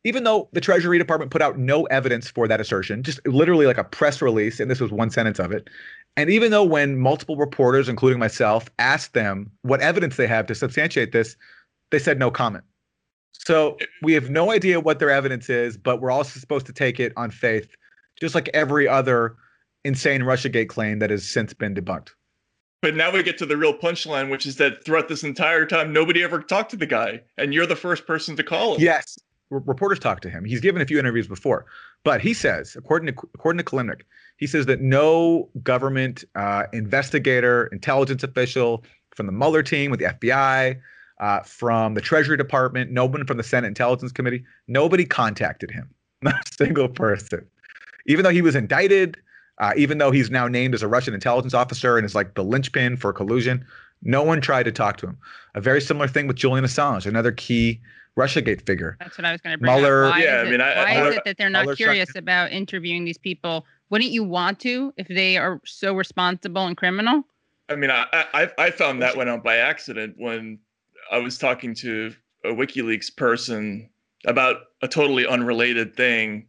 Even 0.04 0.24
though 0.24 0.50
the 0.52 0.62
Treasury 0.62 0.98
Department 0.98 1.32
put 1.32 1.44
out 1.44 1.60
no 1.60 1.84
evidence 1.86 2.28
for 2.28 2.48
that 2.48 2.60
assertion, 2.60 3.04
just 3.04 3.26
literally 3.28 3.68
like 3.68 3.78
a 3.78 3.84
press 3.84 4.22
release, 4.22 4.60
and 4.60 4.70
this 4.70 4.80
was 4.80 4.92
one 4.92 5.12
sentence 5.12 5.38
of 5.38 5.52
it. 5.52 5.70
And 6.18 6.30
even 6.30 6.52
though 6.52 6.64
when 6.64 6.98
multiple 6.98 7.38
reporters, 7.38 7.88
including 7.88 8.20
myself, 8.20 8.68
asked 8.80 9.14
them 9.14 9.52
what 9.62 9.80
evidence 9.80 10.18
they 10.18 10.28
have 10.28 10.48
to 10.48 10.56
substantiate 10.56 11.12
this, 11.12 11.36
they 11.92 12.00
said 12.00 12.18
no 12.18 12.32
comment. 12.32 12.64
So 13.34 13.78
we 14.02 14.14
have 14.14 14.30
no 14.30 14.52
idea 14.52 14.80
what 14.80 15.00
their 15.00 15.10
evidence 15.10 15.50
is, 15.50 15.78
but 15.78 16.02
we're 16.02 16.12
also 16.12 16.40
supposed 16.40 16.66
to 16.68 16.74
take 16.74 17.00
it 17.00 17.14
on 17.18 17.32
faith, 17.32 17.70
just 18.20 18.36
like 18.36 18.50
every 18.54 18.88
other 18.88 19.36
insane 19.84 20.22
Russiagate 20.22 20.70
claim 20.70 21.00
that 21.00 21.10
has 21.10 21.28
since 21.28 21.54
been 21.54 21.74
debunked. 21.74 22.10
But 22.82 22.96
now 22.96 23.12
we 23.12 23.22
get 23.22 23.38
to 23.40 23.46
the 23.46 23.58
real 23.58 23.78
punchline, 23.78 24.30
which 24.32 24.46
is 24.46 24.56
that 24.58 24.84
throughout 24.84 25.08
this 25.08 25.24
entire 25.24 25.66
time, 25.66 25.94
nobody 25.94 26.24
ever 26.24 26.42
talked 26.42 26.72
to 26.72 26.78
the 26.78 26.88
guy, 26.88 27.22
and 27.38 27.54
you're 27.54 27.68
the 27.68 27.76
first 27.76 28.08
person 28.08 28.36
to 28.36 28.44
call 28.44 28.76
him. 28.76 28.82
Yes, 28.82 29.20
R- 29.52 29.60
reporters 29.60 30.00
talked 30.00 30.24
to 30.24 30.30
him. 30.30 30.46
He's 30.46 30.62
given 30.62 30.82
a 30.82 30.86
few 30.86 30.98
interviews 30.98 31.28
before, 31.28 31.68
but 32.04 32.22
he 32.22 32.34
says, 32.34 32.76
according 32.76 33.14
to 33.14 33.30
according 33.36 33.64
to 33.64 33.64
Kilimnik, 33.64 34.02
he 34.38 34.48
says 34.48 34.66
that 34.66 34.82
no 34.82 35.50
government 35.62 36.24
uh, 36.34 36.64
investigator, 36.74 37.68
intelligence 37.68 38.24
official 38.24 38.84
from 39.16 39.28
the 39.28 39.32
Mueller 39.32 39.62
team 39.62 39.92
with 39.92 40.00
the 40.00 40.08
FBI, 40.08 40.80
uh, 41.22 41.42
from 41.44 41.94
the 41.94 42.02
Treasury 42.02 42.36
Department, 42.36 42.92
no 42.92 43.06
one 43.06 43.26
from 43.26 43.38
the 43.38 43.44
Senate 43.44 43.68
Intelligence 43.68 44.12
Committee, 44.12 44.44
nobody 44.68 45.06
contacted 45.06 45.72
him. 45.72 45.90
Not 46.24 46.50
a 46.50 46.54
single 46.54 46.90
person. 46.90 47.48
Even 48.08 48.24
though 48.24 48.32
he 48.32 48.42
was 48.42 48.56
indicted, 48.56 49.18
uh, 49.60 49.74
even 49.78 50.00
though 50.00 50.12
he's 50.12 50.32
now 50.32 50.48
named 50.48 50.74
as 50.74 50.82
a 50.82 50.88
Russian 50.88 51.14
intelligence 51.14 51.54
officer 51.54 51.98
and 51.98 52.06
is 52.06 52.16
like 52.16 52.34
the 52.34 52.44
linchpin 52.44 52.98
for 52.98 53.14
collusion, 53.14 53.64
no 54.02 54.24
one 54.24 54.42
tried 54.42 54.64
to 54.64 54.72
talk 54.72 54.98
to 54.98 55.08
him. 55.08 55.18
A 55.54 55.62
very 55.62 55.80
similar 55.80 56.08
thing 56.08 56.26
with 56.28 56.36
Julian 56.36 56.66
Assange, 56.66 57.06
another 57.06 57.32
key 57.32 57.80
Russiagate 58.18 58.66
figure. 58.66 58.98
That's 59.00 59.18
what 59.18 59.26
I 59.26 59.32
was 59.32 59.42
going 59.42 59.54
to 59.54 59.58
bring 59.60 59.74
Mueller- 59.74 60.06
up. 60.06 60.14
Why, 60.14 60.24
Yeah, 60.24 60.42
is, 60.42 60.48
I 60.48 60.52
mean, 60.52 60.62
I- 60.62 60.76
why 60.76 60.92
I- 60.92 61.10
is 61.10 61.16
it 61.18 61.24
that 61.26 61.38
they're 61.38 61.50
not 61.50 61.62
Mueller's 61.62 61.78
curious 61.78 62.16
about 62.16 62.52
interviewing 62.52 63.06
these 63.06 63.20
people? 63.20 63.66
Wouldn't 63.92 64.10
you 64.12 64.24
want 64.24 64.60
to 64.62 64.94
if 64.98 65.08
they 65.08 65.38
are 65.38 65.62
so 65.66 65.94
responsible 65.94 66.66
and 66.66 66.76
criminal? 66.76 67.24
I 67.70 67.76
mean, 67.76 67.92
I, 67.92 68.06
I 68.12 68.50
I 68.58 68.72
found 68.72 69.02
that 69.02 69.16
one 69.16 69.30
out 69.30 69.44
by 69.44 69.58
accident 69.58 70.16
when 70.18 70.60
I 71.12 71.20
was 71.20 71.38
talking 71.38 71.76
to 71.76 72.14
a 72.44 72.50
WikiLeaks 72.50 73.16
person 73.16 73.90
about 74.26 74.58
a 74.82 74.88
totally 74.88 75.28
unrelated 75.28 75.96
thing 75.96 76.48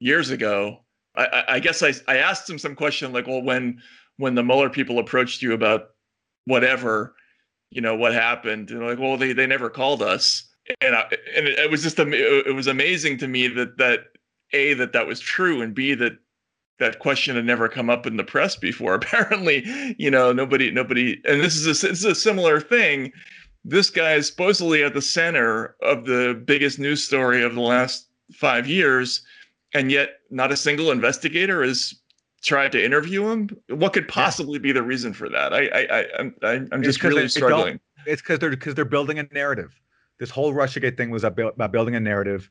years 0.00 0.30
ago. 0.30 0.80
I, 1.16 1.44
I, 1.48 1.60
guess 1.60 1.82
I, 1.82 1.94
I 2.08 2.18
asked 2.18 2.50
him 2.50 2.58
some 2.58 2.74
question 2.74 3.12
like, 3.12 3.26
well, 3.26 3.42
when 3.42 3.80
when 4.18 4.34
the 4.34 4.42
Mueller 4.42 4.70
people 4.70 4.98
approached 4.98 5.42
you 5.42 5.52
about 5.52 5.90
whatever, 6.46 7.14
you 7.70 7.80
know, 7.80 7.94
what 7.94 8.12
happened, 8.12 8.70
and 8.70 8.84
like, 8.84 8.98
well, 8.98 9.16
they 9.16 9.32
they 9.32 9.46
never 9.46 9.70
called 9.70 10.02
us, 10.02 10.44
and 10.80 10.94
I, 10.94 11.02
and 11.34 11.46
it, 11.46 11.58
it 11.58 11.70
was 11.70 11.82
just 11.82 11.98
it 11.98 12.54
was 12.54 12.66
amazing 12.66 13.18
to 13.18 13.28
me 13.28 13.48
that 13.48 13.78
that 13.78 14.00
a 14.52 14.74
that 14.74 14.92
that 14.92 15.06
was 15.06 15.20
true, 15.20 15.62
and 15.62 15.74
b 15.74 15.94
that 15.94 16.18
that 16.78 16.98
question 16.98 17.36
had 17.36 17.44
never 17.44 17.68
come 17.68 17.88
up 17.88 18.06
in 18.06 18.16
the 18.16 18.24
press 18.24 18.56
before. 18.56 18.94
Apparently, 18.96 19.94
you 19.98 20.10
know, 20.10 20.32
nobody, 20.32 20.70
nobody, 20.70 21.20
and 21.24 21.40
this 21.40 21.56
is 21.56 21.66
a, 21.66 21.88
this 21.88 22.00
is 22.00 22.04
a 22.04 22.14
similar 22.14 22.60
thing. 22.60 23.12
This 23.68 23.90
guy 23.90 24.14
is 24.14 24.28
supposedly 24.28 24.84
at 24.84 24.94
the 24.94 25.02
center 25.02 25.74
of 25.82 26.04
the 26.06 26.40
biggest 26.46 26.78
news 26.78 27.02
story 27.02 27.42
of 27.42 27.56
the 27.56 27.60
last 27.60 28.06
five 28.32 28.68
years, 28.68 29.22
and 29.74 29.90
yet 29.90 30.20
not 30.30 30.52
a 30.52 30.56
single 30.56 30.92
investigator 30.92 31.64
has 31.64 31.92
tried 32.44 32.70
to 32.72 32.84
interview 32.84 33.26
him. 33.26 33.50
What 33.68 33.92
could 33.92 34.06
possibly 34.06 34.60
be 34.60 34.70
the 34.70 34.84
reason 34.84 35.12
for 35.12 35.28
that? 35.28 35.52
I, 35.52 35.66
I, 35.66 35.98
I 35.98 36.06
I'm, 36.20 36.68
I'm 36.70 36.82
just 36.84 37.02
really 37.02 37.16
they- 37.16 37.22
they 37.22 37.28
struggling. 37.28 37.80
It's 38.06 38.22
because 38.22 38.38
they're 38.38 38.50
because 38.50 38.76
they're 38.76 38.84
building 38.84 39.18
a 39.18 39.24
narrative. 39.32 39.74
This 40.20 40.30
whole 40.30 40.54
Russiagate 40.54 40.96
thing 40.96 41.10
was 41.10 41.24
about, 41.24 41.54
about 41.54 41.72
building 41.72 41.96
a 41.96 42.00
narrative, 42.00 42.48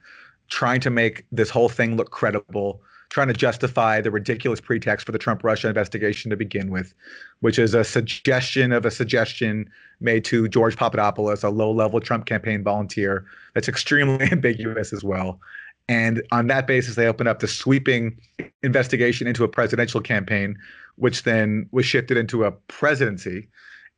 trying 0.49 0.81
to 0.81 0.89
make 0.89 1.25
this 1.31 1.49
whole 1.49 1.69
thing 1.69 1.95
look 1.95 2.11
credible, 2.11 2.81
trying 3.15 3.29
to 3.29 3.33
justify 3.33 4.01
the 4.01 4.11
ridiculous 4.11 4.59
pretext 4.59 5.05
for 5.05 5.13
the 5.13 5.17
Trump 5.17 5.41
Russia 5.41 5.69
investigation 5.69 6.29
to 6.29 6.35
begin 6.35 6.69
with, 6.69 6.93
which 7.39 7.57
is 7.57 7.73
a 7.73 7.85
suggestion 7.85 8.73
of 8.73 8.85
a 8.85 8.91
suggestion 8.91 9.69
made 10.01 10.25
to 10.25 10.49
George 10.49 10.75
Papadopoulos, 10.75 11.41
a 11.41 11.49
low-level 11.49 12.01
Trump 12.01 12.25
campaign 12.25 12.61
volunteer, 12.61 13.25
that's 13.53 13.69
extremely 13.69 14.25
ambiguous 14.33 14.91
as 14.91 15.01
well. 15.01 15.39
And 15.87 16.23
on 16.33 16.47
that 16.47 16.67
basis, 16.67 16.95
they 16.95 17.07
opened 17.07 17.29
up 17.29 17.39
the 17.39 17.47
sweeping 17.47 18.19
investigation 18.63 19.27
into 19.27 19.45
a 19.45 19.47
presidential 19.47 20.01
campaign, 20.01 20.57
which 20.97 21.23
then 21.23 21.69
was 21.71 21.85
shifted 21.85 22.17
into 22.17 22.43
a 22.43 22.51
presidency 22.51 23.47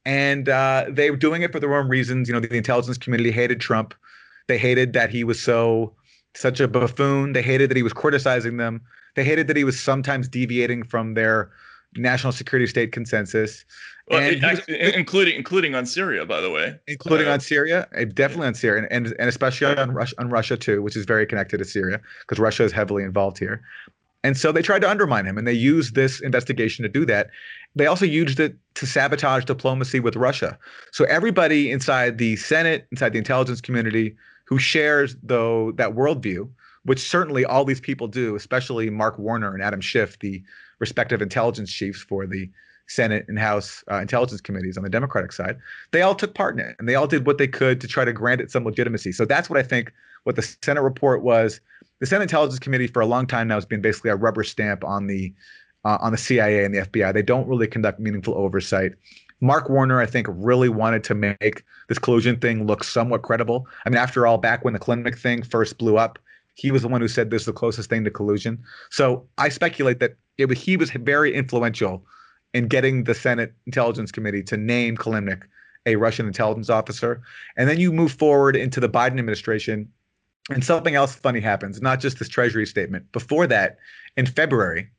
and 0.05 0.47
uh, 0.47 0.86
they 0.88 1.09
were 1.09 1.18
doing 1.18 1.41
it 1.41 1.51
for 1.51 1.59
their 1.59 1.76
own 1.76 1.89
reasons. 1.89 2.30
You 2.30 2.36
know, 2.36 2.39
the, 2.39 2.47
the 2.47 2.55
intelligence 2.55 2.97
community 2.97 3.32
hated 3.32 3.59
Trump. 3.59 3.95
They 4.47 4.59
hated 4.59 4.93
that 4.93 5.09
he 5.09 5.26
was 5.26 5.41
so 5.41 5.95
such 6.34 6.59
a 6.59 6.68
buffoon. 6.68 7.34
They 7.34 7.41
hated 7.41 7.70
that 7.72 7.76
he 7.78 7.84
was 7.84 7.93
criticizing 7.93 8.55
them. 8.55 8.82
They 9.18 9.24
hated 9.24 9.47
that 9.47 9.57
he 9.57 9.63
was 9.63 9.80
sometimes 9.80 10.28
deviating 10.28 10.84
from 10.84 11.15
their 11.15 11.49
national 11.95 12.32
security 12.34 12.68
state 12.68 12.91
consensus, 12.91 13.65
Well, 14.09 14.20
and 14.22 14.39
was- 14.43 14.61
including 14.70 15.36
including 15.36 15.74
on 15.74 15.88
Syria, 15.88 16.24
by 16.24 16.39
the 16.39 16.51
way. 16.51 16.80
including 16.88 17.28
Uh, 17.28 17.32
on 17.34 17.39
Syria, 17.39 17.88
uh, 17.97 18.05
definitely 18.13 18.45
on 18.45 18.53
Syria, 18.53 18.84
and, 18.84 18.91
and 19.07 19.15
and 19.20 19.28
especially 19.28 19.76
on 19.76 19.91
Russia, 19.91 20.13
on 20.20 20.30
Russia 20.30 20.55
too, 20.55 20.84
which 20.84 20.95
is 20.95 21.05
very 21.05 21.26
connected 21.26 21.57
to 21.57 21.65
Syria 21.65 21.99
because 22.22 22.38
Russia 22.38 22.63
is 22.63 22.72
heavily 22.72 23.01
involved 23.03 23.39
here. 23.39 23.59
And 24.24 24.38
so 24.38 24.51
they 24.51 24.61
tried 24.61 24.84
to 24.84 24.89
undermine 24.89 25.26
him, 25.26 25.36
and 25.39 25.47
they 25.47 25.53
used 25.53 25.95
this 25.95 26.20
investigation 26.22 26.84
to 26.84 26.89
do 26.89 27.03
that. 27.07 27.30
They 27.76 27.88
also 27.88 28.05
used 28.05 28.39
it 28.39 28.55
to 28.76 28.86
sabotage 28.86 29.45
diplomacy 29.45 29.99
with 29.99 30.15
Russia. 30.15 30.59
So 30.91 31.05
everybody 31.05 31.72
inside 31.72 32.20
the 32.20 32.36
Senate, 32.36 32.86
inside 32.91 33.13
the 33.13 33.18
intelligence 33.20 33.61
community, 33.61 34.15
who 34.45 34.59
shares 34.59 35.15
though 35.24 35.72
that 35.74 35.95
worldview, 35.95 36.49
which 36.88 37.00
certainly 37.00 37.44
all 37.44 37.66
these 37.66 37.82
people 37.82 38.08
do, 38.08 38.38
especially 38.38 38.90
Mark 38.90 39.20
Warner 39.20 39.54
and 39.54 39.62
Adam 39.62 39.82
Schiff, 39.82 40.18
the 40.20 40.42
respective 40.80 41.22
intelligence 41.22 41.70
chiefs 41.70 42.02
for 42.02 42.26
the 42.26 42.50
Senate 42.88 43.26
and 43.28 43.38
House 43.38 43.84
uh, 43.92 43.96
intelligence 43.98 44.40
committees 44.40 44.78
on 44.78 44.86
the 44.86 44.90
Democratic 44.90 45.34
side, 45.34 45.58
they 45.92 46.02
all 46.02 46.16
took 46.16 46.34
part 46.34 46.58
in 46.58 46.66
it, 46.66 46.78
and 46.80 46.88
they 46.88 46.96
all 46.96 47.06
did 47.06 47.26
what 47.26 47.40
they 47.40 47.48
could 47.48 47.82
to 47.82 47.90
try 47.90 48.06
to 48.06 48.14
grant 48.14 48.40
it 48.40 48.52
some 48.52 48.64
legitimacy. 48.64 49.12
So 49.12 49.26
that's 49.26 49.50
what 49.50 49.60
I 49.60 49.64
think. 49.64 49.92
What 50.24 50.38
the 50.38 50.56
Senate 50.62 50.82
report 50.82 51.24
was, 51.24 51.60
the 52.00 52.06
Senate 52.06 52.24
Intelligence 52.24 52.60
Committee 52.60 52.88
for 52.88 53.02
a 53.02 53.06
long 53.06 53.28
time 53.28 53.50
now 53.50 53.56
has 53.56 53.66
been 53.66 53.82
basically 53.82 54.12
a 54.12 54.16
rubber 54.16 54.46
stamp 54.46 54.86
on 54.86 55.08
the 55.08 55.34
uh, 55.84 55.98
on 56.00 56.14
the 56.14 56.18
CIA 56.18 56.64
and 56.64 56.74
the 56.74 56.80
FBI. 56.80 57.14
They 57.14 57.22
don't 57.22 57.48
really 57.50 57.68
conduct 57.68 58.00
meaningful 58.00 58.34
oversight. 58.36 58.94
Mark 59.42 59.70
Warner, 59.70 60.00
I 60.00 60.06
think, 60.06 60.28
really 60.30 60.70
wanted 60.70 61.04
to 61.06 61.16
make 61.16 61.64
this 61.90 62.00
collusion 62.00 62.40
thing 62.40 62.66
look 62.66 62.86
somewhat 62.86 63.24
credible. 63.24 63.68
I 63.86 63.90
mean, 63.90 63.98
after 63.98 64.26
all, 64.26 64.38
back 64.38 64.64
when 64.64 64.74
the 64.74 64.80
Clinton 64.80 65.14
thing 65.14 65.44
first 65.44 65.78
blew 65.78 65.98
up, 65.98 66.18
he 66.58 66.72
was 66.72 66.82
the 66.82 66.88
one 66.88 67.01
who 67.01 67.08
said 67.08 67.30
this 67.30 67.43
is 67.43 67.45
the 67.45 67.53
closest 67.53 67.88
thing 67.88 68.03
to 68.03 68.12
collusion. 68.12 68.62
So 68.89 69.28
I 69.38 69.49
speculate 69.49 69.99
that 69.99 70.16
it 70.39 70.49
was, 70.49 70.60
he 70.60 70.76
was 70.76 70.89
very 70.89 71.34
influential 71.34 72.03
in 72.53 72.68
getting 72.68 73.03
the 73.03 73.14
Senate 73.14 73.53
Intelligence 73.68 74.12
Committee 74.12 74.41
to 74.43 74.58
name 74.58 74.97
Kilimnik 74.97 75.43
a 75.86 75.95
Russian 75.95 76.26
intelligence 76.26 76.70
officer. 76.70 77.22
And 77.55 77.70
then 77.70 77.80
you 77.80 77.93
move 77.93 78.12
forward 78.12 78.55
into 78.55 78.80
the 78.80 78.89
Biden 78.89 79.20
administration, 79.20 79.88
and 80.49 80.64
something 80.64 80.95
else 80.95 81.16
funny 81.16 81.39
happens, 81.39 81.82
not 81.82 81.99
just 81.99 82.20
this 82.20 82.28
Treasury 82.28 82.66
statement. 82.66 83.10
Before 83.12 83.47
that, 83.47 83.78
in 84.18 84.26
February, 84.26 84.89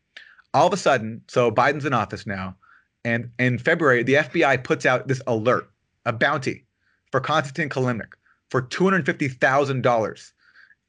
all 0.54 0.68
of 0.68 0.72
a 0.72 0.78
sudden, 0.78 1.20
so 1.28 1.50
Biden's 1.50 1.84
in 1.84 1.92
office 1.92 2.26
now, 2.26 2.56
and 3.04 3.30
in 3.38 3.58
February, 3.58 4.02
the 4.02 4.14
FBI 4.14 4.62
puts 4.62 4.86
out 4.86 5.08
this 5.08 5.20
alert, 5.26 5.68
a 6.06 6.12
bounty 6.12 6.64
for 7.10 7.20
Konstantin 7.20 7.68
Kilimnik 7.68 8.12
for 8.50 8.62
$250,000. 8.62 10.32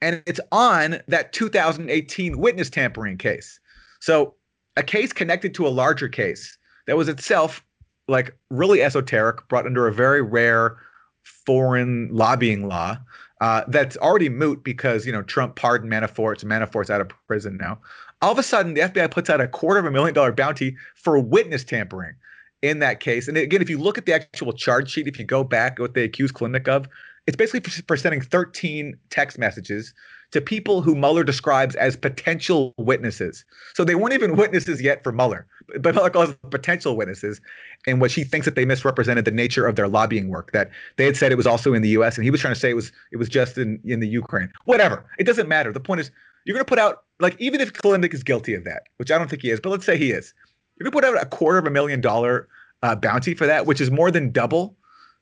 And 0.02 0.24
it's 0.26 0.40
on 0.52 1.02
that 1.08 1.34
2018 1.34 2.38
witness 2.38 2.70
tampering 2.70 3.18
case. 3.18 3.60
So, 4.00 4.36
a 4.78 4.84
case 4.84 5.12
connected 5.12 5.54
to 5.56 5.68
a 5.68 5.70
larger 5.70 6.08
case 6.08 6.58
that 6.88 6.96
was 6.96 7.10
itself 7.10 7.64
like 8.08 8.36
really 8.50 8.82
esoteric, 8.82 9.48
brought 9.48 9.66
under 9.66 9.88
a 9.88 9.94
very 9.94 10.22
rare 10.22 10.78
foreign 11.24 12.10
lobbying 12.12 12.68
law 12.68 12.98
uh, 13.42 13.64
that's 13.68 13.96
already 13.98 14.30
moot 14.30 14.64
because 14.64 15.06
you 15.06 15.12
know 15.12 15.22
Trump 15.22 15.56
pardoned 15.56 15.92
Manafort, 15.92 16.42
so 16.42 16.48
Manafort's 16.48 16.90
out 16.90 17.02
of 17.02 17.10
prison 17.28 17.58
now. 17.58 17.80
All 18.22 18.32
of 18.32 18.40
a 18.40 18.44
sudden, 18.44 18.74
the 18.74 18.82
FBI 18.82 19.12
puts 19.12 19.30
out 19.30 19.40
a 19.40 19.48
quarter 19.48 19.80
of 19.80 19.86
a 19.86 19.92
million 19.92 20.14
dollar 20.14 20.34
bounty 20.34 20.76
for 20.96 21.18
witness 21.20 21.64
tampering 21.64 22.16
in 22.62 22.80
that 22.80 23.00
case. 23.00 23.30
And 23.30 23.38
again, 23.38 23.62
if 23.62 23.70
you 23.70 23.78
look 23.78 23.98
at 23.98 24.06
the 24.06 24.14
actual 24.14 24.52
charge 24.52 24.92
sheet, 24.92 25.08
if 25.08 25.18
you 25.18 25.24
go 25.24 25.46
back 25.46 25.80
what 25.80 25.94
they 25.94 26.04
accuse 26.04 26.32
Kilimnik 26.32 26.68
of, 26.68 26.90
it's 27.30 27.36
basically 27.36 27.60
for, 27.88 27.96
sending 27.96 28.22
13 28.22 28.98
text 29.12 29.38
messages 29.38 29.94
to 30.32 30.42
people 30.42 30.82
who 30.82 30.96
Mueller 30.96 31.24
describes 31.24 31.76
as 31.76 31.96
potential 31.96 32.74
witnesses. 32.80 33.46
So 33.76 33.84
they 33.84 33.94
weren't 33.94 34.14
even 34.14 34.36
witnesses 34.36 34.82
yet 34.82 35.04
for 35.04 35.12
Mueller, 35.12 35.46
but 35.80 35.94
Mueller 35.94 36.10
calls 36.10 36.30
them 36.30 36.50
potential 36.50 36.98
witnesses, 36.98 37.40
And 37.86 38.02
what 38.02 38.10
she 38.10 38.24
thinks 38.24 38.46
that 38.46 38.56
they 38.56 38.66
misrepresented 38.66 39.26
the 39.26 39.32
nature 39.32 39.68
of 39.68 39.76
their 39.76 39.88
lobbying 39.88 40.30
work. 40.30 40.54
That 40.54 40.72
they 40.98 41.06
had 41.06 41.16
said 41.16 41.32
it 41.32 41.36
was 41.36 41.46
also 41.46 41.76
in 41.76 41.84
the 41.84 41.90
U.S. 41.90 42.18
and 42.18 42.24
he 42.24 42.32
was 42.32 42.42
trying 42.42 42.56
to 42.56 42.60
say 42.60 42.72
it 42.72 42.76
was 42.76 42.92
it 43.12 43.18
was 43.18 43.30
just 43.30 43.60
in 43.60 43.80
in 43.86 44.00
the 44.00 44.08
Ukraine. 44.08 44.52
Whatever, 44.66 45.06
it 45.20 45.26
doesn't 45.26 45.48
matter. 45.48 45.72
The 45.72 45.80
point 45.80 46.02
is, 46.02 46.10
you're 46.46 46.56
going 46.56 46.66
to 46.66 46.70
put 46.70 46.80
out 46.80 47.04
like 47.20 47.40
even 47.40 47.62
if 47.62 47.74
Kilimnik 47.74 48.16
is 48.16 48.24
guilty 48.24 48.56
of 48.56 48.64
that, 48.64 48.88
which 48.98 49.12
I 49.12 49.20
don't 49.20 49.30
think 49.30 49.44
he 49.44 49.52
is, 49.52 49.60
but 49.60 49.70
let's 49.70 49.86
say 49.86 50.00
he 50.00 50.10
is, 50.12 50.34
you're 50.80 50.86
to 50.86 50.92
put 50.92 51.06
out 51.06 51.22
a 51.22 51.28
quarter 51.28 51.60
of 51.60 51.68
a 51.68 51.72
million 51.72 52.02
dollar 52.02 52.48
uh, 52.82 52.96
bounty 52.96 53.36
for 53.36 53.46
that, 53.46 53.68
which 53.68 53.80
is 53.80 53.92
more 53.92 54.10
than 54.10 54.32
double 54.32 54.76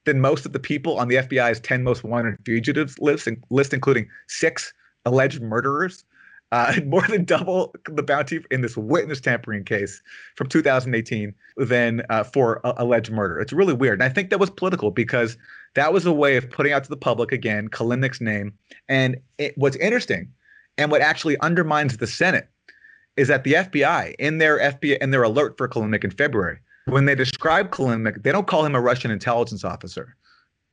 than 0.07 0.21
most 0.21 0.45
of 0.45 0.53
the 0.53 0.59
people 0.59 0.97
on 0.97 1.09
the 1.09 1.15
FBI's 1.15 1.59
10 1.59 1.83
most 1.83 2.03
wanted 2.03 2.37
fugitives 2.45 2.97
list, 2.97 3.27
list 3.51 3.73
including 3.73 4.07
six 4.27 4.73
alleged 5.05 5.41
murderers. 5.41 6.03
Uh, 6.53 6.75
more 6.85 7.05
than 7.09 7.25
double 7.25 7.75
the 7.87 8.01
bounty 8.01 8.39
in 8.51 8.61
this 8.61 8.77
witness 8.77 9.19
tampering 9.19 9.65
case 9.65 10.01
from 10.37 10.47
2018 10.47 11.35
than 11.57 12.01
uh, 12.09 12.23
for 12.23 12.61
alleged 12.63 13.11
murder. 13.11 13.37
It's 13.37 13.51
really 13.51 13.73
weird. 13.73 14.01
And 14.01 14.09
I 14.09 14.13
think 14.13 14.29
that 14.29 14.39
was 14.39 14.49
political 14.49 14.89
because 14.89 15.37
that 15.75 15.91
was 15.91 16.05
a 16.05 16.13
way 16.13 16.37
of 16.37 16.49
putting 16.49 16.71
out 16.71 16.85
to 16.85 16.89
the 16.89 16.95
public, 16.95 17.33
again, 17.33 17.67
Kilimnik's 17.67 18.21
name. 18.21 18.53
And 18.87 19.17
it, 19.37 19.57
what's 19.57 19.75
interesting 19.75 20.31
and 20.77 20.89
what 20.89 21.01
actually 21.01 21.37
undermines 21.39 21.97
the 21.97 22.07
Senate 22.07 22.47
is 23.17 23.27
that 23.27 23.43
the 23.43 23.53
FBI, 23.53 24.15
in 24.17 24.37
their 24.37 24.57
FBI, 24.57 24.99
in 24.99 25.11
their 25.11 25.23
alert 25.23 25.57
for 25.57 25.67
Kilimnik 25.67 26.05
in 26.05 26.11
February, 26.11 26.59
when 26.87 27.05
they 27.05 27.15
describe 27.15 27.69
Kilimnik, 27.71 28.23
they 28.23 28.31
don't 28.31 28.47
call 28.47 28.65
him 28.65 28.75
a 28.75 28.81
Russian 28.81 29.11
intelligence 29.11 29.63
officer. 29.63 30.15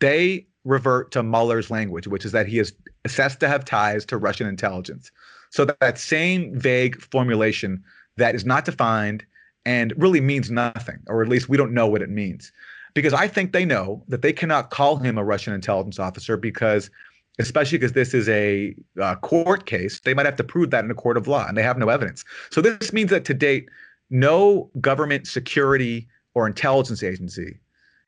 They 0.00 0.46
revert 0.64 1.10
to 1.12 1.22
Mueller's 1.22 1.70
language, 1.70 2.06
which 2.06 2.24
is 2.24 2.32
that 2.32 2.46
he 2.46 2.58
is 2.58 2.72
assessed 3.04 3.40
to 3.40 3.48
have 3.48 3.64
ties 3.64 4.04
to 4.06 4.16
Russian 4.16 4.46
intelligence. 4.46 5.10
So 5.50 5.64
that, 5.64 5.80
that 5.80 5.98
same 5.98 6.58
vague 6.58 7.00
formulation 7.00 7.82
that 8.16 8.34
is 8.34 8.44
not 8.44 8.64
defined 8.64 9.24
and 9.66 9.92
really 9.96 10.20
means 10.20 10.50
nothing, 10.50 10.98
or 11.08 11.22
at 11.22 11.28
least 11.28 11.48
we 11.48 11.56
don't 11.56 11.72
know 11.72 11.86
what 11.86 12.02
it 12.02 12.10
means. 12.10 12.52
Because 12.94 13.12
I 13.12 13.26
think 13.26 13.52
they 13.52 13.64
know 13.64 14.04
that 14.08 14.22
they 14.22 14.32
cannot 14.32 14.70
call 14.70 14.96
him 14.96 15.18
a 15.18 15.24
Russian 15.24 15.52
intelligence 15.52 15.98
officer 15.98 16.36
because, 16.36 16.90
especially 17.40 17.78
because 17.78 17.92
this 17.92 18.14
is 18.14 18.28
a 18.28 18.74
uh, 19.00 19.16
court 19.16 19.66
case, 19.66 20.00
they 20.00 20.14
might 20.14 20.26
have 20.26 20.36
to 20.36 20.44
prove 20.44 20.70
that 20.70 20.84
in 20.84 20.90
a 20.90 20.94
court 20.94 21.16
of 21.16 21.26
law, 21.26 21.46
and 21.48 21.58
they 21.58 21.62
have 21.62 21.78
no 21.78 21.88
evidence. 21.88 22.24
So 22.50 22.60
this 22.60 22.92
means 22.92 23.10
that 23.10 23.24
to 23.24 23.34
date, 23.34 23.68
no 24.10 24.70
government 24.80 25.26
security 25.26 26.08
or 26.34 26.46
intelligence 26.46 27.02
agency 27.02 27.58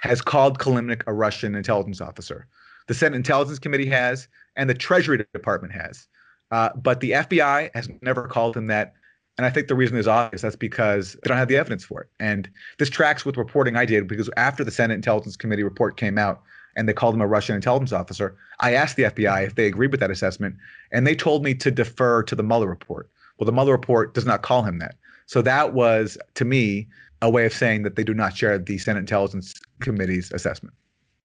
has 0.01 0.21
called 0.21 0.59
Kilimnik 0.59 1.03
a 1.07 1.13
Russian 1.13 1.55
intelligence 1.55 2.01
officer. 2.01 2.47
The 2.89 2.95
Senate 2.95 3.17
Intelligence 3.17 3.59
Committee 3.59 3.87
has, 3.87 4.29
and 4.57 4.71
the 4.71 4.75
Treasury 4.75 5.25
Department 5.33 5.73
has. 5.73 6.07
Uh, 6.51 6.71
but 6.77 7.01
the 7.01 7.13
FBI 7.13 7.71
has 7.75 7.89
never 8.03 8.29
called 8.29 8.57
him 8.57 8.69
that. 8.69 8.95
And 9.37 9.45
I 9.45 9.51
think 9.51 9.69
the 9.69 9.75
reason 9.75 9.99
is 9.99 10.09
obvious. 10.09 10.43
That's 10.43 10.57
because 10.57 11.15
they 11.15 11.29
don't 11.29 11.37
have 11.37 11.49
the 11.49 11.57
evidence 11.57 11.85
for 11.85 12.03
it. 12.03 12.09
And 12.21 12.49
this 12.79 12.89
tracks 12.89 13.27
with 13.27 13.37
reporting 13.37 13.77
I 13.77 13.85
did 13.85 14.07
because 14.07 14.31
after 14.37 14.65
the 14.65 14.71
Senate 14.71 14.95
Intelligence 14.95 15.37
Committee 15.37 15.65
report 15.65 15.97
came 15.97 16.17
out 16.17 16.43
and 16.77 16.89
they 16.89 16.93
called 16.93 17.15
him 17.15 17.21
a 17.21 17.27
Russian 17.27 17.55
intelligence 17.57 17.93
officer, 17.93 18.37
I 18.61 18.75
asked 18.75 18.97
the 18.97 19.05
FBI 19.05 19.47
if 19.47 19.55
they 19.57 19.67
agreed 19.67 19.91
with 19.91 20.01
that 20.01 20.11
assessment. 20.11 20.57
And 20.93 21.07
they 21.07 21.15
told 21.15 21.45
me 21.45 21.55
to 21.57 21.71
defer 21.71 22.23
to 22.23 22.35
the 22.35 22.43
Mueller 22.43 22.69
report. 22.69 23.11
Well, 23.39 23.47
the 23.47 23.53
Mueller 23.53 23.73
report 23.73 24.15
does 24.15 24.25
not 24.25 24.43
call 24.43 24.63
him 24.63 24.79
that. 24.79 24.95
So 25.27 25.43
that 25.43 25.75
was, 25.75 26.17
to 26.35 26.45
me, 26.45 26.89
a 27.23 27.31
way 27.31 27.47
of 27.47 27.53
saying 27.53 27.83
that 27.83 27.97
they 27.97 28.05
do 28.05 28.15
not 28.15 28.37
share 28.37 28.59
the 28.59 28.79
Senate 28.79 29.01
Intelligence 29.01 29.55
Committee's 29.81 30.31
assessment. 30.33 30.75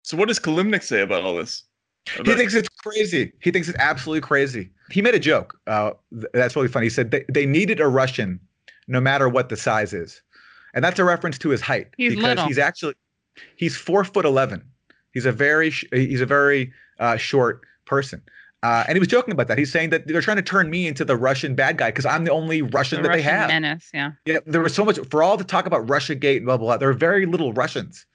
So, 0.03 0.17
what 0.17 0.27
does 0.27 0.39
Kilimnik 0.39 0.83
say 0.83 1.01
about 1.01 1.23
all 1.23 1.35
this? 1.35 1.63
About- 2.15 2.27
he 2.27 2.35
thinks 2.35 2.53
it's 2.53 2.69
crazy. 2.83 3.31
He 3.39 3.51
thinks 3.51 3.67
it's 3.67 3.77
absolutely 3.79 4.21
crazy. 4.21 4.69
He 4.91 5.01
made 5.01 5.15
a 5.15 5.19
joke. 5.19 5.57
Uh, 5.65 5.91
th- 6.11 6.25
that's 6.33 6.55
really 6.55 6.67
funny. 6.67 6.85
He 6.85 6.89
said 6.91 7.11
they, 7.11 7.25
they 7.29 7.45
needed 7.45 7.79
a 7.79 7.87
Russian, 7.87 8.39
no 8.87 9.01
matter 9.01 9.27
what 9.27 9.49
the 9.49 9.57
size 9.57 9.93
is, 9.93 10.21
and 10.75 10.83
that's 10.83 10.99
a 10.99 11.03
reference 11.03 11.39
to 11.39 11.49
his 11.49 11.61
height 11.61 11.87
He's 11.97 12.11
because 12.13 12.23
little. 12.23 12.45
he's 12.45 12.59
actually 12.59 12.93
he's 13.55 13.75
four 13.75 14.03
foot 14.03 14.25
eleven. 14.25 14.63
He's 15.13 15.25
a 15.25 15.31
very 15.31 15.71
sh- 15.71 15.85
he's 15.91 16.21
a 16.21 16.25
very 16.27 16.71
uh, 16.99 17.17
short 17.17 17.61
person. 17.85 18.21
Uh, 18.65 18.83
and 18.87 18.95
he 18.95 18.99
was 18.99 19.07
joking 19.07 19.31
about 19.31 19.47
that. 19.47 19.59
He's 19.59 19.71
saying 19.71 19.91
that 19.91 20.07
they're 20.07 20.21
trying 20.21 20.37
to 20.37 20.41
turn 20.41 20.71
me 20.71 20.87
into 20.87 21.05
the 21.05 21.15
Russian 21.15 21.53
bad 21.53 21.77
guy 21.77 21.89
because 21.91 22.05
I'm 22.05 22.23
the 22.23 22.31
only 22.31 22.63
Russian 22.63 22.97
The 23.03 23.09
that 23.09 23.13
they 23.15 23.19
Russian 23.23 23.31
have. 23.39 23.47
menace, 23.49 23.89
yeah. 23.93 24.11
Yeah, 24.25 24.39
there 24.47 24.61
was 24.61 24.73
so 24.73 24.83
much 24.83 24.97
for 25.11 25.21
all 25.21 25.37
the 25.37 25.43
talk 25.43 25.67
about 25.67 25.87
Russia 25.87 26.15
Gate 26.15 26.37
and 26.37 26.47
blah 26.47 26.57
blah 26.57 26.65
blah. 26.69 26.77
There 26.77 26.89
are 26.89 26.93
very 26.93 27.27
little 27.27 27.53
Russians. 27.53 28.07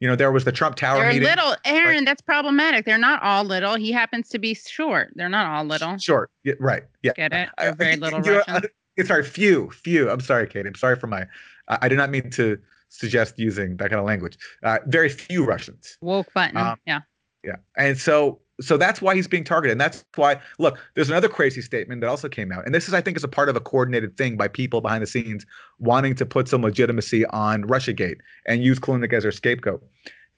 You 0.00 0.06
know, 0.08 0.14
there 0.14 0.30
was 0.30 0.44
the 0.44 0.52
Trump 0.52 0.76
Tower 0.76 0.98
They're 1.00 1.08
meeting. 1.14 1.22
little, 1.28 1.56
Aaron. 1.64 2.04
That's 2.04 2.20
problematic. 2.20 2.84
They're 2.84 2.98
not 2.98 3.22
all 3.22 3.44
little. 3.44 3.76
He 3.76 3.90
happens 3.90 4.28
to 4.28 4.38
be 4.38 4.52
short. 4.54 5.10
They're 5.14 5.30
not 5.30 5.46
all 5.46 5.64
little. 5.64 5.96
Short, 5.96 6.30
yeah, 6.44 6.52
right? 6.60 6.84
Yeah, 7.02 7.12
Get 7.16 7.32
it? 7.32 7.48
They're 7.56 7.74
very 7.74 7.96
little 7.96 8.24
you 8.24 8.36
Russian. 8.46 8.62
I- 8.98 9.02
sorry, 9.04 9.24
few, 9.24 9.70
few. 9.70 10.10
I'm 10.10 10.20
sorry, 10.20 10.46
Kate. 10.48 10.66
I'm 10.66 10.74
sorry 10.74 10.96
for 10.96 11.06
my. 11.06 11.22
I, 11.68 11.78
I 11.82 11.88
did 11.88 11.96
not 11.96 12.10
mean 12.10 12.28
to 12.32 12.58
suggest 12.90 13.38
using 13.38 13.76
that 13.78 13.88
kind 13.88 14.00
of 14.00 14.04
language. 14.06 14.36
Uh, 14.62 14.78
very 14.86 15.08
few 15.08 15.44
Russians. 15.46 15.96
Woke 16.02 16.32
button. 16.34 16.56
Um, 16.58 16.78
yeah. 16.86 17.00
Yeah, 17.42 17.56
and 17.76 17.96
so 17.96 18.40
so 18.60 18.76
that's 18.76 19.00
why 19.00 19.14
he's 19.14 19.28
being 19.28 19.44
targeted, 19.44 19.72
and 19.72 19.80
that's 19.80 20.04
why. 20.16 20.40
Look, 20.58 20.78
there's 20.94 21.08
another 21.08 21.28
crazy 21.28 21.62
statement 21.62 22.00
that 22.00 22.08
also 22.08 22.28
came 22.28 22.50
out, 22.50 22.64
and 22.66 22.74
this 22.74 22.88
is, 22.88 22.94
I 22.94 23.00
think, 23.00 23.16
is 23.16 23.24
a 23.24 23.28
part 23.28 23.48
of 23.48 23.56
a 23.56 23.60
coordinated 23.60 24.16
thing 24.16 24.36
by 24.36 24.48
people 24.48 24.80
behind 24.80 25.02
the 25.02 25.06
scenes 25.06 25.46
wanting 25.78 26.14
to 26.16 26.26
put 26.26 26.48
some 26.48 26.62
legitimacy 26.62 27.24
on 27.26 27.64
RussiaGate 27.64 28.18
and 28.46 28.62
use 28.62 28.78
Kilimnik 28.78 29.12
as 29.12 29.22
their 29.22 29.32
scapegoat. 29.32 29.84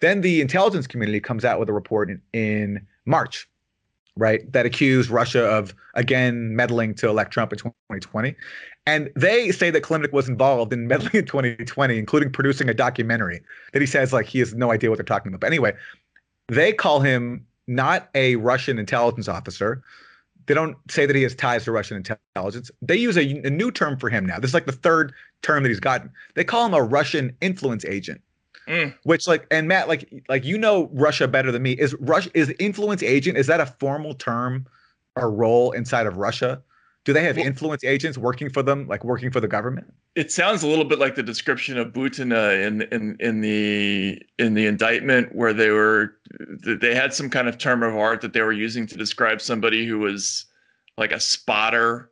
Then 0.01 0.21
the 0.21 0.41
intelligence 0.41 0.87
community 0.87 1.21
comes 1.21 1.45
out 1.45 1.59
with 1.59 1.69
a 1.69 1.73
report 1.73 2.11
in, 2.11 2.21
in 2.33 2.87
March, 3.07 3.49
right, 4.17 4.51
that 4.53 4.67
accused 4.67 5.11
Russia 5.11 5.45
of 5.45 5.75
again 5.95 6.55
meddling 6.55 6.95
to 6.97 7.09
elect 7.09 7.33
Trump 7.33 7.53
in 7.53 7.59
2020. 7.59 8.35
And 8.87 9.11
they 9.15 9.51
say 9.53 9.71
that 9.71 9.83
Kilimnik 9.83 10.13
was 10.13 10.29
involved 10.29 10.73
in 10.73 10.89
meddling 10.89 11.15
in 11.15 11.27
2020, 11.27 11.99
including 11.99 12.33
producing 12.33 12.69
a 12.69 12.75
documentary 12.75 13.41
that 13.73 13.81
he 13.81 13.87
says 13.87 14.13
like 14.13 14.27
he 14.27 14.41
has 14.41 14.55
no 14.55 14.73
idea 14.73 14.91
what 14.91 14.97
they're 14.97 15.05
talking 15.05 15.29
about. 15.29 15.41
But 15.41 15.47
anyway, 15.49 15.75
they 16.49 16.73
call 16.73 17.01
him 17.01 17.47
not 17.71 18.11
a 18.15 18.37
Russian 18.37 18.79
intelligence 18.79 19.29
officer. 19.29 19.83
They 20.47 20.55
don't 20.55 20.77
say 20.91 21.07
that 21.07 21.15
he 21.15 21.23
has 21.23 21.35
ties 21.35 21.65
to 21.65 21.73
Russian 21.73 21.97
intelligence. 21.97 22.71
They 22.83 22.97
use 22.97 23.17
a, 23.17 23.23
a 23.47 23.51
new 23.51 23.71
term 23.71 23.97
for 23.99 24.11
him 24.11 24.27
now. 24.27 24.41
This 24.41 24.51
is 24.51 24.55
like 24.55 24.67
the 24.67 24.73
third 24.73 25.13
term 25.43 25.63
that 25.63 25.69
he's 25.69 25.81
gotten. 25.81 26.11
They 26.35 26.43
call 26.43 26.67
him 26.67 26.75
a 26.75 26.83
Russian 26.83 27.37
influence 27.41 27.85
agent. 27.85 28.21
Mm. 28.67 28.95
Which 29.05 29.27
like 29.27 29.47
and 29.51 29.69
Matt 29.69 29.89
like 29.89 30.13
like 30.29 30.45
you 30.45 30.59
know 30.59 30.91
Russia 30.93 31.29
better 31.29 31.51
than 31.51 31.63
me. 31.63 31.73
Is 31.73 31.95
Russia 32.01 32.31
is 32.35 32.53
influence 32.59 33.03
agent 33.03 33.39
is 33.39 33.47
that 33.47 33.61
a 33.61 33.67
formal 33.67 34.15
term 34.15 34.67
or 35.17 35.31
role 35.31 35.71
inside 35.73 36.07
of 36.07 36.17
Russia? 36.17 36.63
Do 37.05 37.15
they 37.15 37.23
have 37.25 37.39
influence 37.39 37.83
agents 37.83 38.19
working 38.19 38.51
for 38.51 38.63
them, 38.63 38.87
like 38.87 39.05
working 39.05 39.31
for 39.31 39.41
the 39.41 39.49
government? 39.49 39.93
It 40.17 40.31
sounds 40.31 40.63
a 40.63 40.67
little 40.67 40.85
bit 40.85 40.99
like 40.99 41.15
the 41.15 41.23
description 41.23 41.79
of 41.79 41.95
Butina 41.95 42.49
uh, 42.49 42.67
in 42.67 42.83
in 42.83 43.17
in 43.21 43.41
the 43.41 44.21
in 44.39 44.55
the 44.55 44.67
indictment, 44.67 45.35
where 45.35 45.55
they 45.55 45.71
were 45.71 46.15
they 46.65 46.95
had 46.95 47.15
some 47.15 47.31
kind 47.31 47.49
of 47.49 47.57
term 47.57 47.83
of 47.83 47.97
art 47.97 48.21
that 48.21 48.35
they 48.35 48.43
were 48.43 48.53
using 48.53 48.87
to 48.87 48.97
describe 48.97 49.41
somebody 49.41 49.87
who 49.87 49.99
was 49.99 50.45
like 50.99 51.13
a 51.13 51.21
spotter 51.21 52.11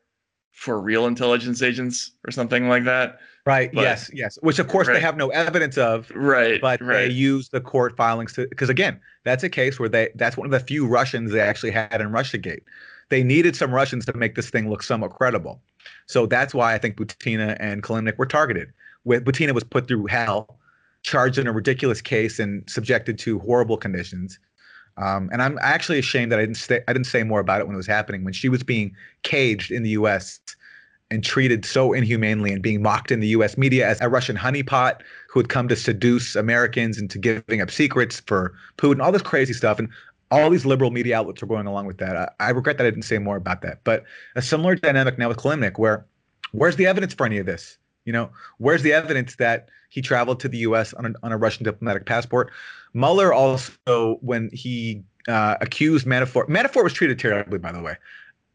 for 0.53 0.81
real 0.81 1.07
intelligence 1.07 1.63
agents 1.63 2.13
or 2.27 2.31
something 2.31 2.69
like 2.69 2.85
that. 2.85 3.21
Right. 3.47 3.71
But- 3.73 3.83
yes. 3.83 4.11
Yes. 4.13 4.39
Which 4.43 4.59
of 4.59 4.69
course 4.69 4.89
they 4.89 5.01
have 5.01 5.17
no 5.17 5.29
evidence 5.29 5.79
of. 5.79 6.11
Right. 6.15 6.61
But 6.61 6.81
right. 6.81 7.09
they 7.09 7.09
use 7.09 7.49
the 7.49 7.61
court 7.61 7.97
filings 7.97 8.33
to 8.35 8.47
because 8.49 8.69
again, 8.69 9.01
that's 9.25 9.45
a 9.45 9.49
case 9.49 9.79
where 9.79 9.89
they 9.89 10.11
that's 10.17 10.37
one 10.37 10.47
of 10.47 10.51
the 10.51 10.61
few 10.61 10.87
Russians 10.87 11.31
they 11.31 11.41
actually 11.41 11.71
had 11.71 12.01
in 12.01 12.09
RussiaGate. 12.09 12.63
They 13.11 13.23
needed 13.23 13.57
some 13.57 13.73
Russians 13.73 14.05
to 14.07 14.13
make 14.17 14.35
this 14.35 14.51
thing 14.51 14.69
look 14.69 14.83
somewhat 14.83 15.15
credible. 15.15 15.61
So 16.07 16.27
that's 16.27 16.55
why 16.55 16.75
I 16.75 16.79
think 16.79 16.97
Butina 16.97 17.57
and 17.61 17.83
Kilimnik 17.83 18.19
were 18.19 18.27
targeted. 18.27 18.73
With 19.05 19.25
Butina 19.25 19.53
was 19.53 19.65
put 19.65 19.89
through 19.89 20.07
hell, 20.07 20.59
charged 21.03 21.39
in 21.39 21.47
a 21.47 21.53
ridiculous 21.53 22.01
case 22.01 22.39
and 22.39 22.69
subjected 22.69 23.19
to 23.21 23.39
horrible 23.41 23.77
conditions. 23.77 24.39
Um, 24.99 25.31
and 25.33 25.43
I'm 25.43 25.59
actually 25.63 25.99
ashamed 25.99 26.33
that 26.33 26.39
I 26.39 26.43
didn't 26.43 26.57
say 26.57 26.83
I 26.89 26.93
didn't 26.93 27.07
say 27.07 27.23
more 27.23 27.41
about 27.41 27.61
it 27.61 27.67
when 27.67 27.75
it 27.75 27.79
was 27.79 27.87
happening. 27.87 28.25
When 28.25 28.33
she 28.33 28.49
was 28.49 28.63
being 28.63 28.95
caged 29.23 29.71
in 29.71 29.85
the 29.85 29.91
U.S. 29.91 30.41
and 31.11 31.23
treated 31.23 31.65
so 31.65 31.93
inhumanely 31.93 32.53
and 32.53 32.61
being 32.61 32.83
mocked 32.83 33.13
in 33.13 33.21
the 33.21 33.29
U.S. 33.29 33.57
media 33.57 33.89
as 33.89 34.01
a 34.01 34.09
Russian 34.09 34.37
honeypot 34.37 35.01
who 35.31 35.39
had 35.39 35.49
come 35.49 35.69
to 35.69 35.77
seduce 35.77 36.35
Americans 36.35 36.99
into 36.99 37.19
giving 37.19 37.61
up 37.61 37.71
secrets 37.71 38.21
for 38.27 38.55
Putin, 38.77 39.01
all 39.01 39.13
this 39.13 39.23
crazy 39.23 39.53
stuff, 39.53 39.79
and 39.79 39.89
all 40.31 40.51
these 40.51 40.67
liberal 40.67 40.91
media 40.91 41.19
outlets 41.19 41.41
were 41.41 41.49
going 41.49 41.67
along 41.67 41.87
with 41.87 41.99
that. 41.99 42.17
I, 42.17 42.49
I 42.49 42.51
regret 42.51 42.79
that 42.79 42.87
I 42.87 42.91
didn't 42.91 43.05
say 43.05 43.19
more 43.19 43.37
about 43.37 43.63
that. 43.63 43.81
But 43.85 44.05
a 44.37 44.43
similar 44.43 44.75
dynamic 44.75 45.19
now 45.19 45.29
with 45.29 45.39
Kilimnik, 45.39 45.79
where 45.79 46.07
where's 46.53 46.77
the 46.77 46.87
evidence 46.87 47.15
for 47.15 47.27
any 47.27 47.39
of 47.39 47.47
this? 47.47 47.79
You 48.05 48.13
know, 48.13 48.31
where's 48.59 48.83
the 48.83 48.93
evidence 48.93 49.37
that 49.37 49.69
he 49.91 50.01
traveled 50.01 50.41
to 50.41 50.49
the 50.49 50.59
U.S. 50.59 50.95
on 50.95 51.07
a, 51.07 51.13
on 51.23 51.33
a 51.33 51.37
Russian 51.37 51.65
diplomatic 51.65 52.07
passport? 52.07 52.51
Mueller 52.95 53.33
also, 53.33 54.19
when 54.21 54.51
he 54.53 55.03
uh, 55.29 55.57
accused 55.61 56.07
Manafort, 56.07 56.49
Manafort 56.49 56.85
was 56.85 56.93
treated 56.93 57.19
terribly, 57.19 57.59
by 57.59 57.73
the 57.73 57.83
way. 57.83 57.97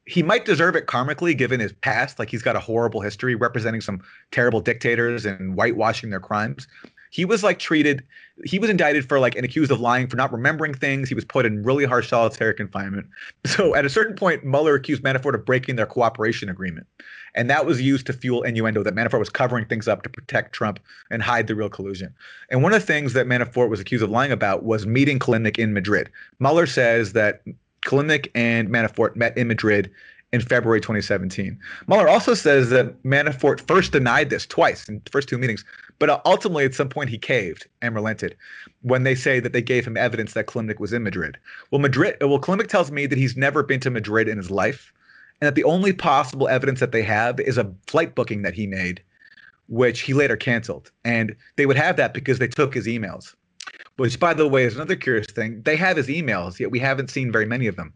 He 0.05 0.21
might 0.21 0.43
deserve 0.43 0.75
it 0.75 0.85
karmically, 0.85 1.37
given 1.37 1.59
his 1.59 1.71
past. 1.71 2.19
Like 2.19 2.29
he's 2.29 2.41
got 2.41 2.55
a 2.55 2.59
horrible 2.59 2.99
history 2.99 3.35
representing 3.35 3.79
some 3.79 4.01
terrible 4.31 4.59
dictators 4.59 5.25
and 5.25 5.55
whitewashing 5.55 6.09
their 6.09 6.19
crimes. 6.19 6.67
He 7.13 7.25
was 7.25 7.43
like 7.43 7.59
treated. 7.59 8.03
He 8.43 8.57
was 8.57 8.71
indicted 8.71 9.07
for 9.07 9.19
like 9.19 9.35
and 9.35 9.45
accused 9.45 9.71
of 9.71 9.79
lying 9.79 10.07
for 10.07 10.15
not 10.15 10.31
remembering 10.31 10.73
things. 10.73 11.09
He 11.09 11.13
was 11.13 11.23
put 11.23 11.45
in 11.45 11.61
really 11.61 11.85
harsh 11.85 12.09
solitary 12.09 12.55
confinement. 12.55 13.05
So 13.45 13.75
at 13.75 13.85
a 13.85 13.89
certain 13.89 14.15
point, 14.15 14.43
Mueller 14.43 14.73
accused 14.73 15.03
Manafort 15.03 15.35
of 15.35 15.45
breaking 15.45 15.75
their 15.75 15.85
cooperation 15.85 16.49
agreement, 16.49 16.87
and 17.35 17.51
that 17.51 17.67
was 17.67 17.79
used 17.79 18.07
to 18.07 18.13
fuel 18.13 18.41
innuendo 18.41 18.81
that 18.81 18.95
Manafort 18.95 19.19
was 19.19 19.29
covering 19.29 19.65
things 19.65 19.87
up 19.87 20.01
to 20.01 20.09
protect 20.09 20.53
Trump 20.53 20.79
and 21.11 21.21
hide 21.21 21.45
the 21.45 21.53
real 21.53 21.69
collusion. 21.69 22.15
And 22.49 22.63
one 22.63 22.73
of 22.73 22.81
the 22.81 22.87
things 22.87 23.13
that 23.13 23.27
Manafort 23.27 23.69
was 23.69 23.79
accused 23.79 24.03
of 24.03 24.09
lying 24.09 24.31
about 24.31 24.63
was 24.63 24.87
meeting 24.87 25.19
Kilimnik 25.19 25.59
in 25.59 25.71
Madrid. 25.71 26.09
Mueller 26.39 26.65
says 26.65 27.13
that 27.13 27.43
Kilimnik 27.85 28.31
and 28.33 28.69
Manafort 28.69 29.15
met 29.15 29.37
in 29.37 29.47
Madrid 29.47 29.91
in 30.33 30.41
February 30.41 30.81
2017. 30.81 31.57
Mueller 31.87 32.09
also 32.09 32.33
says 32.33 32.71
that 32.71 33.01
Manafort 33.03 33.61
first 33.61 33.91
denied 33.91 34.31
this 34.31 34.47
twice 34.47 34.89
in 34.89 34.99
the 35.05 35.11
first 35.11 35.29
two 35.29 35.37
meetings, 35.37 35.63
but 35.99 36.25
ultimately 36.25 36.65
at 36.65 36.73
some 36.73 36.89
point 36.89 37.11
he 37.11 37.19
caved 37.19 37.67
and 37.83 37.93
relented 37.93 38.35
when 38.81 39.03
they 39.03 39.13
say 39.13 39.39
that 39.39 39.53
they 39.53 39.61
gave 39.61 39.85
him 39.85 39.95
evidence 39.95 40.33
that 40.33 40.47
Kilimnik 40.47 40.79
was 40.79 40.91
in 40.91 41.03
Madrid. 41.03 41.37
Well, 41.69 41.79
Madrid, 41.79 42.17
well, 42.19 42.39
Kilimnik 42.39 42.67
tells 42.67 42.91
me 42.91 43.05
that 43.05 43.17
he's 43.17 43.37
never 43.37 43.61
been 43.61 43.79
to 43.81 43.91
Madrid 43.91 44.27
in 44.27 44.37
his 44.37 44.49
life, 44.49 44.91
and 45.39 45.45
that 45.45 45.55
the 45.55 45.63
only 45.65 45.93
possible 45.93 46.47
evidence 46.47 46.79
that 46.79 46.91
they 46.91 47.03
have 47.03 47.39
is 47.39 47.59
a 47.59 47.71
flight 47.85 48.15
booking 48.15 48.41
that 48.41 48.55
he 48.55 48.65
made, 48.65 49.03
which 49.67 50.01
he 50.01 50.15
later 50.15 50.35
canceled. 50.35 50.91
And 51.05 51.35
they 51.57 51.67
would 51.67 51.77
have 51.77 51.95
that 51.97 52.15
because 52.15 52.39
they 52.39 52.47
took 52.47 52.73
his 52.73 52.87
emails. 52.87 53.35
Which, 53.97 54.19
by 54.19 54.33
the 54.33 54.47
way, 54.47 54.63
is 54.63 54.73
another 54.73 54.95
curious 54.95 55.27
thing. 55.27 55.61
They 55.61 55.75
have 55.75 55.97
his 55.97 56.07
emails, 56.07 56.59
yet 56.59 56.71
we 56.71 56.79
haven't 56.79 57.11
seen 57.11 57.31
very 57.31 57.45
many 57.45 57.67
of 57.67 57.75
them 57.75 57.93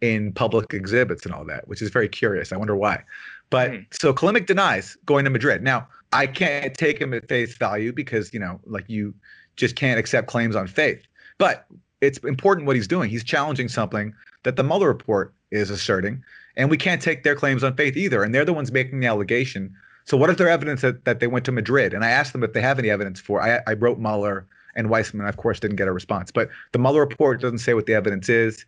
in 0.00 0.32
public 0.32 0.72
exhibits 0.74 1.24
and 1.24 1.34
all 1.34 1.44
that, 1.44 1.66
which 1.68 1.82
is 1.82 1.90
very 1.90 2.08
curious. 2.08 2.52
I 2.52 2.56
wonder 2.56 2.76
why. 2.76 3.02
But 3.50 3.70
Hmm. 3.70 3.76
so 3.90 4.12
Kilimnik 4.12 4.46
denies 4.46 4.96
going 5.06 5.24
to 5.24 5.30
Madrid. 5.30 5.62
Now, 5.62 5.88
I 6.12 6.26
can't 6.26 6.74
take 6.74 7.00
him 7.00 7.12
at 7.14 7.28
face 7.28 7.56
value 7.56 7.92
because, 7.92 8.32
you 8.32 8.40
know, 8.40 8.60
like 8.66 8.84
you 8.88 9.14
just 9.56 9.76
can't 9.76 9.98
accept 9.98 10.28
claims 10.28 10.54
on 10.56 10.66
faith. 10.66 11.02
But 11.38 11.66
it's 12.00 12.18
important 12.18 12.66
what 12.66 12.76
he's 12.76 12.86
doing. 12.88 13.10
He's 13.10 13.24
challenging 13.24 13.68
something 13.68 14.14
that 14.44 14.56
the 14.56 14.62
Mueller 14.64 14.88
report 14.88 15.34
is 15.50 15.70
asserting, 15.70 16.22
and 16.56 16.70
we 16.70 16.76
can't 16.76 17.02
take 17.02 17.24
their 17.24 17.34
claims 17.34 17.64
on 17.64 17.74
faith 17.74 17.96
either. 17.96 18.22
And 18.22 18.34
they're 18.34 18.44
the 18.44 18.52
ones 18.52 18.70
making 18.70 19.00
the 19.00 19.06
allegation. 19.06 19.74
So, 20.04 20.16
what 20.16 20.30
is 20.30 20.36
their 20.36 20.48
evidence 20.48 20.80
that, 20.82 21.04
that 21.04 21.20
they 21.20 21.26
went 21.26 21.44
to 21.46 21.52
Madrid? 21.52 21.92
And 21.92 22.04
I 22.04 22.10
asked 22.10 22.32
them 22.32 22.44
if 22.44 22.52
they 22.52 22.60
have 22.60 22.78
any 22.78 22.88
evidence 22.90 23.20
for. 23.20 23.42
I, 23.42 23.60
I 23.66 23.74
wrote 23.74 23.98
Mueller 23.98 24.46
and 24.76 24.88
Weissmann. 24.88 25.28
Of 25.28 25.36
course, 25.36 25.60
didn't 25.60 25.76
get 25.76 25.88
a 25.88 25.92
response. 25.92 26.30
But 26.30 26.48
the 26.72 26.78
Mueller 26.78 27.00
report 27.00 27.40
doesn't 27.40 27.58
say 27.58 27.74
what 27.74 27.86
the 27.86 27.94
evidence 27.94 28.28
is, 28.28 28.64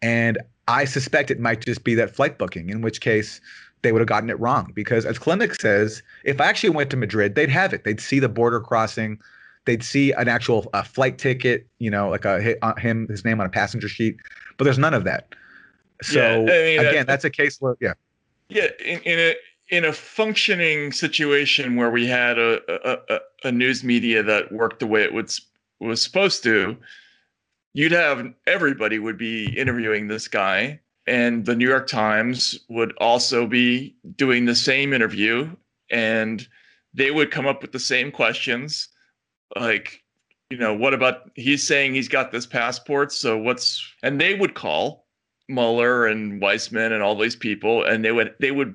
and 0.00 0.38
I 0.68 0.84
suspect 0.84 1.30
it 1.30 1.40
might 1.40 1.64
just 1.64 1.82
be 1.82 1.94
that 1.96 2.14
flight 2.14 2.38
booking. 2.38 2.70
In 2.70 2.82
which 2.82 3.00
case, 3.00 3.40
they 3.82 3.90
would 3.90 4.00
have 4.00 4.08
gotten 4.08 4.30
it 4.30 4.38
wrong 4.38 4.70
because, 4.74 5.04
as 5.06 5.18
Kilimnik 5.18 5.60
says, 5.60 6.02
if 6.24 6.40
I 6.40 6.46
actually 6.46 6.70
went 6.70 6.90
to 6.90 6.96
Madrid, 6.96 7.34
they'd 7.34 7.48
have 7.50 7.72
it. 7.72 7.84
They'd 7.84 8.00
see 8.00 8.18
the 8.20 8.28
border 8.28 8.60
crossing. 8.60 9.18
They'd 9.64 9.82
see 9.82 10.12
an 10.12 10.28
actual 10.28 10.68
a 10.74 10.84
flight 10.84 11.18
ticket, 11.18 11.66
you 11.78 11.90
know, 11.90 12.08
like 12.08 12.24
a 12.24 12.40
hit, 12.40 12.58
uh, 12.62 12.74
him, 12.74 13.06
his 13.08 13.24
name 13.24 13.40
on 13.40 13.46
a 13.46 13.50
passenger 13.50 13.88
sheet. 13.88 14.16
But 14.56 14.64
there's 14.64 14.78
none 14.78 14.94
of 14.94 15.04
that. 15.04 15.34
So 16.02 16.20
Yeah, 16.20 16.52
I 16.52 16.62
mean, 16.62 16.80
again, 16.80 16.94
that- 16.94 17.06
that's 17.06 17.24
a 17.24 17.30
case 17.30 17.58
where, 17.60 17.76
yeah. 17.80 17.94
Yeah, 18.48 18.68
in, 18.84 19.00
in 19.00 19.18
a 19.18 19.34
in 19.70 19.84
a 19.84 19.92
functioning 19.92 20.92
situation 20.92 21.76
where 21.76 21.90
we 21.90 22.06
had 22.06 22.38
a, 22.38 22.60
a, 22.68 22.98
a, 23.14 23.20
a 23.48 23.52
news 23.52 23.84
media 23.84 24.22
that 24.22 24.50
worked 24.50 24.80
the 24.80 24.86
way 24.86 25.02
it 25.02 25.12
was 25.12 25.42
was 25.80 26.00
supposed 26.02 26.42
to, 26.44 26.76
you'd 27.78 27.92
have 27.92 28.26
everybody 28.48 28.98
would 28.98 29.16
be 29.16 29.56
interviewing 29.56 30.08
this 30.08 30.26
guy, 30.26 30.80
and 31.06 31.46
the 31.46 31.54
New 31.54 31.68
York 31.68 31.86
Times 31.86 32.58
would 32.68 32.92
also 32.98 33.46
be 33.46 33.94
doing 34.16 34.46
the 34.46 34.56
same 34.56 34.92
interview, 34.92 35.48
and 35.88 36.48
they 36.92 37.12
would 37.12 37.30
come 37.30 37.46
up 37.46 37.62
with 37.62 37.70
the 37.70 37.78
same 37.78 38.10
questions, 38.10 38.88
like, 39.54 40.02
you 40.50 40.58
know, 40.58 40.74
what 40.74 40.92
about 40.92 41.30
he's 41.36 41.64
saying 41.64 41.94
he's 41.94 42.08
got 42.08 42.32
this 42.32 42.46
passport, 42.46 43.12
so 43.12 43.38
what's 43.38 43.80
and 44.02 44.20
they 44.20 44.34
would 44.34 44.54
call 44.54 45.06
Mueller 45.48 46.08
and 46.08 46.42
Weissmann 46.42 46.90
and 46.90 47.00
all 47.00 47.16
these 47.16 47.36
people, 47.36 47.84
and 47.84 48.04
they 48.04 48.10
would 48.10 48.34
they 48.40 48.50
would 48.50 48.74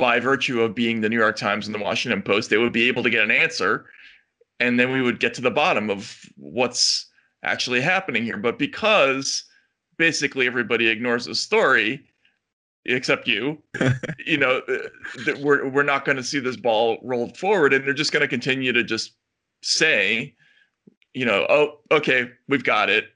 by 0.00 0.18
virtue 0.18 0.62
of 0.62 0.74
being 0.74 1.00
the 1.00 1.08
New 1.08 1.18
York 1.18 1.36
Times 1.36 1.68
and 1.68 1.74
the 1.76 1.82
Washington 1.82 2.22
Post, 2.22 2.50
they 2.50 2.58
would 2.58 2.72
be 2.72 2.88
able 2.88 3.04
to 3.04 3.10
get 3.10 3.22
an 3.22 3.30
answer, 3.30 3.86
and 4.58 4.80
then 4.80 4.90
we 4.90 5.00
would 5.00 5.20
get 5.20 5.32
to 5.34 5.42
the 5.42 5.50
bottom 5.52 5.90
of 5.90 6.20
what's 6.36 7.05
actually 7.46 7.80
happening 7.80 8.24
here. 8.24 8.36
But 8.36 8.58
because 8.58 9.44
basically 9.96 10.46
everybody 10.46 10.88
ignores 10.88 11.24
the 11.24 11.34
story, 11.34 12.04
except 12.84 13.26
you, 13.26 13.62
you 14.26 14.36
know, 14.36 14.60
uh, 14.68 14.88
that 15.24 15.38
we're 15.38 15.68
we're 15.68 15.82
not 15.82 16.04
going 16.04 16.16
to 16.16 16.24
see 16.24 16.38
this 16.38 16.56
ball 16.56 16.98
rolled 17.02 17.36
forward, 17.36 17.72
and 17.72 17.86
they're 17.86 17.94
just 17.94 18.12
going 18.12 18.22
to 18.22 18.28
continue 18.28 18.72
to 18.72 18.84
just 18.84 19.12
say, 19.62 20.34
you 21.14 21.24
know, 21.24 21.46
oh, 21.48 21.78
okay, 21.90 22.30
we've 22.48 22.64
got 22.64 22.90
it. 22.90 23.06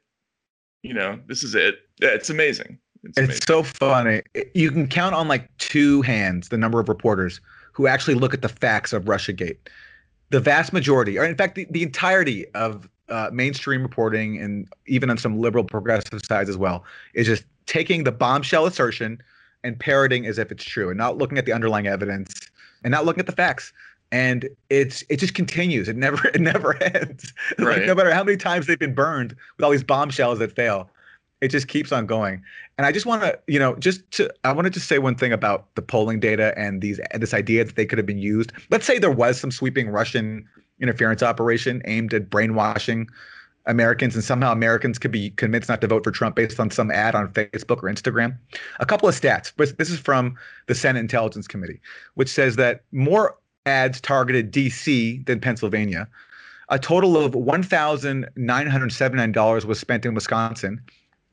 You 0.82 0.94
know, 0.94 1.20
this 1.27 1.43
is 1.43 1.55
it. 1.55 1.77
Yeah, 2.01 2.09
It's 2.09 2.31
amazing. 2.31 2.78
It's, 3.05 3.19
amazing. 3.19 3.36
It's 3.36 3.47
so 3.47 3.62
funny. 3.62 4.23
You 4.55 4.70
can 4.70 4.89
count 4.89 5.15
on 5.15 5.28
like 5.28 5.48
two 5.59 6.01
hands 6.02 6.48
the 6.48 6.57
number 6.57 6.81
of 6.81 6.89
reporters 6.89 7.40
who 7.73 7.86
actually 7.86 8.15
look 8.15 8.32
at 8.32 8.43
the 8.43 8.48
facts 8.48 8.93
of 8.93 9.05
Russiagate. 9.05 9.59
The 10.31 10.40
vast 10.40 10.73
majority, 10.73 11.19
or 11.19 11.24
in 11.24 11.36
fact, 11.36 11.57
the, 11.57 11.66
the 11.70 11.82
entirety 11.82 12.47
of 12.55 12.89
uh, 13.11 13.31
mainstream 13.32 13.82
reporting 13.82 14.39
and 14.39 14.69
even 14.87 15.11
on 15.11 15.19
some 15.19 15.39
liberal 15.39 15.65
progressive 15.65 16.20
sides 16.24 16.49
as 16.49 16.57
well, 16.57 16.85
is 17.15 17.27
just 17.27 17.45
taking 17.66 18.05
the 18.05 18.12
bombshell 18.12 18.66
assertion 18.66 19.20
and 19.62 19.78
parroting 19.78 20.27
as 20.27 20.39
if 20.39 20.51
it's 20.51 20.65
true 20.65 20.89
and 20.89 20.99
not 20.99 21.19
looking 21.19 21.39
at 21.39 21.47
the 21.47 21.53
underlying 21.53 21.87
evidence 21.87 22.51
and 22.82 22.93
not 22.93 23.05
looking 23.05 23.20
at 23.20 23.27
the 23.27 23.32
facts. 23.32 23.73
And 24.12 24.49
it's 24.70 25.05
it 25.09 25.19
just 25.19 25.35
continues. 25.35 25.89
It 25.89 25.97
never 25.97 26.27
it 26.35 26.41
never 26.41 26.82
ends. 26.82 27.32
Like, 27.59 27.85
no 27.85 27.95
matter 27.95 28.12
how 28.12 28.24
many 28.24 28.37
times 28.37 28.66
they've 28.66 28.78
been 28.78 28.95
burned 28.95 29.37
with 29.57 29.65
all 29.65 29.70
these 29.70 29.85
bombshells 29.85 30.41
that 30.41 30.53
fail, 30.53 30.91
it 31.41 31.49
just 31.49 31.69
keeps 31.69 31.93
on 31.93 32.07
going. 32.07 32.43
And 32.77 32.87
I 32.87 32.93
just 32.93 33.07
want 33.07 33.23
to, 33.23 33.39
you 33.47 33.59
know, 33.59 33.77
just 33.77 34.09
to, 34.12 34.32
I 34.45 34.53
want 34.53 34.66
to 34.66 34.70
just 34.70 34.89
say 34.89 34.99
one 34.99 35.15
thing 35.15 35.32
about 35.32 35.74
the 35.74 35.82
polling 35.82 36.20
data 36.20 36.55
and 36.57 36.81
these, 36.81 36.99
and 37.11 37.23
this 37.23 37.35
idea 37.35 37.65
that 37.65 37.77
they 37.77 37.87
could 37.87 37.99
have 37.99 38.07
been 38.07 38.19
used. 38.19 38.53
Let's 38.70 38.87
say 38.87 38.99
there 38.99 39.11
was 39.11 39.41
some 39.41 39.51
sweeping 39.51 39.89
Russian 39.89 40.49
interference 40.81 41.23
operation 41.23 41.82
aimed 41.85 42.15
at 42.15 42.31
brainwashing 42.31 43.09
Americans, 43.66 44.15
and 44.15 44.24
somehow 44.24 44.52
Americans 44.52 44.98
could 44.98 45.11
be 45.11 45.28
convinced 45.31 45.69
not 45.69 45.82
to 45.82 45.86
vote 45.86 46.02
for 46.02 46.11
Trump 46.11 46.36
based 46.36 46.59
on 46.59 46.70
some 46.70 46.90
ad 46.90 47.15
on 47.15 47.31
Facebook 47.32 47.82
or 47.82 47.93
Instagram. 47.93 48.36
A 48.81 48.86
couple 48.86 49.07
of 49.09 49.15
stats. 49.15 49.52
but 49.57 49.78
This 49.78 49.90
is 49.90 49.98
from 49.98 50.36
the 50.66 50.74
Senate 50.74 51.01
Intelligence 51.01 51.47
Committee, 51.47 51.81
which 52.15 52.28
says 52.28 52.57
that 52.57 52.82
more 52.93 53.36
ads 53.66 54.01
targeted 54.01 54.51
DC 54.52 55.27
than 55.27 55.40
Pennsylvania. 55.40 56.09
A 56.70 56.78
total 56.78 57.16
of 57.16 57.32
$1,979 57.32 59.65
was 59.65 59.78
spent 59.78 60.07
in 60.07 60.15
Wisconsin. 60.15 60.81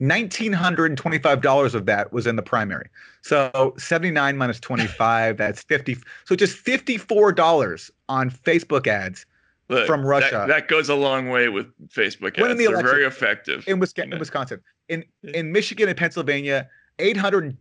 $1,925 0.01 1.73
of 1.73 1.85
that 1.85 2.11
was 2.13 2.27
in 2.27 2.35
the 2.35 2.43
primary. 2.43 2.89
So 3.21 3.73
79 3.77 4.37
minus 4.37 4.59
25, 4.59 5.37
that's 5.37 5.63
50. 5.63 5.97
So 6.25 6.35
just 6.35 6.63
$54 6.63 7.89
on 8.09 8.29
Facebook 8.29 8.85
ads 8.85 9.25
Look, 9.69 9.85
from 9.85 10.05
Russia. 10.05 10.45
That, 10.47 10.67
goes 10.67 10.89
a 10.89 10.95
long 10.95 11.29
way 11.29 11.49
with 11.49 11.67
Facebook 11.89 12.37
ads. 12.37 12.37
the 12.37 12.53
They're 12.55 12.67
election- 12.67 12.85
very 12.85 13.05
effective. 13.05 13.67
in, 13.67 13.79
Wisconsin, 13.79 14.13
in 14.13 14.19
Wisconsin. 14.19 14.61
In 14.87 15.03
in 15.23 15.51
Michigan 15.51 15.89
and 15.89 15.97
Pennsylvania, 15.97 16.69
800 16.99 17.57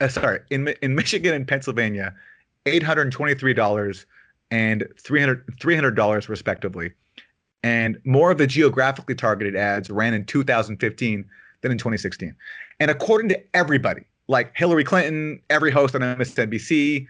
uh, 0.00 0.08
sorry, 0.08 0.40
in 0.50 0.68
in 0.80 0.94
Michigan 0.94 1.34
and 1.34 1.46
Pennsylvania, 1.46 2.14
$823 2.66 4.06
and 4.50 4.86
300 4.98 5.58
$300 5.58 6.28
respectively. 6.28 6.92
And 7.62 7.98
more 8.04 8.30
of 8.30 8.38
the 8.38 8.46
geographically 8.46 9.14
targeted 9.14 9.56
ads 9.56 9.90
ran 9.90 10.14
in 10.14 10.24
2015 10.24 11.24
than 11.62 11.72
in 11.72 11.78
2016. 11.78 12.34
And 12.80 12.90
according 12.90 13.30
to 13.30 13.42
everybody, 13.56 14.02
like 14.28 14.52
Hillary 14.54 14.84
Clinton, 14.84 15.40
every 15.50 15.70
host 15.70 15.94
on 15.94 16.02
MSNBC, 16.02 17.06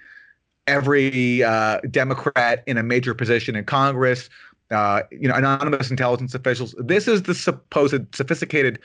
every 0.67 1.43
uh, 1.43 1.81
Democrat 1.91 2.63
in 2.67 2.77
a 2.79 2.83
major 2.83 3.15
position 3.15 3.57
in 3.57 3.65
Congress, 3.65 4.29
uh, 4.71 5.03
you 5.11 5.29
know, 5.29 5.35
anonymous 5.35 5.91
intelligence 5.91 6.35
officials. 6.35 6.75
This 6.79 7.07
is 7.09 7.23
the 7.25 7.35
supposed 7.35 8.15
sophisticated 8.15 8.79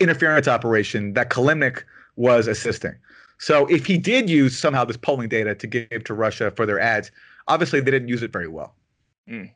interference 0.00 0.48
operation 0.48 1.14
that 1.14 1.30
Kilimnik 1.30 1.84
was 2.16 2.46
assisting. 2.46 2.94
So 3.38 3.66
if 3.66 3.86
he 3.86 3.96
did 3.96 4.28
use 4.28 4.58
somehow 4.58 4.84
this 4.84 4.96
polling 4.96 5.28
data 5.28 5.54
to 5.54 5.66
give 5.66 6.04
to 6.04 6.14
Russia 6.14 6.50
for 6.50 6.66
their 6.66 6.80
ads, 6.80 7.10
obviously 7.48 7.80
they 7.80 7.90
didn't 7.90 8.08
use 8.08 8.22
it 8.22 8.32
very 8.32 8.48
well. 8.48 8.74
Mm. 9.28 9.50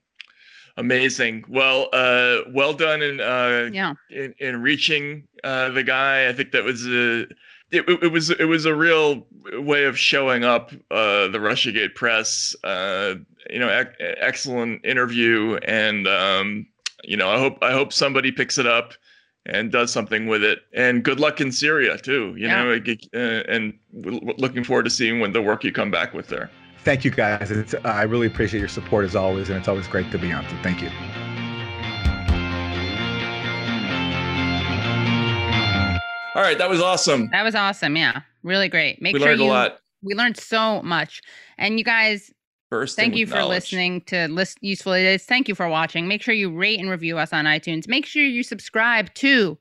Amazing. 0.76 1.44
Well, 1.48 1.88
uh, 1.92 2.38
well 2.52 2.72
done 2.72 3.02
in 3.02 3.20
uh, 3.20 3.70
Yeah. 3.72 3.94
in, 4.10 4.34
in 4.38 4.62
reaching 4.62 5.28
uh, 5.44 5.68
the 5.70 5.82
guy. 5.82 6.28
I 6.28 6.32
think 6.32 6.52
that 6.52 6.64
was 6.64 6.86
a 6.86 7.26
it, 7.70 7.88
it 8.02 8.12
was 8.12 8.30
it 8.30 8.44
was 8.44 8.64
a 8.66 8.74
real 8.74 9.26
way 9.54 9.84
of 9.84 9.98
showing 9.98 10.44
up 10.44 10.70
uh, 10.90 11.28
the 11.28 11.38
RussiaGate 11.38 11.94
press. 11.94 12.54
Uh, 12.64 13.14
you 13.50 13.58
know, 13.58 13.68
ec- 13.68 13.96
excellent 13.98 14.84
interview, 14.84 15.56
and 15.66 16.06
um, 16.08 16.66
you 17.04 17.16
know, 17.16 17.28
I 17.28 17.38
hope 17.38 17.58
I 17.62 17.72
hope 17.72 17.92
somebody 17.92 18.32
picks 18.32 18.58
it 18.58 18.66
up 18.66 18.92
and 19.46 19.70
does 19.70 19.92
something 19.92 20.26
with 20.26 20.42
it. 20.42 20.60
And 20.72 21.04
good 21.04 21.20
luck 21.20 21.40
in 21.40 21.52
Syria 21.52 21.98
too. 21.98 22.34
You 22.38 22.46
Yeah. 22.48 22.62
know, 22.64 22.70
uh, 23.14 23.18
and 23.48 23.74
w- 24.00 24.20
w- 24.20 24.34
looking 24.38 24.64
forward 24.64 24.84
to 24.84 24.90
seeing 24.90 25.20
when 25.20 25.32
the 25.32 25.42
work 25.42 25.64
you 25.64 25.72
come 25.72 25.90
back 25.90 26.14
with 26.14 26.28
there. 26.28 26.50
Thank 26.82 27.04
you 27.04 27.10
guys. 27.10 27.50
It's, 27.50 27.74
I 27.84 28.02
really 28.04 28.26
appreciate 28.26 28.60
your 28.60 28.68
support 28.68 29.04
as 29.04 29.14
always, 29.16 29.48
and 29.50 29.58
it's 29.58 29.68
always 29.68 29.86
great 29.86 30.10
to 30.12 30.18
be 30.18 30.32
on. 30.32 30.44
So 30.48 30.56
thank 30.62 30.80
you. 30.82 30.90
All 36.34 36.42
right, 36.42 36.58
that 36.58 36.68
was 36.68 36.80
awesome. 36.80 37.28
That 37.32 37.42
was 37.44 37.54
awesome. 37.54 37.96
Yeah. 37.96 38.20
Really 38.42 38.68
great. 38.68 39.00
Make 39.00 39.14
we 39.14 39.20
sure 39.20 39.28
learned 39.30 39.40
you 39.40 39.46
a 39.46 39.52
lot. 39.52 39.78
we 40.02 40.14
learned 40.14 40.36
so 40.36 40.82
much. 40.82 41.22
And 41.58 41.78
you 41.78 41.84
guys, 41.84 42.32
Bursting 42.70 43.02
thank 43.02 43.16
you 43.16 43.26
for 43.26 43.36
knowledge. 43.36 43.56
listening 43.72 44.00
to 44.02 44.26
list 44.28 44.58
useful 44.60 44.92
it 44.94 45.04
is. 45.04 45.24
Thank 45.24 45.48
you 45.48 45.54
for 45.54 45.68
watching. 45.68 46.08
Make 46.08 46.22
sure 46.22 46.34
you 46.34 46.50
rate 46.50 46.80
and 46.80 46.90
review 46.90 47.18
us 47.18 47.32
on 47.32 47.44
iTunes. 47.44 47.86
Make 47.88 48.04
sure 48.04 48.22
you 48.22 48.42
subscribe 48.42 49.14
to 49.14 49.56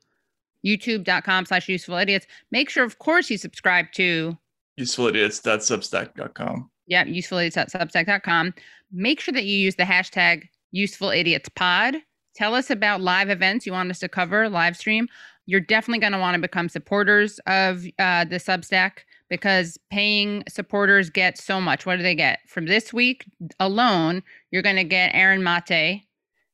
youtube.com 0.66 1.46
slash 1.46 1.68
useful 1.68 1.94
idiots. 1.96 2.26
Make 2.50 2.70
sure, 2.70 2.84
of 2.84 2.98
course, 2.98 3.30
you 3.30 3.38
subscribe 3.38 3.92
to 3.92 4.36
usefulidiots.substack.com. 4.80 6.70
yeah, 6.86 7.04
usefulidiots.substack.com. 7.04 8.54
Make 8.92 9.20
sure 9.20 9.32
that 9.32 9.44
you 9.44 9.56
use 9.56 9.76
the 9.76 9.82
hashtag 9.84 10.48
useful 10.72 11.10
idiots 11.10 11.48
pod. 11.50 11.96
Tell 12.34 12.54
us 12.54 12.70
about 12.70 13.00
live 13.00 13.30
events 13.30 13.64
you 13.66 13.72
want 13.72 13.90
us 13.90 14.00
to 14.00 14.08
cover, 14.08 14.48
live 14.48 14.76
stream. 14.76 15.08
You're 15.46 15.60
definitely 15.60 16.00
going 16.00 16.12
to 16.12 16.18
want 16.18 16.34
to 16.34 16.40
become 16.40 16.68
supporters 16.68 17.38
of 17.46 17.84
uh, 17.98 18.24
the 18.24 18.36
Substack 18.36 19.00
because 19.28 19.78
paying 19.90 20.44
supporters 20.48 21.10
get 21.10 21.38
so 21.38 21.60
much. 21.60 21.86
What 21.86 21.96
do 21.96 22.02
they 22.02 22.14
get? 22.14 22.40
From 22.46 22.66
this 22.66 22.92
week 22.92 23.26
alone, 23.60 24.22
you're 24.50 24.62
going 24.62 24.76
to 24.76 24.84
get 24.84 25.10
Aaron 25.14 25.42
Maté 25.42 26.02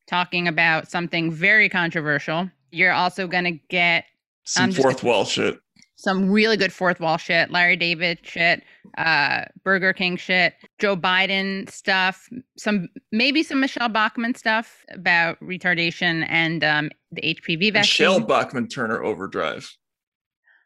talking 0.07 0.49
about 0.49 0.91
something 0.91 1.31
very 1.31 1.69
controversial. 1.69 2.51
You're 2.71 2.93
also 2.93 3.27
going 3.27 3.45
to 3.45 3.59
get 3.69 4.05
Some 4.45 4.65
I'm 4.65 4.71
just 4.71 4.83
fourth 4.83 5.03
wall 5.03 5.25
shit. 5.25 5.61
Some 6.01 6.31
really 6.31 6.57
good 6.57 6.73
fourth 6.73 6.99
wall 6.99 7.19
shit, 7.19 7.51
Larry 7.51 7.77
David 7.77 8.21
shit, 8.23 8.63
uh, 8.97 9.45
Burger 9.65 9.93
King 9.93 10.17
shit, 10.17 10.55
Joe 10.79 10.97
Biden 10.97 11.69
stuff, 11.71 12.27
some 12.57 12.89
maybe 13.13 13.43
some 13.43 13.61
Michele 13.61 13.91
Bachmann 13.91 14.35
stuff 14.35 14.83
about 14.95 15.39
retardation 15.41 16.25
and 16.31 16.65
um, 16.65 16.91
the 17.13 17.21
HPV 17.21 17.75
vaccine. 17.75 17.81
Michelle 17.81 18.21
Bachman 18.21 18.67
Turner 18.69 19.03
Overdrive. 19.03 19.71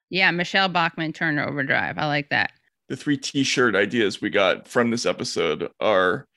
yeah, 0.08 0.30
Michelle 0.30 0.68
Bachman 0.68 1.12
Turner 1.12 1.44
Overdrive. 1.44 1.98
I 1.98 2.06
like 2.06 2.28
that. 2.28 2.52
The 2.88 2.96
three 2.96 3.16
t-shirt 3.16 3.74
ideas 3.74 4.20
we 4.20 4.30
got 4.30 4.68
from 4.68 4.90
this 4.92 5.04
episode 5.04 5.68
are 5.80 6.28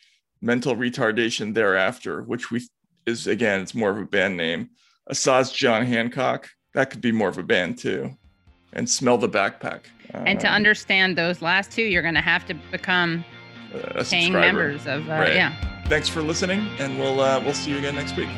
mental 0.42 0.76
retardation 0.76 1.54
thereafter, 1.54 2.24
which 2.24 2.50
we 2.50 2.68
is 3.06 3.28
again, 3.28 3.62
it's 3.62 3.76
more 3.76 3.92
of 3.92 4.00
a 4.00 4.06
band 4.06 4.38
name. 4.38 4.72
Assad's 5.06 5.52
John 5.52 5.86
Hancock. 5.86 6.50
That 6.74 6.90
could 6.90 7.02
be 7.02 7.12
more 7.12 7.30
of 7.30 7.38
a 7.38 7.44
band 7.44 7.78
too. 7.78 8.18
And 8.74 8.90
smell 8.90 9.18
the 9.18 9.30
backpack. 9.30 9.82
and 10.14 10.40
to 10.40 10.48
Um, 10.48 10.54
understand 10.54 11.18
those 11.18 11.42
last 11.42 11.72
two, 11.72 11.82
you're 11.84 12.02
going 12.02 12.16
to 12.16 12.22
have 12.22 12.46
to 12.48 12.54
become 12.72 13.24
paying 14.10 14.34
members 14.34 14.86
of 14.88 15.08
uh, 15.10 15.14
Right. 15.14 15.36
yeah. 15.36 15.54
Thanks 15.88 16.08
for 16.10 16.22
listening, 16.22 16.68
and 16.80 17.00
we'll 17.00 17.20
uh, 17.22 17.40
we'll 17.44 17.54
see 17.54 17.72
you 17.72 17.78
again 17.78 17.96
next 17.96 18.16
week. 18.18 18.30